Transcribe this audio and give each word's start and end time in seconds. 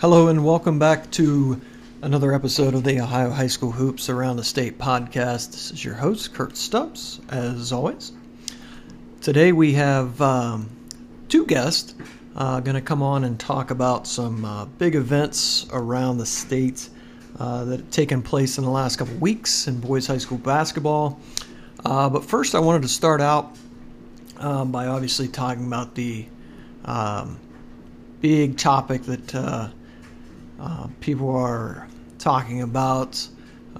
Hello 0.00 0.28
and 0.28 0.42
welcome 0.42 0.78
back 0.78 1.10
to 1.10 1.60
another 2.00 2.32
episode 2.32 2.72
of 2.72 2.84
the 2.84 2.98
Ohio 3.02 3.28
High 3.28 3.48
School 3.48 3.70
Hoops 3.70 4.08
Around 4.08 4.38
the 4.38 4.44
State 4.44 4.78
podcast. 4.78 5.50
This 5.50 5.72
is 5.72 5.84
your 5.84 5.92
host, 5.92 6.32
Kurt 6.32 6.56
Stubbs, 6.56 7.20
as 7.28 7.70
always. 7.70 8.12
Today 9.20 9.52
we 9.52 9.74
have 9.74 10.18
um, 10.22 10.70
two 11.28 11.44
guests 11.44 11.94
uh, 12.34 12.60
going 12.60 12.76
to 12.76 12.80
come 12.80 13.02
on 13.02 13.24
and 13.24 13.38
talk 13.38 13.70
about 13.70 14.06
some 14.06 14.42
uh, 14.42 14.64
big 14.64 14.94
events 14.94 15.66
around 15.70 16.16
the 16.16 16.24
state 16.24 16.88
uh, 17.38 17.64
that 17.64 17.80
have 17.80 17.90
taken 17.90 18.22
place 18.22 18.56
in 18.56 18.64
the 18.64 18.70
last 18.70 18.96
couple 18.96 19.16
weeks 19.16 19.68
in 19.68 19.80
boys 19.80 20.06
high 20.06 20.16
school 20.16 20.38
basketball. 20.38 21.20
Uh, 21.84 22.08
but 22.08 22.24
first, 22.24 22.54
I 22.54 22.58
wanted 22.60 22.80
to 22.80 22.88
start 22.88 23.20
out 23.20 23.54
um, 24.38 24.72
by 24.72 24.86
obviously 24.86 25.28
talking 25.28 25.66
about 25.66 25.94
the 25.94 26.24
um, 26.86 27.38
big 28.22 28.56
topic 28.56 29.02
that 29.02 29.74
uh, 30.60 30.88
people 31.00 31.34
are 31.34 31.88
talking 32.18 32.62
about 32.62 33.26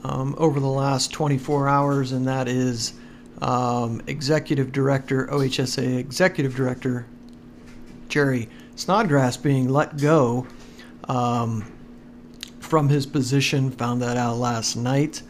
um, 0.02 0.34
over 0.38 0.60
the 0.60 0.66
last 0.66 1.12
24 1.12 1.68
hours, 1.68 2.12
and 2.12 2.26
that 2.26 2.48
is 2.48 2.94
um, 3.42 4.00
Executive 4.06 4.72
Director, 4.72 5.26
OHSAA 5.26 5.98
Executive 5.98 6.54
Director 6.54 7.06
Jerry 8.08 8.48
Snodgrass 8.76 9.36
being 9.36 9.68
let 9.68 9.98
go 9.98 10.46
um, 11.08 11.70
from 12.60 12.88
his 12.88 13.06
position. 13.06 13.70
Found 13.72 14.02
that 14.02 14.16
out 14.16 14.36
last 14.36 14.76
night. 14.76 15.22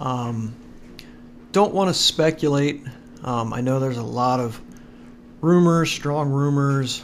Um, 0.00 0.54
don't 1.52 1.74
want 1.74 1.88
to 1.88 1.94
speculate. 1.94 2.82
Um, 3.22 3.52
I 3.52 3.60
know 3.60 3.80
there's 3.80 3.96
a 3.96 4.02
lot 4.02 4.40
of 4.40 4.60
rumors, 5.40 5.90
strong 5.90 6.30
rumors, 6.30 7.02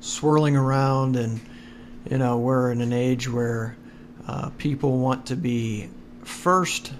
swirling 0.00 0.56
around, 0.56 1.16
and 1.16 1.40
you 2.10 2.18
know 2.18 2.38
we're 2.38 2.72
in 2.72 2.80
an 2.80 2.92
age 2.92 3.28
where 3.28 3.76
uh, 4.26 4.50
people 4.58 4.98
want 4.98 5.26
to 5.26 5.36
be 5.36 5.88
first 6.24 6.92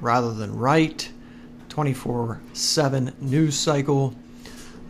rather 0.00 0.32
than 0.32 0.56
right. 0.56 1.10
24/7 1.68 3.20
news 3.20 3.56
cycle. 3.56 4.14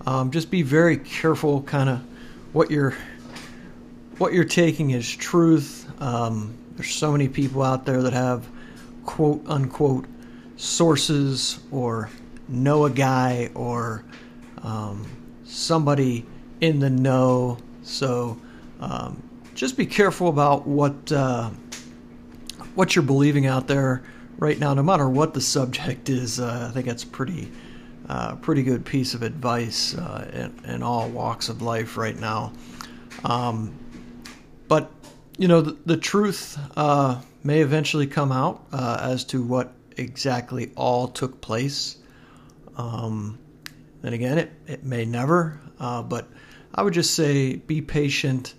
Um, 0.06 0.30
just 0.30 0.50
be 0.50 0.62
very 0.62 0.96
careful, 0.96 1.62
kind 1.62 1.88
of 1.90 2.00
what 2.52 2.70
you're 2.70 2.94
what 4.18 4.32
you're 4.32 4.44
taking 4.44 4.90
is 4.90 5.14
truth. 5.14 5.86
Um, 6.00 6.56
there's 6.76 6.94
so 6.94 7.12
many 7.12 7.28
people 7.28 7.62
out 7.62 7.86
there 7.86 8.02
that 8.02 8.12
have 8.14 8.48
quote 9.04 9.42
unquote 9.46 10.06
sources 10.56 11.60
or 11.70 12.10
know 12.48 12.84
a 12.84 12.90
guy 12.90 13.50
or 13.54 14.02
um, 14.62 15.06
somebody 15.44 16.24
in 16.60 16.80
the 16.80 16.90
know. 16.90 17.58
So 17.82 18.38
um, 18.80 19.27
just 19.58 19.76
be 19.76 19.86
careful 19.86 20.28
about 20.28 20.68
what 20.68 21.10
uh, 21.10 21.50
what 22.76 22.94
you're 22.94 23.02
believing 23.02 23.46
out 23.46 23.66
there 23.66 24.04
right 24.38 24.56
now, 24.56 24.72
no 24.72 24.84
matter 24.84 25.08
what 25.08 25.34
the 25.34 25.40
subject 25.40 26.08
is. 26.08 26.38
Uh, 26.38 26.68
I 26.70 26.72
think 26.72 26.86
that's 26.86 27.04
pretty 27.04 27.50
uh, 28.08 28.36
pretty 28.36 28.62
good 28.62 28.84
piece 28.84 29.14
of 29.14 29.24
advice 29.24 29.96
uh, 29.96 30.30
in, 30.64 30.70
in, 30.72 30.82
all 30.84 31.08
walks 31.08 31.48
of 31.48 31.60
life 31.60 31.96
right 31.96 32.16
now. 32.16 32.52
Um, 33.24 33.76
but 34.68 34.92
you 35.38 35.48
know, 35.48 35.60
the, 35.60 35.76
the 35.86 35.96
truth 35.96 36.56
uh, 36.76 37.20
may 37.42 37.60
eventually 37.60 38.06
come 38.06 38.30
out 38.30 38.64
uh, 38.72 38.98
as 39.02 39.24
to 39.24 39.42
what 39.42 39.72
exactly 39.96 40.70
all 40.76 41.08
took 41.08 41.40
place. 41.40 41.96
Um, 42.76 43.40
then 44.02 44.12
again, 44.12 44.38
it, 44.38 44.52
it 44.68 44.84
may 44.84 45.04
never, 45.04 45.60
but 45.80 46.28
I 46.72 46.82
would 46.82 46.94
just 46.94 47.14
say 47.14 47.56
be 47.56 47.82
patient 47.82 48.54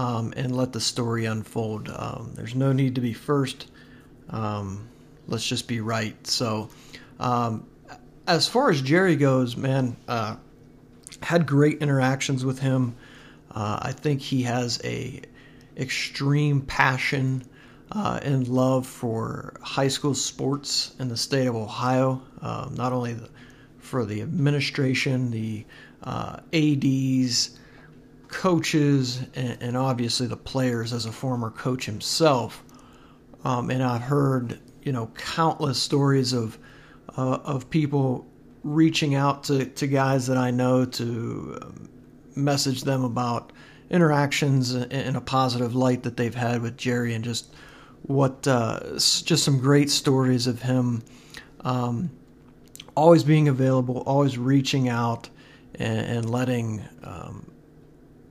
um, 0.00 0.32
and 0.34 0.56
let 0.56 0.72
the 0.72 0.80
story 0.80 1.26
unfold. 1.26 1.90
Um, 1.94 2.32
there's 2.34 2.54
no 2.54 2.72
need 2.72 2.94
to 2.94 3.02
be 3.02 3.12
first. 3.12 3.66
Um, 4.30 4.88
let's 5.26 5.46
just 5.46 5.68
be 5.68 5.80
right. 5.80 6.26
So, 6.26 6.70
um, 7.18 7.66
as 8.26 8.48
far 8.48 8.70
as 8.70 8.80
Jerry 8.80 9.16
goes, 9.16 9.58
man, 9.58 9.96
uh, 10.08 10.36
had 11.22 11.46
great 11.46 11.82
interactions 11.82 12.46
with 12.46 12.60
him. 12.60 12.96
Uh, 13.50 13.78
I 13.82 13.92
think 13.92 14.22
he 14.22 14.42
has 14.44 14.80
a 14.84 15.20
extreme 15.76 16.62
passion 16.62 17.44
uh, 17.92 18.20
and 18.22 18.48
love 18.48 18.86
for 18.86 19.52
high 19.60 19.88
school 19.88 20.14
sports 20.14 20.94
in 20.98 21.08
the 21.08 21.16
state 21.16 21.46
of 21.46 21.54
Ohio. 21.54 22.22
Um, 22.40 22.74
not 22.74 22.94
only 22.94 23.14
the, 23.14 23.28
for 23.78 24.06
the 24.06 24.22
administration, 24.22 25.30
the 25.30 25.66
uh, 26.02 26.38
ads, 26.54 27.58
coaches, 28.30 29.20
and, 29.34 29.62
and, 29.62 29.76
obviously 29.76 30.26
the 30.26 30.36
players. 30.36 30.92
As 30.92 31.06
a 31.06 31.12
former 31.12 31.50
coach 31.50 31.86
himself, 31.86 32.62
um, 33.44 33.70
and 33.70 33.82
I've 33.82 34.02
heard 34.02 34.60
you 34.82 34.92
know 34.92 35.10
countless 35.16 35.80
stories 35.80 36.32
of 36.32 36.58
uh, 37.16 37.38
of 37.44 37.70
people 37.70 38.26
reaching 38.62 39.14
out 39.14 39.44
to, 39.44 39.64
to 39.64 39.86
guys 39.86 40.26
that 40.26 40.36
I 40.36 40.50
know 40.50 40.84
to 40.84 41.58
um, 41.62 41.88
message 42.36 42.82
them 42.82 43.04
about 43.04 43.52
interactions 43.90 44.74
in 44.74 45.16
a 45.16 45.20
positive 45.20 45.74
light 45.74 46.02
that 46.02 46.16
they've 46.16 46.34
had 46.34 46.62
with 46.62 46.76
Jerry 46.76 47.14
and 47.14 47.24
just 47.24 47.54
what 48.02 48.46
uh, 48.46 48.80
just 48.94 49.44
some 49.44 49.58
great 49.58 49.90
stories 49.90 50.46
of 50.46 50.62
him 50.62 51.02
um, 51.60 52.10
always 52.96 53.24
being 53.24 53.48
available, 53.48 54.02
always 54.06 54.38
reaching 54.38 54.88
out 54.88 55.28
and, 55.74 55.98
and 56.00 56.30
letting 56.30 56.82
um, 57.02 57.50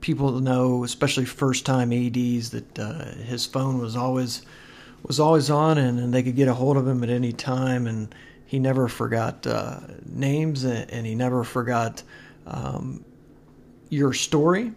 people 0.01 0.39
know, 0.39 0.83
especially 0.83 1.25
first 1.25 1.65
time 1.65 1.91
ads, 1.91 2.51
that 2.51 2.79
uh, 2.79 3.05
his 3.15 3.45
phone 3.45 3.79
was 3.79 3.95
always 3.95 4.43
was 5.03 5.19
always 5.19 5.49
on 5.49 5.77
and, 5.77 5.97
and, 5.97 6.13
they 6.13 6.21
could 6.21 6.35
get 6.35 6.49
a 6.49 6.53
hold 6.53 6.75
of 6.75 6.85
him 6.85 7.03
at 7.03 7.09
any 7.09 7.31
time 7.31 7.87
and 7.87 8.13
he 8.45 8.59
never 8.59 8.89
forgot 8.89 9.47
uh, 9.47 9.79
names 10.05 10.65
and, 10.65 10.91
and, 10.91 11.05
he 11.05 11.15
never 11.15 11.45
forgot 11.45 12.03
um, 12.45 13.05
your 13.87 14.11
story 14.11 14.73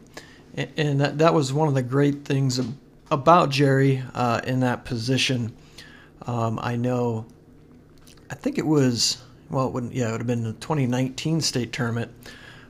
and, 0.55 0.71
and 0.77 1.01
that, 1.01 1.19
that 1.19 1.35
was 1.35 1.53
one 1.53 1.67
of 1.67 1.75
the 1.75 1.83
great 1.83 2.25
things 2.25 2.61
about 3.11 3.51
Jerry 3.51 4.03
uh, 4.15 4.41
in 4.45 4.61
that 4.61 4.85
position. 4.85 5.55
Um, 6.27 6.59
I 6.63 6.77
know, 6.77 7.27
I 8.31 8.35
think 8.35 8.59
it 8.59 8.67
was, 8.67 9.23
well, 9.51 9.67
it 9.67 9.73
wouldn't, 9.73 9.93
yeah, 9.93 10.09
it 10.09 10.13
would 10.13 10.21
have 10.21 10.27
been 10.27 10.45
the 10.45 10.53
2019 10.55 11.41
state 11.41 11.73
tournament. 11.73 12.13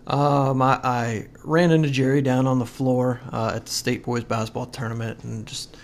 Um, 0.06 0.60
I, 0.60 0.80
I, 0.82 1.26
ran 1.44 1.70
into 1.70 1.88
Jerry 1.88 2.22
down 2.22 2.46
on 2.46 2.58
the 2.58 2.66
floor 2.66 3.20
uh, 3.32 3.52
at 3.54 3.66
the 3.66 3.70
state 3.70 4.04
boys 4.04 4.24
basketball 4.24 4.66
tournament 4.66 5.22
and 5.22 5.46
just 5.46 5.76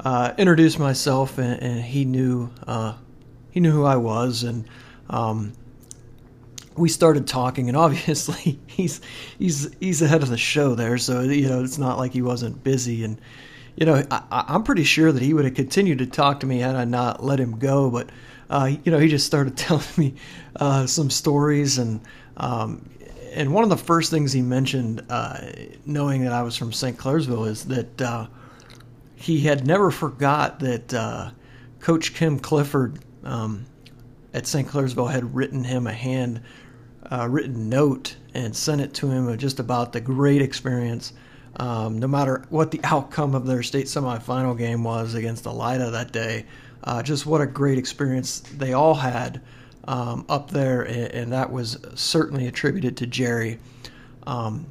uh, 0.00 0.34
introduced 0.36 0.78
myself, 0.78 1.38
and, 1.38 1.62
and 1.62 1.80
he 1.82 2.04
knew 2.04 2.50
uh, 2.66 2.94
he 3.50 3.60
knew 3.60 3.70
who 3.70 3.84
I 3.84 3.96
was, 3.96 4.42
and 4.42 4.66
um, 5.08 5.54
we 6.76 6.90
started 6.90 7.26
talking. 7.26 7.68
And 7.68 7.76
obviously, 7.78 8.60
he's 8.66 9.00
he's 9.38 9.74
he's 9.80 10.02
ahead 10.02 10.22
of 10.22 10.28
the 10.28 10.36
show 10.36 10.74
there, 10.74 10.98
so 10.98 11.22
you 11.22 11.48
know 11.48 11.64
it's 11.64 11.78
not 11.78 11.96
like 11.96 12.12
he 12.12 12.22
wasn't 12.22 12.62
busy 12.62 13.02
and 13.02 13.18
you 13.76 13.86
know, 13.86 14.04
I, 14.10 14.44
am 14.48 14.62
pretty 14.62 14.84
sure 14.84 15.10
that 15.10 15.22
he 15.22 15.34
would 15.34 15.44
have 15.44 15.54
continued 15.54 15.98
to 15.98 16.06
talk 16.06 16.40
to 16.40 16.46
me 16.46 16.58
had 16.58 16.76
I 16.76 16.84
not 16.84 17.24
let 17.24 17.40
him 17.40 17.58
go. 17.58 17.90
But, 17.90 18.10
uh, 18.48 18.70
you 18.84 18.92
know, 18.92 18.98
he 18.98 19.08
just 19.08 19.26
started 19.26 19.56
telling 19.56 19.84
me 19.96 20.14
uh, 20.56 20.86
some 20.86 21.10
stories. 21.10 21.78
And, 21.78 22.00
um, 22.36 22.88
and 23.34 23.52
one 23.52 23.64
of 23.64 23.70
the 23.70 23.76
first 23.76 24.10
things 24.10 24.32
he 24.32 24.42
mentioned, 24.42 25.04
uh, 25.08 25.38
knowing 25.84 26.24
that 26.24 26.32
I 26.32 26.42
was 26.42 26.56
from 26.56 26.72
St. 26.72 26.96
Clairsville, 26.96 27.48
is 27.48 27.64
that 27.66 28.00
uh, 28.00 28.26
he 29.16 29.40
had 29.40 29.66
never 29.66 29.90
forgot 29.90 30.60
that 30.60 30.94
uh, 30.94 31.30
Coach 31.80 32.14
Kim 32.14 32.38
Clifford 32.38 33.00
um, 33.24 33.66
at 34.32 34.46
St. 34.46 34.68
Clairsville 34.68 35.10
had 35.10 35.34
written 35.34 35.64
him 35.64 35.86
a 35.86 35.92
hand 35.92 36.40
uh, 37.10 37.28
written 37.30 37.68
note 37.68 38.16
and 38.32 38.54
sent 38.56 38.80
it 38.80 38.94
to 38.94 39.10
him 39.10 39.36
just 39.36 39.60
about 39.60 39.92
the 39.92 40.00
great 40.00 40.40
experience 40.40 41.12
um, 41.56 41.98
no 41.98 42.08
matter 42.08 42.44
what 42.48 42.70
the 42.70 42.80
outcome 42.84 43.34
of 43.34 43.46
their 43.46 43.62
state 43.62 43.86
semifinal 43.86 44.56
game 44.58 44.82
was 44.82 45.14
against 45.14 45.44
Elida 45.44 45.92
that 45.92 46.12
day, 46.12 46.46
uh, 46.82 47.02
just 47.02 47.26
what 47.26 47.40
a 47.40 47.46
great 47.46 47.78
experience 47.78 48.40
they 48.40 48.72
all 48.72 48.94
had 48.94 49.40
um, 49.86 50.24
up 50.28 50.50
there, 50.50 50.82
and, 50.82 51.32
that 51.32 51.52
was 51.52 51.78
certainly 51.94 52.46
attributed 52.46 52.96
to 52.98 53.06
Jerry. 53.06 53.58
Um, 54.26 54.66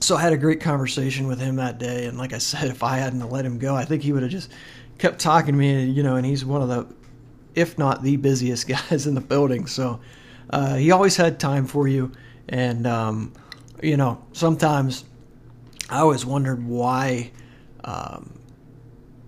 so 0.00 0.16
I 0.16 0.22
had 0.22 0.32
a 0.32 0.38
great 0.38 0.60
conversation 0.60 1.26
with 1.26 1.38
him 1.38 1.56
that 1.56 1.78
day, 1.78 2.06
and 2.06 2.16
like 2.16 2.32
I 2.32 2.38
said, 2.38 2.64
if 2.70 2.82
I 2.82 2.96
hadn't 2.96 3.28
let 3.28 3.44
him 3.44 3.58
go, 3.58 3.74
I 3.74 3.84
think 3.84 4.02
he 4.02 4.12
would 4.12 4.22
have 4.22 4.30
just 4.30 4.50
kept 4.98 5.18
talking 5.18 5.52
to 5.52 5.58
me. 5.58 5.84
You 5.84 6.02
know, 6.02 6.16
and 6.16 6.24
he's 6.24 6.44
one 6.44 6.62
of 6.62 6.68
the, 6.68 6.86
if 7.54 7.78
not 7.78 8.02
the 8.02 8.16
busiest 8.16 8.68
guys 8.90 9.06
in 9.06 9.14
the 9.14 9.20
building. 9.20 9.66
So 9.66 10.00
uh, 10.50 10.76
he 10.76 10.90
always 10.90 11.16
had 11.16 11.38
time 11.38 11.66
for 11.66 11.86
you, 11.86 12.12
and 12.48 12.86
um, 12.86 13.32
you 13.82 13.96
know, 13.96 14.24
sometimes 14.32 15.04
I 15.90 15.98
always 15.98 16.24
wondered 16.24 16.64
why 16.64 17.30
um, 17.84 18.38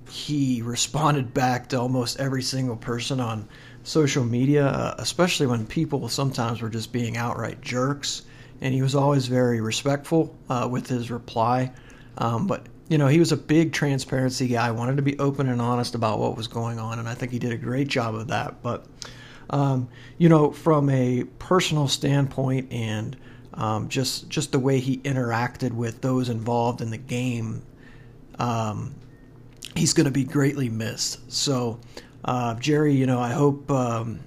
he 0.09 0.63
responded 0.65 1.35
back 1.35 1.69
to 1.71 1.81
almost 1.81 2.19
every 2.19 2.43
single 2.43 2.77
person 2.77 3.21
on 3.21 3.49
social 3.83 4.25
media, 4.25 4.67
uh, 4.67 4.95
especially 4.99 5.47
when 5.47 5.67
people 5.67 6.09
sometimes 6.09 6.63
were 6.63 6.71
just 6.71 6.93
being 6.93 7.17
outright 7.17 7.61
jerks. 7.61 8.23
And 8.61 8.73
he 8.73 8.83
was 8.83 8.95
always 8.95 9.27
very 9.27 9.61
respectful 9.61 10.37
uh, 10.49 10.69
with 10.71 10.87
his 10.87 11.11
reply. 11.11 11.73
Um, 12.19 12.47
but 12.47 12.67
you 12.93 12.99
know, 12.99 13.07
he 13.07 13.19
was 13.19 13.33
a 13.33 13.39
big 13.39 13.73
transparency 13.73 14.49
guy, 14.49 14.71
wanted 14.71 14.97
to 14.97 15.03
be 15.03 15.19
open 15.19 15.49
and 15.49 15.63
honest 15.63 15.95
about 15.95 16.19
what 16.19 16.37
was 16.37 16.47
going 16.47 16.79
on, 16.79 16.99
and 16.99 17.09
I 17.09 17.15
think 17.15 17.33
he 17.33 17.39
did 17.39 17.51
a 17.51 17.57
great 17.57 17.89
job 17.89 18.15
of 18.15 18.29
that. 18.29 18.63
But, 18.63 18.85
um, 19.49 19.89
you 20.19 20.29
know, 20.29 20.53
from 20.53 20.91
a 20.91 21.25
personal 21.39 21.89
standpoint 21.89 22.71
and 22.71 23.17
um, 23.55 23.89
just 23.89 24.29
just 24.29 24.53
the 24.53 24.59
way 24.59 24.79
he 24.79 24.99
interacted 24.99 25.73
with 25.73 26.03
those 26.03 26.29
involved 26.29 26.83
in 26.83 26.91
the 26.91 26.99
game, 26.99 27.63
um, 28.39 28.95
he's 29.75 29.95
going 29.95 30.05
to 30.05 30.13
be 30.13 30.25
greatly 30.25 30.69
missed. 30.69 31.33
So, 31.33 31.81
uh, 32.25 32.55
Jerry, 32.55 32.95
you 32.95 33.07
know, 33.07 33.21
I 33.21 33.33
hope. 33.33 33.71
Um, 33.71 34.21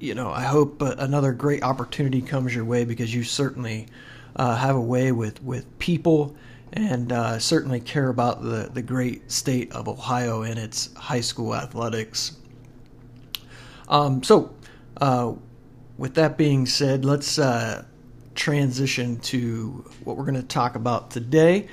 you 0.00 0.14
know, 0.14 0.30
I 0.30 0.42
hope 0.44 0.80
uh, 0.80 0.94
another 0.98 1.32
great 1.32 1.62
opportunity 1.62 2.22
comes 2.22 2.54
your 2.54 2.64
way 2.64 2.84
because 2.84 3.12
you 3.12 3.24
certainly 3.24 3.88
uh, 4.36 4.54
have 4.56 4.76
a 4.76 4.80
way 4.80 5.12
with, 5.12 5.42
with 5.42 5.78
people 5.78 6.36
and 6.72 7.12
uh, 7.12 7.38
certainly 7.38 7.80
care 7.80 8.08
about 8.08 8.42
the, 8.42 8.70
the 8.72 8.82
great 8.82 9.30
state 9.30 9.72
of 9.72 9.88
Ohio 9.88 10.42
and 10.42 10.58
its 10.58 10.94
high 10.94 11.20
school 11.20 11.54
athletics. 11.54 12.36
Um, 13.88 14.22
so, 14.22 14.54
uh, 15.00 15.32
with 15.96 16.14
that 16.14 16.38
being 16.38 16.66
said, 16.66 17.04
let's 17.04 17.38
uh, 17.38 17.84
transition 18.34 19.18
to 19.18 19.84
what 20.04 20.16
we're 20.16 20.24
going 20.24 20.34
to 20.34 20.42
talk 20.42 20.76
about 20.76 21.10
today. 21.10 21.66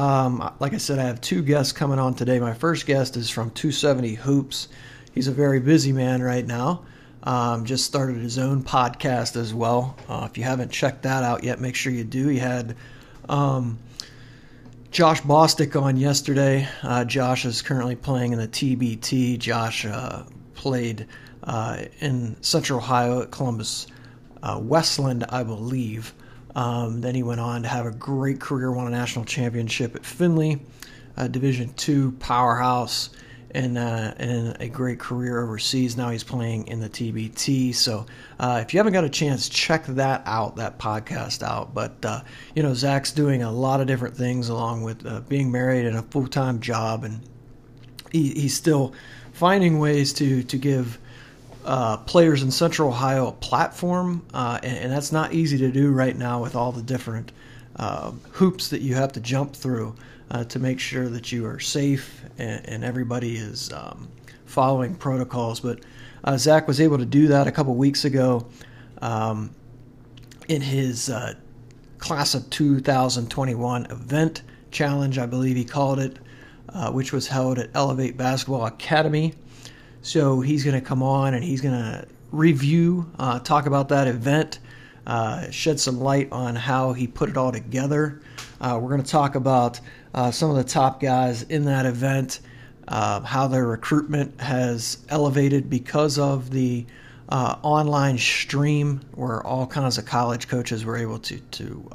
Um, 0.00 0.50
like 0.60 0.72
I 0.72 0.78
said, 0.78 0.98
I 0.98 1.02
have 1.02 1.20
two 1.20 1.42
guests 1.42 1.74
coming 1.74 1.98
on 1.98 2.14
today. 2.14 2.40
My 2.40 2.54
first 2.54 2.86
guest 2.86 3.18
is 3.18 3.28
from 3.28 3.50
270 3.50 4.14
Hoops. 4.14 4.68
He's 5.12 5.28
a 5.28 5.32
very 5.32 5.60
busy 5.60 5.92
man 5.92 6.22
right 6.22 6.46
now. 6.46 6.84
Um, 7.22 7.66
just 7.66 7.84
started 7.84 8.16
his 8.16 8.38
own 8.38 8.62
podcast 8.62 9.36
as 9.36 9.52
well. 9.52 9.98
Uh, 10.08 10.26
if 10.30 10.38
you 10.38 10.44
haven't 10.44 10.72
checked 10.72 11.02
that 11.02 11.22
out 11.22 11.44
yet, 11.44 11.60
make 11.60 11.74
sure 11.74 11.92
you 11.92 12.04
do. 12.04 12.28
He 12.28 12.38
had 12.38 12.76
um, 13.28 13.78
Josh 14.90 15.20
Bostic 15.20 15.78
on 15.78 15.98
yesterday. 15.98 16.66
Uh, 16.82 17.04
Josh 17.04 17.44
is 17.44 17.60
currently 17.60 17.94
playing 17.94 18.32
in 18.32 18.38
the 18.38 18.48
TBT. 18.48 19.38
Josh 19.38 19.84
uh, 19.84 20.22
played 20.54 21.08
uh, 21.44 21.84
in 22.00 22.42
Central 22.42 22.78
Ohio 22.78 23.20
at 23.20 23.30
Columbus 23.30 23.86
uh, 24.42 24.58
Westland, 24.62 25.26
I 25.28 25.42
believe. 25.42 26.14
Um, 26.54 27.00
then 27.00 27.14
he 27.14 27.22
went 27.22 27.40
on 27.40 27.62
to 27.62 27.68
have 27.68 27.86
a 27.86 27.90
great 27.90 28.40
career, 28.40 28.72
won 28.72 28.86
a 28.86 28.90
national 28.90 29.24
championship 29.24 29.94
at 29.96 30.04
Findlay, 30.04 30.60
Division 31.30 31.72
two 31.74 32.12
powerhouse 32.12 33.10
and, 33.52 33.76
uh, 33.76 34.14
and 34.16 34.56
a 34.60 34.68
great 34.68 34.98
career 34.98 35.42
overseas. 35.42 35.96
Now 35.96 36.10
he's 36.10 36.24
playing 36.24 36.68
in 36.68 36.80
the 36.80 36.88
TBT. 36.88 37.74
So 37.74 38.06
uh, 38.38 38.60
if 38.62 38.72
you 38.72 38.78
haven't 38.78 38.92
got 38.92 39.04
a 39.04 39.10
chance, 39.10 39.48
check 39.48 39.86
that 39.86 40.22
out, 40.26 40.56
that 40.56 40.78
podcast 40.78 41.42
out. 41.42 41.74
But 41.74 42.04
uh, 42.04 42.22
you 42.54 42.62
know, 42.62 42.74
Zach's 42.74 43.12
doing 43.12 43.42
a 43.42 43.50
lot 43.50 43.80
of 43.80 43.86
different 43.86 44.16
things 44.16 44.48
along 44.48 44.82
with 44.82 45.04
uh, 45.04 45.20
being 45.20 45.50
married 45.50 45.86
and 45.86 45.96
a 45.96 46.02
full 46.02 46.26
time 46.26 46.60
job, 46.60 47.04
and 47.04 47.20
he, 48.12 48.32
he's 48.32 48.54
still 48.54 48.94
finding 49.32 49.78
ways 49.78 50.12
to 50.14 50.42
to 50.44 50.56
give. 50.56 50.98
Uh, 51.64 51.98
players 51.98 52.42
in 52.42 52.50
Central 52.50 52.88
Ohio 52.88 53.28
a 53.28 53.32
platform, 53.32 54.24
uh, 54.32 54.58
and, 54.62 54.78
and, 54.78 54.92
that's 54.92 55.12
not 55.12 55.34
easy 55.34 55.58
to 55.58 55.70
do 55.70 55.90
right 55.90 56.16
now 56.16 56.42
with 56.42 56.56
all 56.56 56.72
the 56.72 56.82
different 56.82 57.32
hoops 58.32 58.68
that 58.68 58.80
you 58.80 58.94
have 58.94 59.12
to 59.12 59.20
jump 59.20 59.54
through 59.54 59.94
uh, 60.30 60.44
to 60.44 60.58
make 60.58 60.78
sure 60.78 61.08
that 61.08 61.32
you 61.32 61.46
are 61.46 61.58
safe 61.58 62.22
and, 62.38 62.66
and 62.66 62.84
everybody 62.84 63.36
is 63.36 63.72
um, 63.72 64.08
following 64.46 64.94
protocols. 64.94 65.60
But 65.60 65.80
uh, 66.24 66.36
Zach 66.36 66.68
was 66.68 66.80
able 66.80 66.98
to 66.98 67.06
do 67.06 67.28
that 67.28 67.46
a 67.46 67.52
couple 67.52 67.74
weeks 67.74 68.04
ago 68.04 68.46
um, 69.02 69.50
in 70.48 70.60
his 70.60 71.10
uh, 71.10 71.34
class 71.98 72.34
of 72.34 72.48
2021 72.50 73.86
event 73.86 74.42
challenge, 74.70 75.18
I 75.18 75.26
believe 75.26 75.56
he 75.56 75.64
called 75.64 75.98
it, 75.98 76.18
uh, 76.68 76.90
which 76.92 77.12
was 77.12 77.26
held 77.26 77.58
at 77.58 77.70
Elevate 77.74 78.16
Basketball 78.16 78.66
Academy. 78.66 79.34
So 80.02 80.40
he's 80.40 80.64
going 80.64 80.80
to 80.80 80.86
come 80.86 81.02
on 81.02 81.34
and 81.34 81.44
he's 81.44 81.60
going 81.60 81.74
to 81.74 82.06
review, 82.32 83.10
uh, 83.18 83.40
talk 83.40 83.66
about 83.66 83.88
that 83.90 84.08
event. 84.08 84.58
Uh, 85.06 85.50
shed 85.50 85.80
some 85.80 85.98
light 85.98 86.28
on 86.30 86.54
how 86.54 86.92
he 86.92 87.06
put 87.06 87.30
it 87.30 87.36
all 87.36 87.50
together. 87.50 88.20
Uh, 88.60 88.78
we're 88.80 88.90
going 88.90 89.02
to 89.02 89.10
talk 89.10 89.34
about 89.34 89.80
uh, 90.14 90.30
some 90.30 90.50
of 90.50 90.56
the 90.56 90.64
top 90.64 91.00
guys 91.00 91.42
in 91.42 91.64
that 91.64 91.86
event, 91.86 92.40
uh, 92.86 93.20
how 93.20 93.48
their 93.48 93.66
recruitment 93.66 94.40
has 94.40 94.98
elevated 95.08 95.70
because 95.70 96.18
of 96.18 96.50
the 96.50 96.86
uh, 97.30 97.56
online 97.62 98.18
stream, 98.18 99.00
where 99.14 99.44
all 99.44 99.66
kinds 99.66 99.96
of 99.96 100.04
college 100.04 100.48
coaches 100.48 100.84
were 100.84 100.96
able 100.96 101.18
to 101.18 101.38
to 101.38 101.90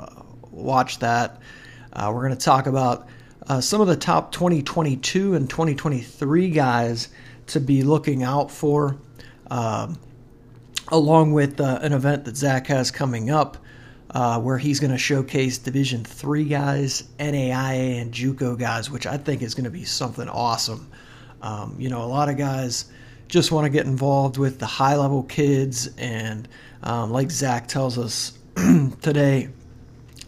watch 0.51 0.99
that. 0.99 1.39
We're 1.95 2.21
going 2.21 2.35
to 2.35 2.43
talk 2.43 2.65
about 2.65 3.07
some 3.59 3.81
of 3.81 3.87
the 3.87 3.95
top 3.95 4.31
2022 4.31 5.35
and 5.35 5.49
2023 5.49 6.49
guys 6.49 7.09
to 7.47 7.59
be 7.59 7.83
looking 7.83 8.23
out 8.23 8.51
for. 8.51 8.97
Um, 9.49 9.99
along 10.89 11.33
with 11.33 11.59
an 11.59 11.93
event 11.93 12.25
that 12.25 12.37
Zach 12.37 12.67
has 12.67 12.91
coming 12.91 13.29
up 13.29 13.57
uh, 14.11 14.39
where 14.39 14.57
he's 14.57 14.79
going 14.79 14.91
to 14.91 14.97
showcase 14.97 15.57
Division 15.57 16.03
three 16.03 16.45
guys, 16.45 17.03
NAIA, 17.19 18.01
and 18.01 18.13
JUCO 18.13 18.57
guys, 18.57 18.89
which 18.89 19.05
I 19.05 19.17
think 19.17 19.41
is 19.41 19.55
going 19.55 19.65
to 19.65 19.69
be 19.69 19.83
something 19.83 20.29
awesome. 20.29 20.89
Um, 21.41 21.75
you 21.77 21.89
know, 21.89 22.01
a 22.01 22.05
lot 22.05 22.29
of 22.29 22.37
guys 22.37 22.85
just 23.27 23.51
want 23.51 23.65
to 23.65 23.69
get 23.69 23.85
involved 23.85 24.37
with 24.37 24.59
the 24.59 24.65
high 24.65 24.95
level 24.95 25.23
kids, 25.23 25.89
and 25.97 26.47
um, 26.83 27.11
like 27.11 27.31
Zach 27.31 27.67
tells 27.67 27.97
us 27.97 28.37
today 29.01 29.49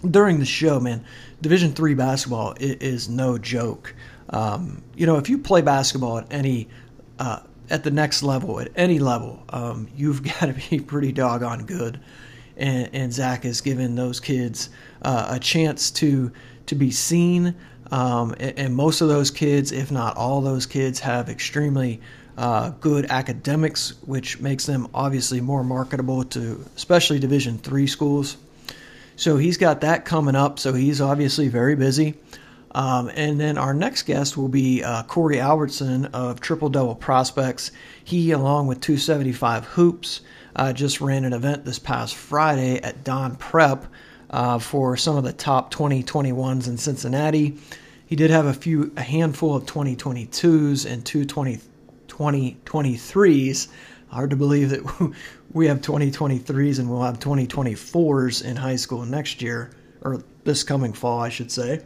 during 0.09 0.39
the 0.39 0.45
show, 0.45 0.79
man, 0.79 1.05
Division 1.41 1.71
three 1.71 1.93
basketball 1.93 2.55
is, 2.59 2.75
is 2.75 3.09
no 3.09 3.37
joke. 3.37 3.95
Um, 4.29 4.83
you 4.95 5.05
know, 5.05 5.17
if 5.17 5.29
you 5.29 5.37
play 5.37 5.61
basketball 5.61 6.17
at 6.17 6.33
any 6.33 6.67
uh, 7.19 7.39
at 7.69 7.83
the 7.83 7.91
next 7.91 8.23
level, 8.23 8.59
at 8.59 8.71
any 8.75 8.99
level, 8.99 9.43
um, 9.49 9.87
you've 9.95 10.23
got 10.39 10.47
to 10.47 10.55
be 10.69 10.79
pretty 10.79 11.11
doggone 11.11 11.65
good 11.65 11.99
and, 12.57 12.89
and 12.93 13.13
Zach 13.13 13.43
has 13.43 13.61
given 13.61 13.95
those 13.95 14.19
kids 14.19 14.69
uh, 15.03 15.27
a 15.31 15.39
chance 15.39 15.91
to 15.91 16.31
to 16.65 16.75
be 16.75 16.91
seen. 16.91 17.55
Um, 17.91 18.35
and, 18.39 18.59
and, 18.59 18.75
most 18.75 18.99
of 18.99 19.07
those 19.07 19.31
kids, 19.31 19.71
if 19.71 19.91
not 19.91 20.17
all 20.17 20.41
those 20.41 20.65
kids, 20.65 20.99
have 20.99 21.29
extremely 21.29 22.01
uh, 22.37 22.71
good 22.81 23.05
academics, 23.05 23.93
which 24.01 24.41
makes 24.41 24.65
them 24.65 24.89
obviously 24.93 25.39
more 25.39 25.63
marketable 25.63 26.25
to 26.25 26.65
especially 26.75 27.19
Division 27.19 27.57
three 27.59 27.87
schools. 27.87 28.35
So 29.15 29.37
he's 29.37 29.57
got 29.57 29.81
that 29.81 30.03
coming 30.03 30.35
up. 30.35 30.59
So 30.59 30.73
he's 30.73 30.99
obviously 30.99 31.47
very 31.47 31.75
busy. 31.75 32.15
Um, 32.77 33.09
and 33.15 33.39
then 33.39 33.57
our 33.57 33.73
next 33.73 34.03
guest 34.03 34.37
will 34.37 34.49
be 34.49 34.83
uh, 34.83 35.01
Corey 35.01 35.39
Albertson 35.39 36.05
of 36.13 36.39
Triple 36.39 36.69
Double 36.69 36.93
Prospects. 36.93 37.71
He, 38.03 38.29
along 38.29 38.67
with 38.67 38.81
275 38.81 39.65
Hoops, 39.65 40.21
uh, 40.55 40.73
just 40.73 41.01
ran 41.01 41.25
an 41.25 41.33
event 41.33 41.65
this 41.65 41.79
past 41.79 42.13
Friday 42.13 42.79
at 42.83 43.03
Don 43.03 43.35
Prep 43.37 43.87
uh, 44.29 44.59
for 44.59 44.95
some 44.95 45.17
of 45.17 45.23
the 45.23 45.33
top 45.33 45.73
2021s 45.73 46.67
in 46.67 46.77
Cincinnati. 46.77 47.57
He 48.05 48.15
did 48.15 48.29
have 48.29 48.45
a 48.45 48.53
few, 48.53 48.91
a 48.95 49.01
handful 49.01 49.55
of 49.55 49.65
2022s 49.65 50.85
and 50.85 51.03
two 51.03 51.25
20, 51.25 51.59
2023s. 52.07 53.69
Hard 54.09 54.29
to 54.29 54.35
believe 54.35 54.69
that 54.69 55.15
we 55.51 55.65
have 55.65 55.81
2023s 55.81 56.77
and 56.77 56.87
we'll 56.91 57.01
have 57.01 57.17
2024s 57.17 58.45
in 58.45 58.55
high 58.55 58.75
school 58.75 59.03
next 59.03 59.41
year, 59.41 59.71
or 60.01 60.21
this 60.43 60.63
coming 60.63 60.93
fall, 60.93 61.19
I 61.19 61.29
should 61.29 61.51
say. 61.51 61.81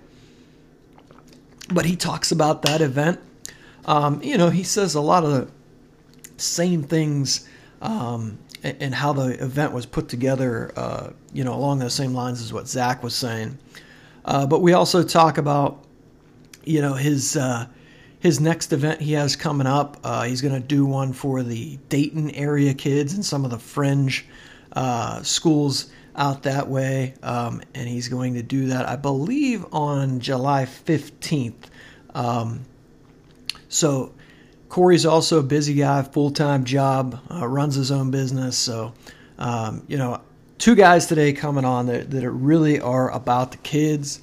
But 1.74 1.86
he 1.86 1.96
talks 1.96 2.32
about 2.32 2.62
that 2.63 2.82
event. 2.82 3.20
Um, 3.86 4.22
you 4.22 4.38
know, 4.38 4.50
he 4.50 4.63
says 4.63 4.96
a 4.96 5.01
lot 5.01 5.24
of 5.24 5.32
the 5.32 5.51
same 6.38 6.84
things 6.84 7.48
um, 7.82 8.38
and 8.63 8.94
how 8.94 9.13
the 9.13 9.44
event 9.44 9.74
was 9.74 9.86
put 9.86 10.08
together, 10.08 10.72
uh, 10.75 11.10
you 11.34 11.44
know, 11.44 11.54
along 11.54 11.80
those 11.80 11.94
same 11.94 12.13
lines 12.13 12.42
as 12.42 12.54
what 12.54 12.68
Zach 12.68 13.01
was 13.01 13.16
saying. 13.16 13.58
Uh, 14.24 14.46
but 14.46 14.62
we 14.62 14.74
also 14.74 15.04
talk 15.04 15.40
about, 15.40 15.84
you 16.63 16.82
know, 16.82 16.94
his 16.94 17.36
uh, 17.36 17.66
his 18.20 18.40
next 18.40 18.72
event 18.72 19.01
he 19.01 19.13
has 19.13 19.36
coming 19.36 19.66
up. 19.66 19.98
Uh, 20.04 20.24
he's 20.24 20.42
going 20.42 20.54
to 20.54 20.60
do 20.60 20.86
one 20.86 21.12
for 21.12 21.42
the 21.42 21.80
Dayton 21.90 22.30
area 22.32 22.74
kids 22.75 23.16
and 23.16 23.25
some 23.25 23.46
of 23.46 23.51
the 23.51 23.58
fringe 23.58 24.28
uh, 24.74 25.24
schools 25.24 25.92
out 26.22 26.44
that 26.44 26.68
way, 26.68 27.16
um, 27.24 27.63
and 27.74 27.90
he's 27.90 28.08
going 28.08 28.36
to 28.36 28.44
do 28.44 28.68
that, 28.68 28.88
I 28.88 28.96
believe, 28.96 29.66
on 29.74 30.20
July 30.20 30.66
fifteenth. 30.66 31.70
Um, 32.13 32.62
so 33.68 34.13
Corey's 34.70 35.06
also 35.06 35.40
a 35.40 35.44
busy 35.44 35.74
guy, 35.74 36.04
full 36.04 36.30
time 36.30 36.63
job, 36.63 37.20
uh, 37.30 37.48
runs 37.48 37.74
his 37.74 37.92
own 37.92 38.12
business. 38.12 38.58
So, 38.58 38.94
um, 39.40 39.84
you 39.88 39.98
know, 39.98 40.22
two 40.60 40.75
guys 40.75 41.08
today 41.08 41.34
coming 41.34 41.66
on 41.66 41.88
that, 41.88 42.12
that 42.12 42.30
really 42.30 42.80
are 42.80 43.12
about 43.12 43.51
the 43.51 43.58
kids 43.58 44.22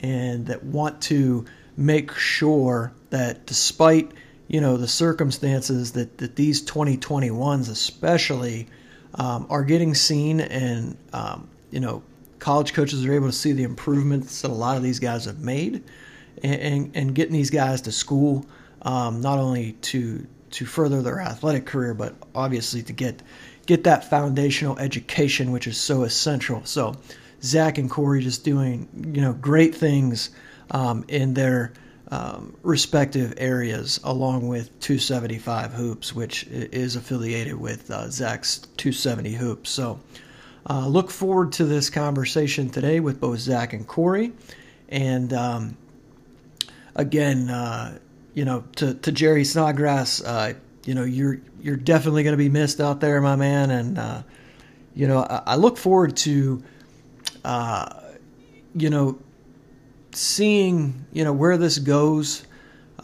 and 0.00 0.46
that 0.46 0.64
want 0.64 1.00
to 1.02 1.46
make 1.76 2.12
sure 2.12 2.92
that 3.10 3.46
despite, 3.46 4.10
you 4.48 4.60
know, 4.60 4.76
the 4.76 4.88
circumstances 4.88 5.92
that, 5.92 6.18
that 6.18 6.34
these 6.34 6.64
2021s 6.64 7.70
especially 7.70 8.66
um, 9.18 9.46
are 9.50 9.64
getting 9.64 9.94
seen 9.94 10.40
and, 10.40 10.96
um, 11.12 11.48
you 11.70 11.80
know, 11.80 12.02
college 12.38 12.72
coaches 12.72 13.04
are 13.04 13.12
able 13.12 13.26
to 13.26 13.32
see 13.32 13.52
the 13.52 13.62
improvements 13.62 14.42
that 14.42 14.50
a 14.50 14.54
lot 14.54 14.76
of 14.76 14.82
these 14.82 14.98
guys 14.98 15.24
have 15.24 15.40
made 15.40 15.82
and, 16.42 16.90
and 16.94 17.14
getting 17.14 17.32
these 17.32 17.50
guys 17.50 17.80
to 17.82 17.92
school, 17.92 18.44
um, 18.82 19.20
not 19.20 19.38
only 19.38 19.72
to 19.72 20.26
to 20.48 20.64
further 20.64 21.02
their 21.02 21.20
athletic 21.20 21.66
career, 21.66 21.92
but 21.92 22.14
obviously 22.34 22.82
to 22.82 22.92
get 22.92 23.22
get 23.66 23.84
that 23.84 24.08
foundational 24.08 24.78
education, 24.78 25.50
which 25.50 25.66
is 25.66 25.76
so 25.76 26.04
essential. 26.04 26.64
So, 26.64 26.94
Zach 27.42 27.78
and 27.78 27.90
Corey 27.90 28.22
just 28.22 28.44
doing 28.44 28.88
you 29.14 29.20
know 29.20 29.32
great 29.32 29.74
things 29.74 30.30
um, 30.70 31.04
in 31.08 31.34
their 31.34 31.72
um, 32.10 32.56
respective 32.62 33.34
areas, 33.36 33.98
along 34.04 34.48
with 34.48 34.66
275 34.80 35.72
Hoops, 35.72 36.14
which 36.14 36.44
is 36.46 36.96
affiliated 36.96 37.54
with 37.54 37.90
uh, 37.90 38.10
Zach's 38.10 38.58
270 38.76 39.32
Hoops. 39.34 39.70
So, 39.70 40.00
uh, 40.68 40.86
look 40.86 41.10
forward 41.10 41.52
to 41.52 41.64
this 41.64 41.90
conversation 41.90 42.70
today 42.70 43.00
with 43.00 43.20
both 43.20 43.38
Zach 43.38 43.72
and 43.72 43.86
Corey. 43.86 44.32
And 44.88 45.32
um, 45.32 45.76
again, 46.94 47.50
uh, 47.50 47.98
you 48.34 48.44
know, 48.44 48.64
to, 48.76 48.94
to 48.94 49.12
Jerry 49.12 49.44
Snodgrass, 49.44 50.22
uh, 50.22 50.54
you 50.84 50.94
know, 50.94 51.04
you're 51.04 51.40
you're 51.60 51.76
definitely 51.76 52.22
going 52.22 52.32
to 52.32 52.38
be 52.38 52.48
missed 52.48 52.80
out 52.80 53.00
there, 53.00 53.20
my 53.20 53.36
man. 53.36 53.70
And 53.70 53.98
uh, 53.98 54.22
you 54.94 55.06
know, 55.08 55.20
I, 55.20 55.42
I, 55.46 55.56
look 55.56 55.76
forward 55.76 56.16
to, 56.18 56.62
uh, 57.44 58.00
you 58.74 58.90
know, 58.90 59.18
seeing 60.16 61.04
you 61.12 61.24
know 61.24 61.32
where 61.32 61.56
this 61.56 61.78
goes, 61.78 62.46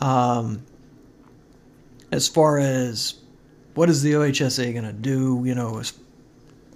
um, 0.01 0.63
as 2.11 2.29
far 2.29 2.59
as 2.59 3.15
what 3.75 3.89
is 3.89 4.03
the 4.03 4.13
OHSAA 4.13 4.73
going 4.73 4.85
to 4.85 4.93
do, 4.93 5.43
you 5.45 5.55
know, 5.55 5.83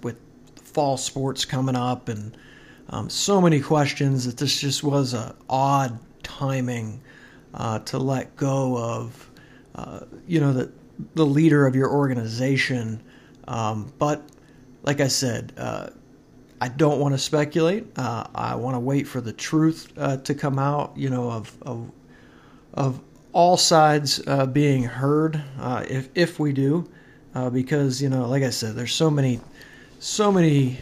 with 0.01 0.17
fall 0.55 0.95
sports 0.95 1.43
coming 1.43 1.75
up 1.75 2.07
and 2.07 2.37
um, 2.89 3.09
so 3.09 3.41
many 3.41 3.59
questions 3.59 4.25
that 4.25 4.37
this 4.37 4.61
just 4.61 4.83
was 4.83 5.13
a 5.13 5.35
odd 5.49 5.97
timing 6.21 7.01
uh, 7.53 7.79
to 7.79 7.97
let 7.97 8.35
go 8.35 8.77
of, 8.77 9.31
uh, 9.75 10.01
you 10.27 10.39
know, 10.39 10.53
the 10.53 10.71
the 11.15 11.25
leader 11.25 11.65
of 11.65 11.75
your 11.75 11.91
organization. 11.91 13.01
Um, 13.47 13.91
but 13.97 14.23
like 14.83 15.01
I 15.01 15.07
said, 15.07 15.53
uh, 15.57 15.89
I 16.59 16.69
don't 16.69 16.99
want 16.99 17.13
to 17.13 17.19
speculate. 17.19 17.85
Uh, 17.97 18.25
I 18.33 18.55
want 18.55 18.75
to 18.75 18.79
wait 18.79 19.07
for 19.07 19.21
the 19.21 19.33
truth 19.33 19.91
uh, 19.97 20.17
to 20.17 20.33
come 20.33 20.57
out. 20.57 20.93
You 20.95 21.09
know, 21.09 21.29
of 21.29 21.55
of, 21.61 21.91
of 22.73 23.01
all 23.31 23.57
sides 23.57 24.21
uh, 24.25 24.45
being 24.47 24.83
heard. 24.83 25.41
Uh, 25.59 25.85
if 25.87 26.09
if 26.15 26.39
we 26.39 26.53
do, 26.53 26.89
uh, 27.35 27.49
because 27.49 28.01
you 28.01 28.09
know, 28.09 28.27
like 28.27 28.43
I 28.43 28.49
said, 28.49 28.75
there's 28.75 28.93
so 28.93 29.11
many, 29.11 29.39
so 29.99 30.31
many 30.31 30.79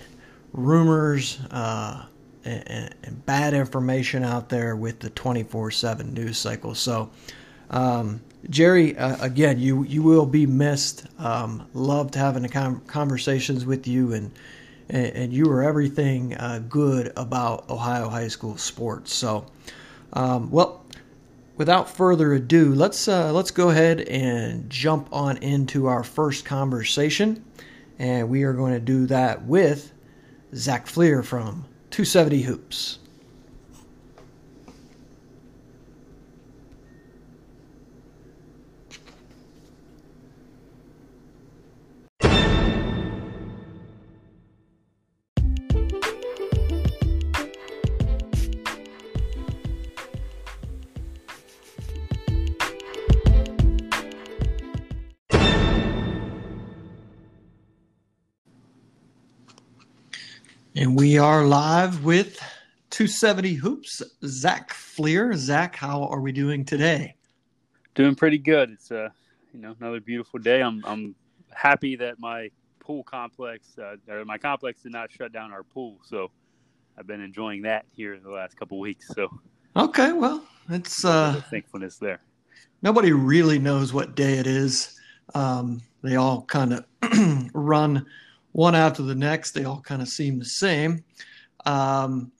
rumors 0.53 1.39
uh, 1.51 2.05
and, 2.45 2.95
and, 3.03 3.25
bad 3.25 3.53
information 3.53 4.23
out 4.23 4.47
there 4.47 4.77
with 4.77 4.99
the 4.99 5.09
24/7 5.09 6.13
news 6.13 6.37
cycle. 6.37 6.75
So. 6.75 7.09
Um, 7.71 8.21
Jerry, 8.47 8.95
uh, 8.95 9.17
again, 9.25 9.59
you 9.59 9.83
you 9.85 10.03
will 10.03 10.27
be 10.27 10.45
missed. 10.45 11.07
Um, 11.17 11.67
loved 11.73 12.13
having 12.13 12.43
the 12.43 12.49
com- 12.49 12.81
conversations 12.81 13.65
with 13.65 13.87
you, 13.87 14.13
and 14.13 14.31
and, 14.89 15.07
and 15.07 15.33
you 15.33 15.47
were 15.47 15.63
everything 15.63 16.35
uh, 16.35 16.61
good 16.69 17.11
about 17.15 17.69
Ohio 17.69 18.09
high 18.09 18.27
school 18.27 18.57
sports. 18.57 19.13
So, 19.13 19.45
um, 20.13 20.51
well, 20.51 20.85
without 21.57 21.89
further 21.89 22.33
ado, 22.33 22.73
let's 22.73 23.07
uh, 23.07 23.31
let's 23.31 23.51
go 23.51 23.69
ahead 23.69 24.01
and 24.01 24.69
jump 24.69 25.09
on 25.11 25.37
into 25.37 25.87
our 25.87 26.03
first 26.03 26.45
conversation, 26.45 27.43
and 27.99 28.29
we 28.29 28.43
are 28.43 28.53
going 28.53 28.73
to 28.73 28.79
do 28.79 29.05
that 29.07 29.43
with 29.45 29.91
Zach 30.53 30.87
Fleer 30.87 31.23
from 31.23 31.65
270 31.91 32.41
Hoops. 32.41 32.99
And 60.77 60.93
we 60.93 61.17
are 61.17 61.45
live 61.45 62.03
with 62.03 62.37
270 62.89 63.53
Hoops, 63.53 64.01
Zach 64.25 64.73
Fleer. 64.73 65.31
Zach, 65.33 65.73
how 65.73 66.03
are 66.03 66.19
we 66.19 66.33
doing 66.33 66.65
today? 66.65 67.15
Doing 67.93 68.13
pretty 68.13 68.37
good. 68.37 68.71
It's 68.71 68.91
uh, 68.91 69.07
you 69.53 69.61
know 69.61 69.73
another 69.79 70.01
beautiful 70.01 70.37
day. 70.37 70.61
I'm 70.61 70.83
I'm 70.85 71.15
happy 71.53 71.95
that 71.95 72.19
my 72.19 72.49
pool 72.81 73.05
complex 73.05 73.77
uh, 73.79 73.95
or 74.09 74.25
my 74.25 74.37
complex 74.37 74.81
did 74.81 74.91
not 74.91 75.13
shut 75.13 75.31
down 75.31 75.53
our 75.53 75.63
pool, 75.63 75.97
so 76.03 76.29
I've 76.97 77.07
been 77.07 77.21
enjoying 77.21 77.61
that 77.61 77.85
here 77.95 78.13
in 78.13 78.21
the 78.21 78.31
last 78.31 78.57
couple 78.59 78.77
weeks. 78.77 79.07
So 79.15 79.29
okay, 79.77 80.11
well, 80.11 80.45
it's 80.69 81.05
uh, 81.05 81.41
thankfulness 81.49 81.99
there. 81.99 82.19
Nobody 82.81 83.13
really 83.13 83.59
knows 83.59 83.93
what 83.93 84.15
day 84.15 84.39
it 84.39 84.45
is. 84.45 84.99
Um, 85.35 85.81
they 86.01 86.17
all 86.17 86.41
kind 86.41 86.73
of 86.73 86.85
run 87.53 88.05
one 88.55 88.73
after 88.73 89.03
the 89.03 89.13
next. 89.13 89.51
They 89.51 89.65
all 89.65 89.81
kind 89.81 90.01
of 90.01 90.07
seem 90.07 90.39
the 90.39 90.45
same. 90.45 91.03
Um, 91.65 92.31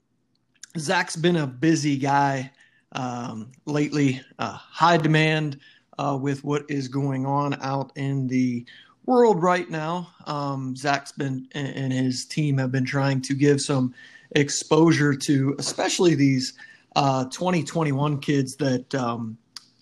Zach's 0.78 1.14
been 1.14 1.36
a 1.36 1.46
busy 1.46 1.98
guy 1.98 2.50
um, 2.92 3.52
lately, 3.66 4.22
uh, 4.38 4.52
high 4.52 4.96
demand 4.96 5.60
uh, 5.98 6.18
with 6.18 6.42
what 6.42 6.64
is 6.70 6.88
going 6.88 7.26
on 7.26 7.58
out 7.60 7.92
in 7.96 8.26
the 8.28 8.64
world 9.04 9.42
right 9.42 9.68
now. 9.68 10.08
Um, 10.24 10.74
Zach's 10.74 11.12
been 11.12 11.48
and 11.52 11.92
his 11.92 12.24
team 12.24 12.56
have 12.56 12.72
been 12.72 12.86
trying 12.86 13.20
to 13.20 13.34
give 13.34 13.60
some 13.60 13.92
exposure 14.30 15.14
to, 15.14 15.54
especially 15.58 16.14
these 16.14 16.54
uh, 16.96 17.24
2021 17.26 18.20
kids 18.20 18.56
that 18.56 18.94
um, 18.94 19.36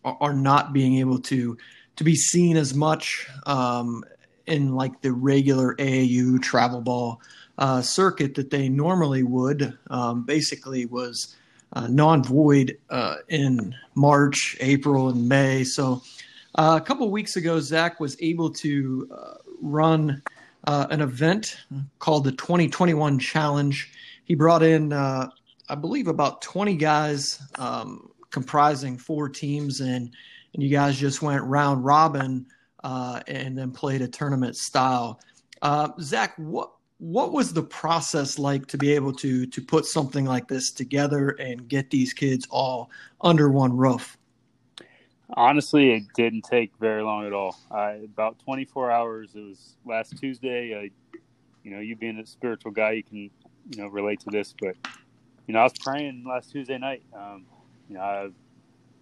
are 0.05 0.35
not 0.35 0.73
being 0.73 0.99
able 0.99 1.21
to 1.21 1.57
to 1.95 2.03
be 2.03 2.17
seen 2.17 2.57
as 2.57 2.75
much 2.75 3.29
um, 3.47 4.03
in 4.47 4.75
like 4.75 5.01
the 5.01 5.13
regular 5.13 5.75
AAU 5.77 6.41
travel 6.43 6.81
ball 6.81 7.21
uh, 7.59 7.81
circuit 7.83 8.35
that 8.35 8.51
they 8.51 8.69
normally 8.69 9.23
would. 9.23 9.77
Um, 9.91 10.25
basically, 10.25 10.87
was 10.87 11.37
uh, 11.73 11.87
non-void 11.89 12.79
uh, 12.91 13.17
in 13.29 13.75
March, 13.95 14.57
April, 14.61 15.09
and 15.09 15.29
May. 15.29 15.65
So 15.65 16.03
uh, 16.55 16.79
a 16.81 16.85
couple 16.85 17.11
weeks 17.11 17.37
ago, 17.37 17.61
Zach 17.61 18.01
was 18.01 18.17
able 18.21 18.51
to 18.51 19.09
uh, 19.11 19.35
run 19.61 20.23
uh, 20.67 20.87
an 20.91 21.01
event 21.01 21.59
called 21.99 22.25
the 22.25 22.33
2021 22.33 23.19
Challenge. 23.19 23.91
He 24.25 24.35
brought 24.35 24.63
in, 24.63 24.93
I 24.93 25.75
believe, 25.81 26.09
about 26.09 26.43
20 26.43 26.77
guys 26.77 27.43
um, 27.57 28.11
comprising 28.31 28.97
four 28.99 29.29
teams, 29.29 29.81
and 29.81 30.11
and 30.55 30.63
you 30.63 30.71
guys 30.71 30.99
just 30.99 31.21
went 31.21 31.43
round 31.43 31.85
robin 31.85 32.47
uh, 32.85 33.21
and 33.27 33.57
then 33.57 33.73
played 33.73 34.03
a 34.03 34.09
tournament 34.09 34.57
style. 34.57 35.19
Uh, 35.63 35.89
Zach, 36.01 36.35
what 36.37 36.71
what 36.99 37.33
was 37.33 37.53
the 37.53 37.63
process 37.63 38.39
like 38.39 38.67
to 38.67 38.79
be 38.79 38.93
able 38.93 39.13
to 39.15 39.47
to 39.47 39.61
put 39.63 39.87
something 39.87 40.27
like 40.27 40.47
this 40.47 40.71
together 40.71 41.31
and 41.31 41.67
get 41.67 41.91
these 41.91 42.13
kids 42.13 42.47
all 42.51 42.91
under 43.23 43.51
one 43.51 43.77
roof? 43.77 44.17
Honestly, 45.37 45.93
it 45.93 46.05
didn't 46.15 46.43
take 46.43 46.71
very 46.79 47.03
long 47.03 47.27
at 47.27 47.33
all. 47.33 47.57
about 47.71 48.39
24 48.45 48.91
hours. 48.91 49.31
It 49.35 49.41
was 49.41 49.77
last 49.87 50.17
Tuesday. 50.19 50.79
I, 50.79 50.91
you 51.65 51.71
know, 51.71 51.81
you 51.81 51.97
being 51.97 52.19
a 52.19 52.27
spiritual 52.27 52.71
guy, 52.71 52.93
you 52.93 53.03
can 53.03 53.31
you 53.71 53.79
know 53.79 53.89
relate 53.89 54.21
to 54.21 54.31
this, 54.31 54.55
but 54.61 54.77
you 55.47 55.55
know, 55.55 55.61
I 55.61 55.63
was 55.63 55.73
praying 55.81 56.25
last 56.27 56.53
Tuesday 56.53 56.77
night. 56.77 57.03
Um, 57.17 57.47
you 57.89 57.97
know, 57.97 58.03
I've 58.03 58.35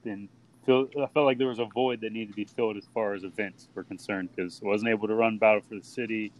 been 0.05 0.29
feel 0.65 0.89
I 0.97 1.07
felt 1.07 1.27
like 1.27 1.39
there 1.39 1.49
was 1.49 1.59
a 1.59 1.67
void 1.67 2.01
that 2.03 2.13
needed 2.13 2.29
to 2.29 2.35
be 2.35 2.45
filled 2.45 2.77
as 2.77 2.87
far 2.95 3.15
as 3.15 3.25
events 3.25 3.69
were 3.75 3.85
concerned 3.85 4.31
because 4.35 4.61
I 4.63 4.67
wasn't 4.67 4.91
able 4.91 5.09
to 5.09 5.15
run 5.15 5.39
Battle 5.39 5.63
for 5.69 5.75
the 5.75 5.85
City. 5.85 6.33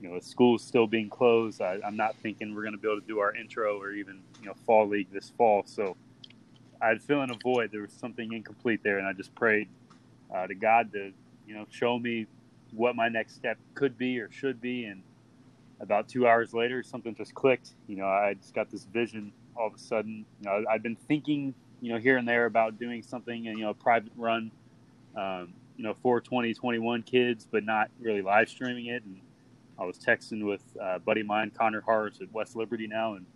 You 0.00 0.08
know, 0.08 0.18
school's 0.20 0.64
still 0.64 0.86
being 0.86 1.08
closed. 1.08 1.60
I, 1.62 1.78
am 1.84 1.96
not 1.96 2.16
thinking 2.16 2.54
we're 2.54 2.62
going 2.62 2.74
to 2.74 2.78
be 2.78 2.88
able 2.88 3.00
to 3.00 3.06
do 3.06 3.20
our 3.20 3.34
intro 3.34 3.80
or 3.80 3.92
even 3.92 4.20
you 4.40 4.46
know 4.46 4.54
fall 4.66 4.88
league 4.88 5.08
this 5.12 5.32
fall. 5.36 5.62
So 5.66 5.96
I'd 6.80 7.02
feeling 7.02 7.30
a 7.30 7.38
void. 7.42 7.70
There 7.70 7.82
was 7.82 7.92
something 7.92 8.32
incomplete 8.32 8.80
there, 8.82 8.98
and 8.98 9.06
I 9.06 9.12
just 9.12 9.34
prayed 9.34 9.68
uh, 10.34 10.46
to 10.46 10.54
God 10.54 10.92
to 10.92 11.12
you 11.46 11.54
know 11.54 11.66
show 11.70 11.98
me 11.98 12.26
what 12.72 12.96
my 12.96 13.08
next 13.08 13.34
step 13.34 13.58
could 13.74 13.96
be 13.96 14.18
or 14.18 14.30
should 14.30 14.60
be. 14.60 14.84
And 14.84 15.02
about 15.80 16.08
two 16.08 16.26
hours 16.26 16.52
later, 16.52 16.82
something 16.82 17.14
just 17.14 17.34
clicked. 17.34 17.74
You 17.86 17.96
know, 17.96 18.06
I 18.06 18.34
just 18.34 18.54
got 18.54 18.70
this 18.70 18.84
vision 18.84 19.32
all 19.56 19.68
of 19.68 19.74
a 19.74 19.78
sudden. 19.78 20.24
You 20.40 20.50
know, 20.50 20.64
I'd 20.70 20.82
been 20.82 20.96
thinking 20.96 21.54
you 21.82 21.92
know, 21.92 21.98
here 21.98 22.16
and 22.16 22.26
there 22.26 22.46
about 22.46 22.78
doing 22.78 23.02
something, 23.02 23.44
you 23.44 23.58
know, 23.58 23.70
a 23.70 23.74
private 23.74 24.12
run, 24.16 24.52
um, 25.16 25.52
you 25.76 25.82
know, 25.82 25.94
for 26.00 26.20
2021 26.20 27.02
kids, 27.02 27.46
but 27.50 27.64
not 27.64 27.90
really 28.00 28.22
live 28.22 28.48
streaming 28.48 28.86
it. 28.86 29.02
And 29.04 29.20
I 29.78 29.84
was 29.84 29.98
texting 29.98 30.46
with 30.46 30.62
uh, 30.80 31.00
buddy 31.00 31.24
mine, 31.24 31.50
Connor 31.50 31.80
Hart 31.80 32.20
at 32.22 32.32
West 32.32 32.54
Liberty 32.54 32.86
now, 32.86 33.14
and 33.14 33.26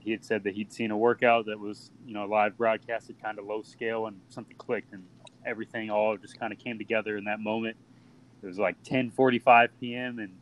he 0.00 0.10
had 0.10 0.22
said 0.22 0.44
that 0.44 0.54
he'd 0.54 0.70
seen 0.70 0.90
a 0.90 0.98
workout 0.98 1.46
that 1.46 1.58
was, 1.58 1.90
you 2.06 2.12
know, 2.12 2.26
live 2.26 2.58
broadcasted, 2.58 3.16
kind 3.22 3.38
of 3.38 3.46
low 3.46 3.62
scale, 3.62 4.06
and 4.06 4.20
something 4.28 4.56
clicked, 4.58 4.92
and 4.92 5.04
everything 5.46 5.90
all 5.90 6.16
just 6.18 6.38
kind 6.38 6.52
of 6.52 6.58
came 6.58 6.76
together 6.76 7.16
in 7.16 7.24
that 7.24 7.40
moment. 7.40 7.76
It 8.42 8.46
was 8.46 8.58
like 8.58 8.82
10:45 8.84 9.70
p.m. 9.80 10.18
and 10.18 10.32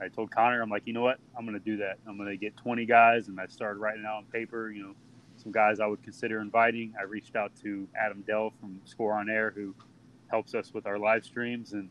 I 0.00 0.08
told 0.08 0.30
Connor, 0.30 0.62
I'm 0.62 0.70
like, 0.70 0.82
you 0.86 0.92
know 0.92 1.02
what? 1.02 1.18
I'm 1.36 1.44
going 1.44 1.58
to 1.58 1.64
do 1.64 1.78
that. 1.78 1.98
I'm 2.06 2.16
going 2.16 2.28
to 2.28 2.36
get 2.36 2.56
20 2.56 2.86
guys, 2.86 3.28
and 3.28 3.40
I 3.40 3.46
started 3.46 3.80
writing 3.80 4.04
out 4.06 4.18
on 4.18 4.24
paper, 4.24 4.70
you 4.70 4.82
know, 4.82 4.94
some 5.38 5.52
guys 5.52 5.80
I 5.80 5.86
would 5.86 6.02
consider 6.02 6.40
inviting. 6.40 6.94
I 6.98 7.04
reached 7.04 7.36
out 7.36 7.52
to 7.62 7.86
Adam 7.96 8.22
Dell 8.26 8.52
from 8.60 8.80
Score 8.84 9.12
on 9.12 9.30
Air, 9.30 9.52
who 9.54 9.74
helps 10.28 10.54
us 10.54 10.74
with 10.74 10.86
our 10.86 10.98
live 10.98 11.24
streams, 11.24 11.72
and 11.72 11.88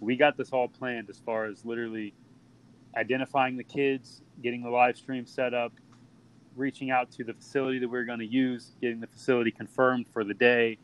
we 0.00 0.16
got 0.16 0.36
this 0.36 0.50
all 0.50 0.68
planned 0.68 1.08
as 1.10 1.18
far 1.18 1.46
as 1.46 1.64
literally 1.64 2.14
identifying 2.96 3.56
the 3.56 3.64
kids, 3.64 4.22
getting 4.42 4.62
the 4.62 4.70
live 4.70 4.96
stream 4.96 5.26
set 5.26 5.54
up, 5.54 5.72
reaching 6.56 6.90
out 6.90 7.10
to 7.12 7.24
the 7.24 7.32
facility 7.34 7.78
that 7.78 7.88
we 7.88 7.98
are 7.98 8.04
going 8.04 8.18
to 8.18 8.26
use, 8.26 8.74
getting 8.80 9.00
the 9.00 9.06
facility 9.06 9.50
confirmed 9.50 10.06
for 10.12 10.24
the 10.24 10.34
day, 10.34 10.78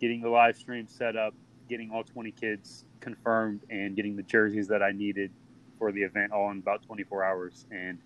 getting 0.00 0.20
the 0.20 0.28
live 0.28 0.56
stream 0.56 0.86
set 0.88 1.16
up, 1.16 1.34
getting 1.68 1.90
all 1.90 2.02
20 2.02 2.32
kids 2.32 2.84
confirmed, 3.00 3.60
and 3.70 3.96
getting 3.96 4.16
the 4.16 4.22
jerseys 4.22 4.68
that 4.68 4.82
I 4.82 4.92
needed 4.92 5.30
for 5.78 5.92
the 5.92 6.02
event 6.02 6.32
all 6.32 6.50
in 6.50 6.58
about 6.58 6.82
24 6.82 7.24
hours. 7.24 7.66
And 7.70 7.98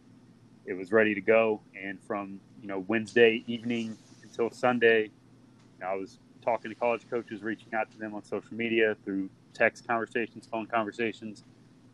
it 0.66 0.74
was 0.74 0.92
ready 0.92 1.14
to 1.14 1.20
go. 1.20 1.60
And 1.80 1.98
from 2.02 2.40
you 2.60 2.68
know 2.68 2.84
Wednesday 2.88 3.44
evening 3.46 3.96
until 4.22 4.50
Sunday, 4.50 5.10
I 5.84 5.94
was 5.94 6.18
talking 6.42 6.70
to 6.70 6.74
college 6.74 7.08
coaches, 7.08 7.42
reaching 7.42 7.74
out 7.74 7.90
to 7.92 7.98
them 7.98 8.14
on 8.14 8.24
social 8.24 8.54
media 8.54 8.96
through 9.04 9.30
text 9.54 9.86
conversations, 9.86 10.46
phone 10.50 10.66
conversations, 10.66 11.44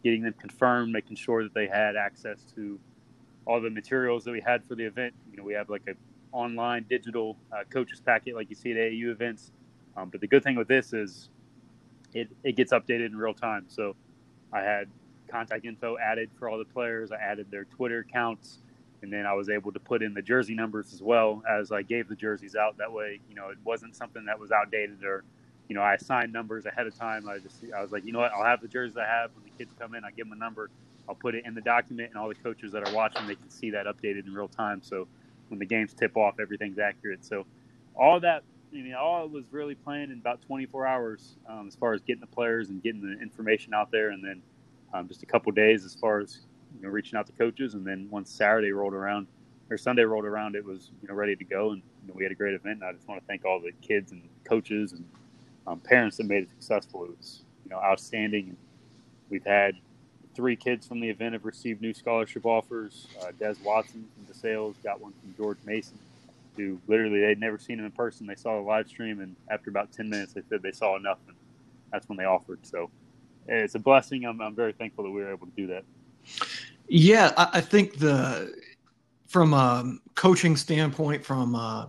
getting 0.03 0.23
them 0.23 0.35
confirmed, 0.35 0.93
making 0.93 1.17
sure 1.17 1.43
that 1.43 1.55
they 1.55 1.67
had 1.67 1.97
access 1.97 2.43
to 2.55 2.79
all 3.47 3.61
the 3.61 3.71
materials 3.71 4.25
that 4.25 4.33
we 4.33 4.41
had 4.41 4.65
for 4.65 4.75
the 4.75 4.85
event. 4.85 5.15
You 5.31 5.39
know, 5.39 5.45
we 5.45 5.55
have 5.55 5.71
like 5.71 5.83
a 5.89 5.95
online 6.33 6.87
digital 6.89 7.37
uh, 7.53 7.65
coaches 7.71 8.01
packet 8.01 8.35
like 8.35 8.49
you 8.51 8.57
see 8.57 8.71
at 8.73 8.77
AAU 8.77 9.11
events. 9.11 9.53
Um, 9.97 10.09
but 10.09 10.21
the 10.21 10.27
good 10.27 10.45
thing 10.45 10.57
with 10.57 10.69
this 10.69 10.93
is 10.93 11.31
it, 12.15 12.29
it 12.45 12.57
gets 12.57 12.73
updated 12.73 13.07
in 13.07 13.17
real 13.17 13.35
time. 13.35 13.65
So 13.69 13.97
I 14.53 14.61
had 14.61 14.89
contact 15.31 15.65
info 15.67 15.97
added 15.99 16.31
for 16.39 16.49
all 16.49 16.59
the 16.59 16.65
players. 16.65 17.13
I 17.13 17.17
added 17.17 17.51
their 17.51 17.65
Twitter 17.65 18.01
accounts, 18.01 18.61
and 19.03 19.13
then 19.13 19.27
I 19.27 19.35
was 19.35 19.51
able 19.51 19.73
to 19.73 19.81
put 19.81 20.03
in 20.03 20.15
the 20.15 20.23
jersey 20.23 20.55
numbers 20.55 20.93
as 20.93 21.03
well 21.03 21.43
as 21.49 21.73
I 21.73 21.83
gave 21.83 22.09
the 22.09 22.17
jerseys 22.17 22.57
out. 22.57 22.79
That 22.79 22.93
way, 22.93 23.21
you 23.29 23.37
know, 23.37 23.51
it 23.51 23.59
wasn't 23.65 23.97
something 23.97 24.27
that 24.27 24.39
was 24.41 24.53
outdated 24.53 25.05
or, 25.05 25.25
you 25.69 25.77
know, 25.77 25.83
I 25.83 25.95
assigned 25.95 26.33
numbers 26.33 26.67
ahead 26.67 26.87
of 26.87 26.97
time. 26.99 27.29
I 27.29 27.39
just 27.39 27.65
I 27.77 27.83
was 27.83 27.93
like, 27.93 28.05
you 28.05 28.13
know 28.13 28.21
what, 28.21 28.33
I'll 28.35 28.45
have 28.45 28.63
the 28.63 28.69
jerseys 28.69 28.97
I 28.97 29.07
have 29.07 29.31
when 29.35 29.45
the 29.45 29.51
kids 29.51 29.75
come 29.79 29.95
in. 29.95 30.05
I 30.05 30.11
give 30.13 30.27
them 30.29 30.33
a 30.33 30.41
number. 30.41 30.71
I'll 31.09 31.17
put 31.17 31.35
it 31.35 31.45
in 31.47 31.55
the 31.55 31.63
document, 31.63 32.11
and 32.11 32.19
all 32.19 32.29
the 32.29 32.37
coaches 32.37 32.73
that 32.73 32.83
are 32.83 32.91
watching 32.91 33.27
they 33.27 33.37
can 33.37 33.51
see 33.51 33.71
that 33.73 33.87
updated 33.87 34.27
in 34.27 34.35
real 34.35 34.49
time. 34.49 34.83
So 34.83 35.09
when 35.49 35.59
the 35.59 35.67
games 35.67 35.95
tip 35.95 36.17
off, 36.17 36.41
everything's 36.41 36.79
accurate. 36.79 37.25
So 37.25 37.47
all 37.97 38.21
that 38.21 38.45
I 38.73 38.77
mean, 38.77 38.95
all 38.95 39.25
it 39.25 39.31
was 39.33 39.45
really 39.53 39.75
planned 39.75 40.13
in 40.13 40.19
about 40.19 40.43
24 40.43 40.87
hours 40.87 41.37
um, 41.49 41.67
as 41.69 41.77
far 41.77 41.93
as 41.95 42.03
getting 42.03 42.21
the 42.21 42.27
players 42.27 42.71
and 42.71 42.83
getting 42.83 43.03
the 43.03 43.21
information 43.21 43.75
out 43.75 43.91
there, 43.91 44.11
and 44.11 44.25
then 44.25 44.43
um, 44.93 45.09
just 45.09 45.23
a 45.23 45.27
couple 45.27 45.53
days 45.53 45.85
as 45.85 45.95
far 45.95 46.21
as 46.21 46.41
you 46.77 46.83
know 46.83 46.89
reaching 46.89 47.19
out 47.19 47.27
to 47.27 47.33
coaches, 47.33 47.75
and 47.75 47.87
then 47.87 48.09
once 48.11 48.31
Saturday 48.31 48.73
rolled 48.73 48.95
around 48.95 49.27
or 49.71 49.79
Sunday 49.79 50.03
rolled 50.03 50.25
around, 50.25 50.57
it 50.57 50.65
was 50.65 50.91
you 51.03 51.09
know 51.09 51.15
ready 51.15 51.37
to 51.37 51.45
go, 51.45 51.73
and 51.73 51.83
you 52.03 52.09
know, 52.09 52.15
we 52.17 52.25
had 52.25 52.33
a 52.33 52.37
great 52.37 52.55
event. 52.55 52.81
And 52.81 52.85
I 52.85 52.93
just 52.93 53.09
want 53.09 53.21
to 53.21 53.27
thank 53.27 53.45
all 53.45 53.61
the 53.61 53.73
kids 53.87 54.13
and 54.13 54.23
coaches 54.45 54.93
and 54.93 55.05
um, 55.67 55.81
parents 55.81 56.17
that 56.17 56.25
made 56.25 56.45
it 56.45 56.51
successful. 56.51 57.05
It 57.05 57.11
was 57.17 57.43
you 57.65 57.71
know 57.71 57.79
outstanding. 57.79 58.49
And 58.51 58.57
we've 59.31 59.45
had 59.45 59.77
three 60.35 60.57
kids 60.57 60.87
from 60.87 61.01
the 61.01 61.09
event 61.09 61.35
have 61.35 61.45
received 61.45 61.81
new 61.81 61.95
scholarship 61.95 62.47
offers. 62.47 63.07
Uh, 63.21 63.33
Des 63.39 63.55
Watson 63.65 64.07
from 64.15 64.35
DeSales 64.35 64.75
got 64.83 65.01
one 65.01 65.13
from 65.21 65.35
George 65.37 65.59
Mason, 65.65 65.99
who 66.57 66.79
literally 66.89 67.21
they'd 67.21 67.41
never 67.41 67.59
seen 67.59 67.79
him 67.79 67.85
in 67.85 67.93
person. 67.93 68.27
They 68.27 68.35
saw 68.35 68.57
the 68.57 68.63
live 68.67 68.89
stream, 68.89 69.21
and 69.21 69.37
after 69.51 69.71
about 69.71 69.93
ten 69.93 70.09
minutes, 70.11 70.33
they 70.33 70.43
said 70.49 70.63
they 70.63 70.73
saw 70.73 70.97
enough, 70.97 71.19
and 71.29 71.37
that's 71.93 72.09
when 72.09 72.19
they 72.19 72.25
offered. 72.25 72.61
So 72.67 72.91
it's 73.47 73.75
a 73.75 73.79
blessing. 73.79 74.25
I'm, 74.25 74.41
I'm 74.41 74.55
very 74.55 74.73
thankful 74.73 75.05
that 75.05 75.11
we 75.11 75.21
were 75.21 75.33
able 75.33 75.47
to 75.47 75.53
do 75.57 75.67
that. 75.69 75.85
Yeah, 76.89 77.33
I, 77.37 77.49
I 77.55 77.61
think 77.61 77.99
the 77.99 78.55
from 79.29 79.55
a 79.55 79.97
coaching 80.17 80.57
standpoint, 80.57 81.25
from 81.25 81.55
uh, 81.55 81.87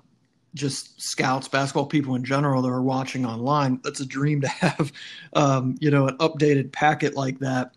just 0.54 1.02
scouts, 1.02 1.48
basketball 1.48 1.88
people 1.88 2.16
in 2.16 2.24
general 2.24 2.62
that 2.62 2.70
are 2.70 2.84
watching 2.84 3.26
online, 3.26 3.80
that's 3.84 4.00
a 4.00 4.06
dream 4.06 4.42
to 4.42 4.48
have, 4.48 4.92
um, 5.34 5.76
you 5.80 5.90
know, 5.90 6.08
an 6.08 6.18
updated 6.18 6.72
packet 6.72 7.16
like 7.16 7.40
that. 7.40 7.76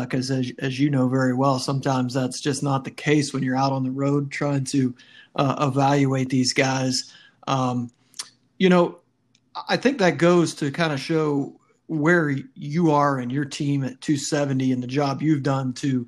Because 0.00 0.30
uh, 0.30 0.34
as, 0.34 0.52
as 0.58 0.78
you 0.78 0.90
know 0.90 1.08
very 1.08 1.32
well, 1.32 1.58
sometimes 1.58 2.12
that's 2.12 2.42
just 2.42 2.62
not 2.62 2.84
the 2.84 2.90
case 2.90 3.32
when 3.32 3.42
you're 3.42 3.56
out 3.56 3.72
on 3.72 3.82
the 3.82 3.90
road 3.90 4.30
trying 4.30 4.64
to 4.64 4.94
uh, 5.36 5.66
evaluate 5.66 6.28
these 6.28 6.52
guys. 6.52 7.14
Um, 7.46 7.90
you 8.58 8.68
know, 8.68 8.98
I 9.66 9.78
think 9.78 9.96
that 9.98 10.18
goes 10.18 10.52
to 10.56 10.70
kind 10.70 10.92
of 10.92 11.00
show 11.00 11.58
where 11.88 12.36
you 12.54 12.90
are 12.90 13.18
and 13.18 13.32
your 13.32 13.44
team 13.44 13.82
at 13.82 14.00
270 14.00 14.72
and 14.72 14.82
the 14.82 14.86
job 14.86 15.22
you've 15.22 15.42
done 15.42 15.72
to 15.72 16.06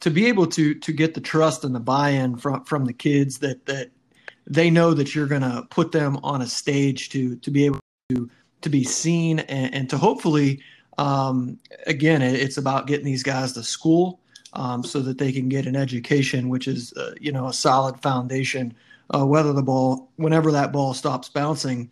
to 0.00 0.10
be 0.10 0.26
able 0.26 0.46
to 0.46 0.74
to 0.74 0.92
get 0.92 1.14
the 1.14 1.20
trust 1.20 1.64
and 1.64 1.74
the 1.74 1.80
buy-in 1.80 2.36
from 2.36 2.64
from 2.64 2.84
the 2.84 2.92
kids 2.92 3.38
that 3.38 3.66
that 3.66 3.90
they 4.46 4.70
know 4.70 4.94
that 4.94 5.14
you're 5.14 5.26
going 5.26 5.42
to 5.42 5.66
put 5.70 5.90
them 5.90 6.16
on 6.22 6.42
a 6.42 6.46
stage 6.46 7.10
to 7.10 7.36
to 7.36 7.50
be 7.50 7.66
able 7.66 7.80
to 8.08 8.30
to 8.62 8.68
be 8.68 8.84
seen 8.84 9.40
and, 9.40 9.74
and 9.74 9.90
to 9.90 9.98
hopefully 9.98 10.60
um, 10.98 11.58
again 11.86 12.22
it's 12.22 12.56
about 12.56 12.86
getting 12.86 13.04
these 13.04 13.24
guys 13.24 13.52
to 13.52 13.62
school 13.62 14.20
um, 14.52 14.84
so 14.84 15.00
that 15.00 15.18
they 15.18 15.32
can 15.32 15.48
get 15.48 15.66
an 15.66 15.74
education 15.74 16.48
which 16.48 16.68
is 16.68 16.92
uh, 16.92 17.14
you 17.20 17.32
know 17.32 17.48
a 17.48 17.52
solid 17.52 18.00
foundation 18.00 18.72
uh, 19.12 19.26
whether 19.26 19.52
the 19.52 19.62
ball 19.62 20.08
whenever 20.16 20.52
that 20.52 20.72
ball 20.72 20.94
stops 20.94 21.28
bouncing 21.28 21.90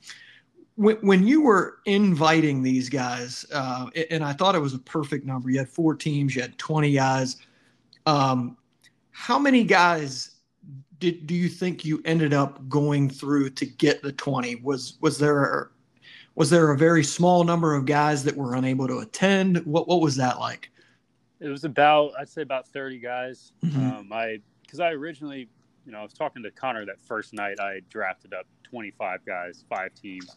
when, 0.77 0.97
when 0.97 1.27
you 1.27 1.43
were 1.43 1.79
inviting 1.85 2.63
these 2.63 2.89
guys, 2.89 3.47
uh, 3.53 3.89
and 4.11 4.25
I 4.25 4.33
thought 4.33 4.55
it 4.55 4.61
was 4.61 4.75
a 4.75 4.79
perfect 4.81 5.25
number. 5.25 5.51
You 5.51 5.59
had 5.59 5.69
four 5.69 5.95
teams, 5.95 6.35
you 6.35 6.43
had 6.43 6.59
20 6.59 6.93
guys. 6.93 7.37
Um, 8.07 8.57
how 9.11 9.39
many 9.39 9.65
guys 9.65 10.31
did 10.99 11.27
do 11.27 11.35
you 11.35 11.49
think 11.49 11.85
you 11.85 12.03
ended 12.05 12.35
up 12.35 12.69
going 12.69 13.09
through 13.09 13.51
to 13.51 13.67
get 13.67 14.03
the 14.03 14.13
20? 14.13 14.57
Was 14.57 14.99
was 15.01 15.19
there 15.19 15.71
was 16.35 16.51
there 16.51 16.73
a 16.73 16.77
very 16.77 17.05
small 17.05 17.45
number 17.45 17.75
of 17.75 17.87
guys 17.87 18.25
that 18.25 18.37
were 18.37 18.55
unable 18.55 18.89
to 18.89 18.99
attend? 18.99 19.59
What 19.65 19.87
what 19.87 20.01
was 20.01 20.17
that 20.17 20.41
like? 20.41 20.71
It 21.41 21.49
was 21.49 21.65
about 21.65 22.13
I'd 22.19 22.29
say 22.29 22.43
about 22.43 22.67
30 22.67 22.99
guys. 22.99 23.53
Mm-hmm. 23.65 23.91
Um, 23.91 24.13
I 24.13 24.41
because 24.63 24.81
I 24.81 24.91
originally 24.91 25.49
you 25.87 25.93
know 25.93 25.99
I 25.99 26.03
was 26.03 26.13
talking 26.13 26.43
to 26.43 26.51
Connor 26.51 26.85
that 26.87 27.01
first 27.01 27.33
night. 27.33 27.61
I 27.61 27.81
drafted 27.89 28.35
up 28.35 28.47
25 28.65 29.25
guys, 29.25 29.65
five 29.69 29.95
teams 29.95 30.37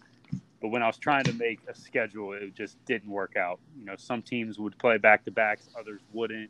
but 0.62 0.70
when 0.70 0.82
I 0.82 0.88
was 0.88 0.98
trying 0.98 1.24
to 1.26 1.34
make 1.34 1.60
a 1.68 1.76
schedule, 1.76 2.34
it 2.34 2.56
just 2.56 2.84
didn't 2.86 3.10
work 3.10 3.36
out. 3.38 3.60
You 3.78 3.86
know, 3.86 3.96
some 3.98 4.22
teams 4.22 4.58
would 4.58 4.78
play 4.80 4.98
back 4.98 5.24
to 5.26 5.32
backs, 5.32 5.70
others 5.80 6.02
wouldn't, 6.14 6.50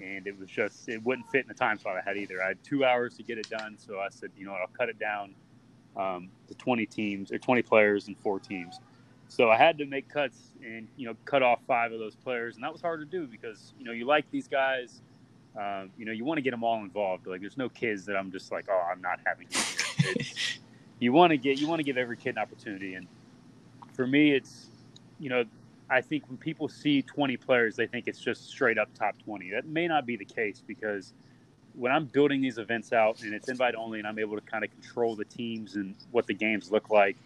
and 0.00 0.26
it 0.26 0.38
was 0.38 0.48
just 0.48 0.88
it 0.88 1.02
wouldn't 1.04 1.28
fit 1.30 1.42
in 1.42 1.48
the 1.48 1.54
time 1.54 1.78
slot 1.78 1.96
I 1.96 2.08
had 2.08 2.16
either. 2.16 2.42
I 2.42 2.48
had 2.48 2.62
two 2.64 2.84
hours 2.84 3.16
to 3.16 3.22
get 3.22 3.38
it 3.38 3.48
done, 3.50 3.76
so 3.78 3.98
I 4.00 4.08
said, 4.10 4.30
you 4.36 4.46
know 4.46 4.52
what, 4.52 4.62
I'll 4.62 4.68
cut 4.68 4.88
it 4.88 4.98
down 4.98 5.34
um, 5.96 6.28
to 6.48 6.54
20 6.54 6.86
teams 6.86 7.32
or 7.32 7.38
20 7.38 7.62
players 7.62 8.08
and 8.08 8.18
four 8.18 8.38
teams. 8.38 8.80
So 9.28 9.50
I 9.50 9.56
had 9.56 9.78
to 9.78 9.86
make 9.86 10.08
cuts 10.08 10.52
and 10.64 10.88
you 10.96 11.06
know 11.06 11.16
cut 11.24 11.42
off 11.42 11.60
five 11.66 11.92
of 11.92 11.98
those 11.98 12.14
players, 12.14 12.54
and 12.54 12.64
that 12.64 12.72
was 12.72 12.80
hard 12.80 13.00
to 13.00 13.06
do 13.06 13.26
because 13.26 13.74
you 13.78 13.84
know 13.84 13.92
you 13.92 14.06
like 14.06 14.30
these 14.30 14.48
guys. 14.48 15.00
Um, 15.58 15.90
you 15.96 16.04
know, 16.04 16.12
you 16.12 16.26
want 16.26 16.36
to 16.36 16.42
get 16.42 16.50
them 16.50 16.62
all 16.62 16.82
involved. 16.82 17.26
Like, 17.26 17.40
there's 17.40 17.56
no 17.56 17.70
kids 17.70 18.04
that 18.04 18.14
I'm 18.14 18.30
just 18.30 18.52
like, 18.52 18.66
oh, 18.70 18.88
I'm 18.92 19.00
not 19.00 19.20
having 19.24 19.46
you. 20.04 20.24
you 20.98 21.12
want 21.14 21.30
to 21.30 21.38
get, 21.38 21.58
you 21.58 21.66
want 21.66 21.78
to 21.78 21.82
give 21.82 21.96
every 21.96 22.18
kid 22.18 22.36
an 22.36 22.38
opportunity, 22.38 22.92
and 22.92 23.06
for 23.96 24.06
me, 24.06 24.32
it's 24.32 24.68
you 25.18 25.30
know, 25.30 25.44
I 25.88 26.00
think 26.02 26.28
when 26.28 26.36
people 26.36 26.68
see 26.68 27.02
20 27.02 27.36
players, 27.38 27.74
they 27.76 27.86
think 27.86 28.06
it's 28.06 28.20
just 28.20 28.48
straight 28.48 28.76
up 28.76 28.92
top 28.94 29.16
20. 29.24 29.50
That 29.50 29.66
may 29.66 29.88
not 29.88 30.04
be 30.04 30.16
the 30.16 30.24
case 30.24 30.62
because 30.66 31.14
when 31.74 31.90
I'm 31.90 32.04
building 32.06 32.42
these 32.42 32.58
events 32.58 32.92
out 32.92 33.22
and 33.22 33.32
it's 33.34 33.48
invite 33.48 33.74
only, 33.74 33.98
and 33.98 34.06
I'm 34.06 34.18
able 34.18 34.36
to 34.36 34.42
kind 34.42 34.64
of 34.64 34.70
control 34.70 35.16
the 35.16 35.24
teams 35.24 35.76
and 35.76 35.94
what 36.10 36.26
the 36.26 36.34
games 36.34 36.70
look 36.70 36.90
like, 36.90 37.16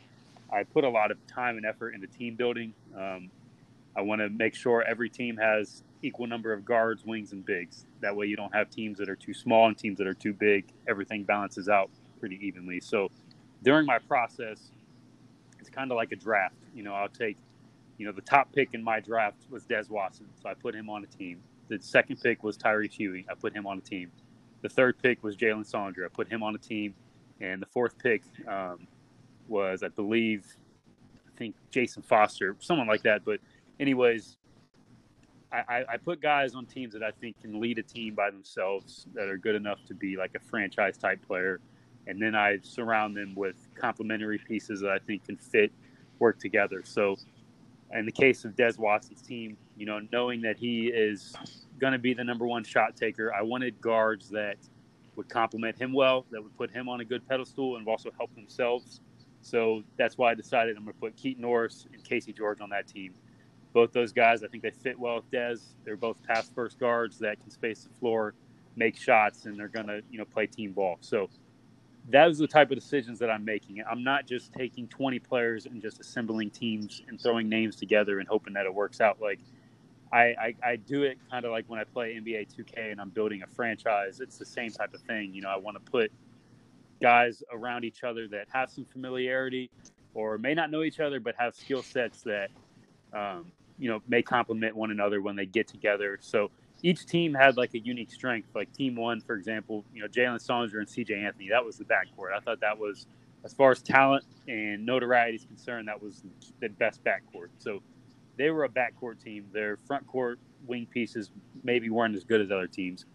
I 0.53 0.65
put 0.65 0.85
a 0.85 0.89
lot 0.89 1.11
of 1.11 1.25
time 1.27 1.57
and 1.57 1.67
effort 1.67 1.95
into 1.95 2.07
team 2.07 2.35
building. 2.35 2.73
Um, 2.97 3.31
I 3.97 4.03
want 4.03 4.21
to 4.21 4.29
make 4.29 4.55
sure 4.55 4.83
every 4.83 5.09
team 5.09 5.37
has 5.37 5.83
equal 6.03 6.27
number 6.27 6.53
of 6.53 6.65
guards, 6.65 7.05
wings, 7.05 7.33
and 7.33 7.45
bigs. 7.45 7.87
That 8.01 8.15
way, 8.15 8.27
you 8.27 8.37
don't 8.37 8.55
have 8.55 8.71
teams 8.71 8.99
that 8.99 9.09
are 9.09 9.17
too 9.17 9.35
small 9.35 9.67
and 9.67 9.77
teams 9.77 9.99
that 9.99 10.07
are 10.07 10.15
too 10.15 10.33
big. 10.33 10.65
Everything 10.89 11.25
balances 11.25 11.69
out 11.69 11.91
pretty 12.19 12.39
evenly. 12.45 12.81
So, 12.81 13.11
during 13.63 13.87
my 13.87 13.99
process, 13.99 14.71
kind 15.73 15.91
of 15.91 15.97
like 15.97 16.13
a 16.13 16.17
draft. 16.17 16.55
You 16.75 16.83
know, 16.83 16.95
I'll 16.95 17.09
take, 17.09 17.37
you 17.99 18.07
know, 18.07 18.13
the 18.13 18.23
top 18.23 18.53
pick 18.53 18.71
in 18.73 18.83
my 18.83 19.01
draft 19.01 19.47
was 19.51 19.65
Des 19.65 19.85
Watson, 19.89 20.27
so 20.41 20.49
I 20.49 20.55
put 20.55 20.75
him 20.75 20.89
on 20.89 21.05
a 21.05 21.07
team. 21.07 21.41
The 21.69 21.79
second 21.81 22.21
pick 22.21 22.43
was 22.43 22.57
Tyree 22.57 22.89
Huey, 22.89 23.27
I 23.31 23.35
put 23.35 23.55
him 23.55 23.67
on 23.67 23.79
a 23.79 23.81
team. 23.81 24.11
The 24.63 24.69
third 24.69 24.99
pick 25.03 25.23
was 25.23 25.37
Jalen 25.37 25.71
Saundra, 25.71 26.07
I 26.07 26.09
put 26.09 26.29
him 26.29 26.43
on 26.43 26.55
a 26.55 26.59
team, 26.59 26.95
and 27.41 27.63
the 27.63 27.67
fourth 27.67 27.99
pick 27.99 28.23
um, 28.49 28.87
was, 29.49 29.83
I 29.83 29.89
believe, 29.89 30.45
I 31.27 31.39
think 31.39 31.55
Jason 31.71 32.03
Foster, 32.03 32.57
someone 32.61 32.87
like 32.87 33.03
that. 33.03 33.25
But, 33.25 33.41
anyways, 33.79 34.37
I, 35.53 35.85
I 35.89 35.97
put 35.97 36.21
guys 36.21 36.55
on 36.55 36.67
teams 36.67 36.93
that 36.93 37.03
I 37.03 37.11
think 37.11 37.41
can 37.41 37.61
lead 37.61 37.79
a 37.79 37.83
team 37.83 38.15
by 38.15 38.31
themselves 38.31 39.07
that 39.15 39.29
are 39.29 39.37
good 39.37 39.57
enough 39.57 39.85
to 39.87 39.95
be 39.95 40.17
like 40.17 40.37
a 40.37 40.39
franchise 40.39 40.97
type 40.97 41.21
player. 41.27 41.61
And 42.07 42.21
then 42.21 42.35
I 42.35 42.59
surround 42.63 43.17
them 43.17 43.35
with 43.35 43.57
complementary 43.75 44.39
pieces 44.39 44.81
that 44.81 44.91
I 44.91 44.99
think 44.99 45.25
can 45.25 45.37
fit, 45.37 45.73
work 46.19 46.39
together. 46.39 46.83
So, 46.85 47.17
in 47.93 48.07
the 48.07 48.13
case 48.13 48.45
of 48.45 48.57
Des 48.57 48.75
Watson's 48.79 49.23
team, 49.23 49.57
you 49.77 49.87
know, 49.87 50.01
knowing 50.13 50.41
that 50.43 50.57
he 50.57 50.87
is 50.87 51.35
going 51.79 51.93
to 51.93 51.99
be 51.99 52.15
the 52.15 52.25
number 52.25 52.47
one 52.47 52.63
shot 52.63 52.97
taker, 52.97 53.35
I 53.35 53.43
wanted 53.43 53.81
guards 53.81 54.29
that 54.31 54.57
would 55.17 55.29
complement 55.29 55.81
him 55.81 55.93
well, 55.93 56.25
that 56.31 56.43
would 56.43 56.57
put 56.57 56.71
him 56.71 56.89
on 56.89 57.01
a 57.01 57.05
good 57.05 57.27
pedestal 57.29 57.77
and 57.77 57.89
also 57.89 58.11
help 58.17 58.35
themselves. 58.35 59.01
So 59.43 59.83
that's 59.97 60.17
why 60.17 60.31
I 60.31 60.35
decided 60.35 60.77
I'm 60.77 60.85
going 60.85 60.95
to 60.95 61.01
put 61.01 61.17
Keaton 61.17 61.43
Norris 61.43 61.87
and 61.93 62.05
Casey 62.05 62.33
George 62.33 62.61
on 62.61 62.71
that 62.71 62.87
team 62.87 63.15
both 63.73 63.93
those 63.93 64.13
guys, 64.13 64.43
I 64.43 64.49
think 64.49 64.63
they 64.63 64.71
fit 64.71 64.99
well 64.99 65.17
with 65.17 65.31
Des. 65.31 65.57
They're 65.85 65.97
both 65.97 66.23
pass 66.23 66.51
first 66.55 66.79
guards 66.79 67.19
that 67.21 67.41
can 67.41 67.51
space 67.51 67.85
the 67.85 67.95
floor, 67.99 68.35
make 68.77 68.97
shots, 68.97 69.47
and 69.47 69.59
they're 69.59 69.69
gonna 69.69 70.01
you 70.11 70.19
know 70.19 70.25
play 70.25 70.47
team 70.47 70.73
ball. 70.73 70.99
So 71.01 71.31
that 72.09 72.29
is 72.29 72.39
the 72.39 72.49
type 72.49 72.71
of 72.71 72.77
decisions 72.77 73.19
that 73.19 73.31
I'm 73.31 73.45
making. 73.45 73.83
I'm 73.89 74.03
not 74.03 74.27
just 74.27 74.53
taking 74.53 74.89
20 74.89 75.19
players 75.21 75.67
and 75.67 75.81
just 75.81 76.01
assembling 76.01 76.51
teams 76.51 77.03
and 77.09 77.21
throwing 77.21 77.49
names 77.49 77.77
together 77.77 78.19
and 78.19 78.29
hoping 78.29 78.55
that 78.55 78.67
it 78.67 78.75
works 78.75 79.01
out. 79.01 79.21
Like 79.21 79.39
I, 80.13 80.19
I, 80.19 80.55
I 80.65 80.77
do 80.77 81.05
it 81.05 81.19
kind 81.31 81.45
of 81.45 81.53
like 81.53 81.67
when 81.69 81.79
I 81.79 81.85
play 81.85 82.15
NBA 82.15 82.49
2K 82.57 82.91
and 82.91 83.01
I'm 83.01 83.11
building 83.11 83.43
a 83.43 83.47
franchise. 83.47 84.21
It's 84.21 84.39
the 84.39 84.47
same 84.47 84.71
type 84.71 84.95
of 84.95 85.01
thing. 85.03 85.35
You 85.35 85.43
know, 85.43 85.51
I 85.51 85.57
want 85.57 85.83
to 85.85 85.91
put 85.91 86.11
guys 87.01 87.43
around 87.53 87.85
each 87.85 88.03
other 88.03 88.29
that 88.29 88.47
have 88.53 88.71
some 88.71 88.85
familiarity 88.85 89.71
or 90.15 90.37
may 90.39 90.55
not 90.55 90.71
know 90.71 90.83
each 90.83 91.01
other 91.01 91.19
but 91.21 91.35
have 91.39 91.55
skill 91.55 91.83
sets 91.83 92.23
that 92.23 92.51
um, 93.13 93.51
you 93.79 93.89
know 93.89 94.03
may 94.09 94.23
complement 94.23 94.77
one 94.77 94.91
another 94.91 95.23
when 95.23 95.37
they 95.37 95.47
get 95.47 95.67
together. 95.67 96.19
So 96.21 96.51
each 96.83 97.07
team 97.07 97.35
had 97.35 97.57
like 97.57 97.75
a 97.75 97.79
unique 97.79 98.11
strength. 98.11 98.49
Like 98.55 98.73
team 98.73 98.97
one, 98.97 99.21
for 99.21 99.35
example, 99.35 99.85
you 99.95 100.03
know 100.03 100.09
Jalen 100.09 100.45
Sullinger 100.45 100.79
and 100.79 100.89
C.J. 100.89 101.15
Anthony. 101.15 101.49
That 101.51 101.65
was 101.65 101.77
the 101.77 101.85
backcourt. 101.85 102.33
I 102.35 102.41
thought 102.41 102.61
that 102.61 102.79
was 102.79 103.07
as 103.45 103.55
far 103.55 103.71
as 103.71 103.83
talent 103.83 104.25
and 104.49 104.85
notoriety 104.85 105.37
is 105.37 105.45
concerned, 105.45 105.89
that 105.89 106.03
was 106.03 106.23
the 106.61 106.69
best 106.69 107.03
backcourt. 107.05 107.49
So 107.59 107.81
they 108.37 108.51
were 108.51 108.65
a 108.65 108.69
backcourt 108.69 109.23
team. 109.23 109.47
Their 109.53 109.77
front 109.77 110.07
court 110.07 110.39
wing 110.67 110.87
pieces 110.91 111.31
maybe 111.63 111.89
weren't 111.89 112.15
as 112.15 112.25
good 112.25 112.41
as 112.41 112.51
other 112.51 112.67
teams. 112.67 113.07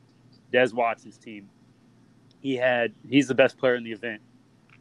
Des 0.51 0.69
Watson's 0.73 1.17
team, 1.17 1.49
he 2.41 2.55
had 2.55 2.93
he's 3.07 3.27
the 3.27 3.35
best 3.35 3.57
player 3.57 3.75
in 3.75 3.83
the 3.83 3.91
event 3.91 4.21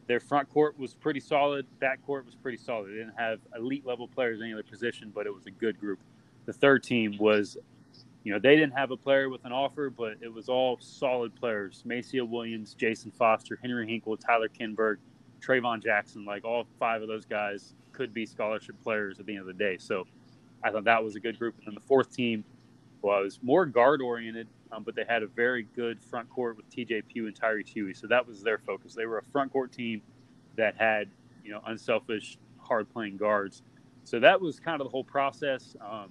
their 0.06 0.20
front 0.20 0.50
court 0.50 0.78
was 0.78 0.94
pretty 0.94 1.20
solid. 1.20 1.66
Back 1.80 2.04
court 2.04 2.26
was 2.26 2.34
pretty 2.34 2.58
solid. 2.58 2.90
They 2.90 2.98
didn't 2.98 3.18
have 3.18 3.40
elite 3.56 3.86
level 3.86 4.08
players 4.08 4.40
in 4.40 4.46
any 4.46 4.52
other 4.52 4.62
position, 4.62 5.10
but 5.14 5.26
it 5.26 5.34
was 5.34 5.46
a 5.46 5.50
good 5.50 5.78
group. 5.80 5.98
The 6.46 6.52
third 6.52 6.82
team 6.82 7.16
was, 7.18 7.56
you 8.24 8.32
know, 8.32 8.38
they 8.38 8.56
didn't 8.56 8.72
have 8.72 8.90
a 8.90 8.96
player 8.96 9.28
with 9.28 9.44
an 9.44 9.52
offer, 9.52 9.90
but 9.90 10.14
it 10.20 10.32
was 10.32 10.48
all 10.48 10.78
solid 10.80 11.34
players. 11.34 11.82
Maceo 11.84 12.24
Williams, 12.24 12.74
Jason 12.74 13.10
Foster, 13.10 13.58
Henry 13.62 13.86
Hinkle, 13.86 14.16
Tyler 14.16 14.48
Kinberg, 14.48 14.96
Trayvon 15.40 15.82
Jackson. 15.82 16.24
Like 16.24 16.44
all 16.44 16.66
five 16.78 17.02
of 17.02 17.08
those 17.08 17.26
guys 17.26 17.74
could 17.92 18.12
be 18.12 18.26
scholarship 18.26 18.76
players 18.82 19.20
at 19.20 19.26
the 19.26 19.32
end 19.32 19.42
of 19.42 19.46
the 19.46 19.52
day. 19.52 19.76
So 19.78 20.06
I 20.62 20.70
thought 20.70 20.84
that 20.84 21.04
was 21.04 21.16
a 21.16 21.20
good 21.20 21.38
group. 21.38 21.56
And 21.58 21.66
then 21.66 21.74
the 21.74 21.86
fourth 21.86 22.10
team 22.10 22.44
was 23.02 23.38
more 23.42 23.66
guard 23.66 24.00
oriented 24.00 24.48
um, 24.74 24.82
but 24.82 24.94
they 24.94 25.04
had 25.08 25.22
a 25.22 25.26
very 25.26 25.66
good 25.76 26.02
front 26.02 26.28
court 26.30 26.56
with 26.56 26.68
TJ 26.70 27.06
Pugh 27.08 27.26
and 27.26 27.36
Tyree 27.36 27.64
Huey. 27.64 27.94
So 27.94 28.06
that 28.08 28.26
was 28.26 28.42
their 28.42 28.58
focus. 28.58 28.94
They 28.94 29.06
were 29.06 29.18
a 29.18 29.24
front 29.24 29.52
court 29.52 29.72
team 29.72 30.02
that 30.56 30.74
had, 30.76 31.08
you 31.44 31.52
know, 31.52 31.60
unselfish, 31.66 32.38
hard 32.58 32.92
playing 32.92 33.16
guards. 33.16 33.62
So 34.04 34.18
that 34.20 34.40
was 34.40 34.58
kind 34.58 34.80
of 34.80 34.86
the 34.86 34.90
whole 34.90 35.04
process. 35.04 35.76
Um, 35.80 36.10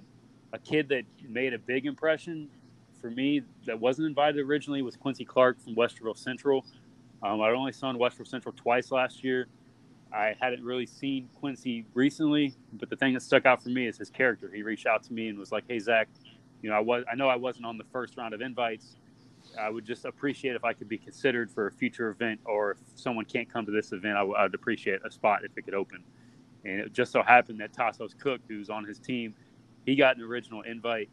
a 0.53 0.59
kid 0.59 0.89
that 0.89 1.03
made 1.29 1.53
a 1.55 1.59
big 1.59 1.87
impression 1.87 2.49
for 3.01 3.11
me 3.11 3.43
that 3.67 3.79
wasn't 3.79 4.07
invited 4.07 4.41
originally 4.41 4.83
was 4.83 4.97
Quincy 4.97 5.25
Clark 5.25 5.61
from 5.61 5.75
Westerville 5.75 6.17
Central. 6.17 6.65
Um, 7.23 7.41
I 7.41 7.51
only 7.51 7.73
saw 7.73 7.93
Westerville 7.93 8.27
Central 8.27 8.55
twice 8.57 8.91
last 8.91 9.23
year. 9.23 9.47
I 10.13 10.35
hadn't 10.41 10.63
really 10.63 10.87
seen 10.87 11.29
Quincy 11.35 11.85
recently, 11.93 12.55
but 12.73 12.89
the 12.89 12.97
thing 12.97 13.13
that 13.15 13.21
stuck 13.23 13.45
out 13.45 13.63
for 13.63 13.69
me 13.69 13.87
is 13.87 13.97
his 13.97 14.09
character. 14.09 14.51
He 14.53 14.63
reached 14.63 14.87
out 14.87 15.03
to 15.05 15.13
me 15.13 15.29
and 15.29 15.39
was 15.39 15.51
like, 15.51 15.65
"Hey 15.67 15.79
Zach, 15.79 16.09
you 16.63 16.69
know, 16.71 16.77
I 16.77 16.81
was 16.81 17.05
I 17.11 17.15
know 17.15 17.29
I 17.29 17.37
wasn't 17.37 17.65
on 17.67 17.77
the 17.77 17.85
first 17.85 18.17
round 18.17 18.33
of 18.33 18.41
invites. 18.41 18.97
I 19.59 19.69
would 19.69 19.85
just 19.85 20.05
appreciate 20.05 20.55
if 20.55 20.65
I 20.65 20.73
could 20.73 20.89
be 20.89 20.97
considered 20.97 21.51
for 21.51 21.67
a 21.67 21.71
future 21.71 22.09
event, 22.09 22.41
or 22.45 22.71
if 22.71 22.79
someone 22.95 23.25
can't 23.25 23.51
come 23.51 23.65
to 23.65 23.71
this 23.71 23.91
event, 23.93 24.15
I, 24.17 24.21
w- 24.21 24.35
I 24.37 24.43
would 24.43 24.55
appreciate 24.55 25.01
a 25.05 25.11
spot 25.11 25.41
if 25.45 25.57
it 25.57 25.63
could 25.63 25.75
open. 25.75 26.03
And 26.65 26.79
it 26.81 26.93
just 26.93 27.11
so 27.11 27.23
happened 27.23 27.59
that 27.61 27.73
Tassos 27.73 28.17
Cook, 28.17 28.41
who's 28.47 28.69
on 28.69 28.85
his 28.85 28.99
team, 28.99 29.35
he 29.85 29.95
got 29.95 30.17
an 30.17 30.23
original 30.23 30.61
invite. 30.61 31.09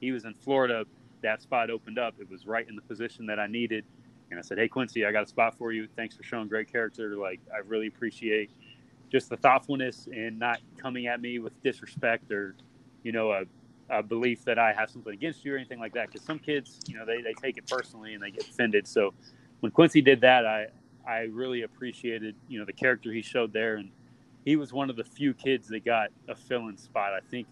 He 0.00 0.12
was 0.12 0.24
in 0.24 0.34
Florida. 0.34 0.84
That 1.22 1.42
spot 1.42 1.70
opened 1.70 1.98
up. 1.98 2.14
It 2.20 2.30
was 2.30 2.46
right 2.46 2.68
in 2.68 2.76
the 2.76 2.82
position 2.82 3.26
that 3.26 3.38
I 3.38 3.46
needed. 3.46 3.84
And 4.30 4.38
I 4.38 4.42
said, 4.42 4.58
Hey, 4.58 4.68
Quincy, 4.68 5.04
I 5.04 5.12
got 5.12 5.24
a 5.24 5.26
spot 5.26 5.56
for 5.56 5.72
you. 5.72 5.88
Thanks 5.96 6.16
for 6.16 6.22
showing 6.22 6.48
great 6.48 6.70
character. 6.70 7.16
Like, 7.16 7.40
I 7.54 7.58
really 7.58 7.86
appreciate 7.86 8.50
just 9.10 9.28
the 9.28 9.36
thoughtfulness 9.36 10.08
and 10.12 10.38
not 10.38 10.60
coming 10.78 11.06
at 11.06 11.20
me 11.20 11.38
with 11.38 11.60
disrespect 11.62 12.32
or, 12.32 12.56
you 13.02 13.12
know, 13.12 13.32
a 13.32 13.44
a 13.90 14.02
belief 14.02 14.42
that 14.44 14.58
I 14.58 14.72
have 14.72 14.88
something 14.90 15.12
against 15.12 15.44
you 15.44 15.52
or 15.52 15.56
anything 15.58 15.78
like 15.78 15.92
that. 15.94 16.06
Because 16.06 16.24
some 16.24 16.38
kids, 16.38 16.80
you 16.88 16.96
know, 16.96 17.04
they, 17.04 17.20
they 17.20 17.34
take 17.34 17.58
it 17.58 17.66
personally 17.68 18.14
and 18.14 18.22
they 18.22 18.30
get 18.30 18.48
offended. 18.48 18.88
So 18.88 19.12
when 19.60 19.70
Quincy 19.70 20.00
did 20.00 20.22
that, 20.22 20.46
I 20.46 20.66
I 21.06 21.22
really 21.22 21.62
appreciated 21.62 22.34
you 22.48 22.58
know 22.58 22.64
the 22.64 22.72
character 22.72 23.12
he 23.12 23.22
showed 23.22 23.52
there, 23.52 23.76
and 23.76 23.90
he 24.44 24.56
was 24.56 24.72
one 24.72 24.90
of 24.90 24.96
the 24.96 25.04
few 25.04 25.34
kids 25.34 25.68
that 25.68 25.84
got 25.84 26.08
a 26.28 26.34
fill-in 26.34 26.76
spot. 26.76 27.12
I 27.12 27.20
think 27.30 27.46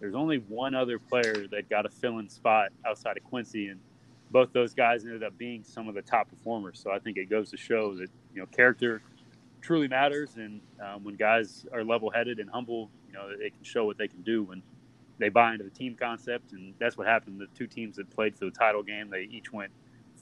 there's 0.00 0.14
only 0.14 0.38
one 0.48 0.74
other 0.74 0.98
player 0.98 1.46
that 1.50 1.68
got 1.70 1.86
a 1.86 1.88
fill-in 1.88 2.28
spot 2.28 2.70
outside 2.86 3.16
of 3.16 3.24
Quincy, 3.24 3.68
and 3.68 3.80
both 4.30 4.52
those 4.52 4.74
guys 4.74 5.04
ended 5.04 5.22
up 5.22 5.36
being 5.38 5.62
some 5.62 5.88
of 5.88 5.94
the 5.94 6.02
top 6.02 6.28
performers. 6.28 6.80
So 6.82 6.90
I 6.90 6.98
think 6.98 7.16
it 7.16 7.30
goes 7.30 7.50
to 7.50 7.56
show 7.56 7.94
that 7.94 8.08
you 8.34 8.40
know 8.40 8.46
character 8.46 9.02
truly 9.60 9.88
matters, 9.88 10.36
and 10.36 10.60
um, 10.80 11.04
when 11.04 11.14
guys 11.14 11.66
are 11.72 11.84
level-headed 11.84 12.38
and 12.38 12.50
humble, 12.50 12.90
you 13.06 13.14
know 13.14 13.28
they 13.36 13.50
can 13.50 13.62
show 13.62 13.86
what 13.86 13.96
they 13.96 14.08
can 14.08 14.22
do 14.22 14.42
when 14.42 14.62
they 15.18 15.28
buy 15.28 15.52
into 15.52 15.64
the 15.64 15.70
team 15.70 15.94
concept, 15.94 16.52
and 16.52 16.74
that's 16.78 16.96
what 16.96 17.06
happened. 17.06 17.40
The 17.40 17.46
two 17.56 17.66
teams 17.66 17.96
that 17.96 18.10
played 18.10 18.36
for 18.36 18.46
the 18.46 18.50
title 18.50 18.82
game, 18.82 19.10
they 19.10 19.28
each 19.30 19.52
went 19.52 19.70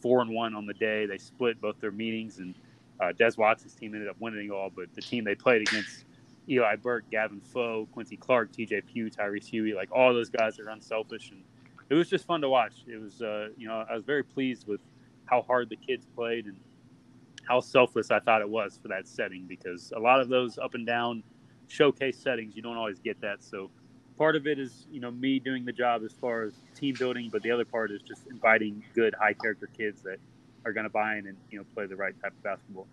four 0.00 0.20
and 0.20 0.30
one 0.30 0.54
on 0.54 0.66
the 0.66 0.74
day. 0.74 1.06
They 1.06 1.18
split 1.18 1.60
both 1.60 1.80
their 1.80 1.90
meetings, 1.90 2.38
and 2.38 2.54
uh, 3.00 3.12
Des 3.12 3.32
Watson's 3.38 3.74
team 3.74 3.94
ended 3.94 4.08
up 4.08 4.16
winning 4.20 4.50
all. 4.50 4.70
But 4.74 4.94
the 4.94 5.00
team 5.00 5.24
they 5.24 5.34
played 5.34 5.62
against, 5.62 6.04
Eli 6.48 6.76
Burke, 6.76 7.10
Gavin 7.10 7.40
Foe, 7.40 7.88
Quincy 7.92 8.16
Clark, 8.16 8.52
T.J. 8.52 8.82
Pugh, 8.82 9.10
Tyrese 9.10 9.48
Huey, 9.48 9.74
like 9.74 9.90
all 9.92 10.12
those 10.12 10.30
guys 10.30 10.58
are 10.58 10.68
unselfish, 10.68 11.30
and 11.30 11.42
it 11.88 11.94
was 11.94 12.08
just 12.08 12.26
fun 12.26 12.40
to 12.40 12.48
watch. 12.48 12.84
It 12.86 13.00
was, 13.00 13.22
uh, 13.22 13.48
you 13.56 13.68
know, 13.68 13.84
I 13.88 13.94
was 13.94 14.04
very 14.04 14.24
pleased 14.24 14.66
with 14.66 14.80
how 15.26 15.42
hard 15.42 15.68
the 15.68 15.76
kids 15.76 16.06
played 16.14 16.46
and 16.46 16.56
how 17.44 17.60
selfless 17.60 18.10
I 18.10 18.20
thought 18.20 18.40
it 18.40 18.48
was 18.48 18.78
for 18.80 18.88
that 18.88 19.06
setting 19.06 19.44
because 19.48 19.92
a 19.96 20.00
lot 20.00 20.20
of 20.20 20.28
those 20.28 20.58
up 20.58 20.74
and 20.74 20.86
down 20.86 21.22
showcase 21.68 22.18
settings, 22.18 22.56
you 22.56 22.62
don't 22.62 22.76
always 22.76 22.98
get 22.98 23.20
that. 23.20 23.42
So 23.42 23.70
part 24.16 24.36
of 24.36 24.46
it 24.46 24.58
is 24.58 24.86
you 24.90 25.00
know 25.00 25.10
me 25.10 25.38
doing 25.38 25.64
the 25.64 25.72
job 25.72 26.02
as 26.04 26.12
far 26.12 26.42
as 26.44 26.54
team 26.74 26.94
building, 26.98 27.28
but 27.32 27.42
the 27.42 27.50
other 27.50 27.64
part 27.64 27.90
is 27.90 28.02
just 28.02 28.26
inviting 28.28 28.82
good 28.94 29.14
high 29.18 29.32
character 29.32 29.68
kids 29.76 30.02
that 30.02 30.18
are 30.64 30.72
going 30.72 30.84
to 30.84 30.90
buy 30.90 31.16
in 31.16 31.26
and 31.26 31.36
you 31.50 31.58
know 31.58 31.64
play 31.74 31.86
the 31.86 31.96
right 31.96 32.14
type 32.22 32.32
of 32.32 32.42
basketball. 32.42 32.86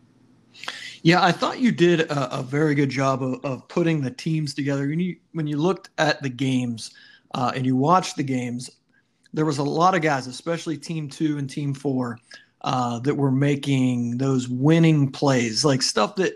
Yeah, 1.02 1.24
I 1.24 1.32
thought 1.32 1.60
you 1.60 1.72
did 1.72 2.02
a, 2.02 2.40
a 2.40 2.44
very 2.44 2.76
good 2.76 2.90
job 2.90 3.24
of, 3.24 3.44
of, 3.46 3.68
putting 3.68 4.02
the 4.02 4.12
teams 4.12 4.54
together. 4.54 4.88
When 4.88 5.00
you 5.00 5.16
when 5.32 5.48
you 5.48 5.58
looked 5.58 5.90
at 5.98 6.22
the 6.22 6.30
games 6.30 6.94
uh, 7.34 7.54
and 7.56 7.66
you 7.66 7.76
watched 7.76 8.18
the 8.18 8.24
games, 8.24 8.70
there 9.34 9.46
was 9.46 9.60
a 9.60 9.64
lot 9.64 9.96
of 9.96 10.02
guys, 10.02 10.28
especially 10.28 10.78
Team 10.78 11.08
Two 11.08 11.38
and 11.38 11.50
Team 11.50 11.74
Four, 11.74 12.20
uh, 12.62 13.00
that 13.00 13.16
were 13.16 13.32
making 13.32 14.18
those 14.18 14.50
winning 14.50 15.12
plays, 15.12 15.64
like 15.64 15.82
stuff 15.82 16.16
that 16.18 16.34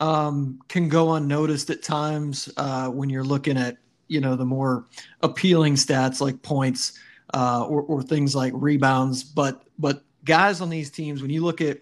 um, 0.00 0.58
can 0.68 0.88
go 0.88 1.14
unnoticed 1.14 1.70
at 1.70 1.82
times 1.82 2.48
uh, 2.56 2.88
when 2.88 3.10
you're 3.10 3.24
looking 3.24 3.56
at 3.56 3.76
you 4.08 4.20
know 4.20 4.34
the 4.34 4.44
more 4.44 4.86
appealing 5.22 5.74
stats 5.74 6.20
like 6.20 6.42
points 6.42 6.98
uh, 7.34 7.64
or, 7.64 7.82
or 7.82 8.02
things 8.02 8.34
like 8.34 8.52
rebounds. 8.56 9.22
But 9.22 9.62
but 9.78 10.02
guys 10.24 10.60
on 10.60 10.68
these 10.68 10.90
teams, 10.90 11.22
when 11.22 11.30
you 11.30 11.44
look 11.44 11.60
at 11.60 11.78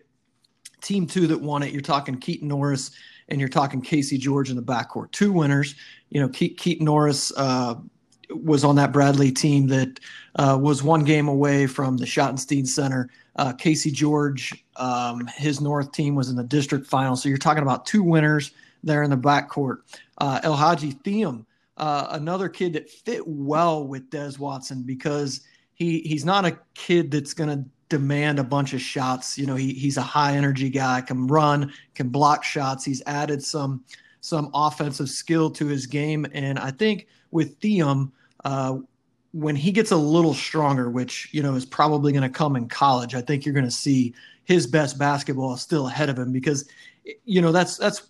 team 0.80 1.06
two 1.06 1.26
that 1.26 1.40
won 1.40 1.62
it, 1.62 1.72
you're 1.72 1.80
talking 1.80 2.18
Keaton 2.18 2.48
Norris 2.48 2.90
and 3.28 3.40
you're 3.40 3.48
talking 3.48 3.80
Casey 3.80 4.18
George 4.18 4.50
in 4.50 4.56
the 4.56 4.62
backcourt. 4.62 5.10
Two 5.12 5.32
winners. 5.32 5.74
You 6.10 6.20
know, 6.20 6.28
Ke- 6.28 6.56
Keaton 6.56 6.84
Norris 6.84 7.32
uh, 7.36 7.74
was 8.30 8.64
on 8.64 8.76
that 8.76 8.92
Bradley 8.92 9.30
team 9.30 9.66
that 9.68 10.00
uh, 10.36 10.58
was 10.60 10.82
one 10.82 11.04
game 11.04 11.28
away 11.28 11.66
from 11.66 11.96
the 11.96 12.06
Schottenstein 12.06 12.66
Center. 12.66 13.10
Uh, 13.36 13.52
Casey 13.52 13.90
George, 13.90 14.64
um, 14.76 15.26
his 15.36 15.60
North 15.60 15.92
team 15.92 16.14
was 16.14 16.30
in 16.30 16.36
the 16.36 16.44
district 16.44 16.86
final. 16.86 17.16
So 17.16 17.28
you're 17.28 17.38
talking 17.38 17.62
about 17.62 17.86
two 17.86 18.02
winners 18.02 18.52
there 18.82 19.02
in 19.02 19.10
the 19.10 19.16
backcourt. 19.16 19.78
Uh, 20.18 20.40
El 20.42 20.56
Hadji 20.56 20.94
Thiam 20.94 21.44
uh, 21.78 22.08
another 22.10 22.48
kid 22.48 22.72
that 22.74 22.90
fit 22.90 23.26
well 23.26 23.86
with 23.86 24.10
Des 24.10 24.32
Watson 24.38 24.82
because 24.82 25.42
he 25.74 26.00
he's 26.00 26.24
not 26.24 26.44
a 26.44 26.58
kid 26.74 27.10
that's 27.10 27.32
going 27.32 27.50
to 27.50 27.64
demand 27.88 28.38
a 28.38 28.44
bunch 28.44 28.74
of 28.74 28.80
shots. 28.80 29.38
You 29.38 29.46
know, 29.46 29.56
he, 29.56 29.72
he's 29.72 29.96
a 29.96 30.02
high 30.02 30.34
energy 30.34 30.70
guy, 30.70 31.00
can 31.00 31.26
run, 31.26 31.72
can 31.94 32.08
block 32.08 32.44
shots. 32.44 32.84
He's 32.84 33.02
added 33.06 33.42
some 33.42 33.84
some 34.20 34.50
offensive 34.52 35.08
skill 35.08 35.48
to 35.50 35.66
his 35.66 35.86
game, 35.86 36.26
and 36.32 36.58
I 36.58 36.70
think 36.72 37.06
with 37.30 37.58
Thiam, 37.60 38.10
uh, 38.44 38.78
when 39.32 39.54
he 39.54 39.70
gets 39.70 39.90
a 39.90 39.96
little 39.96 40.34
stronger, 40.34 40.90
which 40.90 41.28
you 41.32 41.42
know 41.42 41.54
is 41.54 41.64
probably 41.64 42.12
going 42.12 42.22
to 42.22 42.28
come 42.28 42.56
in 42.56 42.68
college, 42.68 43.14
I 43.14 43.20
think 43.20 43.44
you're 43.44 43.54
going 43.54 43.64
to 43.64 43.70
see 43.70 44.14
his 44.44 44.66
best 44.66 44.98
basketball 44.98 45.56
still 45.56 45.86
ahead 45.88 46.08
of 46.08 46.18
him 46.18 46.32
because 46.32 46.68
you 47.24 47.40
know 47.40 47.52
that's 47.52 47.76
that's 47.76 48.08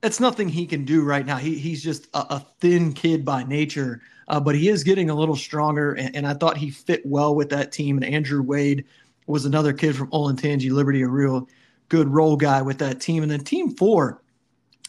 that's 0.00 0.20
nothing 0.20 0.48
he 0.48 0.66
can 0.66 0.84
do 0.84 1.02
right 1.02 1.24
now. 1.24 1.36
He, 1.36 1.56
he's 1.56 1.82
just 1.82 2.08
a, 2.14 2.34
a 2.34 2.46
thin 2.60 2.92
kid 2.92 3.24
by 3.24 3.44
nature, 3.44 4.02
uh, 4.28 4.40
but 4.40 4.54
he 4.54 4.68
is 4.68 4.82
getting 4.82 5.10
a 5.10 5.14
little 5.14 5.36
stronger, 5.36 5.92
and, 5.92 6.14
and, 6.16 6.26
I 6.26 6.34
thought 6.34 6.56
he 6.56 6.70
fit 6.70 7.06
well 7.06 7.34
with 7.34 7.50
that 7.50 7.70
team. 7.70 7.96
And 7.98 8.04
Andrew 8.04 8.42
Wade 8.42 8.84
was 9.32 9.46
another 9.46 9.72
kid 9.72 9.96
from 9.96 10.10
Olentangy 10.10 10.70
Liberty, 10.70 11.02
a 11.02 11.08
real 11.08 11.48
good 11.88 12.08
role 12.08 12.36
guy 12.36 12.62
with 12.62 12.78
that 12.78 13.00
team. 13.00 13.22
And 13.22 13.32
then 13.32 13.42
team 13.42 13.74
four, 13.74 14.22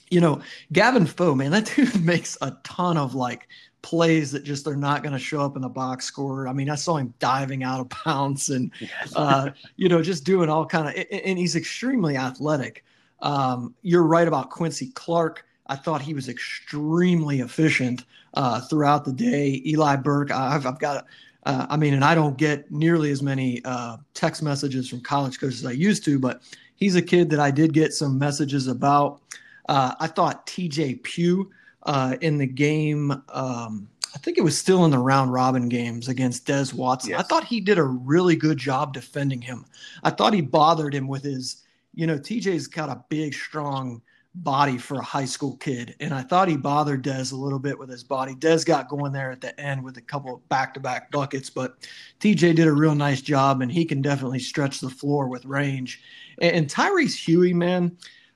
you 0.09 0.21
know, 0.21 0.41
Gavin 0.71 1.05
Foe, 1.05 1.33
man, 1.33 1.51
that 1.51 1.65
dude 1.75 2.03
makes 2.03 2.37
a 2.41 2.57
ton 2.63 2.97
of 2.97 3.15
like 3.15 3.47
plays 3.81 4.31
that 4.31 4.43
just 4.43 4.65
they're 4.65 4.75
not 4.75 5.01
going 5.01 5.13
to 5.13 5.19
show 5.19 5.41
up 5.41 5.55
in 5.55 5.61
the 5.61 5.69
box 5.69 6.05
score. 6.05 6.47
I 6.47 6.53
mean, 6.53 6.69
I 6.69 6.75
saw 6.75 6.97
him 6.97 7.13
diving 7.19 7.63
out 7.63 7.79
of 7.79 7.91
bounds 8.05 8.49
and, 8.49 8.71
uh, 9.15 9.51
you 9.75 9.89
know, 9.89 10.01
just 10.01 10.23
doing 10.23 10.49
all 10.49 10.65
kind 10.65 10.87
of, 10.87 11.05
and 11.11 11.37
he's 11.37 11.55
extremely 11.55 12.17
athletic. 12.17 12.83
Um, 13.21 13.73
you're 13.81 14.03
right 14.03 14.27
about 14.27 14.49
Quincy 14.49 14.91
Clark. 14.91 15.45
I 15.67 15.75
thought 15.77 16.01
he 16.01 16.13
was 16.13 16.27
extremely 16.27 17.39
efficient 17.39 18.03
uh, 18.33 18.61
throughout 18.61 19.05
the 19.05 19.13
day. 19.13 19.61
Eli 19.65 19.95
Burke, 19.95 20.31
I've, 20.31 20.65
I've 20.65 20.79
got, 20.79 21.05
uh, 21.45 21.67
I 21.69 21.77
mean, 21.77 21.93
and 21.93 22.03
I 22.03 22.15
don't 22.15 22.37
get 22.37 22.71
nearly 22.71 23.11
as 23.11 23.21
many 23.21 23.61
uh, 23.65 23.97
text 24.13 24.41
messages 24.41 24.87
from 24.87 25.01
college 25.01 25.39
coaches 25.39 25.63
as 25.63 25.69
I 25.69 25.73
used 25.73 26.05
to, 26.05 26.17
but 26.19 26.41
he's 26.75 26.95
a 26.95 27.01
kid 27.01 27.29
that 27.31 27.39
I 27.39 27.51
did 27.51 27.73
get 27.73 27.93
some 27.93 28.17
messages 28.17 28.67
about. 28.67 29.21
Uh, 29.67 29.93
I 29.99 30.07
thought 30.07 30.47
TJ 30.47 31.03
Pugh 31.03 31.51
uh, 31.83 32.15
in 32.21 32.37
the 32.37 32.47
game. 32.47 33.11
Um, 33.29 33.87
I 34.15 34.19
think 34.19 34.37
it 34.37 34.43
was 34.43 34.57
still 34.57 34.85
in 34.85 34.91
the 34.91 34.99
round 34.99 35.33
robin 35.33 35.67
games 35.69 36.07
against 36.07 36.45
Des 36.45 36.67
Watson. 36.73 37.11
Yes. 37.11 37.19
I 37.19 37.23
thought 37.23 37.45
he 37.45 37.59
did 37.59 37.77
a 37.77 37.83
really 37.83 38.35
good 38.35 38.57
job 38.57 38.93
defending 38.93 39.41
him. 39.41 39.65
I 40.03 40.11
thought 40.11 40.33
he 40.33 40.41
bothered 40.41 40.93
him 40.93 41.07
with 41.07 41.23
his, 41.23 41.63
you 41.95 42.07
know, 42.07 42.17
TJ's 42.17 42.67
got 42.67 42.89
a 42.89 43.03
big, 43.09 43.33
strong 43.33 44.01
body 44.35 44.77
for 44.77 44.95
a 44.95 45.03
high 45.03 45.25
school 45.25 45.55
kid. 45.57 45.95
And 45.99 46.13
I 46.13 46.23
thought 46.23 46.47
he 46.47 46.57
bothered 46.57 47.03
Des 47.03 47.31
a 47.31 47.35
little 47.35 47.59
bit 47.59 47.77
with 47.77 47.89
his 47.89 48.03
body. 48.03 48.33
Des 48.33 48.63
got 48.65 48.89
going 48.89 49.13
there 49.13 49.31
at 49.31 49.41
the 49.41 49.59
end 49.59 49.83
with 49.83 49.97
a 49.97 50.01
couple 50.01 50.35
of 50.35 50.49
back 50.49 50.73
to 50.73 50.79
back 50.79 51.11
buckets, 51.11 51.49
but 51.49 51.75
TJ 52.19 52.55
did 52.55 52.67
a 52.67 52.73
real 52.73 52.95
nice 52.95 53.21
job 53.21 53.61
and 53.61 53.71
he 53.71 53.85
can 53.85 54.01
definitely 54.01 54.39
stretch 54.39 54.79
the 54.79 54.89
floor 54.89 55.27
with 55.27 55.45
range. 55.45 56.01
And, 56.41 56.55
and 56.55 56.67
Tyrese 56.67 57.15
Huey, 57.15 57.53
man, 57.53 57.95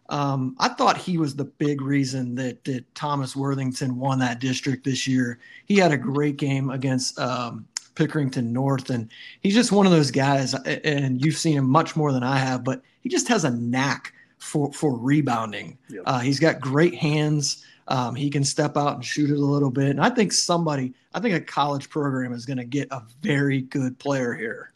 um, 0.09 0.55
I 0.59 0.69
thought 0.69 0.97
he 0.97 1.17
was 1.17 1.35
the 1.35 1.45
big 1.45 1.81
reason 1.81 2.35
that, 2.35 2.63
that 2.65 2.93
Thomas 2.95 3.35
Worthington 3.35 3.97
won 3.97 4.19
that 4.19 4.39
district 4.39 4.85
this 4.85 5.07
year. 5.07 5.39
He 5.65 5.77
had 5.77 5.91
a 5.91 5.97
great 5.97 6.37
game 6.37 6.69
against 6.69 7.19
um, 7.19 7.67
Pickerington 7.95 8.51
North, 8.51 8.89
and 8.89 9.09
he's 9.41 9.55
just 9.55 9.71
one 9.71 9.85
of 9.85 9.91
those 9.91 10.11
guys. 10.11 10.53
And 10.53 11.23
you've 11.25 11.35
seen 11.35 11.57
him 11.57 11.67
much 11.67 11.95
more 11.95 12.13
than 12.13 12.23
I 12.23 12.37
have, 12.37 12.63
but 12.63 12.83
he 13.01 13.09
just 13.09 13.27
has 13.27 13.43
a 13.43 13.51
knack 13.51 14.13
for 14.37 14.71
for 14.73 14.97
rebounding. 14.97 15.77
Yep. 15.89 16.03
Uh, 16.05 16.19
he's 16.19 16.39
got 16.39 16.59
great 16.59 16.95
hands. 16.95 17.65
Um, 17.89 18.15
he 18.15 18.29
can 18.29 18.43
step 18.43 18.75
out 18.75 18.95
and 18.95 19.05
shoot 19.05 19.29
it 19.29 19.37
a 19.37 19.45
little 19.45 19.71
bit. 19.71 19.91
And 19.91 20.01
I 20.01 20.09
think 20.09 20.33
somebody, 20.33 20.93
I 21.13 21.21
think 21.21 21.35
a 21.35 21.39
college 21.39 21.89
program 21.89 22.33
is 22.33 22.45
going 22.45 22.57
to 22.57 22.65
get 22.65 22.89
a 22.91 23.01
very 23.21 23.61
good 23.61 23.97
player 23.97 24.33
here. 24.33 24.73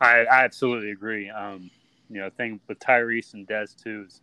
I, 0.00 0.20
I 0.20 0.44
absolutely 0.44 0.92
agree. 0.92 1.28
Um, 1.28 1.68
you 2.08 2.20
know, 2.20 2.30
thing 2.30 2.60
with 2.68 2.78
Tyrese 2.78 3.34
and 3.34 3.44
Des 3.44 3.66
too 3.82 4.04
is 4.06 4.22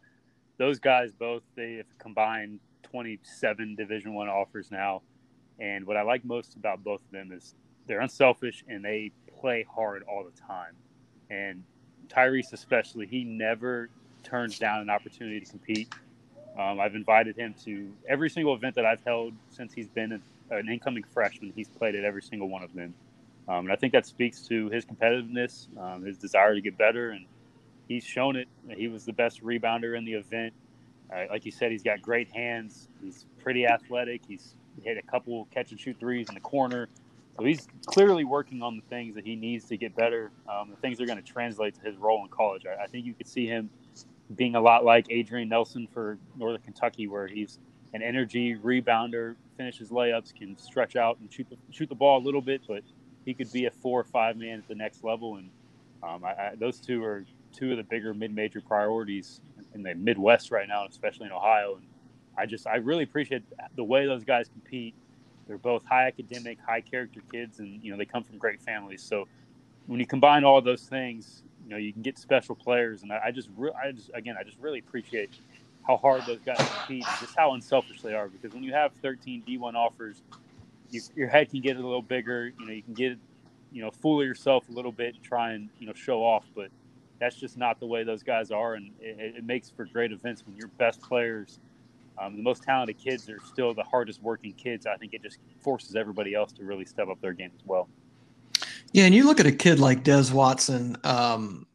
those 0.57 0.79
guys 0.79 1.11
both 1.11 1.43
they 1.55 1.73
have 1.73 1.97
combined 1.97 2.59
27 2.83 3.75
division 3.75 4.13
one 4.13 4.29
offers 4.29 4.71
now 4.71 5.01
and 5.59 5.85
what 5.85 5.97
i 5.97 6.01
like 6.01 6.23
most 6.25 6.55
about 6.55 6.83
both 6.83 7.01
of 7.05 7.11
them 7.11 7.31
is 7.31 7.55
they're 7.87 8.01
unselfish 8.01 8.63
and 8.67 8.83
they 8.83 9.11
play 9.39 9.65
hard 9.73 10.03
all 10.03 10.23
the 10.23 10.41
time 10.41 10.73
and 11.29 11.63
tyrese 12.07 12.53
especially 12.53 13.05
he 13.05 13.23
never 13.23 13.89
turns 14.25 14.59
down 14.59 14.79
an 14.79 14.89
opportunity 14.89 15.39
to 15.39 15.49
compete 15.49 15.93
um, 16.59 16.79
i've 16.79 16.95
invited 16.95 17.35
him 17.37 17.53
to 17.63 17.91
every 18.07 18.29
single 18.29 18.53
event 18.53 18.75
that 18.75 18.85
i've 18.85 19.03
held 19.05 19.33
since 19.49 19.73
he's 19.73 19.87
been 19.89 20.21
an 20.51 20.69
incoming 20.69 21.03
freshman 21.13 21.51
he's 21.55 21.69
played 21.69 21.95
at 21.95 22.03
every 22.03 22.21
single 22.21 22.49
one 22.49 22.63
of 22.63 22.73
them 22.73 22.93
um, 23.47 23.59
and 23.59 23.71
i 23.71 23.75
think 23.75 23.93
that 23.93 24.05
speaks 24.05 24.41
to 24.41 24.69
his 24.69 24.85
competitiveness 24.85 25.67
um, 25.77 26.03
his 26.03 26.17
desire 26.17 26.55
to 26.55 26.61
get 26.61 26.77
better 26.77 27.11
and 27.11 27.25
he's 27.87 28.03
shown 28.03 28.35
it. 28.35 28.47
He 28.75 28.87
was 28.87 29.05
the 29.05 29.13
best 29.13 29.43
rebounder 29.43 29.97
in 29.97 30.05
the 30.05 30.13
event. 30.13 30.53
Uh, 31.13 31.25
like 31.29 31.45
you 31.45 31.51
said, 31.51 31.71
he's 31.71 31.83
got 31.83 32.01
great 32.01 32.29
hands. 32.31 32.87
He's 33.03 33.25
pretty 33.41 33.67
athletic. 33.67 34.21
He's 34.27 34.55
hit 34.83 34.97
a 34.97 35.01
couple 35.03 35.47
catch 35.53 35.71
and 35.71 35.79
shoot 35.79 35.97
threes 35.99 36.27
in 36.29 36.35
the 36.35 36.41
corner. 36.41 36.89
So 37.37 37.43
he's 37.43 37.67
clearly 37.85 38.23
working 38.23 38.61
on 38.61 38.77
the 38.77 38.81
things 38.83 39.15
that 39.15 39.25
he 39.25 39.35
needs 39.35 39.65
to 39.65 39.77
get 39.77 39.95
better. 39.95 40.31
Um, 40.49 40.69
the 40.69 40.77
things 40.77 40.99
are 41.01 41.05
going 41.05 41.21
to 41.21 41.31
translate 41.31 41.75
to 41.75 41.81
his 41.81 41.97
role 41.97 42.23
in 42.23 42.29
college. 42.29 42.63
I, 42.65 42.83
I, 42.83 42.87
think 42.87 43.05
you 43.05 43.13
could 43.13 43.27
see 43.27 43.45
him 43.45 43.69
being 44.33 44.55
a 44.55 44.61
lot 44.61 44.83
like 44.83 45.05
Adrian 45.09 45.49
Nelson 45.49 45.87
for 45.93 46.17
Northern 46.35 46.61
Kentucky, 46.61 47.07
where 47.07 47.27
he's 47.27 47.59
an 47.93 48.01
energy 48.01 48.55
rebounder, 48.55 49.35
finishes 49.57 49.89
layups, 49.89 50.35
can 50.35 50.57
stretch 50.57 50.95
out 50.95 51.17
and 51.19 51.31
shoot 51.31 51.47
the, 51.49 51.57
shoot 51.71 51.87
the 51.87 51.95
ball 51.95 52.19
a 52.19 52.23
little 52.23 52.41
bit, 52.41 52.61
but 52.67 52.81
he 53.25 53.33
could 53.33 53.51
be 53.51 53.65
a 53.65 53.71
four 53.71 53.99
or 53.99 54.03
five 54.03 54.35
man 54.37 54.59
at 54.59 54.67
the 54.67 54.75
next 54.75 55.03
level. 55.03 55.35
And 55.35 55.49
um, 56.03 56.23
I, 56.23 56.29
I, 56.29 56.51
those 56.57 56.79
two 56.79 57.03
are 57.03 57.25
two 57.53 57.71
of 57.71 57.77
the 57.77 57.83
bigger 57.83 58.13
mid-major 58.13 58.61
priorities 58.61 59.41
in 59.73 59.83
the 59.83 59.93
Midwest 59.95 60.51
right 60.51 60.67
now, 60.67 60.85
especially 60.85 61.27
in 61.27 61.31
Ohio. 61.31 61.75
And 61.75 61.85
I 62.37 62.45
just 62.45 62.67
I 62.67 62.77
really 62.77 63.03
appreciate 63.03 63.43
the 63.75 63.83
way 63.83 64.05
those 64.05 64.23
guys 64.23 64.47
compete. 64.49 64.95
They're 65.47 65.57
both 65.57 65.85
high 65.85 66.07
academic, 66.07 66.57
high 66.65 66.81
character 66.81 67.21
kids, 67.31 67.59
and 67.59 67.83
you 67.83 67.91
know 67.91 67.97
they 67.97 68.05
come 68.05 68.23
from 68.23 68.37
great 68.37 68.61
families. 68.61 69.03
So 69.03 69.27
when 69.85 69.99
you 69.99 70.07
combine 70.07 70.43
all 70.43 70.61
those 70.61 70.83
things, 70.83 71.43
you 71.65 71.71
know 71.71 71.77
you 71.77 71.91
can 71.91 72.01
get 72.01 72.17
special 72.17 72.55
players. 72.55 73.03
And 73.03 73.11
I, 73.11 73.21
I 73.25 73.31
just 73.31 73.49
re- 73.57 73.71
I 73.81 73.91
just 73.91 74.11
again 74.13 74.35
I 74.39 74.43
just 74.43 74.57
really 74.59 74.79
appreciate 74.79 75.31
how 75.85 75.97
hard 75.97 76.23
those 76.25 76.39
guys 76.45 76.57
compete 76.57 77.05
and 77.07 77.19
just 77.19 77.35
how 77.35 77.53
unselfish 77.53 78.01
they 78.01 78.13
are. 78.13 78.27
Because 78.27 78.53
when 78.53 78.63
you 78.63 78.73
have 78.73 78.93
13 79.01 79.43
D1 79.47 79.75
offers, 79.75 80.23
you, 80.91 81.01
your 81.15 81.27
head 81.27 81.49
can 81.49 81.61
get 81.61 81.77
a 81.77 81.81
little 81.81 82.01
bigger. 82.01 82.51
You 82.59 82.65
know 82.65 82.73
you 82.73 82.83
can 82.83 82.93
get 82.93 83.17
you 83.71 83.81
know 83.81 83.91
fool 83.91 84.23
yourself 84.23 84.69
a 84.69 84.71
little 84.71 84.91
bit 84.91 85.15
and 85.15 85.23
try 85.23 85.53
and 85.53 85.69
you 85.79 85.87
know 85.87 85.93
show 85.93 86.23
off, 86.23 86.45
but 86.55 86.69
that's 87.19 87.35
just 87.35 87.57
not 87.57 87.79
the 87.79 87.87
way 87.87 88.03
those 88.03 88.23
guys 88.23 88.51
are, 88.51 88.75
and 88.75 88.91
it, 88.99 89.37
it 89.37 89.43
makes 89.43 89.69
for 89.69 89.85
great 89.85 90.11
events 90.11 90.45
when 90.45 90.55
your 90.57 90.67
best 90.77 91.01
players, 91.01 91.59
um, 92.21 92.35
the 92.35 92.43
most 92.43 92.63
talented 92.63 92.97
kids, 92.97 93.29
are 93.29 93.39
still 93.45 93.73
the 93.73 93.83
hardest 93.83 94.21
working 94.21 94.53
kids. 94.53 94.85
I 94.85 94.97
think 94.97 95.13
it 95.13 95.23
just 95.23 95.39
forces 95.61 95.95
everybody 95.95 96.35
else 96.35 96.51
to 96.53 96.63
really 96.63 96.85
step 96.85 97.07
up 97.07 97.21
their 97.21 97.33
game 97.33 97.51
as 97.55 97.65
well. 97.65 97.87
Yeah, 98.95 99.03
and 99.03 99.13
you 99.13 99.25
look 99.25 99.41
at 99.41 99.45
a 99.45 99.51
kid 99.51 99.77
like 99.77 100.05
Des 100.05 100.31
Watson. 100.31 100.95
Um, 101.03 101.67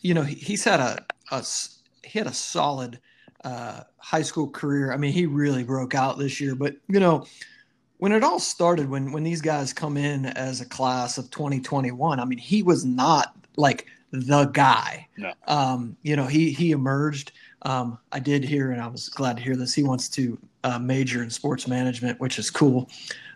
you 0.00 0.14
know, 0.14 0.22
he, 0.22 0.36
he's 0.36 0.62
had 0.62 0.78
a, 0.78 1.04
a 1.32 1.44
he 2.04 2.20
had 2.20 2.28
a 2.28 2.32
solid 2.32 3.00
uh, 3.42 3.80
high 3.98 4.22
school 4.22 4.48
career. 4.48 4.92
I 4.92 4.96
mean, 4.96 5.10
he 5.10 5.26
really 5.26 5.64
broke 5.64 5.96
out 5.96 6.18
this 6.18 6.40
year. 6.40 6.54
But 6.54 6.76
you 6.86 7.00
know, 7.00 7.26
when 7.98 8.12
it 8.12 8.22
all 8.22 8.38
started, 8.38 8.88
when 8.88 9.10
when 9.10 9.24
these 9.24 9.40
guys 9.40 9.72
come 9.72 9.96
in 9.96 10.26
as 10.26 10.60
a 10.60 10.64
class 10.64 11.18
of 11.18 11.32
2021, 11.32 12.20
I 12.20 12.24
mean, 12.24 12.38
he 12.38 12.62
was 12.62 12.84
not 12.84 13.34
like 13.56 13.88
the 14.12 14.44
guy. 14.44 15.08
No. 15.16 15.32
Um, 15.48 15.96
you 16.02 16.14
know, 16.14 16.26
he 16.26 16.52
he 16.52 16.70
emerged. 16.70 17.32
Um, 17.62 17.98
I 18.12 18.20
did 18.20 18.44
hear, 18.44 18.70
and 18.70 18.80
I 18.80 18.86
was 18.86 19.08
glad 19.08 19.36
to 19.36 19.42
hear 19.42 19.56
this. 19.56 19.74
He 19.74 19.82
wants 19.82 20.08
to 20.10 20.38
uh, 20.62 20.78
major 20.78 21.24
in 21.24 21.30
sports 21.30 21.66
management, 21.66 22.20
which 22.20 22.38
is 22.38 22.50
cool. 22.50 22.88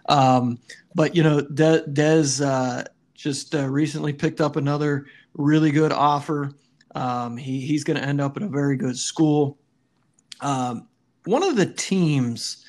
Um, 0.08 0.60
but 0.94 1.16
you 1.16 1.24
know, 1.24 1.40
De- 1.40 1.84
Des 1.88 2.40
uh, 2.40 2.84
just 3.16 3.55
uh, 3.55 3.68
recently 3.68 4.12
picked 4.12 4.40
up 4.40 4.57
another 4.57 5.07
really 5.35 5.70
good 5.70 5.92
offer. 5.92 6.52
Um, 6.94 7.37
he 7.37 7.61
he's 7.61 7.85
going 7.85 7.98
to 7.98 8.05
end 8.05 8.20
up 8.20 8.37
at 8.37 8.42
a 8.42 8.48
very 8.48 8.76
good 8.76 8.98
school. 8.98 9.59
Um, 10.40 10.88
one 11.24 11.42
of 11.42 11.57
the 11.57 11.66
teams, 11.66 12.64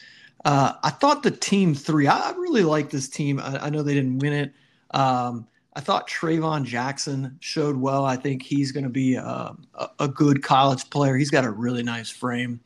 uh, 0.46 0.74
I 0.84 0.90
thought 0.90 1.24
the 1.24 1.32
team 1.32 1.74
three. 1.76 2.08
I, 2.08 2.32
really 2.32 2.64
like 2.64 2.90
this 2.90 3.08
team. 3.08 3.40
I, 3.40 3.66
I, 3.66 3.70
know 3.70 3.84
they 3.84 3.94
didn't 3.94 4.20
win 4.20 4.34
it. 4.34 4.54
Um, 4.92 5.48
I 5.76 5.80
thought 5.80 6.10
Trayvon 6.10 6.64
Jackson 6.64 7.38
showed 7.40 7.78
well. 7.78 8.04
I 8.04 8.16
think 8.16 8.42
he's 8.42 8.72
going 8.72 8.84
to 8.84 8.90
be 8.90 9.16
a, 9.16 9.56
a, 10.00 10.08
good 10.08 10.42
college 10.42 10.90
player. 10.90 11.16
He's 11.16 11.30
got 11.30 11.46
a 11.46 11.52
really 11.52 11.84
nice 11.84 12.10
frame. 12.10 12.60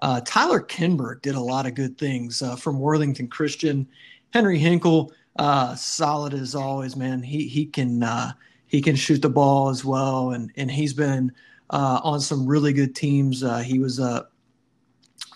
Uh, 0.00 0.20
Tyler 0.24 0.60
Kinberg 0.60 1.22
did 1.22 1.36
a 1.36 1.40
lot 1.40 1.66
of 1.66 1.74
good 1.74 1.96
things 1.98 2.42
uh, 2.42 2.56
from 2.56 2.80
Worthington 2.80 3.28
Christian. 3.28 3.86
Henry 4.32 4.58
Hinkle, 4.58 5.12
uh, 5.38 5.74
solid 5.74 6.34
as 6.34 6.54
always, 6.54 6.96
man. 6.96 7.22
He 7.22 7.48
he 7.48 7.66
can 7.66 8.02
uh, 8.02 8.32
he 8.66 8.82
can 8.82 8.96
shoot 8.96 9.22
the 9.22 9.30
ball 9.30 9.68
as 9.68 9.84
well, 9.84 10.32
and 10.32 10.52
and 10.56 10.70
he's 10.70 10.92
been 10.92 11.32
uh, 11.70 12.00
on 12.02 12.20
some 12.20 12.46
really 12.46 12.72
good 12.72 12.94
teams. 12.94 13.42
Uh, 13.42 13.58
he 13.58 13.78
was 13.78 13.98
a 13.98 14.28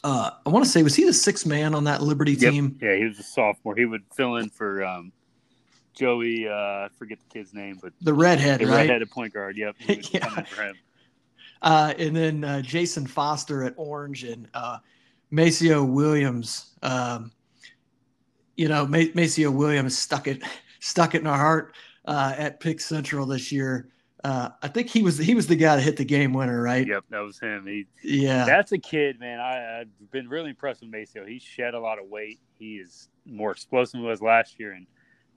I 0.05 0.33
want 0.47 0.65
to 0.65 0.71
say, 0.71 0.83
was 0.83 0.97
he 0.97 1.05
the 1.05 1.13
sixth 1.13 1.47
man 1.47 1.75
on 1.75 1.85
that 1.85 2.03
Liberty 2.03 2.33
yep. 2.33 2.53
team? 2.53 2.79
Yeah, 2.83 2.97
he 2.97 3.05
was 3.05 3.19
a 3.19 3.23
sophomore. 3.23 3.77
He 3.77 3.85
would 3.85 4.03
fill 4.15 4.37
in 4.37 4.51
for 4.51 4.85
um, 4.85 5.13
Joey, 5.95 6.49
uh, 6.49 6.53
I 6.53 6.89
forget 6.99 7.19
the 7.19 7.39
kid's 7.39 7.53
name, 7.53 7.79
but 7.81 7.93
the 8.01 8.15
redhead, 8.15 8.61
the 8.61 8.67
right? 8.67 8.79
redheaded 8.79 9.11
point 9.11 9.35
guard. 9.35 9.57
Yep, 9.57 9.77
yeah. 10.11 10.29
for 10.43 10.63
him. 10.63 10.77
Uh, 11.61 11.95
and 11.99 12.17
then 12.17 12.45
uh, 12.45 12.63
Jason 12.63 13.07
Foster 13.07 13.63
at 13.63 13.75
Orange 13.77 14.25
and 14.25 14.49
uh, 14.55 14.79
Maceo 15.31 15.85
Williams. 15.85 16.73
Um, 16.83 17.31
you 18.57 18.69
know, 18.69 18.87
Maceo 18.87 19.51
Williams 19.51 19.97
stuck 19.97 20.27
it 20.27 20.43
stuck 20.81 21.15
it 21.15 21.21
in 21.21 21.27
our 21.27 21.39
heart 21.39 21.75
uh, 22.05 22.35
at 22.37 22.61
Pick 22.61 22.81
Central 22.81 23.27
this 23.27 23.53
year. 23.53 23.89
Uh, 24.25 24.51
I 24.63 24.69
think 24.69 24.89
he 24.89 25.03
was 25.03 25.19
he 25.19 25.35
was 25.35 25.49
the 25.49 25.57
guy 25.57 25.77
that 25.77 25.83
hit 25.83 25.97
the 25.97 26.05
game 26.05 26.33
winner, 26.33 26.63
right? 26.63 26.87
Yep, 26.87 27.05
that 27.11 27.21
was 27.21 27.41
him. 27.41 27.67
He, 27.67 27.87
yeah, 28.05 28.45
that's 28.45 28.71
a 28.71 28.79
kid, 28.79 29.19
man. 29.19 29.41
I, 29.41 29.79
have 29.79 30.11
been 30.13 30.29
really 30.29 30.51
impressed 30.51 30.81
with 30.81 30.91
Maceo. 30.91 31.27
He 31.27 31.41
shed 31.41 31.75
a 31.75 31.81
lot 31.81 31.99
of 31.99 32.09
weight. 32.09 32.39
He 32.57 32.77
is 32.77 33.09
more 33.27 33.51
explosive 33.51 33.93
than 33.93 34.03
he 34.03 34.07
was 34.07 34.23
last 34.23 34.61
year, 34.61 34.73
and 34.73 34.87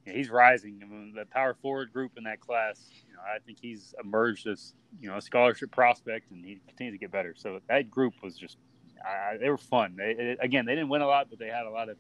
you 0.06 0.12
know, 0.12 0.18
he's 0.18 0.30
rising. 0.30 0.82
I 0.84 0.86
mean, 0.86 1.16
the 1.16 1.26
power 1.26 1.56
forward 1.56 1.94
group 1.94 2.12
in 2.16 2.26
that 2.26 2.42
class, 2.42 2.80
you 3.08 3.14
know, 3.14 3.22
I 3.22 3.40
think 3.40 3.58
he's 3.60 3.96
emerged 4.04 4.46
as 4.46 4.76
you 5.00 5.10
know 5.10 5.18
a 5.18 5.22
scholarship 5.22 5.72
prospect, 5.72 6.30
and 6.30 6.46
he 6.46 6.60
continues 6.68 6.94
to 6.94 7.00
get 7.00 7.12
better. 7.12 7.34
So 7.36 7.62
that 7.68 7.90
group 7.90 8.14
was 8.22 8.38
just 8.38 8.58
I, 9.04 9.38
they 9.38 9.50
were 9.50 9.58
fun. 9.58 9.96
They, 9.98 10.12
it, 10.12 10.38
again, 10.42 10.66
they 10.66 10.76
didn't 10.76 10.90
win 10.90 11.02
a 11.02 11.08
lot, 11.08 11.28
but 11.30 11.40
they 11.40 11.48
had 11.48 11.66
a 11.66 11.72
lot 11.72 11.90
of 11.90 11.98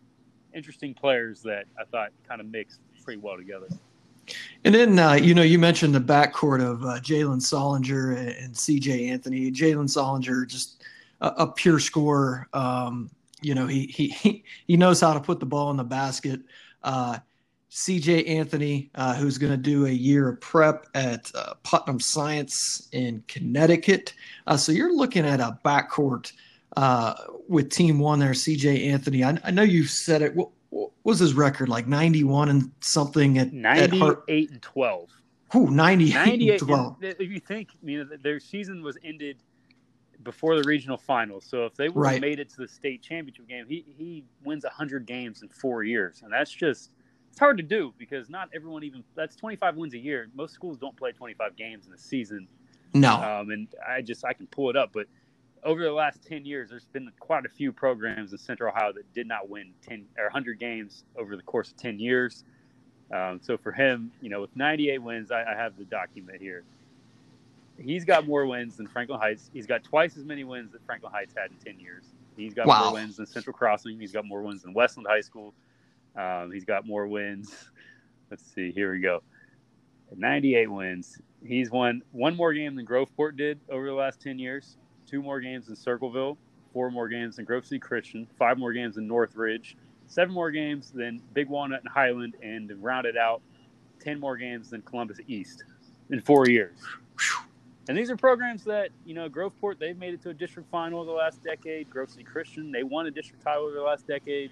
interesting 0.55 0.93
players 0.93 1.41
that 1.43 1.65
I 1.79 1.83
thought 1.83 2.09
kind 2.27 2.41
of 2.41 2.47
mixed 2.47 2.79
pretty 3.03 3.19
well 3.19 3.37
together. 3.37 3.67
And 4.63 4.73
then, 4.73 4.97
uh, 4.97 5.13
you 5.13 5.35
know, 5.35 5.43
you 5.43 5.59
mentioned 5.59 5.93
the 5.93 5.99
backcourt 5.99 6.65
of 6.65 6.83
uh, 6.83 6.99
Jalen 6.99 7.41
Sullinger 7.41 8.43
and, 8.43 8.57
C.J. 8.57 9.09
Anthony. 9.09 9.51
Jalen 9.51 9.87
Sullinger, 9.87 10.47
just 10.47 10.83
a, 11.21 11.27
a 11.27 11.47
pure 11.47 11.79
scorer. 11.79 12.47
Um, 12.53 13.11
you 13.41 13.53
know, 13.53 13.67
he 13.67 13.85
he 13.85 14.43
he 14.65 14.77
knows 14.77 15.01
how 15.01 15.13
to 15.13 15.19
put 15.19 15.39
the 15.39 15.45
ball 15.45 15.69
in 15.69 15.77
the 15.77 15.83
basket. 15.83 16.41
Uh, 16.81 17.19
C.J. 17.69 18.23
Anthony, 18.25 18.89
uh, 18.95 19.15
who's 19.15 19.37
going 19.37 19.51
to 19.51 19.57
do 19.57 19.85
a 19.85 19.91
year 19.91 20.29
of 20.29 20.39
prep 20.39 20.87
at 20.95 21.29
uh, 21.35 21.55
Putnam 21.63 21.99
Science 21.99 22.87
in 22.93 23.23
Connecticut. 23.27 24.13
Uh, 24.47 24.55
so 24.55 24.71
you're 24.71 24.95
looking 24.95 25.25
at 25.25 25.41
a 25.41 25.59
backcourt 25.65 26.31
with 27.47 27.69
Team 27.69 27.99
One 27.99 28.19
there. 28.19 28.33
C.J. 28.33 28.89
Anthony. 28.89 29.23
I, 29.23 29.37
I 29.43 29.51
know 29.51 29.63
you've 29.63 29.89
said 29.89 30.21
it. 30.21 30.35
What, 30.35 30.49
what 30.75 30.91
was 31.03 31.19
his 31.19 31.33
record 31.33 31.69
like 31.69 31.87
91 31.87 32.49
and 32.49 32.71
something 32.81 33.37
at 33.37 33.53
98 33.53 34.01
at 34.03 34.51
and 34.51 34.61
12 34.61 35.09
Ooh, 35.55 35.69
98, 35.71 36.13
98 36.13 36.49
and 36.49 36.59
12 36.59 37.03
if 37.03 37.19
you 37.29 37.39
think 37.39 37.69
you 37.81 38.03
know 38.03 38.17
their 38.21 38.39
season 38.39 38.83
was 38.83 38.97
ended 39.03 39.37
before 40.23 40.59
the 40.59 40.67
regional 40.67 40.97
finals 40.97 41.45
so 41.47 41.65
if 41.65 41.75
they 41.75 41.87
would 41.87 42.05
have 42.05 42.13
right. 42.13 42.21
made 42.21 42.39
it 42.39 42.49
to 42.49 42.57
the 42.57 42.67
state 42.67 43.01
championship 43.01 43.47
game 43.47 43.65
he, 43.69 43.85
he 43.97 44.25
wins 44.43 44.63
100 44.63 45.05
games 45.05 45.43
in 45.43 45.49
four 45.49 45.83
years 45.83 46.21
and 46.23 46.33
that's 46.33 46.51
just 46.51 46.91
it's 47.29 47.39
hard 47.39 47.57
to 47.57 47.63
do 47.63 47.93
because 47.97 48.29
not 48.29 48.49
everyone 48.53 48.83
even 48.83 49.03
that's 49.15 49.35
25 49.35 49.77
wins 49.77 49.93
a 49.93 49.97
year 49.97 50.29
most 50.33 50.53
schools 50.53 50.77
don't 50.77 50.97
play 50.97 51.11
25 51.11 51.55
games 51.55 51.87
in 51.87 51.93
a 51.93 51.97
season 51.97 52.47
no 52.93 53.13
um, 53.13 53.51
and 53.51 53.67
i 53.87 54.01
just 54.01 54.25
i 54.25 54.33
can 54.33 54.47
pull 54.47 54.69
it 54.69 54.75
up 54.75 54.89
but 54.91 55.05
over 55.65 55.83
the 55.83 55.91
last 55.91 56.23
10 56.23 56.45
years, 56.45 56.69
there's 56.69 56.85
been 56.85 57.11
quite 57.19 57.45
a 57.45 57.49
few 57.49 57.73
programs 57.73 58.31
in 58.31 58.37
Central 58.37 58.69
Ohio 58.69 58.93
that 58.93 59.11
did 59.13 59.27
not 59.27 59.49
win 59.49 59.73
10 59.81 60.05
or 60.17 60.25
100 60.25 60.59
games 60.59 61.03
over 61.17 61.35
the 61.35 61.41
course 61.41 61.71
of 61.71 61.77
10 61.77 61.99
years. 61.99 62.43
Um, 63.11 63.39
so 63.41 63.57
for 63.57 63.71
him, 63.71 64.11
you 64.21 64.29
know, 64.29 64.41
with 64.41 64.55
98 64.55 64.99
wins, 64.99 65.31
I, 65.31 65.43
I, 65.43 65.55
have 65.55 65.77
the 65.77 65.83
document 65.85 66.41
here. 66.41 66.63
He's 67.77 68.05
got 68.05 68.25
more 68.25 68.45
wins 68.45 68.77
than 68.77 68.87
Franklin 68.87 69.19
Heights. 69.19 69.49
He's 69.53 69.67
got 69.67 69.83
twice 69.83 70.17
as 70.17 70.23
many 70.23 70.43
wins 70.43 70.71
that 70.71 70.83
Franklin 70.85 71.11
Heights 71.11 71.33
had 71.35 71.51
in 71.51 71.57
10 71.57 71.79
years. 71.79 72.05
He's 72.37 72.53
got 72.53 72.67
wow. 72.67 72.85
more 72.85 72.93
wins 72.93 73.17
than 73.17 73.25
Central 73.25 73.53
Crossing. 73.53 73.99
He's 73.99 74.11
got 74.11 74.25
more 74.25 74.41
wins 74.41 74.63
than 74.63 74.73
Westland 74.73 75.07
High 75.09 75.21
School. 75.21 75.53
Um, 76.15 76.51
he's 76.51 76.65
got 76.65 76.87
more 76.87 77.07
wins. 77.07 77.53
Let's 78.31 78.43
see. 78.53 78.71
Here 78.71 78.91
we 78.91 78.99
go. 78.99 79.21
98 80.15 80.71
wins. 80.71 81.19
He's 81.43 81.69
won 81.69 82.01
one 82.11 82.35
more 82.35 82.53
game 82.53 82.75
than 82.75 82.85
Groveport 82.85 83.37
did 83.37 83.59
over 83.69 83.85
the 83.85 83.93
last 83.93 84.21
10 84.21 84.39
years 84.39 84.77
two 85.07 85.21
more 85.21 85.39
games 85.39 85.69
in 85.69 85.75
Circleville, 85.75 86.37
four 86.73 86.91
more 86.91 87.07
games 87.07 87.39
in 87.39 87.45
Grove 87.45 87.65
City 87.65 87.79
Christian, 87.79 88.27
five 88.37 88.57
more 88.57 88.73
games 88.73 88.97
in 88.97 89.07
Northridge, 89.07 89.77
seven 90.07 90.33
more 90.33 90.51
games 90.51 90.91
than 90.91 91.21
Big 91.33 91.47
Walnut 91.49 91.81
and 91.81 91.89
Highland, 91.89 92.35
and 92.41 92.71
rounded 92.81 93.17
out 93.17 93.41
10 93.99 94.19
more 94.19 94.37
games 94.37 94.69
than 94.69 94.81
Columbus 94.81 95.19
East 95.27 95.63
in 96.09 96.21
four 96.21 96.47
years. 96.47 96.77
And 97.87 97.97
these 97.97 98.09
are 98.09 98.17
programs 98.17 98.63
that, 98.63 98.89
you 99.05 99.13
know, 99.13 99.29
Groveport, 99.29 99.77
they've 99.79 99.97
made 99.97 100.13
it 100.13 100.21
to 100.23 100.29
a 100.29 100.33
district 100.33 100.69
final 100.71 101.05
the 101.05 101.11
last 101.11 101.43
decade. 101.43 101.89
Grove 101.89 102.09
City 102.09 102.23
Christian, 102.23 102.71
they 102.71 102.83
won 102.83 103.05
a 103.05 103.11
district 103.11 103.43
title 103.43 103.63
over 103.63 103.75
the 103.75 103.81
last 103.81 104.07
decade. 104.07 104.51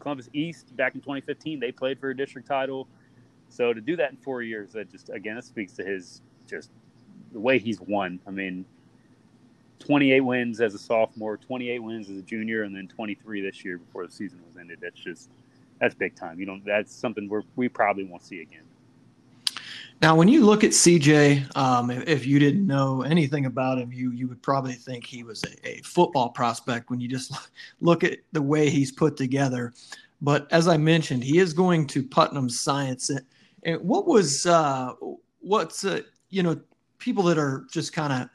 Columbus 0.00 0.28
East, 0.32 0.76
back 0.76 0.94
in 0.94 1.00
2015, 1.00 1.60
they 1.60 1.70
played 1.70 2.00
for 2.00 2.10
a 2.10 2.16
district 2.16 2.48
title. 2.48 2.88
So 3.48 3.72
to 3.72 3.80
do 3.80 3.94
that 3.96 4.10
in 4.10 4.16
four 4.16 4.42
years, 4.42 4.72
that 4.72 4.90
just, 4.90 5.08
again, 5.10 5.38
it 5.38 5.44
speaks 5.44 5.72
to 5.74 5.84
his 5.84 6.20
just 6.46 6.70
the 7.32 7.38
way 7.38 7.58
he's 7.58 7.80
won. 7.80 8.18
I 8.26 8.30
mean, 8.30 8.64
28 9.78 10.20
wins 10.20 10.60
as 10.60 10.74
a 10.74 10.78
sophomore, 10.78 11.36
28 11.36 11.78
wins 11.78 12.08
as 12.08 12.18
a 12.18 12.22
junior, 12.22 12.62
and 12.62 12.74
then 12.74 12.88
23 12.88 13.42
this 13.42 13.64
year 13.64 13.78
before 13.78 14.06
the 14.06 14.12
season 14.12 14.40
was 14.46 14.56
ended. 14.56 14.78
That's 14.80 15.00
just 15.00 15.30
that's 15.80 15.94
big 15.94 16.16
time. 16.16 16.38
You 16.40 16.46
know, 16.46 16.60
that's 16.64 16.94
something 16.94 17.28
we 17.28 17.40
we 17.56 17.68
probably 17.68 18.04
won't 18.04 18.22
see 18.22 18.40
again. 18.40 18.62
Now, 20.02 20.16
when 20.16 20.28
you 20.28 20.44
look 20.44 20.64
at 20.64 20.70
CJ, 20.70 21.56
um, 21.56 21.90
if, 21.90 22.08
if, 22.08 22.26
you 22.26 22.38
didn't 22.38 22.66
know 22.66 23.02
anything 23.02 23.46
about 23.46 23.78
him, 23.78 23.92
you 23.92 24.10
you 24.10 24.28
would 24.28 24.42
probably 24.42 24.72
think 24.72 25.06
he 25.06 25.22
was 25.22 25.42
a, 25.44 25.68
a, 25.68 25.80
football 25.82 26.30
prospect 26.30 26.90
when 26.90 27.00
you 27.00 27.08
just 27.08 27.32
look 27.80 28.04
at 28.04 28.18
the 28.32 28.42
way 28.42 28.68
he's 28.68 28.92
put 28.92 29.16
together. 29.16 29.72
But 30.20 30.50
as 30.52 30.68
I 30.68 30.76
mentioned, 30.76 31.22
he 31.22 31.38
is 31.38 31.52
going 31.52 31.86
to 31.88 32.02
Putnam 32.02 32.48
Science. 32.48 33.10
And 33.62 33.80
what 33.80 34.06
was 34.06 34.46
uh, 34.46 34.92
what's 35.40 35.84
uh, 35.84 36.00
you 36.30 36.42
know 36.42 36.60
people 36.98 37.22
that 37.24 37.38
are 37.38 37.66
just 37.70 37.92
kind 37.92 38.12
of 38.12 38.28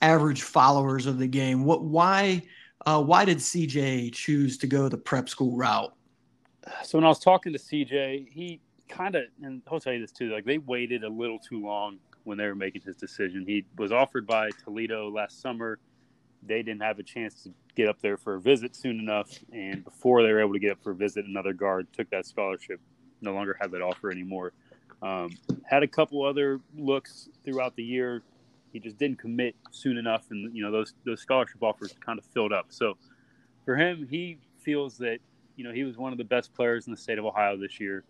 average 0.00 0.42
followers 0.42 1.06
of 1.06 1.18
the 1.18 1.26
game. 1.26 1.64
What 1.64 1.82
why 1.82 2.42
uh, 2.86 3.02
why 3.02 3.24
did 3.24 3.38
CJ 3.38 4.12
choose 4.12 4.56
to 4.58 4.66
go 4.66 4.88
the 4.88 4.98
prep 4.98 5.28
school 5.28 5.56
route? 5.56 5.94
So 6.84 6.98
when 6.98 7.04
I 7.04 7.08
was 7.08 7.18
talking 7.18 7.52
to 7.52 7.58
CJ, 7.58 8.28
he 8.28 8.60
kind 8.88 9.14
of 9.14 9.24
and 9.42 9.62
I'll 9.70 9.80
tell 9.80 9.92
you 9.92 10.00
this 10.00 10.12
too. 10.12 10.32
Like 10.32 10.44
they 10.44 10.58
waited 10.58 11.04
a 11.04 11.08
little 11.08 11.38
too 11.38 11.60
long 11.64 11.98
when 12.24 12.38
they 12.38 12.46
were 12.46 12.54
making 12.54 12.82
his 12.82 12.96
decision. 12.96 13.44
He 13.46 13.64
was 13.76 13.92
offered 13.92 14.26
by 14.26 14.50
Toledo 14.64 15.10
last 15.10 15.40
summer. 15.40 15.78
They 16.42 16.62
didn't 16.62 16.82
have 16.82 16.98
a 16.98 17.02
chance 17.02 17.42
to 17.42 17.52
get 17.74 17.88
up 17.88 18.00
there 18.00 18.16
for 18.16 18.36
a 18.36 18.40
visit 18.40 18.74
soon 18.74 18.98
enough, 18.98 19.30
and 19.52 19.84
before 19.84 20.22
they 20.22 20.32
were 20.32 20.40
able 20.40 20.54
to 20.54 20.58
get 20.58 20.72
up 20.72 20.82
for 20.82 20.92
a 20.92 20.94
visit, 20.94 21.26
another 21.26 21.52
guard 21.52 21.86
took 21.92 22.08
that 22.10 22.26
scholarship. 22.26 22.80
No 23.20 23.34
longer 23.34 23.56
had 23.60 23.70
that 23.72 23.82
offer 23.82 24.10
anymore. 24.10 24.52
Um, 25.02 25.30
had 25.64 25.82
a 25.82 25.86
couple 25.86 26.24
other 26.24 26.60
looks 26.74 27.28
throughout 27.44 27.76
the 27.76 27.84
year 27.84 28.22
he 28.72 28.78
just 28.78 28.98
didn't 28.98 29.18
commit 29.18 29.54
soon 29.70 29.96
enough, 29.96 30.26
and 30.30 30.54
you 30.54 30.62
know 30.62 30.70
those 30.70 30.94
those 31.04 31.20
scholarship 31.20 31.62
offers 31.62 31.94
kind 32.04 32.18
of 32.18 32.24
filled 32.24 32.52
up. 32.52 32.66
So 32.68 32.96
for 33.64 33.76
him, 33.76 34.06
he 34.08 34.38
feels 34.58 34.98
that 34.98 35.18
you 35.56 35.64
know 35.64 35.72
he 35.72 35.84
was 35.84 35.96
one 35.96 36.12
of 36.12 36.18
the 36.18 36.24
best 36.24 36.54
players 36.54 36.86
in 36.86 36.92
the 36.92 36.96
state 36.96 37.18
of 37.18 37.24
Ohio 37.24 37.56
this 37.56 37.80
year. 37.80 38.04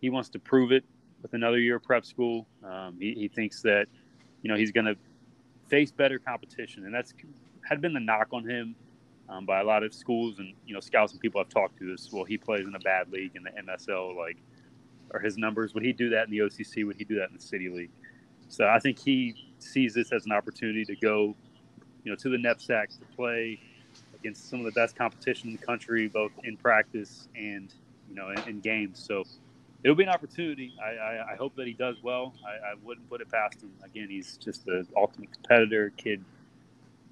He 0.00 0.10
wants 0.10 0.28
to 0.30 0.38
prove 0.38 0.72
it 0.72 0.84
with 1.22 1.34
another 1.34 1.58
year 1.58 1.76
of 1.76 1.82
prep 1.82 2.04
school. 2.04 2.46
Um, 2.62 2.96
he, 2.98 3.14
he 3.14 3.28
thinks 3.28 3.62
that 3.62 3.86
you 4.42 4.50
know 4.50 4.56
he's 4.56 4.72
going 4.72 4.86
to 4.86 4.96
face 5.68 5.90
better 5.90 6.18
competition, 6.18 6.84
and 6.84 6.94
that's 6.94 7.14
had 7.68 7.80
been 7.80 7.94
the 7.94 8.00
knock 8.00 8.28
on 8.32 8.48
him 8.48 8.74
um, 9.28 9.46
by 9.46 9.60
a 9.60 9.64
lot 9.64 9.82
of 9.82 9.94
schools 9.94 10.38
and 10.38 10.54
you 10.66 10.74
know 10.74 10.80
scouts 10.80 11.12
and 11.12 11.20
people 11.20 11.40
I've 11.40 11.48
talked 11.48 11.78
to. 11.78 11.90
This 11.90 12.10
well, 12.12 12.24
he 12.24 12.38
plays 12.38 12.66
in 12.66 12.74
a 12.74 12.80
bad 12.80 13.10
league 13.10 13.32
in 13.34 13.42
the 13.42 13.50
MSL. 13.50 14.16
Like, 14.16 14.38
are 15.12 15.20
his 15.20 15.36
numbers? 15.36 15.74
Would 15.74 15.84
he 15.84 15.92
do 15.92 16.10
that 16.10 16.24
in 16.24 16.30
the 16.30 16.38
OCC? 16.38 16.86
Would 16.86 16.96
he 16.96 17.04
do 17.04 17.16
that 17.16 17.28
in 17.28 17.36
the 17.36 17.42
City 17.42 17.68
League? 17.68 17.90
So 18.48 18.66
I 18.66 18.78
think 18.78 18.98
he 18.98 19.43
sees 19.58 19.94
this 19.94 20.12
as 20.12 20.26
an 20.26 20.32
opportunity 20.32 20.84
to 20.84 20.96
go, 20.96 21.34
you 22.04 22.10
know, 22.10 22.16
to 22.16 22.28
the 22.28 22.36
NEPSAC 22.36 22.98
to 22.98 23.06
play 23.16 23.60
against 24.24 24.48
some 24.48 24.60
of 24.60 24.64
the 24.64 24.72
best 24.72 24.96
competition 24.96 25.50
in 25.50 25.56
the 25.56 25.62
country, 25.62 26.08
both 26.08 26.32
in 26.44 26.56
practice 26.56 27.28
and 27.36 27.74
you 28.08 28.14
know 28.14 28.30
in, 28.30 28.38
in 28.48 28.60
games. 28.60 29.02
So 29.04 29.24
it'll 29.82 29.96
be 29.96 30.04
an 30.04 30.08
opportunity. 30.08 30.72
I, 30.82 30.90
I, 30.90 31.32
I 31.32 31.36
hope 31.36 31.54
that 31.56 31.66
he 31.66 31.74
does 31.74 31.96
well. 32.02 32.34
I, 32.46 32.72
I, 32.72 32.74
wouldn't 32.82 33.08
put 33.08 33.20
it 33.20 33.30
past 33.30 33.62
him. 33.62 33.70
Again, 33.84 34.08
he's 34.08 34.38
just 34.38 34.64
the 34.64 34.86
ultimate 34.96 35.30
competitor. 35.32 35.92
Kid 35.96 36.24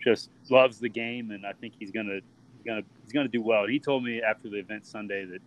just 0.02 0.30
loves 0.50 0.78
the 0.78 0.88
game, 0.88 1.30
and 1.30 1.46
I 1.46 1.52
think 1.52 1.74
he's 1.78 1.90
gonna 1.90 2.20
gonna 2.64 2.82
he's 3.02 3.12
gonna 3.12 3.28
do 3.28 3.42
well. 3.42 3.66
He 3.66 3.78
told 3.78 4.04
me 4.04 4.22
after 4.22 4.48
the 4.48 4.58
event 4.58 4.86
Sunday 4.86 5.24
that 5.26 5.42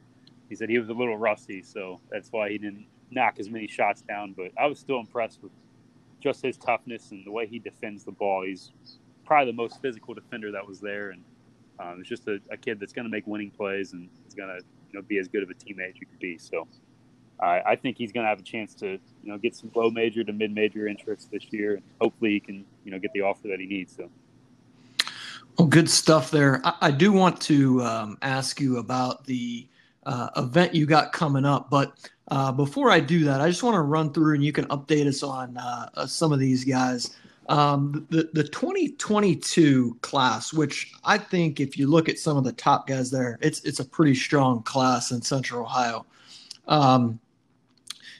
he 0.50 0.56
said 0.56 0.70
he 0.70 0.78
was 0.78 0.90
a 0.90 0.94
little 0.94 1.18
rusty, 1.18 1.62
so 1.62 2.00
that's 2.12 2.32
why 2.32 2.50
he 2.50 2.58
didn't 2.58 2.86
knock 3.12 3.40
as 3.40 3.50
many 3.50 3.68
shots 3.68 4.02
down. 4.02 4.34
But 4.34 4.52
I 4.58 4.68
was 4.68 4.80
still 4.80 5.00
impressed 5.00 5.42
with 5.42 5.52
just 6.26 6.42
his 6.42 6.58
toughness 6.58 7.12
and 7.12 7.24
the 7.24 7.32
way 7.32 7.46
he 7.46 7.60
defends 7.60 8.04
the 8.04 8.12
ball. 8.12 8.44
He's 8.44 8.72
probably 9.26 9.52
the 9.52 9.56
most 9.56 9.80
physical 9.80 10.16
defender 10.16 10.52
that 10.52 10.68
was 10.68 10.80
there, 10.80 11.12
and 11.12 11.24
um, 11.80 12.00
it's 12.00 12.10
just 12.10 12.28
a, 12.28 12.40
a, 12.50 12.58
kid 12.58 12.80
that's 12.80 12.94
going 12.94 13.06
to 13.06 13.12
make 13.12 13.28
winning 13.28 13.52
plays 13.52 13.94
and 13.94 14.10
is 14.28 14.34
going 14.34 14.50
to 14.50 14.66
you 14.92 15.00
know 15.00 15.04
be 15.04 15.20
as 15.20 15.28
good 15.28 15.44
of 15.44 15.52
a 15.52 15.54
teammate 15.54 15.90
as 15.90 15.96
you 16.02 16.08
could 16.08 16.20
be. 16.20 16.38
So 16.40 16.68
I, 17.40 17.62
I 17.66 17.76
think 17.76 17.98
he's 17.98 18.12
going 18.12 18.24
to 18.24 18.30
have 18.30 18.40
a 18.40 18.44
chance 18.44 18.74
to 18.76 18.88
you 18.88 19.00
know 19.24 19.38
get 19.38 19.56
some 19.56 19.70
low 19.76 19.92
major 19.92 20.24
to 20.24 20.34
mid 20.34 20.52
major 20.52 20.88
interest 20.88 21.30
this 21.32 21.46
year, 21.52 21.76
and 21.76 21.84
hopefully 22.02 22.32
he 22.32 22.40
can 22.40 22.66
you 22.84 22.92
know 22.92 22.98
get 22.98 23.14
the 23.14 23.22
offer 23.22 23.48
that 23.50 23.60
he 23.60 23.68
needs. 23.68 23.96
So. 23.96 24.10
Well, 25.60 25.68
good 25.68 25.90
stuff 25.90 26.32
there. 26.32 26.60
I, 26.66 26.74
I 26.82 26.92
do 26.92 27.14
want 27.14 27.40
to 27.42 27.84
um, 27.84 28.18
ask 28.24 28.60
you 28.60 28.78
about 28.78 29.26
the 29.26 29.68
uh, 30.06 30.30
event 30.38 30.76
you 30.76 30.86
got 30.86 31.12
coming 31.12 31.46
up, 31.46 31.70
but 31.70 31.94
uh, 32.30 32.52
before 32.52 32.90
I 32.90 33.00
do 33.00 33.24
that, 33.26 33.42
I 33.42 33.48
just 33.48 33.64
want 33.64 33.76
to 33.76 33.82
run 33.82 34.12
through 34.12 34.36
and 34.36 34.44
you 34.44 34.52
can 34.52 34.66
update 34.66 35.08
us 35.08 35.22
on 35.22 35.58
uh, 35.58 35.90
uh 35.94 36.08
some 36.08 36.32
of 36.32 36.40
these 36.40 36.64
guys. 36.64 37.16
Um, 37.48 38.08
the 38.10 38.30
the 38.34 38.44
2022 38.44 39.98
class, 40.02 40.52
which 40.52 40.92
I 41.04 41.20
think 41.20 41.60
if 41.60 41.78
you 41.78 41.88
look 41.88 42.10
at 42.10 42.18
some 42.18 42.38
of 42.38 42.44
the 42.44 42.54
top 42.54 42.88
guys 42.88 43.12
there, 43.12 43.38
it's 43.42 43.64
it's 43.64 43.80
a 43.80 43.86
pretty 43.86 44.16
strong 44.16 44.64
class 44.64 45.12
in 45.12 45.22
Central 45.22 45.64
Ohio. 45.64 46.06
Um, 46.68 47.20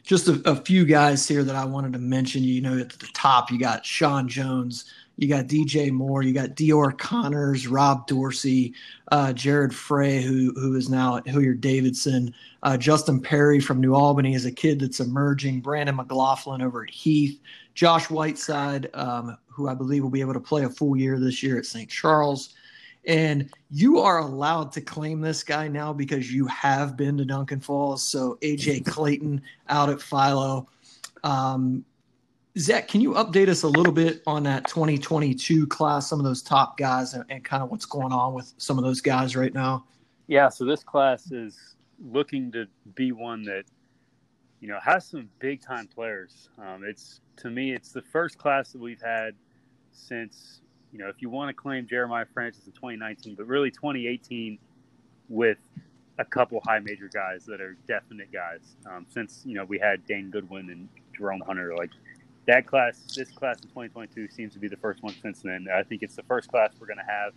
just 0.04 0.28
a, 0.28 0.40
a, 0.46 0.56
few 0.56 0.86
guys 0.86 1.28
here 1.28 1.44
that 1.44 1.56
I 1.56 1.66
wanted 1.66 1.94
to 1.94 2.00
mention. 2.00 2.44
You 2.44 2.62
know, 2.62 2.78
at 2.78 2.92
the 2.92 3.10
top, 3.16 3.50
you 3.50 3.58
got 3.58 3.84
Sean 3.84 4.28
Jones, 4.28 4.86
you 5.18 5.28
got 5.28 5.46
DJ 5.46 5.92
Moore, 5.92 6.24
you 6.24 6.34
got 6.34 6.50
Dior 6.52 6.98
Connors, 6.98 7.68
Rob 7.68 8.06
Dorsey, 8.08 8.74
uh, 9.12 9.34
Jared 9.34 9.74
Frey, 9.74 10.22
who 10.22 10.52
who 10.56 10.76
is 10.76 10.90
now 10.90 11.18
at 11.18 11.28
Hilliard 11.28 11.62
Davidson, 11.62 12.34
uh, 12.64 12.76
Justin 12.76 13.22
Perry 13.22 13.60
from 13.60 13.80
New 13.80 13.94
Albany 13.94 14.34
is 14.34 14.46
a 14.46 14.52
kid 14.52 14.80
that's 14.80 15.00
emerging, 15.00 15.62
Brandon 15.62 15.96
McLaughlin 15.96 16.62
over 16.62 16.84
at 16.84 16.90
Heath, 16.90 17.40
Josh 17.76 18.10
Whiteside, 18.10 18.90
um, 18.96 19.38
who 19.48 19.70
I 19.70 19.76
believe 19.76 20.02
will 20.02 20.10
be 20.10 20.22
able 20.22 20.34
to 20.34 20.40
play 20.40 20.64
a 20.64 20.70
full 20.70 20.98
year 20.98 21.20
this 21.20 21.44
year 21.44 21.58
at 21.58 21.66
St. 21.66 21.90
Charles. 21.90 22.56
And 23.08 23.52
you 23.70 24.00
are 24.00 24.18
allowed 24.18 24.72
to 24.72 24.82
claim 24.82 25.22
this 25.22 25.44
guy 25.44 25.68
now 25.68 25.94
because 25.94 26.34
you 26.34 26.48
have 26.48 26.98
been 26.98 27.18
to 27.18 27.26
Duncan 27.26 27.60
Falls. 27.60 28.02
So 28.02 28.40
AJ 28.42 28.86
Clayton 28.86 29.44
out 29.70 29.90
at 29.90 30.02
Philo. 30.02 30.68
Um, 31.24 31.86
Zach, 32.58 32.88
can 32.88 33.02
you 33.02 33.14
update 33.14 33.50
us 33.50 33.64
a 33.64 33.68
little 33.68 33.92
bit 33.92 34.24
on 34.26 34.44
that 34.44 34.66
2022 34.68 35.68
class, 35.68 36.08
some 36.10 36.20
of 36.20 36.26
those 36.26 36.42
top 36.42 36.78
guys, 36.78 37.14
and, 37.14 37.26
and 37.30 37.44
kind 37.44 37.62
of 37.62 37.70
what's 37.70 37.86
going 37.86 38.14
on 38.14 38.34
with 38.34 38.54
some 38.58 38.78
of 38.78 38.84
those 38.84 39.02
guys 39.02 39.36
right 39.36 39.54
now? 39.54 39.86
Yeah, 40.28 40.50
so 40.50 40.66
this 40.66 40.84
class 40.84 41.32
is 41.32 41.76
looking 42.00 42.52
to 42.54 42.68
be 42.96 43.12
one 43.12 43.44
that 43.44 43.64
you 44.62 44.68
know 44.68 44.80
has 44.84 45.06
some 45.06 45.30
big 45.40 45.62
time 45.62 45.88
players. 45.88 46.50
Um, 46.58 46.84
it's 46.86 47.20
to 47.38 47.50
me, 47.50 47.74
it's 47.74 47.92
the 47.92 48.02
first 48.02 48.38
class 48.38 48.72
that 48.72 48.82
we've 48.82 49.02
had 49.02 49.36
since 49.92 50.62
you 50.96 51.04
know, 51.04 51.10
if 51.10 51.22
you 51.22 51.30
want 51.30 51.50
to 51.50 51.54
claim 51.54 51.86
Jeremiah 51.86 52.26
Francis 52.34 52.68
in 52.68 52.72
2019, 52.72 53.36
but 53.36 53.48
really 53.48 53.70
2018 53.70 54.58
with 55.28 55.58
a 56.20 56.24
couple 56.24 56.62
high 56.66 56.80
major 56.80 57.10
guys 57.14 57.46
that 57.48 57.60
are 57.60 57.76
definite 57.86 58.32
guys. 58.32 58.78
Um, 58.90 59.06
since 59.10 59.42
you 59.46 59.56
know 59.56 59.66
we 59.66 59.78
had 59.78 60.06
Dane 60.06 60.30
Goodwin 60.30 60.70
and 60.70 60.88
Jerome 61.18 61.42
Hunter, 61.46 61.76
like 61.76 61.90
that 62.48 62.66
class, 62.68 63.02
this 63.16 63.32
class 63.32 63.58
in 63.62 63.70
2022 63.70 64.30
seems 64.30 64.54
to 64.54 64.60
be 64.60 64.68
the 64.68 64.78
first 64.78 65.02
one 65.04 65.16
since 65.22 65.42
then. 65.42 65.68
I 65.74 65.84
think 65.84 66.04
it's 66.04 66.16
the 66.16 66.24
first 66.24 66.50
class 66.50 66.72
we're 66.80 66.88
going 66.88 67.00
to 67.00 67.12
have 67.12 67.34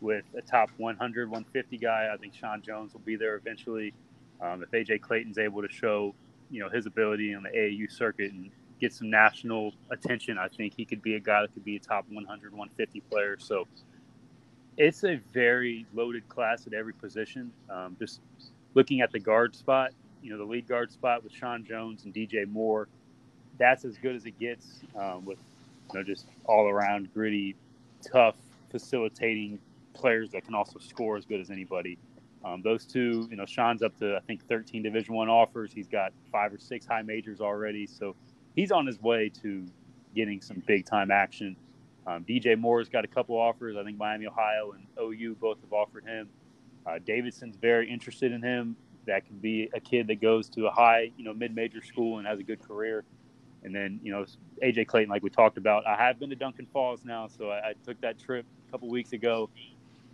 with 0.00 0.24
a 0.36 0.42
top 0.42 0.70
100, 0.78 1.30
150 1.30 1.78
guy. 1.78 2.08
I 2.12 2.16
think 2.16 2.34
Sean 2.34 2.62
Jones 2.62 2.92
will 2.92 3.00
be 3.00 3.16
there 3.16 3.36
eventually. 3.36 3.92
Um, 4.40 4.62
if 4.62 4.70
AJ 4.70 5.02
Clayton's 5.02 5.38
able 5.38 5.62
to 5.62 5.68
show, 5.68 6.14
you 6.50 6.60
know, 6.60 6.68
his 6.68 6.86
ability 6.86 7.34
on 7.34 7.42
the 7.42 7.50
AAU 7.50 7.90
circuit 7.90 8.32
and 8.32 8.50
get 8.80 8.92
some 8.92 9.10
national 9.10 9.74
attention. 9.90 10.38
I 10.38 10.48
think 10.48 10.74
he 10.76 10.84
could 10.84 11.02
be 11.02 11.14
a 11.14 11.20
guy 11.20 11.42
that 11.42 11.52
could 11.52 11.64
be 11.64 11.76
a 11.76 11.80
top 11.80 12.06
100, 12.08 12.52
150 12.52 13.00
player. 13.10 13.36
So 13.38 13.68
it's 14.76 15.04
a 15.04 15.20
very 15.32 15.86
loaded 15.94 16.28
class 16.28 16.66
at 16.66 16.72
every 16.72 16.94
position. 16.94 17.52
Um, 17.68 17.96
just 17.98 18.20
looking 18.74 19.02
at 19.02 19.12
the 19.12 19.20
guard 19.20 19.54
spot, 19.54 19.92
you 20.22 20.30
know, 20.32 20.38
the 20.38 20.50
lead 20.50 20.66
guard 20.66 20.90
spot 20.90 21.22
with 21.22 21.32
Sean 21.32 21.64
Jones 21.64 22.04
and 22.04 22.14
DJ 22.14 22.48
Moore, 22.48 22.88
that's 23.60 23.84
as 23.84 23.98
good 23.98 24.16
as 24.16 24.24
it 24.24 24.36
gets 24.40 24.80
um, 24.98 25.24
with, 25.24 25.38
you 25.92 25.98
know, 25.98 26.02
just 26.04 26.26
all 26.46 26.66
around 26.66 27.12
gritty, 27.14 27.54
tough, 28.10 28.36
facilitating 28.70 29.58
players 29.92 30.30
that 30.30 30.44
can 30.44 30.54
also 30.54 30.78
score 30.80 31.16
as 31.16 31.26
good 31.26 31.40
as 31.40 31.50
anybody. 31.50 31.98
Um, 32.42 32.62
those 32.62 32.86
two, 32.86 33.28
you 33.30 33.36
know, 33.36 33.44
Sean's 33.44 33.82
up 33.82 33.96
to 33.98 34.16
I 34.16 34.20
think 34.20 34.48
13 34.48 34.82
Division 34.82 35.14
One 35.14 35.28
offers. 35.28 35.72
He's 35.72 35.86
got 35.86 36.12
five 36.32 36.52
or 36.54 36.58
six 36.58 36.86
high 36.86 37.02
majors 37.02 37.40
already. 37.40 37.86
So 37.86 38.16
he's 38.56 38.72
on 38.72 38.86
his 38.86 39.00
way 39.00 39.30
to 39.42 39.66
getting 40.16 40.40
some 40.40 40.62
big 40.66 40.86
time 40.86 41.10
action. 41.10 41.54
Um, 42.06 42.24
DJ 42.24 42.58
Moore's 42.58 42.88
got 42.88 43.04
a 43.04 43.08
couple 43.08 43.36
offers. 43.36 43.76
I 43.76 43.84
think 43.84 43.98
Miami, 43.98 44.26
Ohio, 44.26 44.72
and 44.72 44.86
OU 44.98 45.36
both 45.38 45.60
have 45.60 45.72
offered 45.72 46.04
him. 46.06 46.30
Uh, 46.86 46.98
Davidson's 47.04 47.56
very 47.56 47.90
interested 47.90 48.32
in 48.32 48.42
him. 48.42 48.74
That 49.06 49.26
could 49.26 49.42
be 49.42 49.68
a 49.74 49.80
kid 49.80 50.06
that 50.06 50.22
goes 50.22 50.48
to 50.50 50.66
a 50.66 50.70
high, 50.70 51.12
you 51.18 51.24
know, 51.24 51.34
mid-major 51.34 51.82
school 51.82 52.18
and 52.18 52.26
has 52.26 52.38
a 52.38 52.42
good 52.42 52.66
career. 52.66 53.04
And 53.62 53.74
then, 53.74 54.00
you 54.02 54.12
know, 54.12 54.24
AJ 54.62 54.86
Clayton, 54.86 55.10
like 55.10 55.22
we 55.22 55.30
talked 55.30 55.58
about, 55.58 55.86
I 55.86 55.96
have 55.96 56.18
been 56.18 56.30
to 56.30 56.36
Duncan 56.36 56.66
Falls 56.72 57.04
now, 57.04 57.28
so 57.28 57.50
I, 57.50 57.70
I 57.70 57.74
took 57.84 58.00
that 58.00 58.18
trip 58.18 58.46
a 58.68 58.72
couple 58.72 58.88
weeks 58.88 59.12
ago. 59.12 59.50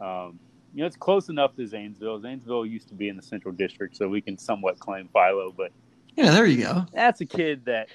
Um, 0.00 0.38
you 0.74 0.80
know, 0.80 0.86
it's 0.86 0.96
close 0.96 1.28
enough 1.28 1.54
to 1.56 1.66
Zanesville. 1.66 2.20
Zanesville 2.20 2.66
used 2.66 2.88
to 2.88 2.94
be 2.94 3.08
in 3.08 3.16
the 3.16 3.22
Central 3.22 3.54
District, 3.54 3.96
so 3.96 4.08
we 4.08 4.20
can 4.20 4.36
somewhat 4.36 4.78
claim 4.78 5.08
Philo. 5.12 5.52
But 5.56 5.72
yeah, 6.16 6.32
there 6.32 6.46
you 6.46 6.62
go. 6.62 6.86
That's 6.92 7.20
a 7.20 7.26
kid 7.26 7.64
that 7.66 7.88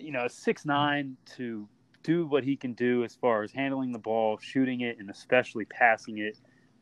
you 0.00 0.12
know, 0.12 0.26
six 0.28 0.64
nine 0.64 1.16
to 1.36 1.68
do 2.02 2.26
what 2.26 2.42
he 2.42 2.56
can 2.56 2.72
do 2.72 3.04
as 3.04 3.14
far 3.14 3.42
as 3.42 3.52
handling 3.52 3.92
the 3.92 3.98
ball, 3.98 4.38
shooting 4.40 4.80
it, 4.80 4.98
and 4.98 5.10
especially 5.10 5.66
passing 5.66 6.18
it. 6.18 6.38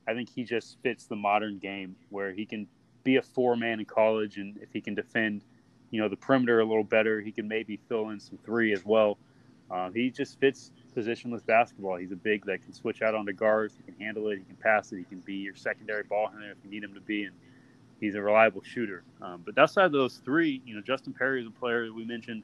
I 0.07 0.15
think 0.15 0.29
he 0.29 0.45
just 0.45 0.79
fits 0.83 1.07
the 1.07 1.17
modern 1.17 1.59
game 1.59 1.97
where 2.09 2.33
he 2.33 2.47
can 2.47 2.67
be 3.05 3.17
a 3.17 3.23
four 3.23 3.57
man 3.57 3.81
in 3.81 3.87
college, 3.87 4.37
and 4.39 4.57
if 4.59 4.73
he 4.73 4.81
can 4.81 4.95
defend, 4.95 5.45
you 5.91 6.01
know, 6.01 6.09
the 6.09 6.17
perimeter 6.17 6.61
a 6.61 6.65
little 6.65 6.85
better, 6.85 7.21
he 7.21 7.33
can 7.33 7.49
maybe 7.49 7.79
fill 7.89 8.11
in 8.11 8.21
some 8.21 8.39
three 8.45 8.73
as 8.73 8.85
well. 8.85 9.19
Uh, 9.71 9.91
he 9.91 10.11
just 10.11 10.39
fits 10.41 10.71
positionless 10.97 11.45
basketball. 11.45 11.97
He's 11.97 12.13
a 12.13 12.17
big 12.17 12.45
that 12.47 12.63
can 12.65 12.73
switch 12.73 13.03
out 13.03 13.15
onto 13.15 13.33
guards. 13.33 13.75
He 13.77 13.93
can 13.93 14.01
handle 14.01 14.29
it. 14.29 14.39
He 14.39 14.45
can 14.45 14.57
pass 14.57 14.93
it. 14.93 14.99
He 14.99 15.05
can 15.05 15.21
be 15.21 15.35
your 15.35 15.55
secondary 15.55 16.03
ball 16.05 16.29
handler 16.29 16.53
if 16.53 16.59
you 16.65 16.71
need 16.71 16.83
him 16.83 16.95
to 16.95 17.01
be, 17.01 17.25
and 17.25 17.35
he's 18.01 18.15
a 18.15 18.23
reliable 18.23 18.63
shooter. 18.63 19.03
Um, 19.21 19.43
but 19.45 19.59
outside 19.59 19.87
of 19.87 19.93
those 19.93 20.21
three, 20.25 20.63
you 20.65 20.75
know, 20.75 20.81
Justin 20.81 21.13
Perry 21.13 21.43
is 21.43 21.47
a 21.47 21.51
player 21.51 21.87
that 21.87 21.95
we 21.95 22.05
mentioned 22.05 22.43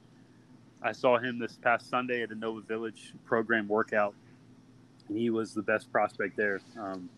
I 0.85 0.93
saw 0.93 1.19
him 1.19 1.39
this 1.39 1.57
past 1.63 1.89
Sunday 1.89 2.23
at 2.23 2.31
a 2.31 2.35
Nova 2.35 2.61
Village 2.61 3.15
program 3.25 3.67
workout, 3.69 4.15
and 5.09 5.17
he 5.17 5.31
was 5.31 5.55
the 5.55 5.63
best 5.63 5.91
prospect 5.91 6.37
there. 6.37 6.61
Um, 6.79 7.09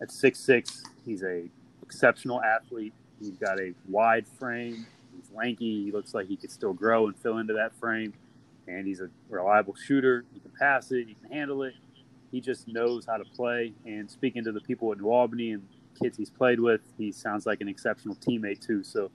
at 0.00 0.10
six 0.10 0.40
six, 0.40 0.82
he's 1.04 1.22
a 1.22 1.44
exceptional 1.82 2.42
athlete. 2.42 2.94
He's 3.20 3.36
got 3.36 3.60
a 3.60 3.74
wide 3.88 4.26
frame. 4.26 4.86
Lanky. 5.34 5.84
He 5.84 5.92
looks 5.92 6.14
like 6.14 6.26
he 6.26 6.36
could 6.36 6.50
still 6.50 6.72
grow 6.72 7.06
and 7.06 7.16
fill 7.16 7.38
into 7.38 7.54
that 7.54 7.74
frame. 7.78 8.12
And 8.66 8.86
he's 8.86 9.00
a 9.00 9.10
reliable 9.28 9.74
shooter. 9.74 10.24
He 10.32 10.40
can 10.40 10.52
pass 10.58 10.90
it. 10.90 11.06
He 11.08 11.14
can 11.14 11.30
handle 11.30 11.62
it. 11.62 11.74
He 12.30 12.40
just 12.40 12.66
knows 12.66 13.06
how 13.06 13.16
to 13.16 13.24
play. 13.24 13.72
And 13.84 14.10
speaking 14.10 14.44
to 14.44 14.52
the 14.52 14.60
people 14.60 14.90
at 14.92 14.98
New 14.98 15.10
Albany 15.10 15.52
and 15.52 15.66
kids 16.00 16.16
he's 16.16 16.30
played 16.30 16.58
with, 16.58 16.80
he 16.98 17.12
sounds 17.12 17.46
like 17.46 17.60
an 17.60 17.68
exceptional 17.68 18.16
teammate 18.16 18.60
too. 18.60 18.82
So 18.82 19.10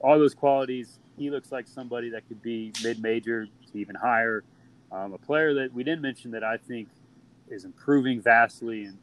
all 0.00 0.18
those 0.18 0.34
qualities 0.34 0.98
he 1.16 1.30
looks 1.30 1.52
like 1.52 1.66
somebody 1.66 2.10
that 2.10 2.26
could 2.28 2.42
be 2.42 2.72
mid-major 2.82 3.46
to 3.46 3.78
even 3.78 3.94
higher. 3.94 4.44
Um, 4.90 5.12
a 5.12 5.18
player 5.18 5.54
that 5.54 5.72
we 5.72 5.84
didn't 5.84 6.02
mention 6.02 6.30
that 6.32 6.44
I 6.44 6.56
think 6.56 6.88
is 7.48 7.64
improving 7.64 8.20
vastly 8.20 8.84
and 8.84 8.98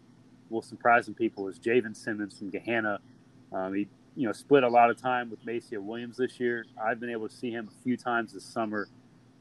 will 0.49 0.61
surprise 0.61 1.05
some 1.05 1.13
people 1.13 1.47
is 1.47 1.59
Javen 1.59 1.95
Simmons 1.95 2.37
from 2.37 2.51
Gahanna. 2.51 2.99
Um, 3.51 3.73
he, 3.73 3.87
you 4.15 4.27
know, 4.27 4.33
split 4.33 4.63
a 4.63 4.69
lot 4.69 4.89
of 4.89 5.01
time 5.01 5.29
with 5.29 5.45
Maceo 5.45 5.81
Williams 5.81 6.17
this 6.17 6.39
year. 6.39 6.65
I've 6.81 6.99
been 6.99 7.09
able 7.09 7.29
to 7.29 7.35
see 7.35 7.51
him 7.51 7.69
a 7.69 7.83
few 7.83 7.97
times 7.97 8.33
this 8.33 8.43
summer. 8.43 8.87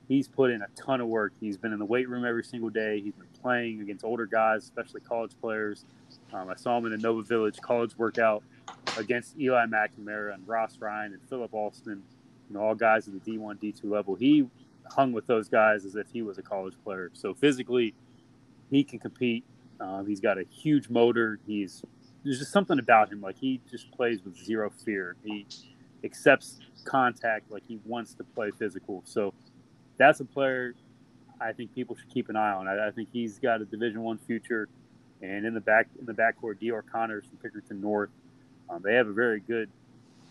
He's 0.09 0.27
put 0.27 0.51
in 0.51 0.63
a 0.63 0.69
ton 0.75 1.01
of 1.01 1.09
work. 1.09 1.33
He's 1.41 1.59
been 1.59 1.73
in 1.73 1.79
the 1.79 1.85
weight 1.85 2.09
room 2.09 2.25
every 2.25 2.45
single 2.45 2.71
day. 2.71 3.01
He's 3.01 3.15
been 3.15 3.29
playing 3.43 3.81
against 3.81 4.05
older 4.05 4.27
guys, 4.27 4.65
especially 4.65 5.03
college 5.03 5.33
players. 5.41 5.85
Um, 6.33 6.49
I 6.49 6.57
saw 6.57 6.79
him 6.79 6.87
in 6.87 6.93
the 6.93 6.99
Nova 6.99 7.23
Village 7.23 7.61
college 7.61 7.97
workout 7.99 8.43
against 8.97 9.39
Eli 9.39 9.67
McNamara 9.67 10.35
and 10.35 10.49
Ross 10.49 10.79
Ryan 10.81 11.13
and 11.13 11.23
Philip 11.29 11.53
Alston 11.53 12.03
you 12.49 12.57
know, 12.57 12.63
all 12.63 12.75
guys 12.75 13.09
at 13.09 13.15
the 13.15 13.31
D1, 13.31 13.59
D2 13.61 13.85
level. 13.85 14.15
He 14.15 14.47
hung 14.91 15.13
with 15.13 15.27
those 15.27 15.49
guys 15.49 15.85
as 15.85 15.97
if 15.97 16.07
he 16.13 16.23
was 16.23 16.39
a 16.39 16.43
college 16.43 16.75
player. 16.83 17.11
So 17.13 17.35
physically, 17.35 17.95
he 18.71 18.85
can 18.85 18.99
compete. 18.99 19.45
Uh, 19.81 20.03
he's 20.05 20.21
got 20.21 20.39
a 20.39 20.45
huge 20.51 20.89
motor. 20.89 21.39
He's 21.47 21.83
there's 22.25 22.39
just 22.39 22.53
something 22.53 22.79
about 22.79 23.11
him. 23.11 23.21
Like 23.21 23.39
he 23.39 23.61
just 23.71 23.91
plays 23.93 24.25
with 24.25 24.37
zero 24.37 24.71
fear. 24.85 25.17
He 25.25 25.47
accepts 26.05 26.59
contact. 26.85 27.51
Like 27.51 27.65
he 27.67 27.79
wants 27.85 28.15
to 28.15 28.25
play 28.25 28.51
physical. 28.59 29.03
So 29.05 29.33
that's 29.97 30.21
a 30.21 30.25
player 30.25 30.75
I 31.41 31.53
think 31.53 31.75
people 31.75 31.97
should 31.97 32.13
keep 32.13 32.29
an 32.29 32.37
eye 32.37 32.53
on. 32.53 32.67
I, 32.69 32.89
I 32.89 32.91
think 32.91 33.09
he's 33.13 33.39
got 33.39 33.61
a 33.61 33.65
Division 33.65 34.03
One 34.03 34.19
future. 34.19 34.69
And 35.21 35.45
in 35.45 35.55
the 35.55 35.61
back 35.61 35.89
in 35.99 36.07
the 36.07 36.13
backcourt, 36.13 36.61
Dior 36.61 36.83
Connors 36.91 37.25
from 37.27 37.39
Pickerington 37.39 37.81
North. 37.81 38.11
Um, 38.71 38.83
they 38.85 38.95
have 38.95 39.09
a 39.09 39.13
very 39.13 39.41
good 39.41 39.69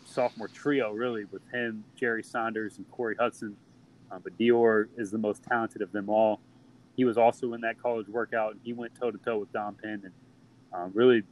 sophomore 0.06 0.48
trio, 0.48 0.92
really, 0.92 1.26
with 1.26 1.42
him, 1.52 1.84
Jerry 2.00 2.24
Saunders, 2.24 2.78
and 2.78 2.90
Corey 2.92 3.16
Hudson. 3.20 3.58
Uh, 4.12 4.20
but 4.24 4.38
Dior 4.38 4.88
is 4.98 5.12
the 5.12 5.18
most 5.18 5.44
talented 5.44 5.82
of 5.82 5.92
them 5.92 6.10
all. 6.10 6.40
He 6.96 7.04
was 7.04 7.18
also 7.18 7.54
in 7.54 7.62
that 7.62 7.82
college 7.82 8.08
workout, 8.08 8.56
he 8.64 8.74
went 8.74 8.96
toe 8.96 9.12
to 9.12 9.18
toe 9.18 9.38
with 9.38 9.52
Dom 9.52 9.76
Penn 9.76 10.02
and 10.04 10.14
um, 10.74 10.92
really 10.94 11.24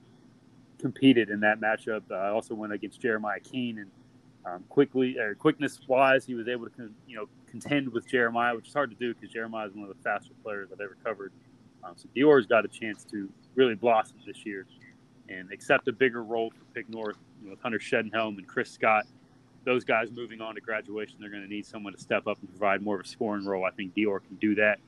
competed 0.79 1.29
in 1.29 1.39
that 1.41 1.59
matchup. 1.59 2.03
Uh, 2.09 2.15
I 2.15 2.29
also 2.29 2.53
went 2.55 2.73
against 2.73 3.01
Jeremiah 3.01 3.39
Keene, 3.39 3.79
and 3.79 3.91
um, 4.45 4.63
quickly 4.69 5.17
or 5.17 5.35
quickness 5.35 5.79
wise, 5.87 6.25
he 6.25 6.33
was 6.35 6.47
able 6.47 6.69
to 6.69 6.91
you 7.07 7.17
know 7.17 7.27
contend 7.47 7.89
with 7.89 8.07
Jeremiah, 8.07 8.55
which 8.55 8.67
is 8.67 8.73
hard 8.73 8.89
to 8.89 8.95
do 8.95 9.13
because 9.13 9.31
Jeremiah 9.31 9.67
is 9.67 9.73
one 9.73 9.89
of 9.89 9.95
the 9.95 10.03
faster 10.03 10.33
players 10.43 10.69
I've 10.71 10.81
ever 10.81 10.97
covered. 11.03 11.31
Um, 11.83 11.93
so 11.95 12.07
Dior's 12.15 12.47
got 12.47 12.65
a 12.65 12.67
chance 12.67 13.03
to 13.05 13.29
really 13.55 13.75
blossom 13.75 14.17
this 14.25 14.45
year 14.45 14.65
and 15.29 15.51
accept 15.51 15.87
a 15.87 15.91
bigger 15.91 16.23
role 16.23 16.51
for 16.51 16.63
Pick 16.73 16.89
North 16.89 17.17
you 17.41 17.47
know, 17.47 17.51
with 17.51 17.61
Hunter 17.61 17.79
Shedenhelm 17.79 18.37
and 18.37 18.47
Chris 18.47 18.71
Scott. 18.71 19.05
Those 19.65 19.83
guys 19.83 20.11
moving 20.11 20.41
on 20.41 20.55
to 20.55 20.61
graduation, 20.61 21.17
they're 21.19 21.29
going 21.29 21.43
to 21.43 21.49
need 21.49 21.65
someone 21.65 21.93
to 21.93 21.99
step 21.99 22.27
up 22.27 22.37
and 22.39 22.49
provide 22.49 22.81
more 22.81 22.95
of 22.95 23.05
a 23.05 23.07
scoring 23.07 23.45
role. 23.45 23.65
I 23.65 23.71
think 23.71 23.95
Dior 23.95 24.19
can 24.23 24.35
do 24.35 24.53
that. 24.55 24.79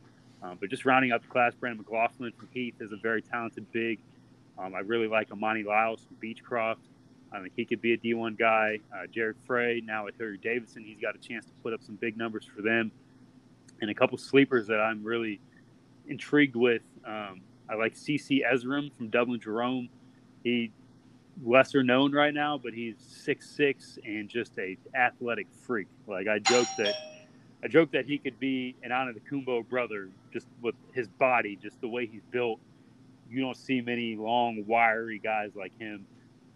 Um, 0.43 0.57
but 0.59 0.69
just 0.69 0.85
rounding 0.85 1.11
up 1.11 1.23
the 1.23 1.27
class, 1.27 1.53
Brandon 1.55 1.83
McLaughlin 1.83 2.31
from 2.37 2.47
Heath 2.53 2.75
is 2.79 2.91
a 2.91 2.97
very 2.97 3.21
talented 3.23 3.71
big. 3.71 3.99
Um, 4.59 4.75
I 4.75 4.79
really 4.79 5.07
like 5.07 5.31
Amani 5.31 5.63
Lyles 5.63 6.01
from 6.05 6.17
Beechcroft. 6.17 6.77
I 7.31 7.41
think 7.41 7.53
he 7.55 7.65
could 7.65 7.81
be 7.81 7.93
a 7.93 7.97
D1 7.97 8.37
guy. 8.37 8.79
Uh, 8.93 9.05
Jared 9.07 9.35
Frey, 9.45 9.81
now 9.85 10.05
with 10.05 10.17
Hilliard 10.17 10.41
Davidson, 10.41 10.83
he's 10.83 10.99
got 10.99 11.15
a 11.15 11.19
chance 11.19 11.45
to 11.45 11.51
put 11.63 11.73
up 11.73 11.83
some 11.83 11.95
big 11.95 12.17
numbers 12.17 12.45
for 12.45 12.61
them. 12.61 12.91
And 13.81 13.91
a 13.91 13.93
couple 13.93 14.17
sleepers 14.17 14.67
that 14.67 14.79
I'm 14.79 15.03
really 15.03 15.39
intrigued 16.07 16.55
with. 16.55 16.81
Um, 17.05 17.41
I 17.69 17.75
like 17.75 17.95
CC 17.95 18.39
Ezram 18.49 18.93
from 18.95 19.09
Dublin 19.09 19.39
Jerome. 19.39 19.89
He 20.43 20.71
lesser 21.43 21.83
known 21.83 22.13
right 22.13 22.33
now, 22.33 22.57
but 22.57 22.73
he's 22.73 22.95
six 22.99 23.49
six 23.49 23.99
and 24.05 24.29
just 24.29 24.57
a 24.57 24.77
athletic 24.95 25.47
freak. 25.65 25.87
Like 26.07 26.27
I 26.27 26.39
joke 26.39 26.67
that 26.77 26.95
I 27.63 27.67
joke 27.67 27.91
that 27.91 28.05
he 28.05 28.17
could 28.17 28.39
be 28.39 28.75
an 28.83 28.91
Antetokounmpo 28.91 29.67
brother, 29.67 30.09
just 30.31 30.47
with 30.61 30.75
his 30.93 31.07
body, 31.07 31.57
just 31.61 31.79
the 31.81 31.87
way 31.87 32.05
he's 32.05 32.23
built. 32.31 32.59
You 33.29 33.41
don't 33.41 33.57
see 33.57 33.81
many 33.81 34.15
long, 34.15 34.63
wiry 34.67 35.19
guys 35.19 35.51
like 35.55 35.77
him. 35.77 36.05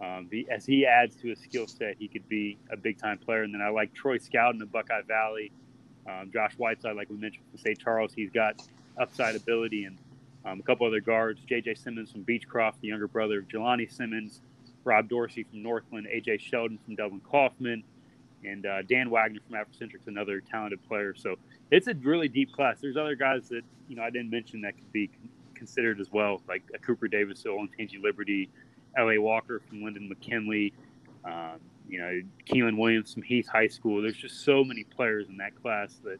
Um, 0.01 0.28
the, 0.32 0.47
as 0.49 0.65
he 0.65 0.86
adds 0.86 1.15
to 1.17 1.30
his 1.30 1.39
skill 1.39 1.67
set, 1.67 1.95
he 1.99 2.07
could 2.07 2.28
be 2.28 2.57
a 2.72 2.78
big 2.78 2.97
time 2.97 3.19
player. 3.19 3.43
And 3.43 3.53
then 3.53 3.61
I 3.61 3.69
like 3.69 3.93
Troy 3.93 4.17
Scout 4.17 4.55
in 4.55 4.65
Buckeye 4.65 5.01
Valley. 5.07 5.51
Um, 6.09 6.32
Josh 6.34 6.53
Whiteside, 6.57 6.95
like 6.95 7.09
we 7.09 7.17
mentioned 7.17 7.43
from 7.51 7.59
St. 7.59 7.78
Charles, 7.78 8.11
he's 8.13 8.32
got 8.32 8.61
upside 8.99 9.36
ability, 9.36 9.86
and 9.86 9.97
um, 10.45 10.59
a 10.59 10.63
couple 10.63 10.88
other 10.88 10.99
guards. 10.99 11.41
J.J. 11.45 11.76
Simmons 11.76 12.11
from 12.11 12.24
Beechcroft, 12.24 12.82
the 12.82 12.88
younger 12.88 13.07
brother 13.07 13.39
of 13.39 13.47
Jelani 13.47 13.91
Simmons. 13.91 14.41
Rob 14.84 15.07
Dorsey 15.07 15.43
from 15.43 15.61
Northland. 15.61 16.07
A.J. 16.11 16.39
Sheldon 16.39 16.80
from 16.84 16.95
Dublin 16.95 17.22
Coffman, 17.32 17.84
And 18.43 18.65
uh, 18.65 18.82
Dan 18.82 19.11
Wagner 19.11 19.39
from 19.47 19.59
Africentric's 19.59 20.07
another 20.07 20.41
talented 20.41 20.80
player. 20.88 21.13
So 21.15 21.36
it's 21.69 21.88
a 21.88 21.93
really 21.93 22.28
deep 22.28 22.51
class. 22.51 22.80
There's 22.82 22.97
other 22.97 23.15
guys 23.15 23.49
that 23.49 23.61
you 23.88 23.95
know 23.95 24.01
I 24.01 24.09
didn't 24.09 24.32
mention 24.32 24.61
that 24.61 24.76
could 24.76 24.91
be 24.91 25.11
considered 25.62 26.01
as 26.01 26.12
well, 26.12 26.41
like 26.47 26.64
a 26.74 26.80
Cooper 26.80 27.07
Davis, 27.07 27.43
Olentangy 27.43 28.01
Liberty, 28.01 28.49
L.A. 28.97 29.20
Walker 29.20 29.62
from 29.70 29.84
Linden 29.84 30.09
McKinley, 30.09 30.74
um, 31.24 31.59
you 31.88 31.99
know, 31.99 32.20
Keelan 32.49 32.80
Williams 32.80 33.14
from 33.14 33.22
Heath 33.22 33.47
High 33.47 33.68
School. 33.68 34.01
There's 34.01 34.16
just 34.16 34.43
so 34.43 34.64
many 34.64 34.84
players 34.84 35.28
in 35.30 35.38
that 35.38 35.55
class 35.62 35.99
that 36.03 36.18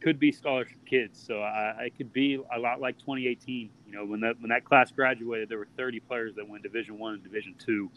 could 0.00 0.20
be 0.20 0.30
scholarship 0.30 0.78
kids. 0.88 1.20
So 1.20 1.40
I, 1.40 1.86
I 1.86 1.90
could 1.96 2.12
be 2.12 2.36
a 2.54 2.60
lot 2.60 2.80
like 2.80 2.96
2018. 2.98 3.70
You 3.88 3.92
know, 3.92 4.04
when 4.04 4.20
that 4.20 4.40
when 4.40 4.50
that 4.50 4.64
class 4.64 4.92
graduated, 4.92 5.48
there 5.48 5.58
were 5.58 5.66
30 5.76 5.98
players 5.98 6.36
that 6.36 6.48
went 6.48 6.62
Division 6.62 6.96
One 6.96 7.14
and 7.14 7.24
Division 7.24 7.56
Two, 7.58 7.90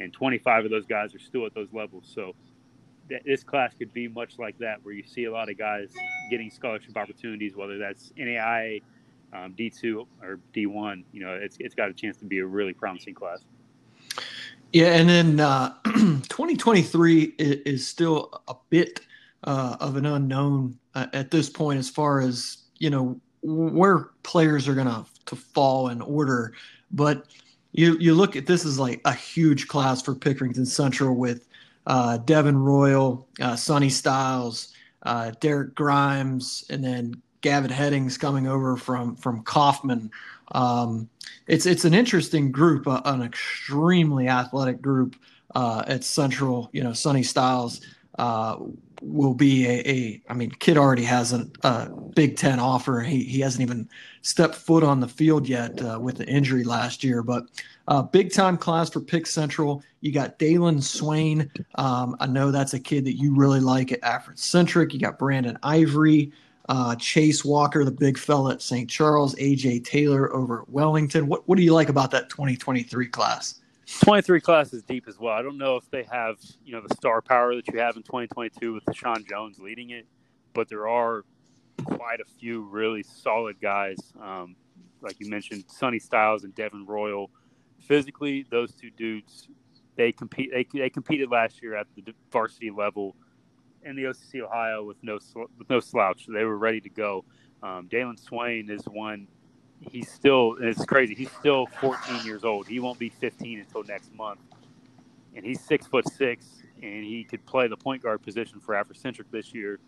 and 0.00 0.12
25 0.12 0.64
of 0.64 0.72
those 0.72 0.86
guys 0.86 1.14
are 1.14 1.20
still 1.20 1.46
at 1.46 1.54
those 1.54 1.68
levels. 1.72 2.10
So 2.12 2.34
th- 3.08 3.22
this 3.24 3.44
class 3.44 3.74
could 3.78 3.92
be 3.92 4.08
much 4.08 4.40
like 4.40 4.58
that, 4.58 4.84
where 4.84 4.92
you 4.92 5.04
see 5.04 5.26
a 5.26 5.32
lot 5.32 5.48
of 5.48 5.56
guys 5.56 5.92
getting 6.30 6.50
scholarship 6.50 6.96
opportunities, 6.96 7.54
whether 7.54 7.78
that's 7.78 8.12
NAIA, 8.18 8.82
um, 9.32 9.54
D2, 9.58 10.06
or 10.22 10.40
D1. 10.54 11.04
You 11.12 11.24
know, 11.24 11.34
it's 11.34 11.56
it's 11.60 11.74
got 11.74 11.90
a 11.90 11.92
chance 11.92 12.16
to 12.18 12.24
be 12.24 12.38
a 12.38 12.46
really 12.46 12.72
promising 12.72 13.14
class. 13.14 13.44
Yeah, 14.72 14.94
and 14.94 15.08
then 15.08 15.40
uh, 15.40 15.74
2023 15.84 17.34
is 17.38 17.86
still 17.86 18.42
a 18.48 18.54
bit 18.70 19.00
uh, 19.44 19.76
of 19.80 19.96
an 19.96 20.06
unknown 20.06 20.78
uh, 20.94 21.06
at 21.12 21.30
this 21.30 21.50
point 21.50 21.78
as 21.78 21.90
far 21.90 22.20
as 22.20 22.58
you 22.78 22.90
know 22.90 23.20
where 23.42 24.10
players 24.22 24.68
are 24.68 24.74
going 24.74 24.86
to 24.86 25.36
fall 25.36 25.88
in 25.88 26.00
order. 26.00 26.54
But 26.90 27.26
you 27.72 27.96
you 27.98 28.14
look 28.14 28.36
at 28.36 28.46
this 28.46 28.64
is 28.64 28.78
like 28.78 29.00
a 29.04 29.12
huge 29.12 29.68
class 29.68 30.02
for 30.02 30.14
Pickerington 30.14 30.66
Central 30.66 31.16
with 31.16 31.46
uh, 31.86 32.18
Devin 32.18 32.56
Royal, 32.56 33.26
uh, 33.40 33.56
Sonny 33.56 33.88
Styles, 33.88 34.72
uh, 35.02 35.32
Derek 35.40 35.74
Grimes, 35.74 36.64
and 36.70 36.84
then 36.84 37.20
Gavin 37.42 37.70
Headings 37.70 38.16
coming 38.16 38.46
over 38.46 38.76
from 38.76 39.16
from 39.16 39.42
Coffman. 39.44 40.10
Um, 40.52 41.08
it's 41.46 41.66
it's 41.66 41.84
an 41.84 41.92
interesting 41.92 42.50
group, 42.50 42.86
uh, 42.86 43.02
an 43.04 43.22
extremely 43.22 44.28
athletic 44.28 44.80
group 44.80 45.16
uh, 45.54 45.82
at 45.86 46.04
Central. 46.04 46.70
You 46.72 46.82
know, 46.84 46.92
Sonny 46.92 47.22
Styles 47.22 47.80
uh, 48.18 48.56
will 49.02 49.34
be 49.34 49.66
a, 49.66 49.88
a. 49.88 50.22
I 50.28 50.34
mean, 50.34 50.50
kid 50.52 50.76
already 50.76 51.04
has 51.04 51.32
a, 51.32 51.48
a, 51.62 51.90
Big 52.14 52.36
Ten 52.36 52.60
offer. 52.60 53.00
He 53.00 53.24
he 53.24 53.40
hasn't 53.40 53.62
even 53.62 53.88
stepped 54.22 54.54
foot 54.54 54.84
on 54.84 55.00
the 55.00 55.08
field 55.08 55.48
yet 55.48 55.82
uh, 55.82 55.98
with 56.00 56.16
the 56.16 56.26
injury 56.26 56.64
last 56.64 57.04
year, 57.04 57.22
but. 57.22 57.46
Uh, 57.88 58.00
big 58.00 58.32
time 58.32 58.56
class 58.56 58.88
for 58.88 59.00
Pick 59.00 59.26
Central. 59.26 59.82
You 60.02 60.12
got 60.12 60.38
Dalen 60.38 60.80
Swain. 60.80 61.50
Um, 61.74 62.14
I 62.20 62.28
know 62.28 62.52
that's 62.52 62.74
a 62.74 62.78
kid 62.78 63.04
that 63.06 63.18
you 63.18 63.34
really 63.34 63.58
like 63.58 63.90
at 63.90 64.00
Africentric. 64.02 64.92
You 64.92 65.00
got 65.00 65.18
Brandon 65.18 65.58
Ivory 65.64 66.30
uh, 66.72 66.96
Chase 66.96 67.44
Walker, 67.44 67.84
the 67.84 67.90
big 67.90 68.16
fella 68.16 68.54
at 68.54 68.62
St. 68.62 68.88
Charles, 68.88 69.34
AJ 69.34 69.84
Taylor 69.84 70.34
over 70.34 70.62
at 70.62 70.70
Wellington. 70.70 71.26
What 71.26 71.46
what 71.46 71.56
do 71.56 71.62
you 71.62 71.74
like 71.74 71.90
about 71.90 72.10
that 72.12 72.30
2023 72.30 73.08
class? 73.08 73.60
23 74.00 74.40
class 74.40 74.72
is 74.72 74.82
deep 74.82 75.04
as 75.06 75.18
well. 75.18 75.34
I 75.34 75.42
don't 75.42 75.58
know 75.58 75.76
if 75.76 75.90
they 75.90 76.04
have 76.04 76.36
you 76.64 76.72
know 76.72 76.80
the 76.80 76.94
star 76.94 77.20
power 77.20 77.54
that 77.54 77.68
you 77.68 77.78
have 77.78 77.96
in 77.96 78.02
2022 78.02 78.72
with 78.72 78.84
Sean 78.94 79.22
Jones 79.28 79.58
leading 79.58 79.90
it, 79.90 80.06
but 80.54 80.70
there 80.70 80.88
are 80.88 81.26
quite 81.84 82.20
a 82.20 82.24
few 82.40 82.62
really 82.62 83.02
solid 83.02 83.60
guys. 83.60 83.98
Um, 84.18 84.56
like 85.02 85.16
you 85.20 85.28
mentioned, 85.28 85.64
Sonny 85.68 85.98
Styles 85.98 86.44
and 86.44 86.54
Devin 86.54 86.86
Royal. 86.86 87.30
Physically, 87.80 88.46
those 88.50 88.72
two 88.72 88.90
dudes 88.90 89.46
they 89.96 90.10
compete. 90.10 90.50
They, 90.50 90.66
they 90.72 90.88
competed 90.88 91.30
last 91.30 91.60
year 91.60 91.76
at 91.76 91.86
the 91.96 92.14
varsity 92.30 92.70
level 92.70 93.14
in 93.84 93.96
the 93.96 94.04
OCC 94.04 94.42
Ohio 94.42 94.84
with 94.84 94.96
no 95.02 95.18
with 95.34 95.68
no 95.70 95.80
slouch. 95.80 96.26
They 96.26 96.44
were 96.44 96.58
ready 96.58 96.80
to 96.80 96.88
go. 96.88 97.24
Um, 97.62 97.88
Dalen 97.90 98.16
Swain 98.16 98.70
is 98.70 98.84
one. 98.84 99.26
He's 99.80 100.10
still. 100.10 100.56
it's 100.60 100.84
crazy. 100.84 101.14
He's 101.14 101.30
still 101.32 101.66
14 101.80 102.24
years 102.24 102.44
old. 102.44 102.66
He 102.66 102.80
won't 102.80 102.98
be 102.98 103.08
15 103.08 103.60
until 103.60 103.82
next 103.84 104.14
month, 104.14 104.40
and 105.34 105.44
he's 105.44 105.60
six 105.60 105.86
foot 105.86 106.08
six, 106.08 106.62
and 106.82 107.04
he 107.04 107.24
could 107.24 107.44
play 107.46 107.68
the 107.68 107.76
point 107.76 108.02
guard 108.02 108.22
position 108.22 108.60
for 108.60 108.74
Africentric 108.74 109.30
this 109.30 109.54
year. 109.54 109.78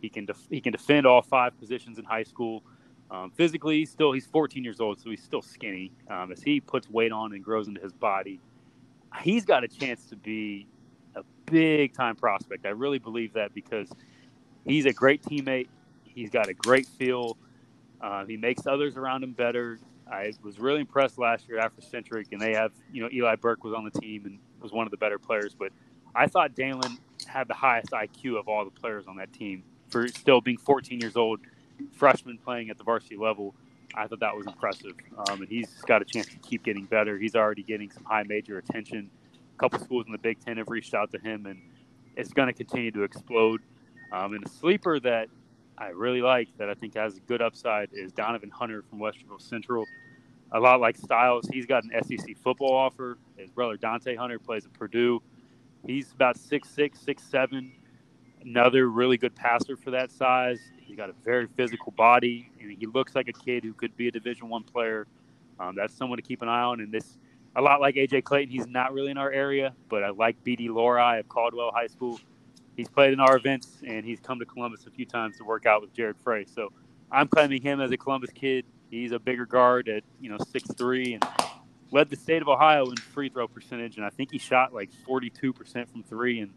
He 0.00 0.08
can 0.08 0.26
def- 0.26 0.48
he 0.50 0.60
can 0.60 0.72
defend 0.72 1.06
all 1.06 1.22
five 1.22 1.58
positions 1.58 1.98
in 1.98 2.04
high 2.04 2.24
school. 2.24 2.62
Um, 3.08 3.30
physically, 3.30 3.84
still 3.86 4.10
he's 4.12 4.26
14 4.26 4.64
years 4.64 4.80
old, 4.80 5.00
so 5.00 5.10
he's 5.10 5.22
still 5.22 5.42
skinny. 5.42 5.92
Um, 6.10 6.32
as 6.32 6.42
he 6.42 6.60
puts 6.60 6.90
weight 6.90 7.12
on 7.12 7.32
and 7.32 7.44
grows 7.44 7.68
into 7.68 7.80
his 7.80 7.92
body, 7.92 8.40
he's 9.22 9.44
got 9.44 9.62
a 9.62 9.68
chance 9.68 10.06
to 10.06 10.16
be 10.16 10.66
big 11.46 11.94
time 11.94 12.16
prospect. 12.16 12.66
I 12.66 12.70
really 12.70 12.98
believe 12.98 13.32
that 13.34 13.54
because 13.54 13.88
he's 14.64 14.86
a 14.86 14.92
great 14.92 15.22
teammate. 15.22 15.68
He's 16.04 16.30
got 16.30 16.48
a 16.48 16.54
great 16.54 16.86
feel. 16.86 17.36
Uh, 18.00 18.24
he 18.26 18.36
makes 18.36 18.66
others 18.66 18.96
around 18.96 19.24
him 19.24 19.32
better. 19.32 19.78
I 20.10 20.32
was 20.42 20.58
really 20.58 20.80
impressed 20.80 21.18
last 21.18 21.48
year 21.48 21.58
Africentric, 21.58 22.32
and 22.32 22.40
they 22.40 22.54
have, 22.54 22.72
you 22.92 23.02
know, 23.02 23.08
Eli 23.12 23.36
Burke 23.36 23.64
was 23.64 23.74
on 23.74 23.84
the 23.84 23.90
team 23.90 24.24
and 24.24 24.38
was 24.60 24.72
one 24.72 24.86
of 24.86 24.90
the 24.90 24.96
better 24.96 25.18
players. 25.18 25.54
But 25.58 25.72
I 26.14 26.26
thought 26.26 26.54
Dalen 26.54 26.98
had 27.26 27.48
the 27.48 27.54
highest 27.54 27.90
IQ 27.90 28.38
of 28.38 28.48
all 28.48 28.64
the 28.64 28.70
players 28.70 29.06
on 29.06 29.16
that 29.16 29.32
team 29.32 29.64
for 29.88 30.06
still 30.08 30.40
being 30.40 30.58
14 30.58 31.00
years 31.00 31.16
old, 31.16 31.40
freshman 31.92 32.38
playing 32.38 32.70
at 32.70 32.78
the 32.78 32.84
varsity 32.84 33.16
level. 33.16 33.54
I 33.94 34.06
thought 34.06 34.20
that 34.20 34.36
was 34.36 34.46
impressive. 34.46 34.92
Um, 35.28 35.40
and 35.40 35.48
he's 35.48 35.68
got 35.86 36.02
a 36.02 36.04
chance 36.04 36.26
to 36.26 36.36
keep 36.38 36.62
getting 36.62 36.84
better. 36.84 37.18
He's 37.18 37.34
already 37.34 37.62
getting 37.62 37.90
some 37.90 38.04
high 38.04 38.24
major 38.24 38.58
attention 38.58 39.10
couple 39.56 39.78
schools 39.80 40.06
in 40.06 40.12
the 40.12 40.18
Big 40.18 40.38
Ten 40.44 40.56
have 40.58 40.68
reached 40.68 40.94
out 40.94 41.10
to 41.12 41.18
him, 41.18 41.46
and 41.46 41.60
it's 42.16 42.32
going 42.32 42.48
to 42.48 42.52
continue 42.52 42.90
to 42.92 43.02
explode. 43.02 43.60
Um, 44.12 44.34
and 44.34 44.44
a 44.44 44.48
sleeper 44.48 45.00
that 45.00 45.28
I 45.78 45.88
really 45.88 46.22
like 46.22 46.48
that 46.58 46.70
I 46.70 46.74
think 46.74 46.94
has 46.94 47.16
a 47.16 47.20
good 47.20 47.42
upside 47.42 47.90
is 47.92 48.12
Donovan 48.12 48.50
Hunter 48.50 48.82
from 48.88 48.98
Westerville 48.98 49.40
Central. 49.40 49.84
A 50.52 50.60
lot 50.60 50.80
like 50.80 50.96
Styles, 50.96 51.48
he's 51.52 51.66
got 51.66 51.84
an 51.84 51.90
SEC 52.04 52.36
football 52.38 52.72
offer. 52.72 53.18
His 53.36 53.50
brother 53.50 53.76
Dante 53.76 54.14
Hunter 54.14 54.38
plays 54.38 54.64
at 54.64 54.72
Purdue. 54.72 55.20
He's 55.84 56.12
about 56.12 56.36
six 56.38 56.68
six, 56.70 57.00
six 57.00 57.22
seven. 57.24 57.72
Another 58.42 58.88
really 58.88 59.16
good 59.16 59.34
passer 59.34 59.76
for 59.76 59.90
that 59.90 60.12
size. 60.12 60.60
He's 60.80 60.96
got 60.96 61.10
a 61.10 61.14
very 61.24 61.48
physical 61.48 61.92
body, 61.92 62.50
and 62.60 62.70
he 62.70 62.86
looks 62.86 63.14
like 63.16 63.28
a 63.28 63.32
kid 63.32 63.64
who 63.64 63.72
could 63.72 63.96
be 63.96 64.06
a 64.08 64.10
Division 64.10 64.48
One 64.48 64.62
player. 64.62 65.06
Um, 65.58 65.74
that's 65.74 65.94
someone 65.94 66.16
to 66.16 66.22
keep 66.22 66.42
an 66.42 66.48
eye 66.48 66.62
on. 66.62 66.80
And 66.80 66.92
this 66.92 67.18
a 67.56 67.62
lot 67.62 67.80
like 67.80 67.94
AJ 67.96 68.24
Clayton. 68.24 68.52
He's 68.52 68.66
not 68.66 68.92
really 68.92 69.10
in 69.10 69.18
our 69.18 69.32
area, 69.32 69.74
but 69.88 70.04
I 70.04 70.10
like 70.10 70.44
BD 70.44 70.68
Lori 70.68 71.18
of 71.18 71.28
Caldwell 71.28 71.72
High 71.74 71.86
School. 71.86 72.20
He's 72.76 72.88
played 72.88 73.14
in 73.14 73.20
our 73.20 73.36
events 73.36 73.78
and 73.84 74.04
he's 74.04 74.20
come 74.20 74.38
to 74.38 74.44
Columbus 74.44 74.86
a 74.86 74.90
few 74.90 75.06
times 75.06 75.38
to 75.38 75.44
work 75.44 75.64
out 75.64 75.80
with 75.80 75.94
Jared 75.94 76.18
Frey. 76.18 76.44
So 76.44 76.70
I'm 77.10 77.28
claiming 77.28 77.62
him 77.62 77.80
as 77.80 77.90
a 77.90 77.96
Columbus 77.96 78.30
kid. 78.30 78.66
He's 78.90 79.12
a 79.12 79.18
bigger 79.18 79.46
guard 79.46 79.88
at 79.88 80.04
you 80.20 80.28
know 80.28 80.36
six 80.52 80.68
three 80.76 81.14
and 81.14 81.24
led 81.90 82.10
the 82.10 82.16
state 82.16 82.42
of 82.42 82.48
Ohio 82.48 82.90
in 82.90 82.96
free 82.96 83.30
throw 83.30 83.48
percentage. 83.48 83.96
And 83.96 84.04
I 84.04 84.10
think 84.10 84.30
he 84.32 84.38
shot 84.38 84.74
like 84.74 84.90
42% 85.08 85.88
from 85.88 86.02
three 86.02 86.40
and 86.40 86.52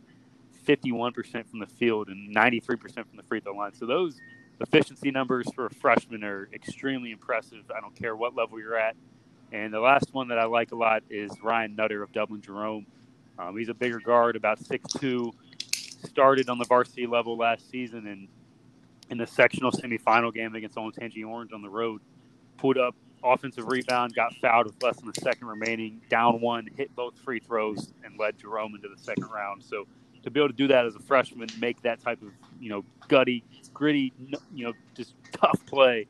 51% 0.68 1.48
from 1.48 1.60
the 1.60 1.66
field 1.66 2.10
and 2.10 2.36
93% 2.36 2.78
from 2.94 3.16
the 3.16 3.24
free 3.24 3.40
throw 3.40 3.54
line. 3.54 3.74
So 3.74 3.86
those 3.86 4.20
efficiency 4.60 5.12
numbers 5.12 5.48
for 5.56 5.68
a 5.68 5.70
freshman 5.70 6.24
are 6.26 6.50
extremely 6.54 7.12
impressive. 7.12 7.72
I 7.76 7.80
don't 7.80 7.96
care 7.96 8.16
what 8.16 8.36
level 8.36 8.60
you're 8.60 8.78
at. 8.78 8.96
And 9.52 9.74
the 9.74 9.80
last 9.80 10.14
one 10.14 10.28
that 10.28 10.38
I 10.38 10.46
like 10.46 10.72
a 10.72 10.76
lot 10.76 11.04
is 11.10 11.32
Ryan 11.42 11.76
Nutter 11.76 12.04
of 12.04 12.12
Dublin 12.12 12.42
Jerome. 12.42 12.86
Um, 13.38 13.58
he's 13.58 13.70
a 13.70 13.74
bigger 13.74 14.00
guard, 14.00 14.36
about 14.36 14.60
six 14.60 14.92
two. 14.94 15.34
Started 15.72 16.50
on 16.50 16.58
the 16.58 16.66
varsity 16.66 17.08
level 17.08 17.38
last 17.38 17.70
season, 17.70 18.08
and 18.08 18.28
in 19.10 19.18
the 19.18 19.28
sectional 19.28 19.72
semifinal 19.72 20.34
game 20.34 20.56
against 20.56 20.76
Olentangy 20.76 21.26
Orange 21.26 21.52
on 21.52 21.62
the 21.62 21.70
road. 21.70 22.02
Pulled 22.58 22.78
up 22.78 22.96
offensive 23.24 23.68
rebound, 23.68 24.14
got 24.16 24.34
fouled 24.36 24.68
with 24.68 24.82
less 24.82 24.98
than 24.98 25.10
a 25.10 25.20
second 25.20 25.48
remaining, 25.48 26.02
down 26.10 26.40
one, 26.40 26.68
hit 26.78 26.96
both 26.96 27.18
free 27.20 27.40
throws, 27.40 27.92
and 28.04 28.18
led 28.18 28.38
Jerome 28.38 28.76
into 28.76 28.88
the 28.88 29.02
second 29.02 29.30
round. 29.30 29.64
So 29.64 29.88
to 30.24 30.32
be 30.32 30.40
able 30.40 30.50
to 30.50 30.56
do 30.56 30.68
that 30.68 30.86
as 30.86 30.96
a 30.96 31.00
freshman, 31.00 31.50
make 31.60 31.82
that 31.82 32.02
type 32.02 32.22
of 32.22 32.30
you 32.60 32.70
know 32.70 32.84
gutty, 33.08 33.44
gritty, 33.74 34.14
you 34.54 34.66
know, 34.66 34.74
just 34.96 35.16
tough 35.32 35.66
play. 35.66 36.08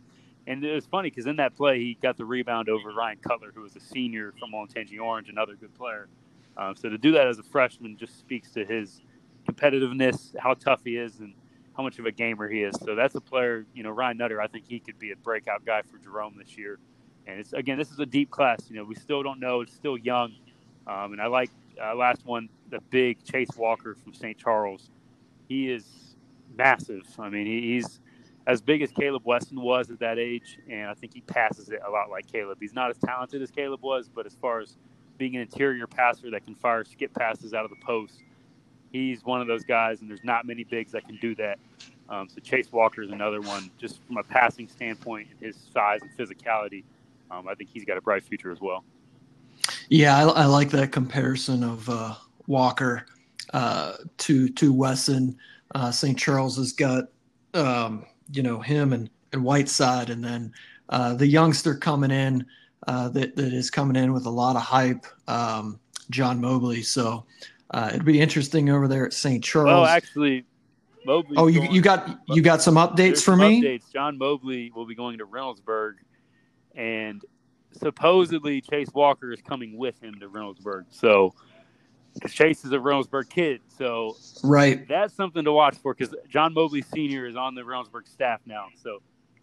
And 0.49 0.65
it 0.65 0.73
was 0.73 0.87
funny 0.87 1.11
because 1.11 1.27
in 1.27 1.35
that 1.35 1.55
play, 1.55 1.77
he 1.77 1.93
got 2.01 2.17
the 2.17 2.25
rebound 2.25 2.69
over 2.69 2.91
Ryan 2.91 3.19
Cutler, 3.19 3.51
who 3.53 3.61
was 3.61 3.75
a 3.75 3.79
senior 3.79 4.33
from 4.39 4.51
Olentangy 4.51 4.99
Orange, 4.99 5.29
another 5.29 5.55
good 5.55 5.73
player. 5.75 6.09
Um, 6.57 6.75
so 6.75 6.89
to 6.89 6.97
do 6.97 7.11
that 7.11 7.27
as 7.27 7.37
a 7.37 7.43
freshman 7.43 7.95
just 7.95 8.17
speaks 8.17 8.51
to 8.53 8.65
his 8.65 8.99
competitiveness, 9.47 10.35
how 10.39 10.55
tough 10.55 10.81
he 10.83 10.97
is, 10.97 11.19
and 11.19 11.35
how 11.77 11.83
much 11.83 11.99
of 11.99 12.07
a 12.07 12.11
gamer 12.11 12.49
he 12.49 12.63
is. 12.63 12.75
So 12.83 12.95
that's 12.95 13.13
a 13.13 13.21
player, 13.21 13.67
you 13.75 13.83
know, 13.83 13.91
Ryan 13.91 14.17
Nutter. 14.17 14.41
I 14.41 14.47
think 14.47 14.65
he 14.67 14.79
could 14.79 14.97
be 14.97 15.11
a 15.11 15.15
breakout 15.15 15.65
guy 15.65 15.83
for 15.83 15.99
Jerome 15.99 16.33
this 16.35 16.57
year. 16.57 16.79
And 17.27 17.39
it's 17.39 17.53
again, 17.53 17.77
this 17.77 17.91
is 17.91 17.99
a 17.99 18.05
deep 18.07 18.31
class. 18.31 18.71
You 18.71 18.77
know, 18.77 18.83
we 18.83 18.95
still 18.95 19.21
don't 19.21 19.39
know; 19.39 19.61
it's 19.61 19.73
still 19.73 19.97
young. 19.97 20.33
Um, 20.87 21.13
and 21.13 21.21
I 21.21 21.27
like 21.27 21.51
uh, 21.79 21.93
last 21.93 22.25
one, 22.25 22.49
the 22.71 22.79
big 22.89 23.23
Chase 23.23 23.55
Walker 23.55 23.93
from 23.93 24.15
St. 24.15 24.35
Charles. 24.35 24.89
He 25.47 25.69
is 25.69 25.85
massive. 26.57 27.03
I 27.19 27.29
mean, 27.29 27.45
he, 27.45 27.75
he's 27.75 27.99
as 28.47 28.61
big 28.61 28.81
as 28.81 28.91
Caleb 28.91 29.23
Wesson 29.25 29.61
was 29.61 29.89
at 29.89 29.99
that 29.99 30.17
age, 30.17 30.57
and 30.69 30.89
I 30.89 30.93
think 30.93 31.13
he 31.13 31.21
passes 31.21 31.69
it 31.69 31.79
a 31.85 31.89
lot 31.89 32.09
like 32.09 32.31
Caleb. 32.31 32.57
He's 32.59 32.73
not 32.73 32.89
as 32.89 32.97
talented 32.97 33.41
as 33.41 33.51
Caleb 33.51 33.81
was, 33.83 34.09
but 34.09 34.25
as 34.25 34.35
far 34.35 34.59
as 34.59 34.77
being 35.17 35.35
an 35.35 35.41
interior 35.41 35.85
passer 35.85 36.31
that 36.31 36.45
can 36.45 36.55
fire 36.55 36.83
skip 36.83 37.13
passes 37.13 37.53
out 37.53 37.63
of 37.63 37.69
the 37.69 37.85
post, 37.85 38.23
he's 38.91 39.23
one 39.23 39.41
of 39.41 39.47
those 39.47 39.63
guys, 39.63 40.01
and 40.01 40.09
there's 40.09 40.23
not 40.23 40.45
many 40.45 40.63
bigs 40.63 40.91
that 40.93 41.05
can 41.05 41.17
do 41.17 41.35
that. 41.35 41.59
Um, 42.09 42.27
so 42.27 42.39
Chase 42.39 42.71
Walker 42.71 43.03
is 43.03 43.11
another 43.11 43.41
one, 43.41 43.69
just 43.77 44.03
from 44.05 44.17
a 44.17 44.23
passing 44.23 44.67
standpoint, 44.67 45.27
and 45.29 45.39
his 45.39 45.55
size 45.73 45.99
and 46.01 46.11
physicality. 46.17 46.83
Um, 47.29 47.47
I 47.47 47.53
think 47.53 47.69
he's 47.71 47.85
got 47.85 47.97
a 47.97 48.01
bright 48.01 48.23
future 48.23 48.51
as 48.51 48.59
well. 48.59 48.83
Yeah, 49.89 50.17
I, 50.17 50.23
I 50.23 50.45
like 50.45 50.71
that 50.71 50.91
comparison 50.91 51.63
of 51.63 51.87
uh, 51.87 52.15
Walker 52.47 53.05
uh, 53.53 53.93
to 54.17 54.49
to 54.49 54.73
Wesson. 54.73 55.37
Uh, 55.75 55.91
St. 55.91 56.17
Charles 56.17 56.57
has 56.57 56.73
got 56.73 57.05
um, 57.53 58.05
you 58.31 58.43
know 58.43 58.59
him 58.59 58.93
and, 58.93 59.09
and 59.33 59.43
Whiteside, 59.43 60.09
and 60.09 60.23
then 60.23 60.53
uh, 60.89 61.13
the 61.15 61.27
youngster 61.27 61.75
coming 61.75 62.11
in 62.11 62.45
uh, 62.87 63.09
that 63.09 63.35
that 63.35 63.53
is 63.53 63.69
coming 63.69 63.95
in 63.95 64.13
with 64.13 64.25
a 64.25 64.29
lot 64.29 64.55
of 64.55 64.61
hype, 64.61 65.05
um, 65.27 65.79
John 66.09 66.41
Mobley. 66.41 66.81
So 66.81 67.25
uh, 67.71 67.89
it'd 67.93 68.05
be 68.05 68.19
interesting 68.19 68.69
over 68.69 68.87
there 68.87 69.05
at 69.05 69.13
St. 69.13 69.43
Charles. 69.43 69.67
Well, 69.67 69.85
actually, 69.85 70.45
Mobley. 71.05 71.35
Oh, 71.37 71.47
you, 71.47 71.63
you 71.63 71.81
got 71.81 72.19
you 72.27 72.41
got 72.41 72.61
some 72.61 72.75
updates 72.75 73.23
for 73.23 73.35
me. 73.35 73.61
Updates. 73.61 73.91
John 73.91 74.17
Mobley 74.17 74.71
will 74.75 74.85
be 74.85 74.95
going 74.95 75.17
to 75.19 75.25
Reynoldsburg, 75.25 75.95
and 76.75 77.21
supposedly 77.73 78.61
Chase 78.61 78.89
Walker 78.93 79.31
is 79.31 79.41
coming 79.41 79.77
with 79.77 80.01
him 80.01 80.15
to 80.19 80.29
Reynoldsburg. 80.29 80.85
So 80.89 81.33
Chase 82.29 82.65
is 82.65 82.71
a 82.71 82.77
Reynoldsburg 82.77 83.29
kid. 83.29 83.61
So 83.77 84.15
right, 84.43 84.87
that's 84.87 85.13
something 85.13 85.43
to 85.45 85.51
watch 85.51 85.75
for 85.77 85.93
because 85.93 86.15
John 86.27 86.53
Mobley 86.53 86.81
Senior 86.81 87.25
is 87.25 87.35
on 87.35 87.55
the 87.55 87.61
Reynoldsburg 87.61 88.07
staff 88.07 88.41
now. 88.45 88.67
So 88.81 88.99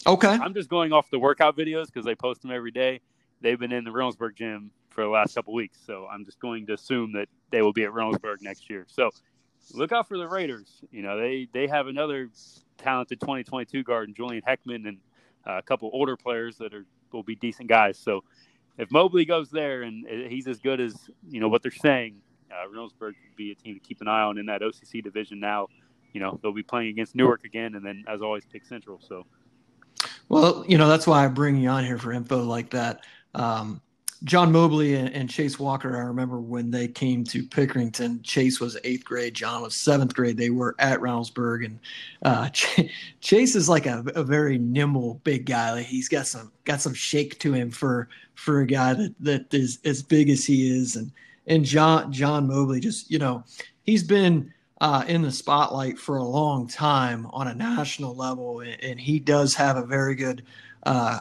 okay, 0.06 0.28
I'm 0.28 0.54
just 0.54 0.68
going 0.68 0.92
off 0.92 1.10
the 1.10 1.18
workout 1.18 1.56
videos 1.56 1.86
because 1.86 2.04
they 2.04 2.14
post 2.14 2.42
them 2.42 2.50
every 2.50 2.70
day. 2.70 3.00
They've 3.40 3.58
been 3.58 3.72
in 3.72 3.84
the 3.84 3.90
Reynoldsburg 3.90 4.34
gym 4.34 4.70
for 4.90 5.04
the 5.04 5.10
last 5.10 5.34
couple 5.34 5.52
weeks, 5.52 5.78
so 5.84 6.06
I'm 6.10 6.24
just 6.24 6.40
going 6.40 6.66
to 6.66 6.74
assume 6.74 7.12
that 7.12 7.28
they 7.50 7.62
will 7.62 7.72
be 7.72 7.84
at 7.84 7.90
Reynoldsburg 7.90 8.40
next 8.40 8.70
year. 8.70 8.86
So 8.88 9.10
look 9.74 9.92
out 9.92 10.08
for 10.08 10.18
the 10.18 10.28
Raiders. 10.28 10.80
You 10.90 11.02
know 11.02 11.18
they 11.18 11.48
they 11.52 11.66
have 11.66 11.86
another 11.86 12.30
talented 12.78 13.20
2022 13.20 13.82
guard, 13.82 14.14
Julian 14.14 14.42
Heckman, 14.46 14.88
and 14.88 14.98
uh, 15.46 15.58
a 15.58 15.62
couple 15.62 15.90
older 15.92 16.16
players 16.16 16.56
that 16.58 16.74
are 16.74 16.86
will 17.12 17.22
be 17.22 17.36
decent 17.36 17.68
guys. 17.68 17.98
So 17.98 18.24
if 18.78 18.90
Mobley 18.90 19.24
goes 19.24 19.50
there 19.50 19.82
and 19.82 20.06
he's 20.06 20.46
as 20.46 20.58
good 20.58 20.80
as 20.80 20.94
you 21.28 21.40
know 21.40 21.48
what 21.48 21.62
they're 21.62 21.70
saying, 21.70 22.16
uh, 22.50 22.68
Reynoldsburg 22.68 23.14
could 23.14 23.36
be 23.36 23.52
a 23.52 23.54
team 23.54 23.74
to 23.74 23.80
keep 23.80 24.00
an 24.00 24.08
eye 24.08 24.22
on 24.22 24.38
in 24.38 24.46
that 24.46 24.60
OCC 24.60 25.02
division. 25.02 25.40
Now, 25.40 25.68
you 26.12 26.20
know 26.20 26.38
they'll 26.42 26.52
be 26.52 26.62
playing 26.62 26.88
against 26.88 27.14
Newark 27.14 27.44
again, 27.44 27.74
and 27.74 27.84
then 27.84 28.04
as 28.08 28.22
always, 28.22 28.44
pick 28.46 28.64
Central. 28.64 29.00
So, 29.06 29.26
well, 30.28 30.64
you 30.66 30.78
know 30.78 30.88
that's 30.88 31.06
why 31.06 31.24
I 31.24 31.28
bring 31.28 31.56
you 31.56 31.68
on 31.68 31.84
here 31.84 31.98
for 31.98 32.12
info 32.12 32.42
like 32.42 32.70
that. 32.70 33.04
Um, 33.34 33.82
John 34.24 34.50
Mobley 34.50 34.94
and, 34.94 35.10
and, 35.10 35.28
Chase 35.28 35.58
Walker, 35.58 35.94
I 35.94 36.00
remember 36.00 36.40
when 36.40 36.70
they 36.70 36.88
came 36.88 37.22
to 37.24 37.42
Pickerington, 37.42 38.22
Chase 38.22 38.60
was 38.60 38.78
eighth 38.82 39.04
grade, 39.04 39.34
John 39.34 39.60
was 39.60 39.74
seventh 39.74 40.14
grade. 40.14 40.38
They 40.38 40.48
were 40.48 40.74
at 40.78 41.00
Reynoldsburg, 41.00 41.66
and 41.66 41.78
uh, 42.22 42.48
Ch- 42.52 42.90
Chase 43.20 43.54
is 43.54 43.68
like 43.68 43.84
a, 43.84 44.02
a, 44.14 44.24
very 44.24 44.56
nimble, 44.56 45.20
big 45.22 45.44
guy. 45.44 45.72
Like 45.72 45.86
he's 45.86 46.08
got 46.08 46.26
some 46.26 46.50
got 46.64 46.80
some 46.80 46.94
shake 46.94 47.38
to 47.40 47.52
him 47.52 47.70
for 47.70 48.08
for 48.34 48.60
a 48.60 48.66
guy 48.66 48.94
that 48.94 49.14
that 49.20 49.54
is 49.54 49.80
as 49.84 50.02
big 50.02 50.30
as 50.30 50.46
he 50.46 50.70
is, 50.74 50.96
and 50.96 51.12
and 51.46 51.64
John 51.64 52.12
John 52.12 52.48
Mobley 52.48 52.80
just 52.80 53.10
you 53.10 53.18
know 53.18 53.44
he's 53.82 54.02
been 54.02 54.52
uh, 54.80 55.04
in 55.06 55.22
the 55.22 55.32
spotlight 55.32 55.98
for 55.98 56.16
a 56.16 56.24
long 56.24 56.68
time 56.68 57.26
on 57.30 57.48
a 57.48 57.54
national 57.54 58.14
level, 58.14 58.60
and, 58.60 58.82
and 58.82 59.00
he 59.00 59.18
does 59.18 59.54
have 59.54 59.76
a 59.76 59.86
very 59.86 60.14
good 60.14 60.44
uh, 60.84 61.20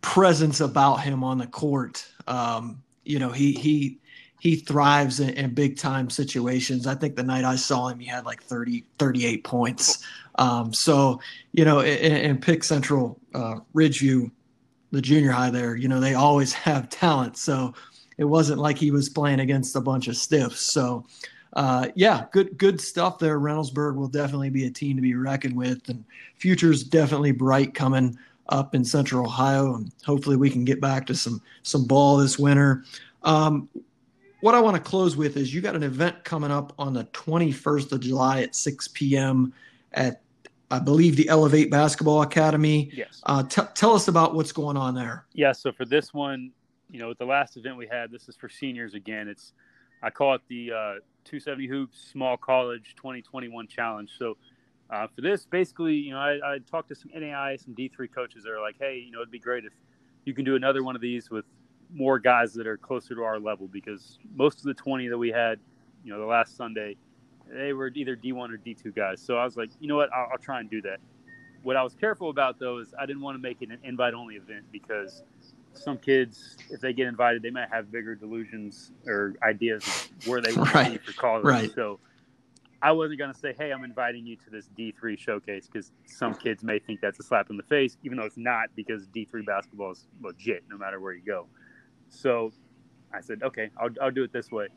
presence 0.00 0.60
about 0.60 0.96
him 0.96 1.22
on 1.22 1.38
the 1.38 1.46
court. 1.46 2.06
Um, 2.26 2.82
you 3.04 3.18
know, 3.18 3.30
he 3.30 3.52
he 3.52 3.98
he 4.40 4.56
thrives 4.56 5.20
in, 5.20 5.30
in, 5.30 5.52
big 5.52 5.76
time 5.76 6.08
situations. 6.08 6.86
I 6.86 6.94
think 6.94 7.16
the 7.16 7.24
night 7.24 7.44
I 7.44 7.56
saw 7.56 7.88
him, 7.88 7.98
he 7.98 8.06
had 8.06 8.24
like 8.24 8.40
30, 8.42 8.84
38 8.98 9.42
points. 9.42 10.04
Um, 10.36 10.72
so, 10.72 11.20
you 11.52 11.64
know, 11.64 11.80
in, 11.80 12.16
in 12.16 12.38
Pick 12.38 12.62
Central, 12.62 13.20
uh, 13.34 13.56
Ridgeview, 13.74 14.30
the 14.92 15.02
junior 15.02 15.32
high 15.32 15.50
there, 15.50 15.74
you 15.74 15.88
know, 15.88 15.98
they 15.98 16.14
always 16.14 16.52
have 16.68 16.88
talent. 16.88 17.36
So 17.36 17.74
it 18.18 18.24
wasn't 18.24 18.58
like 18.58 18.76
he 18.76 18.90
was 18.90 19.08
playing 19.08 19.40
against 19.40 19.76
a 19.76 19.80
bunch 19.80 20.08
of 20.08 20.16
stiffs. 20.16 20.60
So, 20.60 21.06
uh, 21.54 21.88
yeah, 21.94 22.26
good 22.32 22.58
good 22.58 22.80
stuff 22.80 23.18
there. 23.18 23.40
Reynoldsburg 23.40 23.94
will 23.94 24.08
definitely 24.08 24.50
be 24.50 24.66
a 24.66 24.70
team 24.70 24.96
to 24.96 25.02
be 25.02 25.14
reckoned 25.14 25.56
with, 25.56 25.88
and 25.88 26.04
future's 26.36 26.84
definitely 26.84 27.32
bright 27.32 27.74
coming 27.74 28.18
up 28.50 28.74
in 28.74 28.84
Central 28.84 29.24
Ohio, 29.24 29.74
and 29.74 29.90
hopefully 30.04 30.36
we 30.36 30.50
can 30.50 30.64
get 30.64 30.80
back 30.80 31.06
to 31.06 31.14
some 31.14 31.40
some 31.62 31.86
ball 31.86 32.18
this 32.18 32.38
winter. 32.38 32.84
Um, 33.22 33.68
what 34.40 34.54
I 34.54 34.60
want 34.60 34.76
to 34.76 34.82
close 34.82 35.16
with 35.16 35.36
is 35.36 35.52
you 35.52 35.60
got 35.60 35.74
an 35.74 35.82
event 35.82 36.22
coming 36.22 36.50
up 36.50 36.72
on 36.78 36.92
the 36.92 37.04
21st 37.06 37.90
of 37.90 38.00
July 38.00 38.42
at 38.42 38.54
6 38.54 38.88
p.m. 38.88 39.52
at 39.92 40.22
I 40.70 40.78
believe 40.78 41.16
the 41.16 41.28
Elevate 41.28 41.70
Basketball 41.70 42.22
Academy. 42.22 42.90
Yes. 42.92 43.20
Uh, 43.24 43.42
t- 43.42 43.62
tell 43.74 43.94
us 43.94 44.08
about 44.08 44.34
what's 44.34 44.52
going 44.52 44.76
on 44.76 44.94
there. 44.94 45.24
Yeah. 45.32 45.52
So 45.52 45.72
for 45.72 45.84
this 45.84 46.12
one, 46.12 46.52
you 46.90 46.98
know, 46.98 47.08
with 47.08 47.18
the 47.18 47.26
last 47.26 47.56
event 47.56 47.76
we 47.76 47.86
had, 47.86 48.10
this 48.10 48.28
is 48.28 48.36
for 48.36 48.48
seniors 48.48 48.94
again. 48.94 49.28
It's 49.28 49.52
I 50.02 50.10
call 50.10 50.34
it 50.34 50.42
the 50.48 50.70
uh, 50.70 50.94
270 51.24 51.66
Hoops 51.66 52.10
Small 52.12 52.36
College 52.36 52.94
2021 52.96 53.66
Challenge. 53.66 54.10
So 54.16 54.36
uh, 54.90 55.06
for 55.14 55.20
this, 55.20 55.44
basically, 55.44 55.94
you 55.94 56.12
know, 56.12 56.18
I, 56.18 56.54
I 56.54 56.58
talked 56.70 56.88
to 56.88 56.94
some 56.94 57.10
NAI, 57.14 57.56
some 57.56 57.74
D3 57.74 58.12
coaches 58.14 58.44
that 58.44 58.50
are 58.50 58.60
like, 58.60 58.76
hey, 58.78 59.02
you 59.04 59.10
know, 59.10 59.18
it'd 59.18 59.30
be 59.30 59.38
great 59.38 59.64
if 59.64 59.72
you 60.24 60.34
can 60.34 60.44
do 60.44 60.56
another 60.56 60.82
one 60.82 60.94
of 60.94 61.02
these 61.02 61.30
with 61.30 61.44
more 61.92 62.18
guys 62.18 62.52
that 62.54 62.66
are 62.66 62.76
closer 62.76 63.14
to 63.14 63.22
our 63.22 63.38
level 63.38 63.66
because 63.66 64.18
most 64.34 64.58
of 64.58 64.64
the 64.64 64.74
20 64.74 65.08
that 65.08 65.18
we 65.18 65.30
had, 65.30 65.58
you 66.04 66.12
know, 66.12 66.18
the 66.18 66.26
last 66.26 66.56
Sunday, 66.56 66.96
they 67.50 67.72
were 67.72 67.90
either 67.94 68.14
D1 68.16 68.52
or 68.52 68.58
D2 68.58 68.94
guys. 68.94 69.20
So 69.20 69.36
I 69.36 69.44
was 69.44 69.56
like, 69.56 69.70
you 69.80 69.88
know 69.88 69.96
what, 69.96 70.12
I'll, 70.12 70.28
I'll 70.32 70.38
try 70.38 70.60
and 70.60 70.70
do 70.70 70.82
that. 70.82 71.00
What 71.62 71.76
I 71.76 71.82
was 71.82 71.94
careful 71.94 72.30
about 72.30 72.58
though 72.58 72.78
is 72.78 72.94
I 72.98 73.04
didn't 73.04 73.22
want 73.22 73.36
to 73.36 73.42
make 73.42 73.62
it 73.62 73.70
an 73.70 73.78
invite 73.82 74.14
only 74.14 74.36
event 74.36 74.64
because 74.70 75.22
some 75.74 75.98
kids, 75.98 76.56
if 76.70 76.80
they 76.80 76.92
get 76.92 77.06
invited, 77.06 77.42
they 77.42 77.50
might 77.50 77.68
have 77.70 77.90
bigger 77.90 78.14
delusions 78.14 78.92
or 79.06 79.34
ideas 79.42 79.86
of 79.86 80.26
where 80.26 80.40
they 80.40 80.52
want 80.56 80.74
right. 80.74 80.84
to 80.84 80.90
be 80.92 80.98
for 80.98 81.12
college. 81.12 81.44
Right. 81.44 81.72
So 81.74 82.00
I 82.80 82.92
wasn't 82.92 83.18
going 83.18 83.32
to 83.32 83.38
say, 83.38 83.54
hey, 83.58 83.72
I'm 83.72 83.84
inviting 83.84 84.26
you 84.26 84.36
to 84.36 84.50
this 84.50 84.68
D3 84.78 85.18
showcase 85.18 85.68
because 85.70 85.92
some 86.06 86.34
kids 86.34 86.62
may 86.62 86.78
think 86.78 87.00
that's 87.00 87.18
a 87.18 87.22
slap 87.22 87.50
in 87.50 87.56
the 87.56 87.62
face, 87.64 87.96
even 88.04 88.18
though 88.18 88.24
it's 88.24 88.36
not 88.36 88.68
because 88.76 89.06
D3 89.08 89.44
basketball 89.44 89.92
is 89.92 90.06
legit 90.22 90.64
no 90.70 90.76
matter 90.76 91.00
where 91.00 91.12
you 91.12 91.22
go. 91.24 91.46
So 92.08 92.52
I 93.12 93.20
said, 93.20 93.42
okay, 93.42 93.70
I'll, 93.80 93.90
I'll 94.00 94.10
do 94.10 94.22
it 94.22 94.32
this 94.32 94.50
way. 94.50 94.68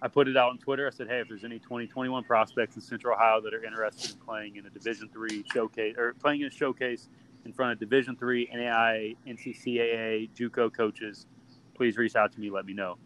I 0.00 0.08
put 0.08 0.28
it 0.28 0.36
out 0.36 0.50
on 0.50 0.58
Twitter. 0.58 0.86
I 0.86 0.90
said, 0.90 1.08
hey, 1.08 1.20
if 1.20 1.28
there's 1.28 1.44
any 1.44 1.58
2021 1.58 2.22
prospects 2.24 2.76
in 2.76 2.82
Central 2.82 3.14
Ohio 3.14 3.40
that 3.40 3.52
are 3.52 3.64
interested 3.64 4.12
in 4.12 4.16
playing 4.18 4.56
in 4.56 4.66
a 4.66 4.70
Division 4.70 5.08
three 5.12 5.44
showcase 5.52 5.96
or 5.98 6.14
playing 6.14 6.42
in 6.42 6.48
a 6.48 6.50
showcase 6.50 7.08
in 7.48 7.54
front 7.54 7.72
of 7.72 7.80
Division 7.80 8.14
three 8.14 8.46
NAI, 8.54 9.14
NCCAA, 9.26 10.28
JUCO 10.36 10.72
coaches, 10.72 11.26
please 11.74 11.96
reach 11.96 12.14
out 12.14 12.30
to 12.32 12.40
me. 12.40 12.50
Let 12.50 12.66
me 12.66 12.74
know. 12.74 12.98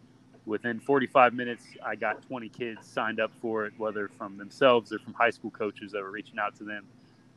Within 0.45 0.81
45 0.81 1.33
minutes, 1.33 1.65
I 1.83 1.95
got 1.95 2.21
20 2.27 2.49
kids 2.49 2.85
signed 2.85 3.21
up 3.21 3.31
for 3.41 3.65
it, 3.65 3.73
whether 3.77 4.09
from 4.09 4.37
themselves 4.37 4.91
or 4.91 4.99
from 4.99 5.13
high 5.13 5.29
school 5.29 5.49
coaches 5.49 5.93
that 5.93 6.01
were 6.01 6.11
reaching 6.11 6.37
out 6.37 6.57
to 6.57 6.65
them. 6.65 6.85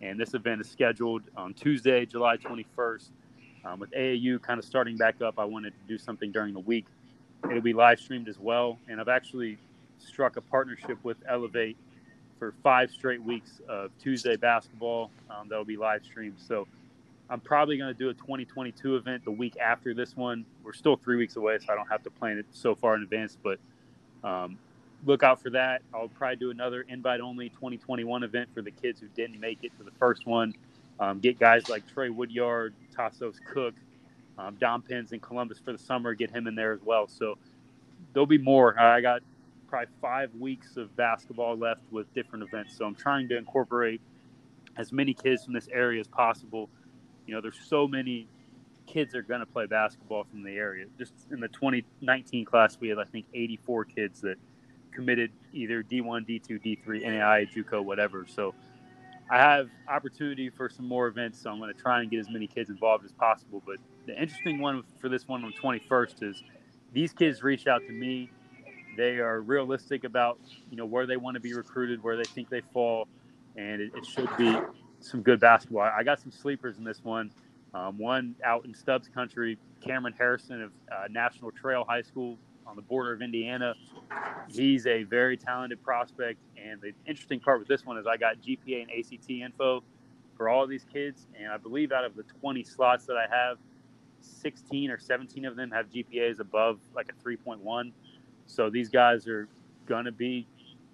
And 0.02 0.18
this 0.18 0.34
event 0.34 0.61
is 0.61 0.68
scheduled 0.68 1.22
on 1.36 1.54
Tuesday, 1.54 2.04
July 2.04 2.38
21st. 2.38 3.11
Um, 3.64 3.78
with 3.78 3.92
AAU 3.92 4.42
kind 4.42 4.59
of 4.59 4.64
starting 4.64 4.96
back 4.96 5.22
up, 5.22 5.38
I 5.38 5.44
wanted 5.44 5.74
to 5.74 5.86
do 5.86 5.98
something 5.98 6.32
during 6.32 6.54
the 6.54 6.61
week. 6.61 6.86
It'll 7.48 7.62
be 7.62 7.72
live 7.72 8.00
streamed 8.00 8.28
as 8.28 8.40
well. 8.40 8.78
And 8.88 9.00
I've 9.00 9.09
actually 9.09 9.59
struck 9.98 10.36
a 10.36 10.40
partnership 10.40 10.98
with 11.04 11.18
Elevate 11.28 11.76
for 12.40 12.52
five 12.64 12.90
straight 12.90 13.22
weeks 13.22 13.61
of 13.68 13.96
Tuesday 13.98 14.34
basketball. 14.34 15.12
Um, 15.30 15.48
that'll 15.48 15.64
be 15.64 15.76
live 15.76 16.04
streamed. 16.04 16.36
So 16.38 16.66
I'm 17.28 17.40
probably 17.40 17.76
going 17.76 17.92
to 17.92 17.98
do 17.98 18.08
a 18.08 18.14
2022 18.14 18.96
event 18.96 19.24
the 19.24 19.30
week 19.30 19.56
after 19.58 19.94
this 19.94 20.16
one. 20.16 20.44
We're 20.62 20.72
still 20.72 20.96
three 20.96 21.16
weeks 21.16 21.36
away, 21.36 21.58
so 21.58 21.72
I 21.72 21.76
don't 21.76 21.88
have 21.88 22.02
to 22.04 22.10
plan 22.10 22.38
it 22.38 22.46
so 22.52 22.74
far 22.74 22.94
in 22.94 23.02
advance. 23.02 23.36
But 23.42 23.58
um, 24.22 24.58
look 25.04 25.22
out 25.22 25.42
for 25.42 25.50
that. 25.50 25.82
I'll 25.92 26.08
probably 26.08 26.36
do 26.36 26.50
another 26.50 26.84
invite 26.88 27.20
only 27.20 27.48
2021 27.50 28.22
event 28.22 28.48
for 28.54 28.62
the 28.62 28.70
kids 28.70 29.00
who 29.00 29.08
didn't 29.08 29.40
make 29.40 29.64
it 29.64 29.76
to 29.78 29.84
the 29.84 29.90
first 29.98 30.26
one. 30.26 30.54
Um, 31.00 31.18
get 31.18 31.38
guys 31.38 31.68
like 31.68 31.86
Trey 31.92 32.10
Woodyard, 32.10 32.74
Tassos 32.96 33.36
Cook, 33.52 33.74
um, 34.38 34.56
Dom 34.60 34.82
Penn's 34.82 35.12
in 35.12 35.20
Columbus 35.20 35.58
for 35.58 35.72
the 35.72 35.78
summer. 35.78 36.14
Get 36.14 36.30
him 36.30 36.46
in 36.46 36.54
there 36.54 36.72
as 36.72 36.80
well. 36.84 37.08
So 37.08 37.36
there'll 38.12 38.26
be 38.26 38.38
more. 38.38 38.78
I 38.78 39.00
got 39.00 39.22
probably 39.68 39.88
five 40.00 40.34
weeks 40.36 40.76
of 40.76 40.94
basketball 40.96 41.56
left 41.56 41.82
with 41.90 42.12
different 42.14 42.44
events. 42.44 42.76
So 42.76 42.84
I'm 42.84 42.94
trying 42.94 43.28
to 43.28 43.36
incorporate 43.36 44.00
as 44.76 44.92
many 44.92 45.14
kids 45.14 45.44
from 45.44 45.54
this 45.54 45.68
area 45.72 46.00
as 46.00 46.06
possible. 46.06 46.68
You 47.26 47.34
know, 47.34 47.40
there's 47.40 47.58
so 47.68 47.86
many 47.86 48.28
kids 48.86 49.12
that 49.12 49.18
are 49.18 49.22
going 49.22 49.40
to 49.40 49.46
play 49.46 49.66
basketball 49.66 50.24
from 50.24 50.42
the 50.42 50.52
area. 50.52 50.86
Just 50.98 51.12
in 51.30 51.40
the 51.40 51.48
2019 51.48 52.44
class, 52.44 52.78
we 52.80 52.88
had, 52.88 52.98
I 52.98 53.04
think, 53.04 53.26
84 53.34 53.84
kids 53.86 54.20
that 54.20 54.36
committed 54.92 55.32
either 55.52 55.82
D1, 55.82 56.26
D2, 56.28 56.62
D3, 56.86 57.02
NAI, 57.02 57.46
JUCO, 57.54 57.84
whatever. 57.84 58.24
So 58.28 58.54
I 59.30 59.38
have 59.38 59.68
opportunity 59.88 60.50
for 60.50 60.68
some 60.68 60.86
more 60.86 61.08
events, 61.08 61.42
so 61.42 61.50
I'm 61.50 61.58
going 61.58 61.74
to 61.74 61.80
try 61.80 62.00
and 62.00 62.10
get 62.10 62.20
as 62.20 62.30
many 62.30 62.46
kids 62.46 62.70
involved 62.70 63.04
as 63.04 63.12
possible. 63.12 63.62
But 63.66 63.76
the 64.06 64.20
interesting 64.20 64.60
one 64.60 64.84
for 65.00 65.08
this 65.08 65.26
one 65.26 65.44
on 65.44 65.52
the 65.52 65.80
21st 65.80 66.22
is 66.22 66.42
these 66.92 67.12
kids 67.12 67.42
reached 67.42 67.66
out 67.66 67.82
to 67.86 67.92
me 67.92 68.30
they 68.96 69.18
are 69.18 69.40
realistic 69.40 70.04
about 70.04 70.38
you 70.70 70.76
know 70.76 70.86
where 70.86 71.06
they 71.06 71.16
want 71.16 71.34
to 71.34 71.40
be 71.40 71.52
recruited, 71.52 72.02
where 72.02 72.16
they 72.16 72.24
think 72.24 72.48
they 72.48 72.62
fall, 72.72 73.06
and 73.56 73.80
it, 73.80 73.92
it 73.94 74.06
should 74.06 74.34
be 74.36 74.56
some 75.07 75.22
good 75.22 75.40
basketball. 75.40 75.82
I 75.82 76.02
got 76.02 76.20
some 76.20 76.30
sleepers 76.30 76.78
in 76.78 76.84
this 76.84 77.02
one. 77.02 77.30
Um, 77.74 77.98
one 77.98 78.34
out 78.44 78.64
in 78.64 78.74
Stubbs 78.74 79.09
country, 79.09 79.59
Cameron 79.80 80.14
Harrison 80.16 80.62
of 80.62 80.72
uh, 80.90 81.04
National 81.11 81.50
Trail 81.50 81.84
High 81.86 82.02
School 82.02 82.38
on 82.66 82.74
the 82.74 82.82
border 82.82 83.12
of 83.12 83.22
Indiana. 83.22 83.74
He's 84.48 84.86
a 84.86 85.04
very 85.04 85.36
talented 85.36 85.82
prospect, 85.82 86.38
and 86.57 86.80
the 86.80 86.92
interesting 87.07 87.38
part 87.38 87.59
with 87.59 87.68
this 87.68 87.84
one 87.84 87.98
is 87.98 88.07
I 88.07 88.16
got 88.16 88.36
GPA 88.40 88.82
and 88.82 88.90
ACT 88.90 89.30
info 89.30 89.82
for 90.36 90.48
all 90.48 90.64
of 90.64 90.70
these 90.70 90.84
kids, 90.92 91.26
and 91.38 91.52
I 91.52 91.57
believe 91.57 91.92
out 91.92 92.04
of 92.04 92.16
the 92.16 92.24
20 92.40 92.62
slots 92.64 93.07
that 93.07 93.16
I 93.16 93.26
have, 93.30 93.59
16 94.20 94.90
or 94.90 94.98
17 94.98 95.44
of 95.44 95.57
them 95.57 95.70
have 95.70 95.86
GPAs 95.90 96.40
above 96.40 96.78
like 96.94 97.11
a 97.11 97.28
3.1. 97.28 97.92
So 98.46 98.70
these 98.70 98.88
guys 98.88 99.26
are 99.28 99.48
going 99.86 100.04
to 100.04 100.12
be 100.12 100.46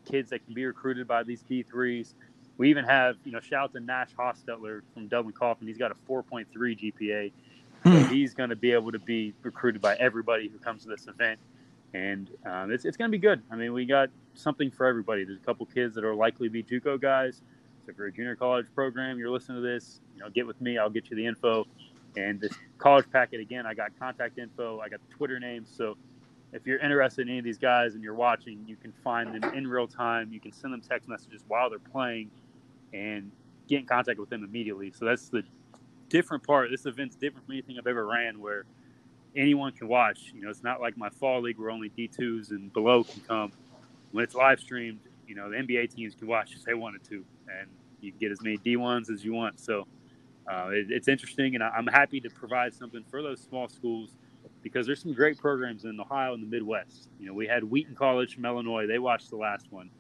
kids 0.05 0.31
that 0.31 0.45
can 0.45 0.55
be 0.55 0.65
recruited 0.65 1.07
by 1.07 1.23
these 1.23 1.43
D3s. 1.49 2.15
We 2.59 2.71
even 2.71 2.85
have, 2.85 3.17
you 3.25 3.33
know, 3.33 3.41
shout 3.41 3.65
out 3.65 3.73
to 3.73 3.81
Nash 3.81 4.11
Hostetler 4.19 4.83
from 4.95 5.09
Dublin 5.09 5.35
Coffman. 5.35 5.67
He's 5.67 5.79
got 5.79 5.91
a 5.91 5.97
4.3 6.11 6.47
GPA. 6.55 7.33
So 7.85 7.91
hmm. 7.91 8.05
he's 8.13 8.35
going 8.35 8.51
to 8.51 8.57
be 8.57 8.73
able 8.73 8.93
to 8.93 8.99
be 8.99 9.35
recruited 9.43 9.81
by 9.81 9.97
everybody 9.97 10.49
who 10.49 10.59
comes 10.59 10.83
to 10.83 10.89
this 10.89 11.09
event. 11.09 11.41
And 11.95 12.31
um, 12.47 12.71
it's, 12.71 12.85
it's 12.85 12.97
going 12.97 13.11
to 13.11 13.13
be 13.13 13.21
good. 13.21 13.43
I 13.51 13.57
mean, 13.57 13.73
we 13.73 13.85
got 13.85 14.09
something 14.35 14.71
for 14.71 14.87
everybody. 14.87 15.25
There's 15.25 15.39
a 15.39 15.45
couple 15.45 15.67
kids 15.67 15.95
that 15.97 16.05
are 16.05 16.15
likely 16.15 16.49
to 16.49 16.53
be 16.53 16.63
JUCO 16.63 17.01
guys. 17.01 17.43
So 17.85 17.91
if 17.91 17.99
you're 17.99 18.07
a 18.07 18.13
junior 18.13 18.37
college 18.37 18.67
program, 18.75 19.19
you're 19.19 19.31
listening 19.31 19.63
to 19.63 19.69
this, 19.69 20.01
you 20.15 20.21
know, 20.21 20.31
get 20.31 20.47
with 20.47 20.61
me. 20.61 20.79
I'll 20.79 20.91
get 20.91 21.11
you 21.11 21.17
the 21.17 21.27
info. 21.27 21.67
And 22.17 22.41
this 22.41 22.53
college 22.79 23.11
packet, 23.11 23.41
again, 23.41 23.67
I 23.67 23.75
got 23.75 23.99
contact 23.99 24.39
info. 24.39 24.81
I 24.81 24.89
got 24.89 25.01
the 25.09 25.15
Twitter 25.15 25.41
names. 25.41 25.73
So 25.75 25.97
if 26.53 26.67
you're 26.67 26.79
interested 26.79 27.23
in 27.23 27.31
any 27.31 27.39
of 27.39 27.45
these 27.45 27.59
guys 27.59 27.95
and 27.95 28.05
you're 28.05 28.15
watching, 28.15 28.65
you 28.67 28.77
can 28.77 28.93
find 29.03 29.35
them 29.35 29.55
in 29.55 29.67
real 29.67 29.89
time. 29.89 30.33
You 30.33 30.41
can 30.41 30.53
send 30.53 30.73
them 30.73 30.83
text 30.83 31.09
messages 31.09 31.43
while 31.49 31.69
they're 31.69 31.79
playing 31.79 32.31
and 32.93 33.31
get 33.69 33.81
in 33.81 33.87
contact 33.87 34.19
with 34.19 34.31
them 34.31 34.45
immediately. 34.45 34.93
So 34.93 35.05
that's 35.05 35.29
the 35.29 35.43
different 36.09 36.47
part. 36.47 36.71
This 36.71 36.87
event's 36.87 37.17
different 37.17 37.47
from 37.47 37.55
anything 37.55 37.79
I've 37.79 37.87
ever 37.87 38.07
ran 38.07 38.41
where 38.41 38.65
anyone 39.35 39.73
can 39.73 39.89
watch. 39.89 40.33
You 40.35 40.43
know, 40.43 40.51
it's 40.51 40.63
not 40.63 40.81
like 40.81 40.97
my 40.97 41.09
fall 41.09 41.41
league 41.41 41.59
where 41.59 41.71
only 41.71 41.91
D2s 41.91 42.51
and 42.51 42.73
below 42.73 43.05
can 43.05 43.23
come. 43.23 43.53
When 44.11 44.25
it's 44.25 44.35
live 44.35 44.61
streamed, 44.61 45.01
you 45.27 45.35
know, 45.35 45.49
the 45.49 45.57
NBA 45.57 45.95
teams 45.95 46.15
can 46.15 46.29
watch 46.29 46.55
if 46.55 46.65
they 46.65 46.75
wanted 46.75 47.03
to, 47.05 47.25
and 47.49 47.69
you 48.01 48.11
can 48.13 48.19
get 48.19 48.33
as 48.33 48.43
many 48.43 48.59
D1s 48.59 49.11
as 49.11 49.25
you 49.25 49.33
want. 49.33 49.59
So 49.59 49.87
uh, 50.47 50.69
it, 50.71 50.87
it's 50.91 51.09
interesting, 51.09 51.55
and 51.55 51.65
I'm 51.65 51.87
happy 51.87 52.21
to 52.21 52.29
provide 52.29 52.75
something 52.75 53.05
for 53.11 53.23
those 53.23 53.41
small 53.41 53.69
schools 53.69 54.11
because 54.63 54.87
there's 54.87 55.03
some 55.03 55.15
great 55.15 55.39
programs 55.39 55.85
in 55.85 55.99
Ohio 55.99 56.35
and 56.35 56.43
the 56.43 56.47
Midwest. 56.47 57.09
You 57.19 57.27
know, 57.27 57.35
we 57.35 57.47
had 57.47 57.65
Wheaton 57.65 57.95
College 57.95 58.35
from 58.35 58.45
Illinois. 58.45 58.87
They 58.87 58.99
watched 58.99 59.31
the 59.31 59.37
last 59.37 59.67
one. 59.71 59.91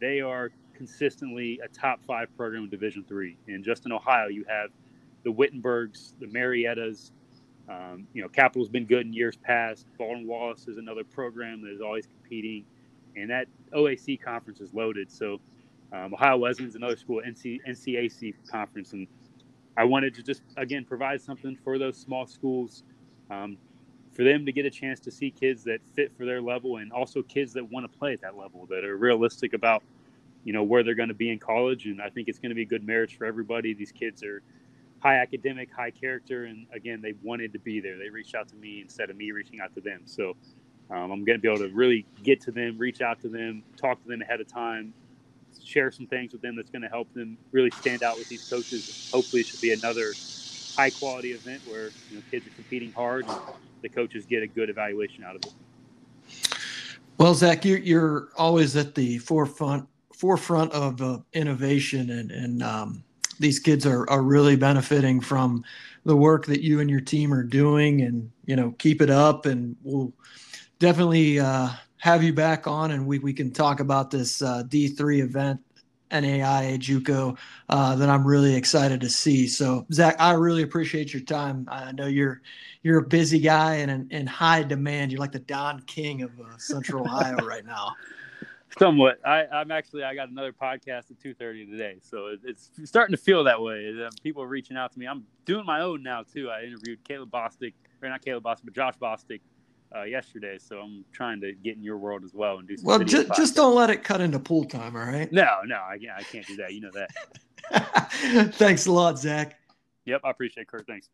They 0.00 0.20
are 0.20 0.50
consistently 0.80 1.60
a 1.62 1.68
top 1.68 2.00
five 2.06 2.34
program 2.38 2.64
in 2.64 2.70
Division 2.70 3.04
three. 3.06 3.36
And 3.48 3.62
just 3.62 3.84
in 3.84 3.92
Ohio, 3.92 4.28
you 4.28 4.46
have 4.48 4.70
the 5.24 5.30
Wittenbergs, 5.30 6.14
the 6.18 6.26
Mariettas. 6.26 7.10
Um, 7.68 8.06
you 8.14 8.22
know, 8.22 8.28
Capital's 8.30 8.70
been 8.70 8.86
good 8.86 9.04
in 9.04 9.12
years 9.12 9.36
past. 9.36 9.84
Baldwin 9.98 10.26
Wallace 10.26 10.68
is 10.68 10.78
another 10.78 11.04
program 11.04 11.60
that 11.60 11.70
is 11.70 11.82
always 11.82 12.06
competing, 12.06 12.64
and 13.14 13.28
that 13.28 13.46
OAC 13.74 14.22
conference 14.22 14.62
is 14.62 14.72
loaded. 14.72 15.12
So 15.12 15.38
um, 15.92 16.14
Ohio 16.14 16.38
Wesleyan's 16.38 16.76
another 16.76 16.96
school, 16.96 17.20
NC, 17.28 17.58
NCAC 17.68 18.32
conference, 18.50 18.94
and 18.94 19.06
I 19.76 19.84
wanted 19.84 20.14
to 20.14 20.22
just 20.22 20.40
again 20.56 20.86
provide 20.86 21.20
something 21.20 21.58
for 21.62 21.78
those 21.78 21.98
small 21.98 22.26
schools 22.26 22.84
um, 23.30 23.58
for 24.14 24.24
them 24.24 24.46
to 24.46 24.52
get 24.52 24.64
a 24.64 24.70
chance 24.70 24.98
to 25.00 25.10
see 25.10 25.30
kids 25.30 25.62
that 25.64 25.80
fit 25.94 26.10
for 26.16 26.24
their 26.24 26.40
level 26.40 26.78
and 26.78 26.90
also 26.90 27.20
kids 27.20 27.52
that 27.52 27.70
want 27.70 27.84
to 27.90 27.98
play 27.98 28.14
at 28.14 28.22
that 28.22 28.38
level 28.38 28.64
that 28.70 28.82
are 28.82 28.96
realistic 28.96 29.52
about 29.52 29.82
you 30.44 30.52
know 30.52 30.62
where 30.62 30.82
they're 30.82 30.94
going 30.94 31.08
to 31.08 31.14
be 31.14 31.30
in 31.30 31.38
college 31.38 31.86
and 31.86 32.00
i 32.00 32.08
think 32.08 32.28
it's 32.28 32.38
going 32.38 32.50
to 32.50 32.54
be 32.54 32.62
a 32.62 32.66
good 32.66 32.86
marriage 32.86 33.16
for 33.16 33.24
everybody. 33.24 33.74
These 33.74 33.92
kids 33.92 34.22
are 34.22 34.42
high 35.00 35.16
academic 35.16 35.72
high 35.72 35.90
character 35.90 36.44
and 36.44 36.66
again 36.74 37.00
they 37.00 37.14
wanted 37.22 37.52
to 37.52 37.58
be 37.58 37.80
there. 37.80 37.98
They 37.98 38.10
reached 38.10 38.34
out 38.34 38.48
to 38.48 38.56
me 38.56 38.80
instead 38.80 39.10
of 39.10 39.16
me 39.16 39.30
reaching 39.32 39.60
out 39.60 39.74
to 39.74 39.80
them. 39.80 40.02
So 40.04 40.36
um, 40.90 41.12
i'm 41.12 41.24
going 41.24 41.38
to 41.38 41.42
be 41.42 41.48
able 41.48 41.58
to 41.58 41.74
really 41.74 42.06
get 42.22 42.40
to 42.42 42.50
them 42.50 42.76
reach 42.76 43.00
out 43.00 43.20
to 43.20 43.28
them 43.28 43.62
talk 43.76 44.02
to 44.02 44.08
them 44.08 44.22
ahead 44.22 44.40
of 44.40 44.48
time 44.48 44.92
share 45.64 45.90
some 45.90 46.06
things 46.06 46.32
with 46.32 46.42
them 46.42 46.56
that's 46.56 46.70
going 46.70 46.82
to 46.82 46.88
help 46.88 47.12
them 47.14 47.36
really 47.52 47.70
stand 47.70 48.02
out 48.02 48.18
with 48.18 48.28
these 48.28 48.48
coaches. 48.48 49.10
Hopefully 49.12 49.40
it 49.40 49.46
should 49.46 49.60
be 49.60 49.72
another 49.72 50.12
high 50.76 50.90
quality 50.90 51.32
event 51.32 51.62
where 51.66 51.90
you 52.10 52.16
know 52.16 52.22
kids 52.30 52.46
are 52.46 52.50
competing 52.50 52.92
hard 52.92 53.26
and 53.26 53.38
the 53.82 53.88
coaches 53.88 54.26
get 54.26 54.42
a 54.42 54.46
good 54.46 54.70
evaluation 54.70 55.24
out 55.24 55.36
of 55.36 55.42
it. 55.44 55.54
Well, 57.18 57.34
Zach, 57.34 57.64
you're, 57.64 57.78
you're 57.78 58.28
always 58.36 58.76
at 58.76 58.94
the 58.94 59.18
forefront 59.18 59.86
forefront 60.20 60.70
of 60.72 61.00
uh, 61.00 61.18
innovation, 61.32 62.10
and 62.10 62.30
and 62.30 62.62
um, 62.62 63.02
these 63.38 63.58
kids 63.58 63.86
are 63.86 64.08
are 64.10 64.22
really 64.22 64.54
benefiting 64.54 65.20
from 65.20 65.64
the 66.04 66.16
work 66.16 66.46
that 66.46 66.62
you 66.62 66.80
and 66.80 66.90
your 66.90 67.00
team 67.00 67.32
are 67.32 67.42
doing, 67.42 68.02
and 68.02 68.30
you 68.44 68.54
know 68.54 68.72
keep 68.78 69.00
it 69.00 69.10
up, 69.10 69.46
and 69.46 69.76
we'll 69.82 70.12
definitely 70.78 71.40
uh, 71.40 71.70
have 71.96 72.22
you 72.22 72.34
back 72.34 72.66
on, 72.66 72.90
and 72.90 73.06
we 73.06 73.18
we 73.18 73.32
can 73.32 73.50
talk 73.50 73.80
about 73.80 74.10
this 74.10 74.42
uh, 74.42 74.62
D 74.68 74.88
three 74.88 75.22
event 75.22 75.58
NAI 76.12 76.76
JUCO 76.78 77.38
uh, 77.68 77.96
that 77.96 78.08
I'm 78.10 78.26
really 78.26 78.54
excited 78.54 79.00
to 79.00 79.08
see. 79.08 79.46
So 79.46 79.86
Zach, 79.90 80.16
I 80.18 80.32
really 80.32 80.62
appreciate 80.62 81.14
your 81.14 81.22
time. 81.22 81.66
I 81.70 81.92
know 81.92 82.06
you're 82.06 82.42
you're 82.82 82.98
a 82.98 83.06
busy 83.06 83.38
guy 83.38 83.76
and 83.76 84.12
in, 84.12 84.26
high 84.26 84.64
demand. 84.64 85.12
You're 85.12 85.20
like 85.20 85.32
the 85.32 85.38
Don 85.38 85.80
King 85.82 86.22
of 86.22 86.30
uh, 86.38 86.58
Central 86.58 87.04
Ohio 87.04 87.36
right 87.46 87.64
now. 87.64 87.94
Somewhat. 88.78 89.18
I, 89.24 89.46
am 89.60 89.70
actually 89.70 90.04
I 90.04 90.14
got 90.14 90.28
another 90.28 90.52
podcast 90.52 91.10
at 91.10 91.18
2:30 91.22 91.70
today, 91.70 91.96
so 92.02 92.36
it's 92.44 92.70
starting 92.84 93.14
to 93.16 93.20
feel 93.20 93.44
that 93.44 93.60
way. 93.60 94.08
People 94.22 94.42
are 94.42 94.48
reaching 94.48 94.76
out 94.76 94.92
to 94.92 94.98
me. 94.98 95.06
I'm 95.06 95.24
doing 95.44 95.66
my 95.66 95.80
own 95.80 96.02
now 96.02 96.22
too. 96.22 96.50
I 96.50 96.62
interviewed 96.62 97.02
Caleb 97.04 97.30
Bostic, 97.30 97.74
or 98.02 98.08
not 98.08 98.24
Caleb 98.24 98.44
Bostic, 98.44 98.64
but 98.64 98.74
Josh 98.74 98.94
Bostic 99.00 99.40
uh, 99.94 100.02
yesterday, 100.02 100.58
so 100.58 100.80
I'm 100.80 101.04
trying 101.12 101.40
to 101.40 101.52
get 101.52 101.76
in 101.76 101.82
your 101.82 101.98
world 101.98 102.24
as 102.24 102.32
well 102.34 102.58
and 102.58 102.68
do 102.68 102.76
some. 102.76 102.86
Well, 102.86 102.98
just, 103.00 103.28
just 103.34 103.56
don't 103.56 103.74
let 103.74 103.90
it 103.90 104.04
cut 104.04 104.20
into 104.20 104.38
pool 104.38 104.64
time, 104.64 104.94
all 104.94 105.04
right? 105.04 105.30
No, 105.32 105.58
no, 105.66 105.76
I, 105.76 105.98
I 106.16 106.22
can't 106.22 106.46
do 106.46 106.56
that. 106.56 106.72
You 106.72 106.80
know 106.80 106.90
that. 106.92 108.52
Thanks 108.54 108.86
a 108.86 108.92
lot, 108.92 109.18
Zach. 109.18 109.58
Yep, 110.04 110.20
I 110.24 110.30
appreciate 110.30 110.62
it, 110.62 110.68
Kurt. 110.68 110.86
Thanks. 110.86 111.08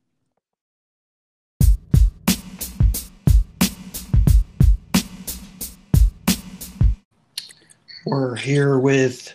We're 8.06 8.36
here 8.36 8.78
with 8.78 9.34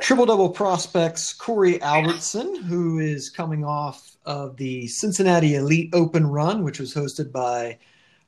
triple 0.00 0.26
double 0.26 0.50
prospects 0.50 1.32
Corey 1.32 1.82
Albertson, 1.82 2.54
who 2.62 3.00
is 3.00 3.30
coming 3.30 3.64
off 3.64 4.16
of 4.24 4.56
the 4.56 4.86
Cincinnati 4.86 5.56
Elite 5.56 5.90
Open 5.92 6.24
Run, 6.24 6.62
which 6.62 6.78
was 6.78 6.94
hosted 6.94 7.32
by 7.32 7.78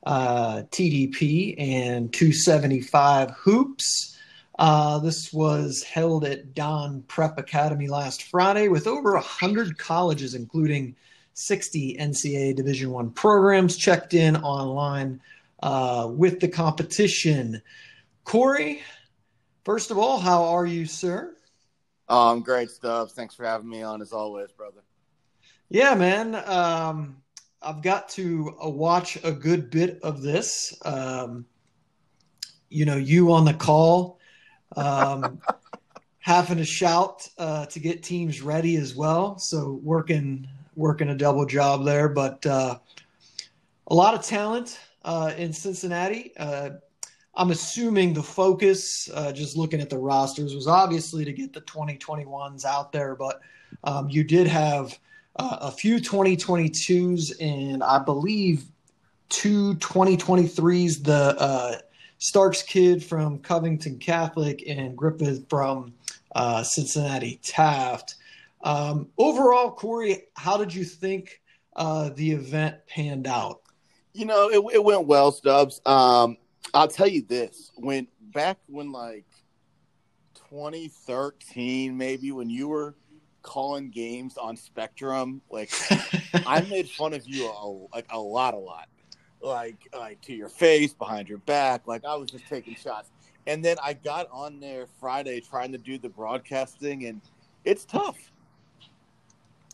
uh, 0.05 0.63
TDP 0.71 1.55
and 1.57 2.11
275 2.11 3.31
hoops. 3.31 4.17
Uh, 4.59 4.99
this 4.99 5.31
was 5.31 5.81
held 5.83 6.25
at 6.25 6.53
Dohn 6.53 7.01
Prep 7.07 7.37
Academy 7.37 7.87
last 7.87 8.23
Friday 8.23 8.67
with 8.67 8.85
over 8.85 9.13
100 9.13 9.77
colleges, 9.77 10.35
including 10.35 10.93
60 11.35 11.95
NCAA 11.97 12.53
Division 12.53 12.91
One 12.91 13.11
programs, 13.11 13.77
checked 13.77 14.13
in 14.13 14.35
online 14.35 15.21
uh, 15.63 16.09
with 16.11 16.41
the 16.41 16.49
competition. 16.49 17.61
Corey, 18.25 18.81
first 19.63 19.91
of 19.91 19.97
all, 19.97 20.19
how 20.19 20.43
are 20.43 20.65
you, 20.65 20.85
sir? 20.85 21.35
Um, 22.07 22.41
great 22.41 22.69
stuff. 22.69 23.11
Thanks 23.11 23.35
for 23.35 23.45
having 23.45 23.69
me 23.69 23.83
on 23.83 24.01
as 24.01 24.11
always, 24.11 24.51
brother. 24.51 24.81
Yeah, 25.69 25.93
man. 25.93 26.35
Um, 26.35 27.17
I've 27.61 27.81
got 27.81 28.09
to 28.09 28.55
uh, 28.63 28.69
watch 28.69 29.17
a 29.23 29.31
good 29.31 29.69
bit 29.69 29.99
of 30.01 30.21
this. 30.21 30.75
Um, 30.83 31.45
you 32.69 32.85
know, 32.85 32.95
you 32.95 33.31
on 33.31 33.45
the 33.45 33.53
call, 33.53 34.19
um, 34.75 35.39
having 36.19 36.57
to 36.57 36.65
shout 36.65 37.27
uh, 37.37 37.65
to 37.67 37.79
get 37.79 38.01
teams 38.01 38.41
ready 38.41 38.77
as 38.77 38.95
well. 38.95 39.37
So 39.37 39.79
working 39.83 40.47
working 40.75 41.09
a 41.09 41.15
double 41.15 41.45
job 41.45 41.83
there, 41.85 42.07
but 42.07 42.45
uh, 42.45 42.79
a 43.87 43.93
lot 43.93 44.13
of 44.13 44.23
talent 44.23 44.79
uh, 45.03 45.33
in 45.37 45.51
Cincinnati. 45.51 46.31
I'm 47.39 47.51
assuming 47.51 48.13
the 48.13 48.21
focus, 48.21 49.09
uh, 49.13 49.31
just 49.31 49.55
looking 49.55 49.79
at 49.79 49.89
the 49.89 49.97
rosters, 49.97 50.53
was 50.53 50.67
obviously 50.67 51.23
to 51.23 51.31
get 51.31 51.53
the 51.53 51.61
2021s 51.61 52.65
out 52.65 52.91
there, 52.91 53.15
but 53.15 53.39
um, 53.85 54.09
you 54.09 54.25
did 54.25 54.45
have 54.45 54.99
uh, 55.37 55.57
a 55.61 55.71
few 55.71 55.99
2022s 55.99 57.41
and 57.41 57.81
I 57.81 57.99
believe 57.99 58.65
two 59.29 59.75
2023s. 59.75 61.01
The 61.01 61.39
uh, 61.39 61.75
Starks 62.17 62.61
kid 62.61 63.01
from 63.01 63.39
Covington 63.39 63.99
Catholic 63.99 64.61
and 64.67 64.97
Griffith 64.97 65.47
from 65.49 65.93
uh, 66.35 66.61
Cincinnati 66.63 67.39
Taft. 67.41 68.15
Um, 68.65 69.07
overall, 69.17 69.71
Corey, 69.71 70.23
how 70.35 70.57
did 70.57 70.75
you 70.75 70.83
think 70.83 71.41
uh, 71.77 72.09
the 72.09 72.31
event 72.31 72.85
panned 72.87 73.27
out? 73.27 73.61
You 74.11 74.25
know, 74.25 74.49
it, 74.49 74.75
it 74.75 74.83
went 74.83 75.07
well, 75.07 75.31
Stubbs. 75.31 75.79
Um, 75.85 76.35
I'll 76.73 76.87
tell 76.87 77.07
you 77.07 77.21
this: 77.21 77.71
when 77.75 78.07
back 78.21 78.57
when 78.67 78.91
like 78.91 79.25
2013, 80.49 81.97
maybe 81.97 82.31
when 82.31 82.49
you 82.49 82.67
were 82.67 82.95
calling 83.41 83.89
games 83.89 84.37
on 84.37 84.55
Spectrum, 84.55 85.41
like 85.49 85.71
I 86.45 86.61
made 86.61 86.89
fun 86.89 87.13
of 87.13 87.27
you 87.27 87.47
a, 87.47 87.95
like 87.95 88.07
a 88.11 88.19
lot, 88.19 88.53
a 88.53 88.57
lot, 88.57 88.87
like 89.41 89.77
like 89.93 90.21
to 90.21 90.33
your 90.33 90.49
face, 90.49 90.93
behind 90.93 91.29
your 91.29 91.39
back. 91.39 91.87
Like 91.87 92.05
I 92.05 92.15
was 92.15 92.29
just 92.29 92.47
taking 92.47 92.75
shots, 92.75 93.11
and 93.47 93.63
then 93.63 93.77
I 93.83 93.93
got 93.93 94.27
on 94.31 94.59
there 94.59 94.87
Friday 94.99 95.41
trying 95.41 95.71
to 95.71 95.77
do 95.77 95.97
the 95.97 96.09
broadcasting, 96.09 97.05
and 97.05 97.21
it's 97.65 97.85
tough. 97.85 98.17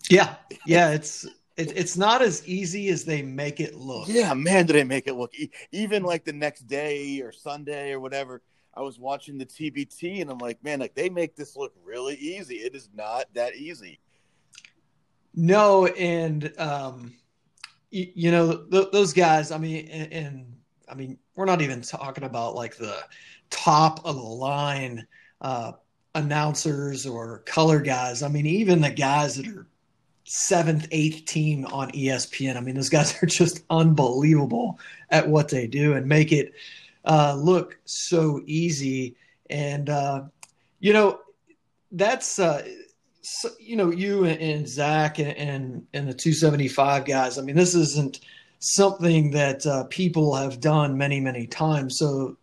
Yeah, 0.10 0.36
yeah, 0.66 0.92
it's 0.92 1.26
it, 1.58 1.78
it's 1.78 1.96
not 1.98 2.22
as 2.22 2.46
easy 2.48 2.90
as 2.90 3.06
they 3.06 3.22
make 3.22 3.60
it 3.60 3.76
look. 3.76 4.08
Yeah, 4.08 4.34
man, 4.34 4.66
do 4.66 4.74
they 4.74 4.84
make 4.84 5.08
it 5.08 5.14
look? 5.14 5.34
Even 5.72 6.04
like 6.04 6.26
the 6.26 6.34
next 6.34 6.68
day 6.68 7.22
or 7.22 7.32
Sunday 7.32 7.92
or 7.92 8.00
whatever, 8.00 8.42
I 8.74 8.82
was 8.82 9.00
watching 9.00 9.38
the 9.38 9.46
TBT 9.46 10.22
and 10.22 10.30
I'm 10.30 10.38
like, 10.38 10.62
man, 10.64 10.80
like 10.80 10.96
they 10.96 11.10
make 11.10 11.36
this 11.36 11.56
look 11.56 11.74
really 11.84 12.16
easy. 12.16 12.56
It 12.56 12.76
is 12.76 12.90
not 12.94 13.26
that 13.34 13.56
easy. 13.56 14.00
No, 15.34 15.86
and 15.86 16.52
um, 16.60 17.14
you, 17.90 18.12
you 18.16 18.32
know 18.32 18.66
th- 18.70 18.92
those 18.92 19.14
guys. 19.14 19.52
I 19.52 19.58
mean, 19.58 19.88
and, 19.88 20.14
and, 20.14 20.56
I 20.88 20.94
mean, 20.94 21.18
we're 21.36 21.46
not 21.46 21.62
even 21.62 21.82
talking 21.82 22.26
about 22.26 22.56
like 22.56 22.78
the 22.78 22.98
top 23.50 24.06
of 24.06 24.16
the 24.16 24.22
line 24.22 25.08
uh, 25.42 25.72
announcers 26.14 27.06
or 27.06 27.40
color 27.40 27.80
guys. 27.80 28.22
I 28.24 28.28
mean, 28.28 28.46
even 28.46 28.82
the 28.82 28.92
guys 28.92 29.36
that 29.36 29.48
are 29.48 29.68
seventh, 30.26 30.88
eighth 30.92 31.26
team 31.26 31.66
on 31.68 31.92
ESPN. 31.92 32.58
I 32.58 32.60
mean, 32.60 32.76
those 32.76 32.90
guys 32.90 33.16
are 33.24 33.28
just 33.28 33.64
unbelievable 33.70 34.80
at 35.10 35.28
what 35.28 35.50
they 35.50 35.68
do 35.68 35.94
and 35.94 36.06
make 36.08 36.32
it 36.32 36.54
uh, 37.06 37.36
look 37.36 37.78
so 37.86 38.42
easy. 38.46 39.16
And, 39.50 39.90
uh, 39.90 40.24
you 40.80 40.92
know, 40.92 41.20
that's, 41.92 42.40
uh, 42.40 42.68
so, 43.22 43.50
you 43.60 43.76
know, 43.76 43.92
you 43.92 44.26
and 44.26 44.68
Zach 44.68 45.20
and, 45.20 45.36
and, 45.38 45.88
and, 45.94 46.08
the 46.08 46.14
275 46.14 47.06
guys. 47.06 47.38
I 47.38 47.42
mean, 47.42 47.56
this 47.56 47.74
isn't 47.74 48.20
something 48.60 49.32
that 49.32 49.66
uh, 49.66 49.86
people 49.86 50.36
have 50.36 50.60
done 50.60 50.98
many, 50.98 51.20
many 51.20 51.48
times. 51.48 51.98
So 51.98 52.38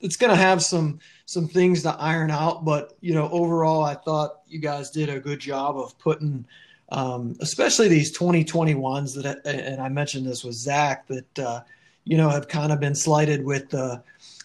it's 0.00 0.16
going 0.16 0.30
to 0.30 0.36
have 0.36 0.62
some, 0.62 1.00
some 1.26 1.48
things 1.48 1.82
to 1.82 1.94
iron 1.98 2.30
out. 2.30 2.64
But, 2.64 2.96
you 3.00 3.14
know, 3.14 3.28
overall, 3.30 3.82
I 3.82 3.94
thought 3.94 4.40
you 4.46 4.58
guys 4.58 4.90
did 4.90 5.08
a 5.08 5.20
good 5.20 5.40
job 5.40 5.78
of 5.78 5.98
putting– 5.98 6.44
um, 6.92 7.34
especially 7.40 7.88
these 7.88 8.16
2021s 8.16 9.22
that, 9.22 9.40
and 9.46 9.80
I 9.80 9.88
mentioned 9.88 10.26
this 10.26 10.44
with 10.44 10.54
Zach, 10.54 11.06
that 11.08 11.38
uh, 11.38 11.60
you 12.04 12.18
know 12.18 12.28
have 12.28 12.48
kind 12.48 12.70
of 12.70 12.80
been 12.80 12.94
slighted 12.94 13.44
with 13.44 13.70
the 13.70 14.02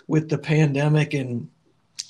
with 0.07 0.29
the 0.29 0.37
pandemic 0.37 1.13
and 1.13 1.49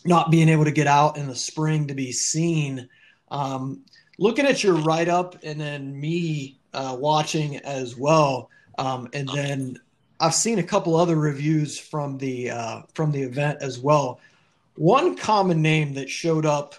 not 0.06 0.30
being 0.30 0.48
able 0.48 0.64
to 0.64 0.72
get 0.72 0.86
out 0.86 1.18
in 1.18 1.28
the 1.28 1.36
spring 1.36 1.88
to 1.88 1.96
be 1.96 2.12
seen. 2.12 2.88
Um, 3.32 3.82
looking 4.20 4.46
at 4.46 4.64
your 4.64 4.76
write 4.76 5.10
up 5.10 5.38
and 5.44 5.60
then 5.60 6.00
me 6.00 6.60
uh, 6.72 6.96
watching 6.98 7.58
as 7.58 7.98
well, 7.98 8.52
um, 8.78 9.10
and 9.14 9.28
then 9.30 9.80
I've 10.20 10.36
seen 10.36 10.60
a 10.60 10.64
couple 10.64 10.96
other 10.96 11.16
reviews 11.16 11.80
from 11.80 12.20
the 12.20 12.52
uh, 12.52 12.82
from 12.94 13.12
the 13.12 13.24
event 13.24 13.58
as 13.62 13.80
well. 13.80 14.20
One 14.76 15.18
common 15.18 15.64
name 15.64 15.96
that 15.96 16.12
showed 16.12 16.46
up 16.46 16.76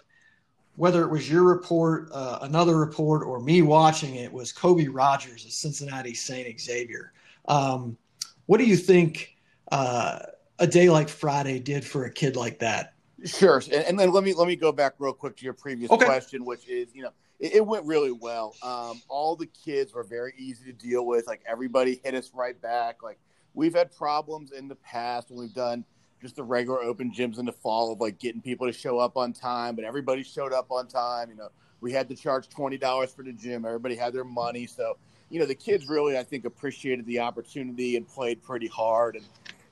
whether 0.79 1.03
it 1.03 1.11
was 1.11 1.29
your 1.29 1.43
report, 1.43 2.09
uh, 2.13 2.39
another 2.43 2.79
report, 2.79 3.27
or 3.27 3.41
me 3.41 3.63
watching 3.63 4.15
it, 4.15 4.33
was 4.33 4.53
Kobe 4.53 4.87
Rogers 4.87 5.45
of 5.45 5.51
Cincinnati 5.51 6.15
St. 6.15 6.59
Xavier. 6.59 7.13
Um, 7.49 7.99
what 8.47 8.59
do 8.59 8.65
you 8.65 8.77
think 8.77 9.37
uh, 9.73 10.21
a 10.61 10.69
day 10.69 10.89
like 10.89 11.09
Friday 11.09 11.59
did 11.59 11.85
for 11.85 12.05
a 12.05 12.11
kid 12.11 12.37
like 12.37 12.61
that? 12.61 12.95
Sure, 13.25 13.61
and, 13.73 13.85
and, 13.85 13.99
then 13.99 14.13
let 14.13 14.23
me 14.23 14.33
let 14.33 14.47
me 14.47 14.55
go 14.55 14.71
back 14.71 14.95
real 15.01 15.13
quick 15.13 15.37
to 15.39 15.45
your 15.45 15.53
previous 15.53 15.91
okay. 15.91 16.07
question, 16.07 16.45
which 16.45 16.69
is 16.69 16.95
you 16.95 17.03
know 17.03 17.11
it, 17.41 17.57
it 17.57 17.67
went 17.67 17.85
really 17.85 18.13
well. 18.13 18.55
Um, 18.63 19.03
all 19.09 19.35
the 19.35 19.49
kids 19.49 19.93
were 19.93 20.05
very 20.05 20.33
easy 20.39 20.65
to 20.67 20.73
deal 20.73 21.05
with. 21.05 21.27
Like 21.27 21.43
everybody 21.45 22.01
hit 22.05 22.15
us 22.15 22.31
right 22.33 22.59
back. 22.63 23.03
Like 23.03 23.19
we've 23.53 23.75
had 23.75 23.93
problems 23.97 24.53
in 24.53 24.69
the 24.69 24.77
past 24.77 25.31
when 25.31 25.41
we've 25.41 25.55
done 25.55 25.85
just 26.21 26.37
the 26.37 26.43
regular 26.43 26.83
open 26.83 27.13
gyms 27.13 27.39
in 27.39 27.47
the 27.47 27.53
fall 27.53 27.93
of 27.93 28.01
like 28.01 28.19
getting 28.19 28.41
people 28.41 28.67
to 28.67 28.73
show 28.73 28.99
up 28.99 29.17
on 29.17 29.33
time, 29.33 29.75
but 29.77 29.85
everybody 29.85 30.23
showed 30.23 30.53
up 30.53 30.71
on 30.71 30.87
time. 30.87 31.31
You 31.31 31.37
know, 31.37 31.49
we 31.81 31.93
had 31.93 32.09
to 32.09 32.17
charge 32.17 32.49
twenty 32.49 32.79
dollars 32.79 33.13
for 33.13 33.23
the 33.23 33.33
gym. 33.33 33.65
Everybody 33.65 33.97
had 33.97 34.13
their 34.13 34.25
money, 34.25 34.67
so 34.67 34.97
you 35.31 35.39
know 35.39 35.47
the 35.47 35.55
kids 35.55 35.89
really 35.89 36.19
I 36.19 36.25
think 36.25 36.45
appreciated 36.45 37.07
the 37.07 37.21
opportunity 37.21 37.97
and 37.97 38.07
played 38.09 38.43
pretty 38.43 38.67
hard 38.67 39.17
and 39.17 39.25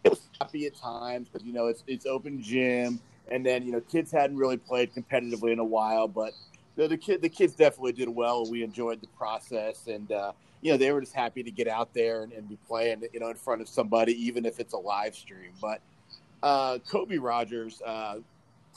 it 0.05 0.11
was 0.11 0.29
happy 0.41 0.67
at 0.67 0.77
times 0.77 1.29
because 1.29 1.47
you 1.47 1.53
know 1.53 1.67
it's 1.67 1.83
it's 1.87 2.07
open 2.07 2.43
gym 2.43 3.01
and 3.31 3.45
then 3.45 3.65
you 3.65 3.73
know 3.73 3.81
kids 3.81 4.13
hadn't 4.13 4.37
really 4.37 4.57
played 4.57 4.93
competitively 4.95 5.53
in 5.53 5.59
a 5.59 5.65
while, 5.65 6.09
but 6.09 6.33
you 6.77 6.83
know, 6.83 6.89
the 6.89 6.97
kid 6.99 7.23
the 7.23 7.29
kids 7.29 7.55
definitely 7.55 7.93
did 7.93 8.09
well. 8.09 8.49
We 8.51 8.63
enjoyed 8.63 9.01
the 9.01 9.09
process 9.09 9.87
and. 9.87 10.11
uh 10.13 10.33
you 10.63 10.73
know, 10.73 10.79
they 10.79 10.91
were 10.91 11.01
just 11.01 11.15
happy 11.15 11.43
to 11.43 11.51
get 11.51 11.69
out 11.69 11.93
there 11.95 12.23
and, 12.23 12.33
and 12.33 12.49
be 12.49 12.59
playing, 12.67 13.03
you 13.13 13.21
know, 13.21 13.29
in 13.29 13.37
front 13.37 13.61
of 13.61 13.69
somebody, 13.69 14.13
even 14.27 14.45
if 14.47 14.59
it's 14.59 14.73
a 14.73 14.79
live 14.79 15.15
stream. 15.15 15.53
But 15.61 15.81
uh, 16.43 16.79
Kobe 16.89 17.19
Rogers, 17.19 17.83
uh, 17.85 18.17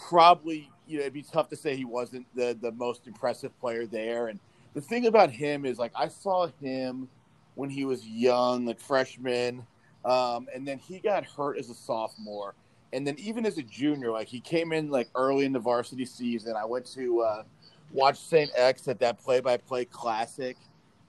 probably 0.08 0.70
you 0.88 0.98
know 0.98 1.02
it'd 1.02 1.14
be 1.14 1.22
tough 1.22 1.50
to 1.50 1.56
say 1.56 1.76
he 1.76 1.86
wasn't 1.86 2.26
the 2.36 2.58
the 2.62 2.72
most 2.72 3.08
impressive 3.08 3.58
player 3.60 3.86
there. 3.86 4.28
And 4.28 4.40
the 4.74 4.82
thing 4.82 5.08
about 5.08 5.32
him 5.32 5.66
is 5.66 5.78
like 5.78 5.92
I 5.96 6.08
saw 6.08 6.48
him 6.62 7.10
when 7.56 7.70
he 7.70 7.86
was 7.86 8.06
young, 8.08 8.66
like 8.66 8.80
freshman, 8.80 9.66
um, 10.06 10.48
and 10.54 10.68
then 10.68 10.80
he 10.80 11.00
got 11.00 11.26
hurt 11.26 11.58
as 11.58 11.70
a 11.70 11.74
sophomore, 11.74 12.56
and 12.94 13.06
then 13.06 13.16
even 13.20 13.46
as 13.46 13.58
a 13.58 13.64
junior, 13.64 14.12
like 14.12 14.28
he 14.28 14.40
came 14.40 14.72
in 14.72 14.90
like 14.90 15.10
early 15.16 15.46
in 15.46 15.54
the 15.54 15.60
varsity 15.60 16.06
season. 16.06 16.56
I 16.56 16.66
went 16.66 16.86
to 16.94 17.22
uh, 17.22 17.44
watch 17.92 18.20
St. 18.20 18.50
X 18.56 18.88
at 18.88 19.00
that 19.00 19.20
play-by-play 19.20 19.86
classic, 19.86 20.58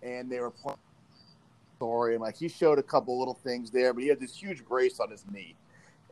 and 0.03 0.31
they 0.31 0.41
were 0.41 0.51
playing 0.51 0.79
story, 1.77 2.15
and 2.15 2.23
like 2.23 2.37
he 2.37 2.49
showed 2.49 2.79
a 2.79 2.83
couple 2.83 3.19
little 3.19 3.35
things 3.35 3.71
there, 3.71 3.95
but 3.95 4.03
he 4.03 4.09
had 4.09 4.21
this 4.21 4.35
huge 4.37 4.65
brace 4.67 5.01
on 5.01 5.11
his 5.11 5.25
knee 5.33 5.55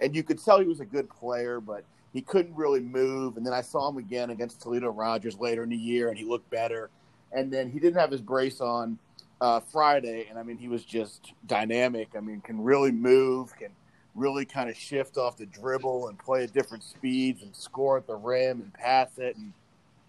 and 0.01 0.15
you 0.15 0.23
could 0.23 0.43
tell 0.43 0.61
he 0.61 0.67
was 0.67 0.81
a 0.81 0.87
good 0.87 1.09
player, 1.11 1.61
but 1.61 1.85
he 2.13 2.23
couldn't 2.23 2.55
really 2.55 2.81
move. 2.81 3.37
And 3.37 3.45
then 3.45 3.53
I 3.53 3.61
saw 3.61 3.89
him 3.89 3.99
again 3.99 4.31
against 4.31 4.61
Toledo 4.61 4.91
Rogers 4.91 5.39
later 5.39 5.63
in 5.63 5.71
the 5.71 5.77
year, 5.77 6.09
and 6.09 6.19
he 6.19 6.25
looked 6.25 6.49
better. 6.51 6.91
And 7.33 7.53
then 7.53 7.71
he 7.71 7.79
didn't 7.79 8.01
have 8.01 8.11
his 8.11 8.23
brace 8.23 8.61
on 8.61 8.99
uh, 9.41 9.61
Friday, 9.61 10.27
and 10.29 10.39
I 10.39 10.43
mean 10.43 10.59
he 10.59 10.69
was 10.69 10.85
just 10.85 11.33
dynamic. 11.47 12.09
I 12.17 12.21
mean, 12.21 12.41
can 12.41 12.61
really 12.63 12.91
move, 12.91 13.55
can 13.57 13.71
really 14.15 14.45
kind 14.45 14.69
of 14.69 14.77
shift 14.77 15.17
off 15.17 15.37
the 15.37 15.47
dribble 15.47 16.09
and 16.09 16.19
play 16.19 16.45
at 16.45 16.53
different 16.53 16.83
speeds 16.83 17.43
and 17.43 17.55
score 17.55 17.99
at 17.99 18.07
the 18.07 18.17
rim 18.17 18.61
and 18.61 18.73
pass 18.73 19.19
it, 19.19 19.37
and 19.37 19.53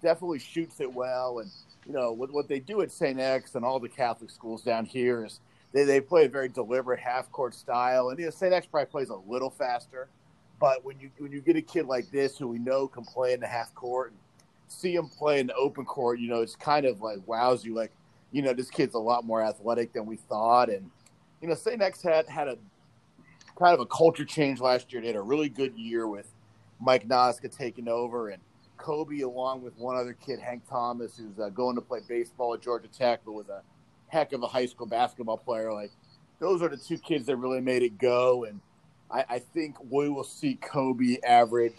definitely 0.01 0.39
shoots 0.39 0.79
it 0.79 0.91
well. 0.91 1.39
And 1.39 1.51
you 1.85 1.93
know 1.93 2.11
what 2.11 2.31
what 2.31 2.47
they 2.47 2.59
do 2.59 2.81
at 2.81 2.91
St. 2.91 3.19
X 3.19 3.55
and 3.55 3.63
all 3.63 3.79
the 3.79 3.89
Catholic 3.89 4.31
schools 4.31 4.63
down 4.63 4.85
here 4.85 5.25
is 5.25 5.39
they, 5.71 5.83
they 5.83 6.01
play 6.01 6.25
a 6.25 6.29
very 6.29 6.49
deliberate 6.49 6.99
half 6.99 7.31
court 7.31 7.53
style, 7.53 8.09
and 8.09 8.19
you 8.19 8.25
know, 8.25 8.31
St. 8.31 8.53
X 8.53 8.65
probably 8.65 8.89
plays 8.89 9.09
a 9.09 9.15
little 9.15 9.49
faster. 9.49 10.07
But 10.59 10.83
when 10.83 10.99
you 10.99 11.09
when 11.19 11.31
you 11.31 11.41
get 11.41 11.55
a 11.55 11.61
kid 11.61 11.85
like 11.85 12.11
this 12.11 12.37
who 12.37 12.47
we 12.47 12.59
know 12.59 12.87
can 12.87 13.05
play 13.05 13.33
in 13.33 13.39
the 13.39 13.47
half 13.47 13.73
court 13.75 14.11
and 14.11 14.19
see 14.67 14.95
him 14.95 15.07
play 15.07 15.39
in 15.39 15.47
the 15.47 15.55
open 15.55 15.85
court, 15.85 16.19
you 16.19 16.27
know, 16.27 16.41
it's 16.41 16.55
kind 16.55 16.85
of 16.85 17.01
like 17.01 17.19
wows 17.25 17.63
you. 17.63 17.73
Like, 17.73 17.91
you 18.31 18.41
know, 18.41 18.53
this 18.53 18.69
kid's 18.69 18.95
a 18.95 18.99
lot 18.99 19.25
more 19.25 19.41
athletic 19.41 19.93
than 19.93 20.05
we 20.05 20.17
thought, 20.17 20.69
and 20.69 20.89
you 21.41 21.47
know, 21.47 21.55
St. 21.55 21.81
X 21.81 22.01
had 22.01 22.27
had 22.27 22.47
a 22.47 22.57
kind 23.57 23.73
of 23.73 23.79
a 23.79 23.85
culture 23.85 24.25
change 24.25 24.59
last 24.59 24.91
year. 24.91 25.01
They 25.01 25.07
had 25.07 25.15
a 25.15 25.21
really 25.21 25.49
good 25.49 25.75
year 25.75 26.07
with 26.07 26.27
Mike 26.79 27.07
Nazca 27.07 27.55
taking 27.55 27.87
over, 27.87 28.29
and 28.29 28.41
Kobe, 28.77 29.19
along 29.19 29.61
with 29.61 29.77
one 29.77 29.97
other 29.97 30.13
kid, 30.13 30.39
Hank 30.39 30.63
Thomas, 30.67 31.17
who's 31.17 31.39
uh, 31.39 31.49
going 31.49 31.75
to 31.75 31.81
play 31.81 31.99
baseball 32.07 32.53
at 32.53 32.61
Georgia 32.61 32.87
Tech, 32.87 33.21
but 33.23 33.33
was 33.33 33.49
a 33.49 33.61
heck 34.09 34.33
of 34.33 34.43
a 34.43 34.47
high 34.47 34.65
school 34.65 34.87
basketball 34.87 35.37
player. 35.37 35.73
Like 35.73 35.91
those 36.39 36.61
are 36.61 36.69
the 36.69 36.77
two 36.77 36.97
kids 36.97 37.25
that 37.27 37.37
really 37.37 37.61
made 37.61 37.83
it 37.83 37.97
go, 37.97 38.45
and 38.45 38.59
I, 39.09 39.25
I 39.29 39.39
think 39.39 39.75
we 39.89 40.09
will 40.09 40.23
see 40.23 40.55
Kobe 40.55 41.17
average 41.25 41.73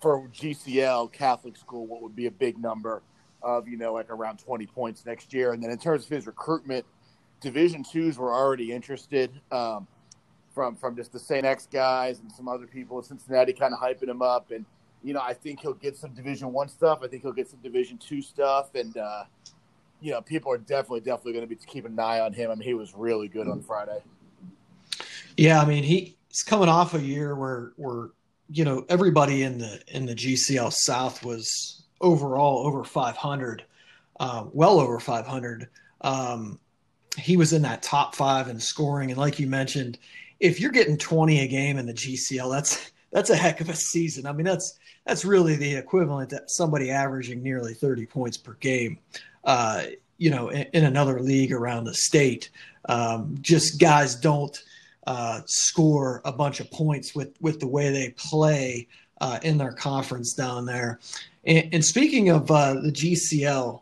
for 0.00 0.28
GCL 0.28 1.12
Catholic 1.12 1.56
school 1.56 1.86
what 1.86 2.02
would 2.02 2.14
be 2.14 2.26
a 2.26 2.30
big 2.30 2.58
number 2.58 3.02
of 3.42 3.68
you 3.68 3.76
know 3.76 3.92
like 3.92 4.10
around 4.10 4.38
20 4.38 4.66
points 4.66 5.04
next 5.06 5.32
year. 5.32 5.52
And 5.52 5.62
then 5.62 5.70
in 5.70 5.78
terms 5.78 6.04
of 6.04 6.10
his 6.10 6.26
recruitment, 6.26 6.86
Division 7.40 7.84
twos 7.84 8.18
were 8.18 8.32
already 8.32 8.72
interested. 8.72 9.30
Um, 9.52 9.86
from 10.58 10.74
from 10.74 10.96
just 10.96 11.12
the 11.12 11.20
St. 11.20 11.44
X 11.44 11.68
guys 11.70 12.18
and 12.18 12.32
some 12.32 12.48
other 12.48 12.66
people 12.66 12.98
in 12.98 13.04
Cincinnati 13.04 13.52
kind 13.52 13.72
of 13.72 13.78
hyping 13.78 14.08
him 14.08 14.22
up. 14.22 14.50
And 14.50 14.64
you 15.04 15.14
know, 15.14 15.20
I 15.20 15.32
think 15.32 15.60
he'll 15.60 15.74
get 15.74 15.96
some 15.96 16.12
Division 16.14 16.52
One 16.52 16.68
stuff. 16.68 16.98
I 17.04 17.06
think 17.06 17.22
he'll 17.22 17.32
get 17.32 17.48
some 17.48 17.60
Division 17.60 17.96
Two 17.96 18.20
stuff, 18.20 18.74
and 18.74 18.96
uh, 18.96 19.22
you 20.00 20.12
know, 20.12 20.20
people 20.20 20.52
are 20.52 20.58
definitely 20.58 21.00
definitely 21.00 21.32
going 21.32 21.48
to 21.48 21.48
be 21.48 21.56
keeping 21.66 21.92
an 21.92 22.00
eye 22.00 22.20
on 22.20 22.32
him. 22.32 22.50
I 22.50 22.54
mean, 22.54 22.66
he 22.66 22.74
was 22.74 22.94
really 22.94 23.28
good 23.28 23.48
on 23.48 23.62
Friday. 23.62 24.00
Yeah, 25.36 25.60
I 25.60 25.64
mean, 25.64 25.84
he, 25.84 26.16
he's 26.28 26.42
coming 26.42 26.68
off 26.68 26.94
a 26.94 27.00
year 27.00 27.34
where 27.34 27.72
where 27.76 28.10
you 28.50 28.64
know 28.64 28.84
everybody 28.88 29.42
in 29.42 29.58
the 29.58 29.80
in 29.88 30.06
the 30.06 30.14
GCL 30.14 30.72
South 30.72 31.24
was 31.24 31.84
overall 32.00 32.66
over 32.66 32.84
500, 32.84 33.64
uh, 34.20 34.44
well 34.52 34.80
over 34.80 35.00
500. 35.00 35.68
Um, 36.00 36.58
he 37.18 37.36
was 37.36 37.52
in 37.52 37.62
that 37.62 37.82
top 37.82 38.14
five 38.14 38.48
in 38.48 38.60
scoring, 38.60 39.10
and 39.10 39.18
like 39.18 39.38
you 39.38 39.46
mentioned, 39.46 39.98
if 40.40 40.60
you're 40.60 40.70
getting 40.70 40.96
20 40.96 41.40
a 41.40 41.48
game 41.48 41.78
in 41.78 41.86
the 41.86 41.94
GCL, 41.94 42.50
that's 42.50 42.92
that's 43.12 43.30
a 43.30 43.36
heck 43.36 43.60
of 43.60 43.68
a 43.68 43.74
season. 43.74 44.26
I 44.26 44.32
mean, 44.32 44.46
that's 44.46 44.78
that's 45.06 45.24
really 45.24 45.56
the 45.56 45.74
equivalent 45.74 46.30
to 46.30 46.42
somebody 46.46 46.90
averaging 46.90 47.42
nearly 47.42 47.74
30 47.74 48.06
points 48.06 48.36
per 48.36 48.54
game. 48.54 48.98
Uh, 49.44 49.84
you 50.18 50.30
know, 50.30 50.48
in, 50.48 50.66
in, 50.72 50.84
another 50.84 51.20
league 51.20 51.52
around 51.52 51.84
the 51.84 51.94
state, 51.94 52.50
um, 52.88 53.36
just 53.40 53.80
guys 53.80 54.16
don't 54.16 54.62
uh, 55.06 55.40
score 55.46 56.20
a 56.24 56.32
bunch 56.32 56.60
of 56.60 56.70
points 56.70 57.14
with 57.14 57.34
with 57.40 57.60
the 57.60 57.66
way 57.66 57.90
they 57.90 58.10
play 58.10 58.86
uh, 59.20 59.38
in 59.42 59.56
their 59.56 59.72
conference 59.72 60.34
down 60.34 60.66
there. 60.66 61.00
And, 61.44 61.72
and 61.72 61.84
speaking 61.84 62.28
of 62.30 62.50
uh, 62.50 62.74
the 62.74 62.92
GCL, 62.92 63.80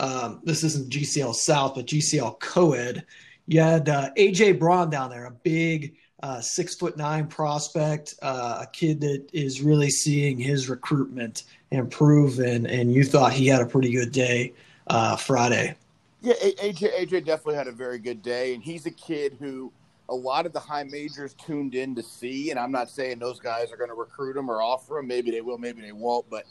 um, 0.00 0.40
this 0.44 0.64
isn't 0.64 0.90
GCL 0.90 1.34
South, 1.34 1.74
but 1.74 1.86
GCL 1.86 2.38
Co-ed. 2.40 3.04
You 3.46 3.60
had 3.60 3.88
uh, 3.88 4.10
AJ 4.18 4.58
Braun 4.58 4.90
down 4.90 5.10
there, 5.10 5.24
a 5.24 5.30
big 5.30 5.96
uh, 6.22 6.40
six 6.40 6.74
foot 6.74 6.96
nine 6.96 7.28
prospect, 7.28 8.14
a 8.20 8.66
kid 8.72 9.00
that 9.00 9.26
is 9.32 9.62
really 9.62 9.90
seeing 9.90 10.36
his 10.36 10.68
recruitment 10.68 11.44
improve, 11.70 12.40
and 12.40 12.66
and 12.66 12.92
you 12.92 13.04
thought 13.04 13.32
he 13.32 13.46
had 13.46 13.62
a 13.62 13.66
pretty 13.66 13.92
good 13.92 14.12
day 14.12 14.52
uh, 14.90 15.16
Friday. 15.16 15.76
Yeah, 16.20 16.34
AJ 16.34 16.94
AJ 16.98 17.24
definitely 17.24 17.54
had 17.54 17.68
a 17.68 17.72
very 17.72 17.98
good 17.98 18.22
day, 18.22 18.54
and 18.54 18.62
he's 18.62 18.86
a 18.86 18.90
kid 18.90 19.36
who 19.38 19.72
a 20.08 20.14
lot 20.14 20.46
of 20.46 20.52
the 20.52 20.60
high 20.60 20.84
majors 20.84 21.34
tuned 21.34 21.74
in 21.74 21.94
to 21.94 22.02
see. 22.02 22.50
And 22.50 22.58
I'm 22.58 22.72
not 22.72 22.88
saying 22.90 23.18
those 23.18 23.38
guys 23.38 23.70
are 23.72 23.76
going 23.76 23.90
to 23.90 23.94
recruit 23.94 24.36
him 24.36 24.50
or 24.50 24.62
offer 24.62 24.98
him. 24.98 25.06
Maybe 25.06 25.30
they 25.30 25.42
will, 25.42 25.58
maybe 25.58 25.82
they 25.82 25.92
won't. 25.92 26.28
But 26.30 26.44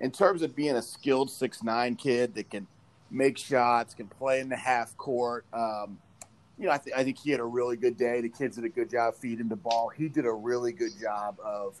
in 0.00 0.10
terms 0.10 0.42
of 0.42 0.56
being 0.56 0.76
a 0.76 0.82
skilled 0.82 1.30
six 1.30 1.62
nine 1.62 1.96
kid 1.96 2.34
that 2.34 2.50
can 2.50 2.66
make 3.10 3.38
shots, 3.38 3.94
can 3.94 4.08
play 4.08 4.40
in 4.40 4.48
the 4.48 4.56
half 4.56 4.96
court. 4.96 5.44
Um, 5.52 5.98
you 6.58 6.66
know, 6.66 6.72
I, 6.72 6.78
th- 6.78 6.96
I 6.96 7.04
think 7.04 7.18
he 7.18 7.30
had 7.30 7.40
a 7.40 7.44
really 7.44 7.76
good 7.76 7.96
day. 7.96 8.20
The 8.20 8.28
kids 8.28 8.56
did 8.56 8.64
a 8.64 8.68
good 8.68 8.90
job 8.90 9.14
feeding 9.14 9.48
the 9.48 9.56
ball. 9.56 9.90
He 9.94 10.08
did 10.08 10.26
a 10.26 10.32
really 10.32 10.72
good 10.72 10.92
job 11.00 11.36
of 11.44 11.80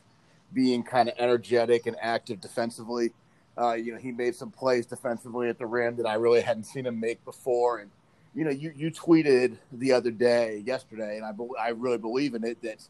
being 0.52 0.82
kind 0.82 1.08
of 1.08 1.14
energetic 1.18 1.86
and 1.86 1.96
active 2.00 2.40
defensively. 2.40 3.12
Uh, 3.58 3.72
you 3.72 3.92
know, 3.92 3.98
he 3.98 4.12
made 4.12 4.34
some 4.34 4.50
plays 4.50 4.86
defensively 4.86 5.48
at 5.48 5.58
the 5.58 5.66
rim 5.66 5.96
that 5.96 6.06
I 6.06 6.14
really 6.14 6.40
hadn't 6.40 6.64
seen 6.64 6.86
him 6.86 7.00
make 7.00 7.24
before. 7.24 7.78
And, 7.78 7.90
you 8.34 8.44
know, 8.44 8.50
you, 8.50 8.72
you 8.76 8.90
tweeted 8.90 9.56
the 9.72 9.92
other 9.92 10.10
day, 10.10 10.62
yesterday, 10.66 11.16
and 11.16 11.24
I, 11.24 11.32
be- 11.32 11.48
I 11.58 11.68
really 11.70 11.98
believe 11.98 12.34
in 12.34 12.44
it, 12.44 12.60
that 12.62 12.86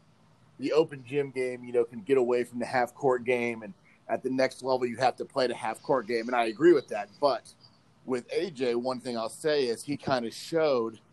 the 0.59 0.73
open 0.73 1.03
gym 1.07 1.31
game, 1.31 1.63
you 1.63 1.71
know, 1.71 1.83
can 1.83 2.01
get 2.01 2.17
away 2.17 2.43
from 2.43 2.59
the 2.59 2.65
half 2.65 2.93
court 2.93 3.23
game. 3.23 3.63
And 3.63 3.73
at 4.09 4.23
the 4.23 4.29
next 4.29 4.63
level, 4.63 4.85
you 4.85 4.97
have 4.97 5.15
to 5.17 5.25
play 5.25 5.47
the 5.47 5.55
half 5.55 5.81
court 5.81 6.07
game. 6.07 6.27
And 6.27 6.35
I 6.35 6.45
agree 6.45 6.73
with 6.73 6.89
that. 6.89 7.09
But 7.21 7.53
with 8.05 8.29
AJ, 8.29 8.75
one 8.75 8.99
thing 8.99 9.17
I'll 9.17 9.29
say 9.29 9.65
is 9.65 9.83
he 9.83 9.97
kind 9.97 10.25
of 10.25 10.33
showed– 10.33 10.99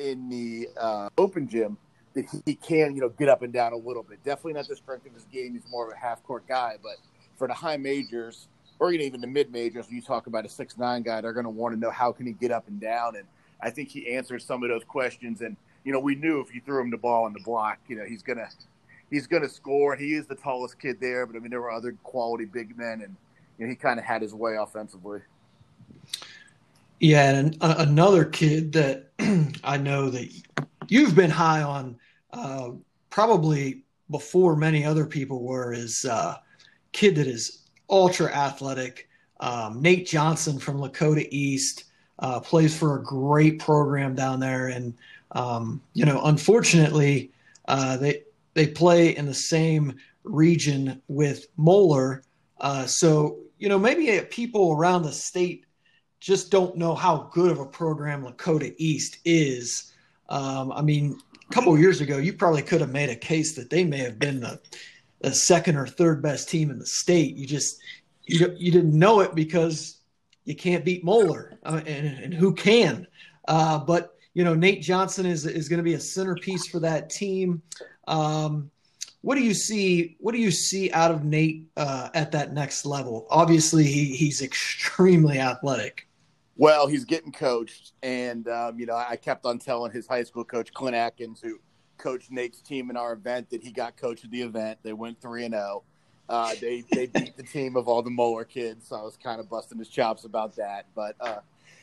in 0.00 0.28
the 0.28 0.68
uh, 0.76 1.08
open 1.18 1.46
gym 1.46 1.76
that 2.14 2.24
he 2.44 2.54
can, 2.54 2.94
you 2.94 3.02
know, 3.02 3.10
get 3.10 3.28
up 3.28 3.42
and 3.42 3.52
down 3.52 3.72
a 3.72 3.76
little 3.76 4.02
bit. 4.02 4.22
Definitely 4.24 4.54
not 4.54 4.66
the 4.66 4.74
strength 4.74 5.06
of 5.06 5.14
his 5.14 5.24
game. 5.26 5.52
He's 5.52 5.70
more 5.70 5.86
of 5.86 5.92
a 5.92 6.00
half 6.00 6.24
court 6.24 6.48
guy, 6.48 6.76
but 6.82 6.96
for 7.36 7.46
the 7.46 7.54
high 7.54 7.76
majors 7.76 8.48
or 8.80 8.92
even 8.92 9.20
the 9.20 9.26
mid 9.26 9.52
majors, 9.52 9.86
when 9.86 9.94
you 9.94 10.02
talk 10.02 10.26
about 10.26 10.44
a 10.44 10.48
six 10.48 10.76
nine 10.76 11.02
guy, 11.02 11.20
they're 11.20 11.34
going 11.34 11.44
to 11.44 11.50
want 11.50 11.74
to 11.74 11.78
know 11.78 11.90
how 11.90 12.10
can 12.10 12.26
he 12.26 12.32
get 12.32 12.50
up 12.50 12.66
and 12.66 12.80
down. 12.80 13.14
And 13.14 13.26
I 13.62 13.70
think 13.70 13.90
he 13.90 14.12
answered 14.12 14.42
some 14.42 14.62
of 14.62 14.70
those 14.70 14.84
questions. 14.84 15.42
And 15.42 15.56
you 15.84 15.92
know, 15.92 16.00
we 16.00 16.16
knew 16.16 16.40
if 16.40 16.54
you 16.54 16.62
threw 16.64 16.82
him 16.82 16.90
the 16.90 16.96
ball 16.96 17.24
on 17.24 17.34
the 17.34 17.40
block, 17.40 17.78
you 17.86 17.96
know, 17.96 18.04
he's 18.04 18.22
gonna 18.22 18.48
he's 19.10 19.26
gonna 19.26 19.48
score. 19.48 19.94
He 19.94 20.14
is 20.14 20.26
the 20.26 20.34
tallest 20.34 20.80
kid 20.80 20.96
there, 20.98 21.26
but 21.26 21.36
I 21.36 21.38
mean, 21.40 21.50
there 21.50 21.60
were 21.60 21.70
other 21.70 21.92
quality 22.02 22.46
big 22.46 22.76
men, 22.76 23.02
and 23.02 23.14
you 23.58 23.66
know, 23.66 23.70
he 23.70 23.76
kind 23.76 24.00
of 24.00 24.06
had 24.06 24.22
his 24.22 24.34
way 24.34 24.56
offensively. 24.56 25.20
Yeah, 27.00 27.30
and 27.30 27.56
another 27.60 28.24
kid 28.24 28.72
that 28.72 29.10
I 29.64 29.76
know 29.76 30.10
that 30.10 30.30
you've 30.88 31.14
been 31.14 31.30
high 31.30 31.62
on, 31.62 31.98
uh, 32.32 32.70
probably 33.10 33.84
before 34.10 34.56
many 34.56 34.84
other 34.84 35.06
people 35.06 35.42
were, 35.42 35.72
is 35.72 36.04
a 36.04 36.12
uh, 36.12 36.36
kid 36.92 37.14
that 37.16 37.26
is 37.26 37.59
ultra 37.90 38.32
athletic. 38.32 39.08
Um, 39.40 39.80
Nate 39.80 40.06
Johnson 40.06 40.58
from 40.58 40.78
Lakota 40.78 41.26
East 41.30 41.84
uh, 42.18 42.40
plays 42.40 42.76
for 42.76 42.96
a 42.96 43.02
great 43.02 43.58
program 43.58 44.14
down 44.14 44.40
there, 44.40 44.68
and 44.68 44.94
um, 45.32 45.80
you 45.94 46.04
know, 46.04 46.22
unfortunately, 46.24 47.32
uh, 47.68 47.96
they 47.96 48.22
they 48.54 48.66
play 48.66 49.16
in 49.16 49.26
the 49.26 49.34
same 49.34 49.96
region 50.24 51.00
with 51.08 51.46
Moeller. 51.56 52.22
Uh, 52.60 52.84
so 52.86 53.38
you 53.58 53.68
know, 53.68 53.78
maybe 53.78 54.20
people 54.26 54.72
around 54.72 55.02
the 55.02 55.12
state 55.12 55.64
just 56.20 56.50
don't 56.50 56.76
know 56.76 56.94
how 56.94 57.30
good 57.32 57.50
of 57.50 57.58
a 57.58 57.66
program 57.66 58.24
Lakota 58.24 58.74
East 58.76 59.18
is. 59.24 59.92
Um, 60.28 60.70
I 60.72 60.82
mean, 60.82 61.18
a 61.50 61.54
couple 61.54 61.76
years 61.78 62.00
ago, 62.00 62.18
you 62.18 62.34
probably 62.34 62.62
could 62.62 62.80
have 62.80 62.90
made 62.90 63.08
a 63.08 63.16
case 63.16 63.54
that 63.54 63.70
they 63.70 63.84
may 63.84 63.98
have 63.98 64.18
been 64.18 64.40
the, 64.40 64.60
the 65.20 65.32
second 65.34 65.76
or 65.76 65.86
third 65.86 66.22
best 66.22 66.48
team 66.48 66.70
in 66.70 66.78
the 66.78 66.86
state. 66.86 67.36
You 67.36 67.46
just 67.46 67.78
you, 68.24 68.54
you 68.58 68.72
didn't 68.72 68.98
know 68.98 69.20
it 69.20 69.34
because 69.34 69.98
you 70.44 70.56
can't 70.56 70.84
beat 70.84 71.04
Moeller, 71.04 71.58
uh, 71.64 71.80
and, 71.86 72.06
and, 72.06 72.34
who 72.34 72.54
can? 72.54 73.06
Uh, 73.46 73.78
but 73.78 74.16
you 74.34 74.44
know, 74.44 74.54
Nate 74.54 74.82
Johnson 74.82 75.26
is 75.26 75.46
is 75.46 75.68
going 75.68 75.78
to 75.78 75.84
be 75.84 75.94
a 75.94 76.00
centerpiece 76.00 76.66
for 76.66 76.80
that 76.80 77.10
team. 77.10 77.62
Um, 78.08 78.70
what 79.22 79.34
do 79.34 79.42
you 79.42 79.54
see? 79.54 80.16
What 80.20 80.32
do 80.32 80.40
you 80.40 80.50
see 80.50 80.90
out 80.92 81.10
of 81.10 81.24
Nate 81.24 81.66
uh, 81.76 82.08
at 82.14 82.32
that 82.32 82.54
next 82.54 82.86
level? 82.86 83.26
Obviously, 83.30 83.84
he, 83.84 84.16
he's 84.16 84.40
extremely 84.40 85.38
athletic. 85.38 86.08
Well, 86.56 86.86
he's 86.86 87.04
getting 87.04 87.32
coached, 87.32 87.92
and 88.02 88.48
um, 88.48 88.78
you 88.78 88.86
know, 88.86 88.94
I 88.94 89.16
kept 89.16 89.44
on 89.44 89.58
telling 89.58 89.92
his 89.92 90.06
high 90.06 90.22
school 90.22 90.44
coach 90.44 90.72
Clint 90.72 90.96
Atkins, 90.96 91.40
who 91.42 91.58
coached 92.00 92.30
Nate's 92.30 92.60
team 92.60 92.90
in 92.90 92.96
our 92.96 93.12
event, 93.12 93.50
that 93.50 93.62
he 93.62 93.70
got 93.70 93.96
coach 93.96 94.24
of 94.24 94.30
the 94.30 94.42
event. 94.42 94.78
They 94.82 94.92
went 94.92 95.20
three 95.20 95.44
and 95.44 95.54
zero. 95.54 95.82
Oh. 96.28 96.34
Uh, 96.34 96.54
they 96.60 96.84
they 96.92 97.06
beat 97.14 97.36
the 97.36 97.42
team 97.42 97.76
of 97.76 97.88
all 97.88 98.02
the 98.02 98.10
Moeller 98.10 98.44
kids, 98.44 98.88
so 98.88 98.96
I 98.96 99.02
was 99.02 99.16
kind 99.16 99.40
of 99.40 99.48
busting 99.48 99.78
his 99.78 99.88
chops 99.88 100.24
about 100.24 100.56
that. 100.56 100.86
But 100.94 101.16
uh, 101.20 101.40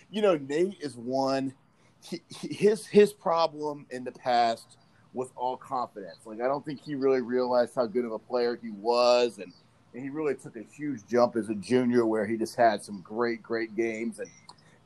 you 0.09 0.21
know, 0.21 0.37
Nate 0.37 0.77
is 0.81 0.95
one. 0.95 1.53
He, 2.01 2.21
his 2.29 2.85
his 2.85 3.13
problem 3.13 3.85
in 3.89 4.03
the 4.03 4.11
past 4.11 4.77
was 5.13 5.29
all 5.35 5.57
confidence. 5.57 6.19
Like 6.25 6.41
I 6.41 6.47
don't 6.47 6.65
think 6.65 6.81
he 6.81 6.95
really 6.95 7.21
realized 7.21 7.75
how 7.75 7.85
good 7.85 8.05
of 8.05 8.11
a 8.11 8.19
player 8.19 8.57
he 8.61 8.69
was, 8.71 9.39
and, 9.39 9.51
and 9.93 10.03
he 10.03 10.09
really 10.09 10.35
took 10.35 10.55
a 10.55 10.63
huge 10.63 11.05
jump 11.07 11.35
as 11.35 11.49
a 11.49 11.55
junior, 11.55 12.05
where 12.05 12.25
he 12.25 12.37
just 12.37 12.55
had 12.55 12.83
some 12.83 13.01
great 13.01 13.43
great 13.43 13.75
games 13.75 14.19
and 14.19 14.29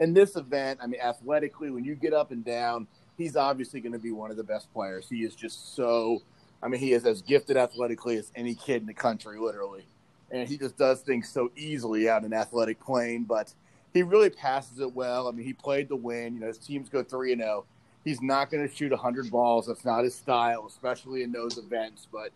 in 0.01 0.15
this 0.15 0.35
event, 0.35 0.79
I 0.81 0.87
mean, 0.87 0.99
athletically, 0.99 1.69
when 1.69 1.85
you 1.85 1.93
get 1.93 2.11
up 2.11 2.31
and 2.31 2.43
down, 2.43 2.87
he's 3.17 3.35
obviously 3.35 3.81
going 3.81 3.93
to 3.93 3.99
be 3.99 4.11
one 4.11 4.31
of 4.31 4.37
the 4.37 4.43
best 4.43 4.71
players. 4.73 5.07
He 5.09 5.23
is 5.23 5.35
just 5.35 5.75
so, 5.75 6.21
I 6.61 6.67
mean, 6.67 6.79
he 6.79 6.93
is 6.93 7.05
as 7.05 7.21
gifted 7.21 7.57
athletically 7.57 8.17
as 8.17 8.31
any 8.35 8.55
kid 8.55 8.81
in 8.81 8.87
the 8.87 8.93
country, 8.93 9.39
literally. 9.39 9.85
And 10.31 10.47
he 10.47 10.57
just 10.57 10.77
does 10.77 11.01
things 11.01 11.29
so 11.29 11.51
easily 11.55 12.09
out 12.09 12.23
in 12.23 12.33
athletic 12.33 12.79
plane, 12.79 13.23
but 13.23 13.53
he 13.93 14.03
really 14.03 14.29
passes 14.29 14.79
it 14.79 14.93
well. 14.93 15.27
I 15.27 15.31
mean, 15.31 15.45
he 15.45 15.53
played 15.53 15.89
to 15.89 15.95
win. 15.95 16.35
You 16.35 16.41
know, 16.41 16.47
his 16.47 16.57
teams 16.57 16.87
go 16.89 17.03
3 17.03 17.33
and 17.33 17.41
0. 17.41 17.65
He's 18.05 18.21
not 18.21 18.49
going 18.49 18.67
to 18.67 18.73
shoot 18.73 18.91
100 18.91 19.29
balls. 19.29 19.67
That's 19.67 19.85
not 19.85 20.03
his 20.03 20.15
style, 20.15 20.65
especially 20.67 21.23
in 21.23 21.31
those 21.31 21.57
events. 21.57 22.07
But, 22.11 22.31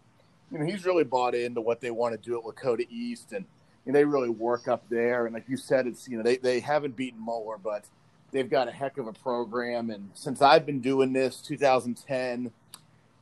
you 0.52 0.60
know, 0.60 0.66
he's 0.66 0.86
really 0.86 1.06
bought 1.06 1.34
into 1.34 1.62
what 1.62 1.80
they 1.80 1.90
want 1.90 2.14
to 2.14 2.30
do 2.30 2.38
at 2.38 2.44
Lakota 2.44 2.86
East. 2.90 3.32
And, 3.32 3.46
and 3.86 3.96
they 3.96 4.04
really 4.04 4.30
work 4.30 4.68
up 4.68 4.84
there. 4.90 5.26
And 5.26 5.34
like 5.34 5.48
you 5.48 5.58
said, 5.58 5.88
it's 5.88 6.08
you 6.08 6.18
know 6.18 6.24
they 6.24 6.38
they 6.38 6.60
haven't 6.60 6.96
beaten 6.96 7.20
Moeller, 7.20 7.58
but 7.58 7.86
they've 8.36 8.50
got 8.50 8.68
a 8.68 8.72
heck 8.72 8.98
of 8.98 9.08
a 9.08 9.14
program. 9.14 9.90
And 9.90 10.10
since 10.14 10.42
I've 10.42 10.66
been 10.66 10.82
doing 10.82 11.14
this, 11.14 11.38
2010, 11.38 12.52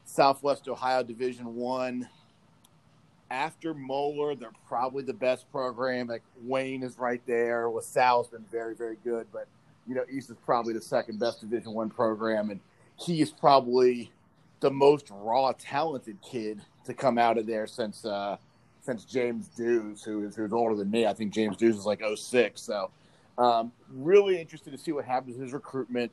Southwest 0.06 0.68
Ohio 0.68 1.04
Division 1.04 1.56
One 1.56 2.10
after 3.30 3.76
Moeller, 3.76 4.34
they're 4.34 4.52
probably 4.68 5.04
the 5.04 5.14
best 5.14 5.50
program. 5.52 6.08
Like 6.08 6.24
Wayne 6.42 6.82
is 6.82 6.98
right 6.98 7.22
there. 7.28 7.70
LaSalle's 7.70 8.28
been 8.28 8.46
very, 8.52 8.74
very 8.74 8.98
good, 9.04 9.28
but 9.32 9.48
you 9.88 9.94
know, 9.94 10.04
East 10.12 10.32
is 10.32 10.38
probably 10.46 10.74
the 10.74 10.82
second 10.82 11.20
best 11.20 11.42
Division 11.42 11.74
One 11.74 11.92
program, 11.92 12.50
and 12.50 12.60
he 12.96 13.22
is 13.22 13.30
probably 13.30 14.12
the 14.62 14.72
most 14.72 15.10
raw, 15.12 15.52
talented 15.60 16.18
kid 16.22 16.60
to 16.86 16.94
come 16.96 17.20
out 17.20 17.38
of 17.38 17.46
there 17.46 17.68
since 17.68 18.04
uh, 18.04 18.38
since 18.82 19.06
James 19.06 19.48
Dews, 19.50 20.04
who 20.04 20.26
is 20.26 20.36
who's 20.36 20.54
older 20.54 20.76
than 20.76 20.90
me. 20.90 21.06
I 21.06 21.14
think 21.14 21.34
James 21.34 21.56
Dews 21.56 21.78
is 21.78 21.86
like 21.86 22.02
06. 22.16 22.60
So, 22.60 22.90
um, 23.38 23.72
really 23.90 24.40
interested 24.40 24.72
to 24.72 24.78
see 24.78 24.92
what 24.92 25.06
happens 25.06 25.36
with 25.36 25.44
his 25.44 25.54
recruitment. 25.54 26.12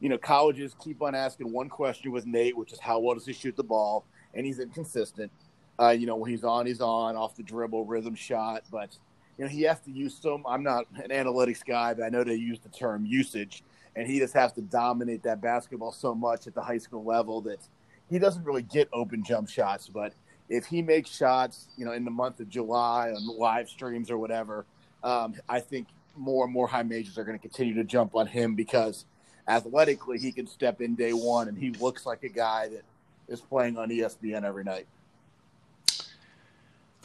You 0.00 0.08
know, 0.08 0.18
colleges 0.18 0.74
keep 0.82 1.02
on 1.02 1.14
asking 1.14 1.52
one 1.52 1.68
question 1.68 2.12
with 2.12 2.26
Nate, 2.26 2.56
which 2.56 2.72
is 2.72 2.80
how 2.80 2.98
well 3.00 3.14
does 3.14 3.26
he 3.26 3.32
shoot 3.32 3.56
the 3.56 3.64
ball, 3.64 4.04
and 4.34 4.46
he's 4.46 4.58
inconsistent. 4.58 5.30
Uh, 5.78 5.90
you 5.90 6.06
know, 6.06 6.16
when 6.16 6.30
he's 6.30 6.44
on, 6.44 6.66
he's 6.66 6.80
on 6.80 7.16
off 7.16 7.36
the 7.36 7.42
dribble, 7.42 7.84
rhythm 7.84 8.14
shot, 8.14 8.64
but 8.70 8.96
you 9.38 9.44
know 9.44 9.50
he 9.50 9.62
has 9.62 9.80
to 9.80 9.90
use 9.90 10.16
some. 10.20 10.44
I'm 10.46 10.62
not 10.62 10.86
an 10.94 11.10
analytics 11.10 11.64
guy, 11.64 11.94
but 11.94 12.04
I 12.04 12.08
know 12.08 12.24
they 12.24 12.34
use 12.34 12.60
the 12.60 12.68
term 12.68 13.04
usage, 13.04 13.62
and 13.96 14.06
he 14.06 14.18
just 14.18 14.34
has 14.34 14.52
to 14.52 14.62
dominate 14.62 15.22
that 15.24 15.40
basketball 15.40 15.92
so 15.92 16.14
much 16.14 16.46
at 16.46 16.54
the 16.54 16.62
high 16.62 16.78
school 16.78 17.04
level 17.04 17.40
that 17.42 17.60
he 18.08 18.18
doesn't 18.18 18.44
really 18.44 18.62
get 18.62 18.88
open 18.92 19.22
jump 19.22 19.48
shots. 19.48 19.88
But 19.88 20.12
if 20.48 20.66
he 20.66 20.82
makes 20.82 21.10
shots, 21.10 21.68
you 21.76 21.84
know, 21.84 21.92
in 21.92 22.04
the 22.04 22.10
month 22.10 22.40
of 22.40 22.48
July 22.48 23.10
on 23.10 23.26
live 23.38 23.68
streams 23.68 24.10
or 24.10 24.18
whatever, 24.18 24.66
um, 25.02 25.34
I 25.48 25.60
think 25.60 25.88
more 26.16 26.44
and 26.44 26.52
more 26.52 26.66
high 26.66 26.82
majors 26.82 27.18
are 27.18 27.24
going 27.24 27.38
to 27.38 27.42
continue 27.42 27.74
to 27.74 27.84
jump 27.84 28.14
on 28.14 28.26
him 28.26 28.54
because 28.54 29.04
athletically 29.48 30.18
he 30.18 30.32
can 30.32 30.46
step 30.46 30.80
in 30.80 30.94
day 30.94 31.12
one 31.12 31.48
and 31.48 31.58
he 31.58 31.70
looks 31.72 32.06
like 32.06 32.22
a 32.22 32.28
guy 32.28 32.68
that 32.68 32.82
is 33.28 33.40
playing 33.40 33.78
on 33.78 33.88
ESPN 33.88 34.44
every 34.44 34.64
night 34.64 34.86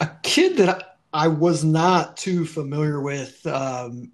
a 0.00 0.10
kid 0.22 0.56
that 0.58 0.98
I 1.12 1.28
was 1.28 1.64
not 1.64 2.16
too 2.16 2.44
familiar 2.44 3.00
with. 3.00 3.46
Um, 3.46 4.10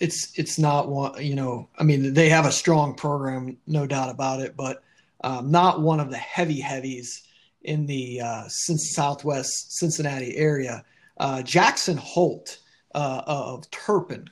it's 0.00 0.36
it's 0.38 0.58
not 0.58 0.88
one 0.88 1.22
you 1.22 1.34
know. 1.34 1.68
I 1.78 1.84
mean, 1.84 2.14
they 2.14 2.28
have 2.28 2.46
a 2.46 2.52
strong 2.52 2.94
program, 2.94 3.56
no 3.66 3.86
doubt 3.86 4.10
about 4.10 4.40
it, 4.40 4.56
but 4.56 4.82
um, 5.22 5.50
not 5.50 5.80
one 5.80 6.00
of 6.00 6.10
the 6.10 6.16
heavy 6.16 6.60
heavies 6.60 7.22
in 7.62 7.86
the 7.86 8.20
uh, 8.20 8.48
Southwest 8.48 9.76
Cincinnati 9.76 10.36
area. 10.36 10.84
Uh, 11.16 11.42
Jackson 11.42 11.96
Holt 11.96 12.58
uh, 12.94 13.22
of 13.26 13.70
Turpin, 13.70 14.30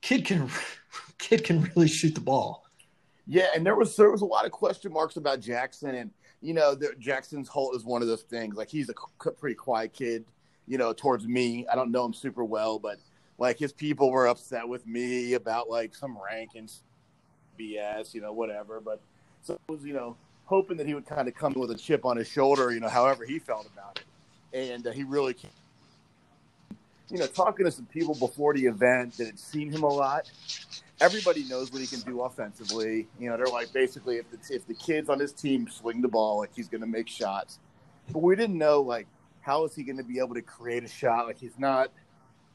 kid 0.00 0.24
can 0.24 0.48
kid 1.18 1.44
can 1.44 1.62
really 1.74 1.88
shoot 1.88 2.14
the 2.14 2.20
ball. 2.20 2.64
Yeah, 3.26 3.48
and 3.54 3.64
there 3.64 3.74
was 3.74 3.96
there 3.96 4.10
was 4.10 4.22
a 4.22 4.26
lot 4.26 4.44
of 4.44 4.52
question 4.52 4.92
marks 4.92 5.16
about 5.16 5.40
Jackson 5.40 5.94
and 5.94 6.10
you 6.44 6.52
know, 6.52 6.74
the, 6.74 6.94
Jackson's 6.98 7.48
Holt 7.48 7.74
is 7.74 7.84
one 7.84 8.02
of 8.02 8.08
those 8.08 8.22
things. 8.22 8.56
Like 8.56 8.68
he's 8.68 8.90
a 8.90 9.30
pretty 9.32 9.54
quiet 9.54 9.94
kid, 9.94 10.26
you 10.68 10.76
know, 10.76 10.92
towards 10.92 11.26
me. 11.26 11.66
I 11.72 11.74
don't 11.74 11.90
know 11.90 12.04
him 12.04 12.12
super 12.12 12.44
well, 12.44 12.78
but 12.78 12.98
like 13.38 13.58
his 13.58 13.72
people 13.72 14.10
were 14.10 14.28
upset 14.28 14.68
with 14.68 14.86
me 14.86 15.32
about 15.32 15.70
like 15.70 15.94
some 15.94 16.18
rankings, 16.18 16.80
BS, 17.58 18.12
you 18.12 18.20
know, 18.20 18.32
whatever. 18.32 18.80
But 18.80 19.00
so 19.42 19.54
it 19.54 19.60
was, 19.72 19.82
you 19.84 19.94
know, 19.94 20.16
hoping 20.44 20.76
that 20.76 20.86
he 20.86 20.92
would 20.92 21.06
kind 21.06 21.28
of 21.28 21.34
come 21.34 21.54
with 21.54 21.70
a 21.70 21.76
chip 21.76 22.04
on 22.04 22.18
his 22.18 22.28
shoulder, 22.28 22.70
you 22.72 22.80
know, 22.80 22.90
however 22.90 23.24
he 23.24 23.38
felt 23.38 23.66
about 23.72 24.00
it, 24.52 24.70
and 24.70 24.86
uh, 24.86 24.92
he 24.92 25.02
really. 25.02 25.34
You 27.10 27.18
know, 27.18 27.26
talking 27.26 27.66
to 27.66 27.70
some 27.70 27.86
people 27.86 28.14
before 28.14 28.54
the 28.54 28.64
event 28.64 29.16
that 29.18 29.26
had 29.26 29.38
seen 29.38 29.70
him 29.70 29.82
a 29.82 29.88
lot, 29.88 30.30
everybody 31.00 31.44
knows 31.44 31.72
what 31.72 31.80
he 31.80 31.86
can 31.86 32.00
do 32.00 32.22
offensively. 32.22 33.06
You 33.18 33.30
know, 33.30 33.36
they're 33.36 33.46
like 33.46 33.72
basically 33.72 34.16
if 34.16 34.30
the 34.30 34.54
if 34.54 34.66
the 34.66 34.74
kids 34.74 35.08
on 35.08 35.20
his 35.20 35.32
team 35.32 35.68
swing 35.70 36.00
the 36.00 36.08
ball, 36.08 36.38
like 36.38 36.50
he's 36.54 36.68
going 36.68 36.80
to 36.80 36.86
make 36.86 37.08
shots. 37.08 37.58
But 38.10 38.22
we 38.22 38.36
didn't 38.36 38.58
know 38.58 38.80
like 38.80 39.06
how 39.40 39.64
is 39.64 39.74
he 39.74 39.82
going 39.82 39.98
to 39.98 40.04
be 40.04 40.18
able 40.18 40.34
to 40.34 40.42
create 40.42 40.84
a 40.84 40.88
shot? 40.88 41.26
Like 41.26 41.38
he's 41.38 41.58
not 41.58 41.90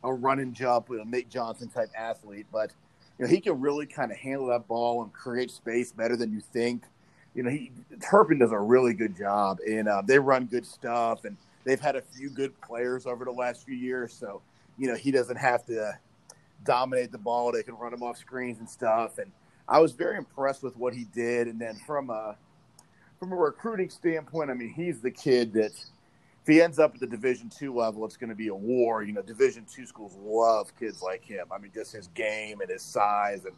a 0.04 0.14
run 0.14 0.40
and 0.40 0.54
jump, 0.54 0.90
with 0.90 1.02
a 1.02 1.06
Nate 1.06 1.30
Johnson 1.30 1.70
type 1.70 1.90
athlete, 1.98 2.48
but 2.52 2.72
you 3.18 3.26
know 3.26 3.32
he 3.32 3.40
can 3.40 3.60
really 3.60 3.86
kind 3.86 4.12
of 4.12 4.18
handle 4.18 4.48
that 4.48 4.68
ball 4.68 5.04
and 5.04 5.14
create 5.14 5.52
space 5.52 5.92
better 5.92 6.16
than 6.16 6.32
you 6.32 6.42
think. 6.42 6.84
You 7.36 7.44
know, 7.44 7.50
he 7.52 7.72
Turpin 8.02 8.40
does 8.40 8.52
a 8.52 8.60
really 8.60 8.94
good 8.94 9.16
job, 9.16 9.60
and 9.68 9.88
uh, 9.88 10.02
they 10.04 10.18
run 10.18 10.46
good 10.46 10.66
stuff, 10.66 11.26
and 11.26 11.38
they've 11.70 11.80
had 11.80 11.96
a 11.96 12.02
few 12.02 12.32
good 12.32 12.60
players 12.62 13.06
over 13.06 13.24
the 13.24 13.32
last 13.32 13.64
few 13.64 13.76
years. 13.76 14.12
So, 14.12 14.42
you 14.80 14.88
know, 14.88 14.96
he 14.96 15.12
doesn't 15.12 15.36
have 15.38 15.64
to 15.68 15.94
dominate 16.66 17.12
the 17.12 17.20
ball. 17.20 17.52
They 17.52 17.62
can 17.62 17.76
run 17.76 17.94
him 17.94 18.02
off 18.02 18.18
screens 18.18 18.58
and 18.58 18.68
stuff. 18.68 19.20
And 19.20 19.32
I 19.68 19.80
was 19.80 19.92
very 19.92 20.18
impressed 20.18 20.64
with 20.64 20.76
what 20.78 20.96
he 20.96 21.06
did. 21.14 21.48
And 21.48 21.62
then 21.62 21.80
from 21.86 22.10
a 22.10 22.36
from 23.20 23.34
a 23.34 23.36
recruiting 23.36 23.90
standpoint, 23.90 24.50
I 24.50 24.56
mean, 24.56 24.74
he's 24.74 25.00
the 25.02 25.12
kid 25.12 25.54
that 25.54 25.74
if 26.42 26.48
he 26.48 26.60
ends 26.60 26.80
up 26.80 26.96
at 26.96 27.02
the 27.02 27.08
Division 27.08 27.50
two 27.50 27.76
level, 27.76 28.04
it's 28.04 28.18
going 28.18 28.30
to 28.30 28.36
be 28.36 28.48
a 28.48 28.56
war. 28.56 29.04
You 29.04 29.14
know, 29.14 29.22
Division 29.22 29.66
two 29.72 29.86
schools 29.86 30.16
love 30.20 30.72
kids 30.80 31.04
like 31.04 31.24
him. 31.24 31.46
I 31.52 31.60
mean, 31.60 31.72
just 31.72 31.94
his 31.94 32.08
game 32.16 32.62
and 32.62 32.70
his 32.70 32.82
size 32.82 33.46
and 33.46 33.54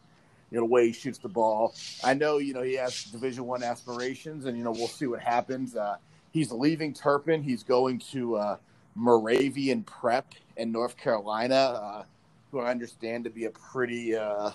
you 0.50 0.58
know 0.58 0.66
the 0.68 0.72
way 0.72 0.88
he 0.88 0.92
shoots 0.92 1.20
the 1.20 1.30
ball. 1.30 1.74
I 2.04 2.14
know 2.14 2.40
you 2.40 2.54
know 2.54 2.62
he 2.62 2.74
has 2.74 3.06
Division 3.06 3.46
one 3.46 3.64
aspirations, 3.64 4.48
and 4.48 4.58
you 4.58 4.66
know 4.66 4.72
we'll 4.72 4.90
see 4.90 5.08
what 5.08 5.22
happens. 5.22 5.78
Uh, 5.78 5.96
he's 6.32 6.52
leaving 6.52 6.94
Turpin. 6.94 7.44
He's 7.44 7.64
going 7.64 8.00
to 8.12 8.36
uh, 8.36 8.58
Moravian 8.96 9.84
Prep 9.84 10.34
in 10.58 10.72
North 10.72 10.98
Carolina. 10.98 11.56
Uh, 11.56 12.04
who 12.52 12.60
I 12.60 12.70
understand 12.70 13.24
to 13.24 13.30
be 13.30 13.46
a 13.46 13.50
pretty 13.50 14.16
uh, 14.16 14.52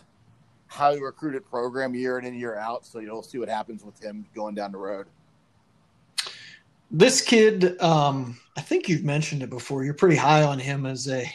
highly 0.68 1.02
recruited 1.02 1.48
program 1.48 1.94
year 1.94 2.18
in 2.18 2.26
and 2.26 2.38
year 2.38 2.56
out. 2.56 2.84
So 2.84 2.98
you'll 2.98 3.22
see 3.22 3.38
what 3.38 3.48
happens 3.48 3.84
with 3.84 3.98
him 4.02 4.26
going 4.34 4.54
down 4.54 4.72
the 4.72 4.78
road. 4.78 5.06
This 6.90 7.20
kid, 7.20 7.80
um, 7.80 8.38
I 8.56 8.60
think 8.60 8.88
you've 8.88 9.04
mentioned 9.04 9.42
it 9.42 9.50
before. 9.50 9.84
You're 9.84 9.94
pretty 9.94 10.16
high 10.16 10.42
on 10.42 10.58
him 10.58 10.86
as 10.86 11.08
a 11.08 11.30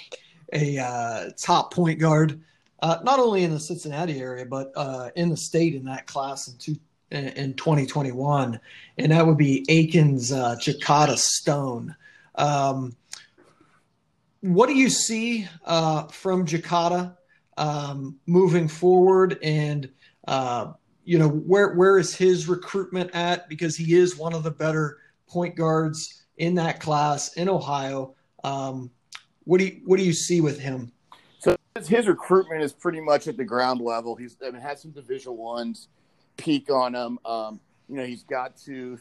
a 0.53 0.77
uh, 0.77 1.29
top 1.37 1.73
point 1.73 1.97
guard, 1.97 2.41
uh, 2.81 2.97
not 3.03 3.19
only 3.19 3.45
in 3.45 3.51
the 3.51 3.59
Cincinnati 3.59 4.19
area 4.19 4.45
but 4.45 4.71
uh, 4.75 5.09
in 5.15 5.29
the 5.29 5.37
state 5.37 5.75
in 5.75 5.85
that 5.85 6.07
class 6.07 6.49
in 6.49 6.57
two, 6.57 6.75
in 7.11 7.53
2021, 7.55 8.59
and 8.97 9.11
that 9.11 9.25
would 9.25 9.37
be 9.37 9.65
Aikens 9.69 10.31
uh, 10.31 10.57
Stone. 11.15 11.95
Um, 12.35 12.95
what 14.41 14.67
do 14.67 14.75
you 14.75 14.89
see 14.89 15.47
uh, 15.65 16.03
from 16.07 16.45
Jakada 16.45 17.15
um, 17.57 18.17
moving 18.25 18.67
forward, 18.67 19.37
and 19.43 19.89
uh, 20.27 20.73
you 21.03 21.19
know 21.19 21.29
where 21.29 21.75
where 21.75 21.97
is 21.97 22.15
his 22.15 22.47
recruitment 22.47 23.11
at? 23.13 23.47
Because 23.49 23.75
he 23.75 23.95
is 23.95 24.17
one 24.17 24.33
of 24.33 24.43
the 24.43 24.51
better 24.51 24.99
point 25.27 25.55
guards 25.55 26.23
in 26.37 26.55
that 26.55 26.79
class 26.79 27.33
in 27.33 27.49
Ohio. 27.49 28.15
Um, 28.43 28.89
what 29.43 29.59
do 29.59 29.65
you 29.65 29.81
what 29.85 29.97
do 29.97 30.03
you 30.03 30.13
see 30.13 30.41
with 30.41 30.59
him? 30.59 30.91
So 31.39 31.55
his 31.75 32.07
recruitment 32.07 32.61
is 32.63 32.73
pretty 32.73 33.01
much 33.01 33.27
at 33.27 33.37
the 33.37 33.45
ground 33.45 33.81
level. 33.81 34.15
He's 34.15 34.37
I 34.45 34.49
mean, 34.49 34.61
had 34.61 34.79
some 34.79 34.91
Division 34.91 35.37
ones 35.37 35.89
peak 36.37 36.71
on 36.71 36.95
him. 36.95 37.19
Um, 37.25 37.59
you 37.89 37.97
know, 37.97 38.05
he's 38.05 38.23
got 38.23 38.57
to 38.65 38.97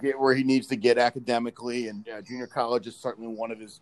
get 0.00 0.18
where 0.18 0.34
he 0.34 0.42
needs 0.42 0.66
to 0.68 0.76
get 0.76 0.98
academically, 0.98 1.88
and 1.88 2.08
uh, 2.08 2.20
junior 2.22 2.46
college 2.46 2.86
is 2.86 2.96
certainly 2.96 3.32
one 3.32 3.50
of 3.50 3.60
his 3.60 3.80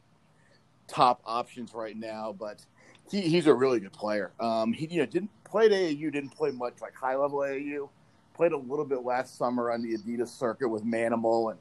top 0.86 1.22
options 1.24 1.72
right 1.74 1.96
now, 1.96 2.34
but 2.38 2.64
he, 3.10 3.22
he's 3.22 3.46
a 3.46 3.54
really 3.54 3.80
good 3.80 3.92
player. 3.92 4.32
Um, 4.40 4.72
he 4.72 4.86
you 4.86 5.00
know 5.00 5.06
didn't 5.06 5.30
play 5.44 5.66
at 5.66 5.72
AAU, 5.72 6.12
didn't 6.12 6.30
play 6.30 6.50
much 6.50 6.74
like 6.80 6.94
high 6.94 7.16
level 7.16 7.38
AAU. 7.38 7.88
Played 8.34 8.52
a 8.52 8.58
little 8.58 8.84
bit 8.84 9.04
last 9.04 9.38
summer 9.38 9.70
on 9.70 9.82
the 9.82 9.96
Adidas 9.96 10.28
circuit 10.28 10.68
with 10.68 10.84
Manimal, 10.84 11.52
and 11.52 11.60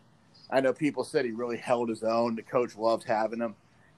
I 0.49 0.60
know 0.60 0.73
people 0.73 1.03
said 1.03 1.26
he 1.26 1.31
really 1.31 1.57
held 1.57 1.90
his 1.90 2.03
own. 2.03 2.35
The 2.35 2.41
coach 2.41 2.76
loved 2.76 3.03
having 3.03 3.40
him. 3.40 3.56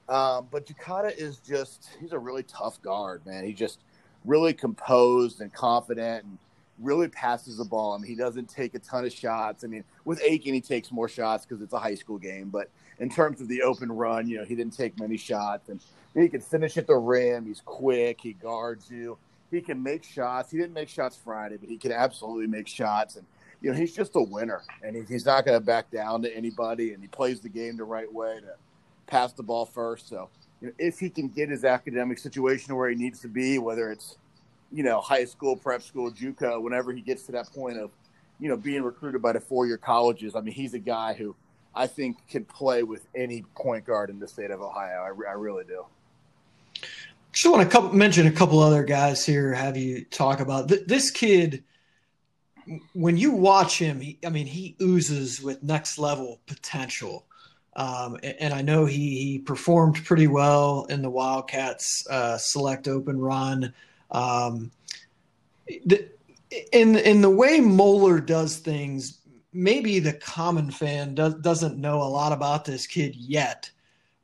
Um, 0.07 0.47
but 0.51 0.67
Jakada 0.67 1.15
is 1.17 1.37
just 1.37 1.89
he's 1.99 2.11
a 2.11 2.19
really 2.19 2.43
tough 2.43 2.81
guard, 2.81 3.25
man. 3.25 3.45
He's 3.45 3.57
just 3.57 3.79
really 4.25 4.53
composed 4.53 5.41
and 5.41 5.51
confident 5.53 6.25
and 6.25 6.37
really 6.79 7.07
passes 7.07 7.57
the 7.57 7.65
ball. 7.65 7.93
I 7.93 7.97
mean, 7.97 8.07
he 8.07 8.15
doesn't 8.15 8.49
take 8.49 8.75
a 8.75 8.79
ton 8.79 9.05
of 9.05 9.13
shots. 9.13 9.63
I 9.63 9.67
mean, 9.67 9.83
with 10.03 10.21
Aiken, 10.21 10.53
he 10.53 10.61
takes 10.61 10.91
more 10.91 11.07
shots 11.07 11.45
because 11.45 11.61
it's 11.61 11.73
a 11.73 11.79
high 11.79 11.95
school 11.95 12.17
game. 12.17 12.49
But 12.49 12.69
in 12.99 13.09
terms 13.09 13.41
of 13.41 13.47
the 13.47 13.61
open 13.61 13.91
run, 13.91 14.27
you 14.27 14.37
know, 14.37 14.45
he 14.45 14.55
didn't 14.55 14.75
take 14.75 14.99
many 14.99 15.17
shots, 15.17 15.69
and 15.69 15.79
he 16.13 16.27
can 16.29 16.41
finish 16.41 16.77
at 16.77 16.87
the 16.87 16.95
rim. 16.95 17.45
He's 17.45 17.61
quick. 17.63 18.19
He 18.21 18.33
guards 18.33 18.89
you. 18.89 19.17
He 19.51 19.61
can 19.61 19.81
make 19.81 20.03
shots. 20.03 20.51
He 20.51 20.57
didn't 20.57 20.73
make 20.73 20.89
shots 20.89 21.15
Friday, 21.15 21.57
but 21.57 21.69
he 21.69 21.77
can 21.77 21.91
absolutely 21.91 22.47
make 22.47 22.67
shots. 22.67 23.15
And 23.15 23.25
you 23.61 23.71
know, 23.71 23.77
he's 23.77 23.95
just 23.95 24.15
a 24.15 24.21
winner, 24.21 24.63
and 24.83 25.07
he's 25.07 25.25
not 25.25 25.45
going 25.45 25.59
to 25.59 25.65
back 25.65 25.89
down 25.91 26.21
to 26.23 26.35
anybody. 26.35 26.93
And 26.93 27.01
he 27.01 27.07
plays 27.07 27.39
the 27.39 27.49
game 27.49 27.77
the 27.77 27.83
right 27.83 28.11
way 28.11 28.39
to 28.41 28.55
pass 29.07 29.33
the 29.33 29.43
ball 29.43 29.65
first. 29.65 30.09
So, 30.09 30.29
you 30.61 30.67
know, 30.67 30.73
if 30.77 30.99
he 30.99 31.09
can 31.09 31.29
get 31.29 31.49
his 31.49 31.63
academic 31.63 32.17
situation 32.17 32.75
where 32.75 32.89
he 32.89 32.95
needs 32.95 33.21
to 33.21 33.27
be, 33.27 33.59
whether 33.59 33.91
it's 33.91 34.17
you 34.71 34.83
know, 34.83 35.01
high 35.01 35.25
school, 35.25 35.55
prep 35.55 35.81
school, 35.81 36.11
JUCO, 36.11 36.61
whenever 36.61 36.91
he 36.91 37.01
gets 37.01 37.23
to 37.23 37.31
that 37.33 37.51
point 37.53 37.77
of, 37.77 37.91
you 38.39 38.49
know, 38.49 38.57
being 38.57 38.83
recruited 38.83 39.21
by 39.21 39.31
the 39.31 39.39
four-year 39.39 39.77
colleges. 39.77 40.35
I 40.35 40.41
mean, 40.41 40.53
he's 40.53 40.73
a 40.73 40.79
guy 40.79 41.13
who 41.13 41.35
I 41.73 41.87
think 41.87 42.17
can 42.27 42.45
play 42.45 42.83
with 42.83 43.05
any 43.15 43.43
point 43.55 43.85
guard 43.85 44.09
in 44.09 44.19
the 44.19 44.27
state 44.27 44.51
of 44.51 44.61
Ohio. 44.61 45.01
I, 45.01 45.29
I 45.29 45.33
really 45.33 45.63
do. 45.65 45.85
Just 47.31 47.51
want 47.51 47.63
to 47.63 47.69
couple, 47.69 47.93
mention 47.93 48.27
a 48.27 48.31
couple 48.31 48.59
other 48.59 48.83
guys 48.83 49.25
here. 49.25 49.53
Have 49.53 49.75
you 49.75 50.05
talk 50.05 50.39
about 50.39 50.69
th- 50.69 50.85
this 50.87 51.11
kid? 51.11 51.63
When 52.93 53.17
you 53.17 53.31
watch 53.31 53.77
him, 53.77 53.99
he, 53.99 54.17
I 54.25 54.29
mean, 54.29 54.47
he 54.47 54.75
oozes 54.81 55.41
with 55.41 55.61
next 55.61 55.97
level 55.97 56.39
potential. 56.47 57.25
Um, 57.75 58.17
and, 58.23 58.35
and, 58.39 58.53
I 58.53 58.61
know 58.61 58.85
he, 58.85 59.21
he, 59.21 59.39
performed 59.39 60.03
pretty 60.05 60.27
well 60.27 60.85
in 60.85 61.01
the 61.01 61.09
Wildcats 61.09 62.07
uh, 62.09 62.37
Select 62.37 62.87
Open 62.87 63.19
run. 63.19 63.73
Um, 64.15 64.71
the, 65.67 66.09
in 66.71 66.95
in 66.95 67.21
the 67.21 67.29
way 67.29 67.59
Moeller 67.59 68.21
does 68.21 68.57
things, 68.57 69.19
maybe 69.51 69.99
the 69.99 70.13
common 70.13 70.71
fan 70.71 71.15
does, 71.15 71.35
doesn't 71.35 71.77
know 71.77 72.01
a 72.01 72.03
lot 72.03 72.31
about 72.31 72.63
this 72.63 72.87
kid 72.87 73.15
yet. 73.15 73.69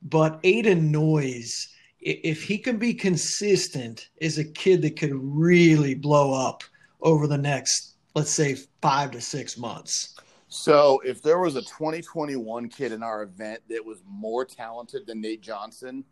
But 0.00 0.42
Aiden 0.42 0.90
Noyes, 0.90 1.68
if 2.00 2.42
he 2.42 2.56
can 2.56 2.78
be 2.78 2.94
consistent, 2.94 4.08
is 4.16 4.38
a 4.38 4.44
kid 4.44 4.80
that 4.82 4.98
could 4.98 5.12
really 5.14 5.94
blow 5.94 6.32
up 6.32 6.64
over 7.02 7.26
the 7.26 7.38
next, 7.38 7.96
let's 8.14 8.30
say, 8.30 8.56
five 8.80 9.10
to 9.10 9.20
six 9.20 9.58
months. 9.58 10.16
So, 10.48 11.00
if 11.04 11.22
there 11.22 11.38
was 11.38 11.56
a 11.56 11.62
2021 11.62 12.68
kid 12.68 12.92
in 12.92 13.02
our 13.02 13.22
event 13.22 13.62
that 13.68 13.84
was 13.84 14.02
more 14.06 14.44
talented 14.44 15.06
than 15.06 15.20
Nate 15.20 15.40
Johnson, 15.40 16.04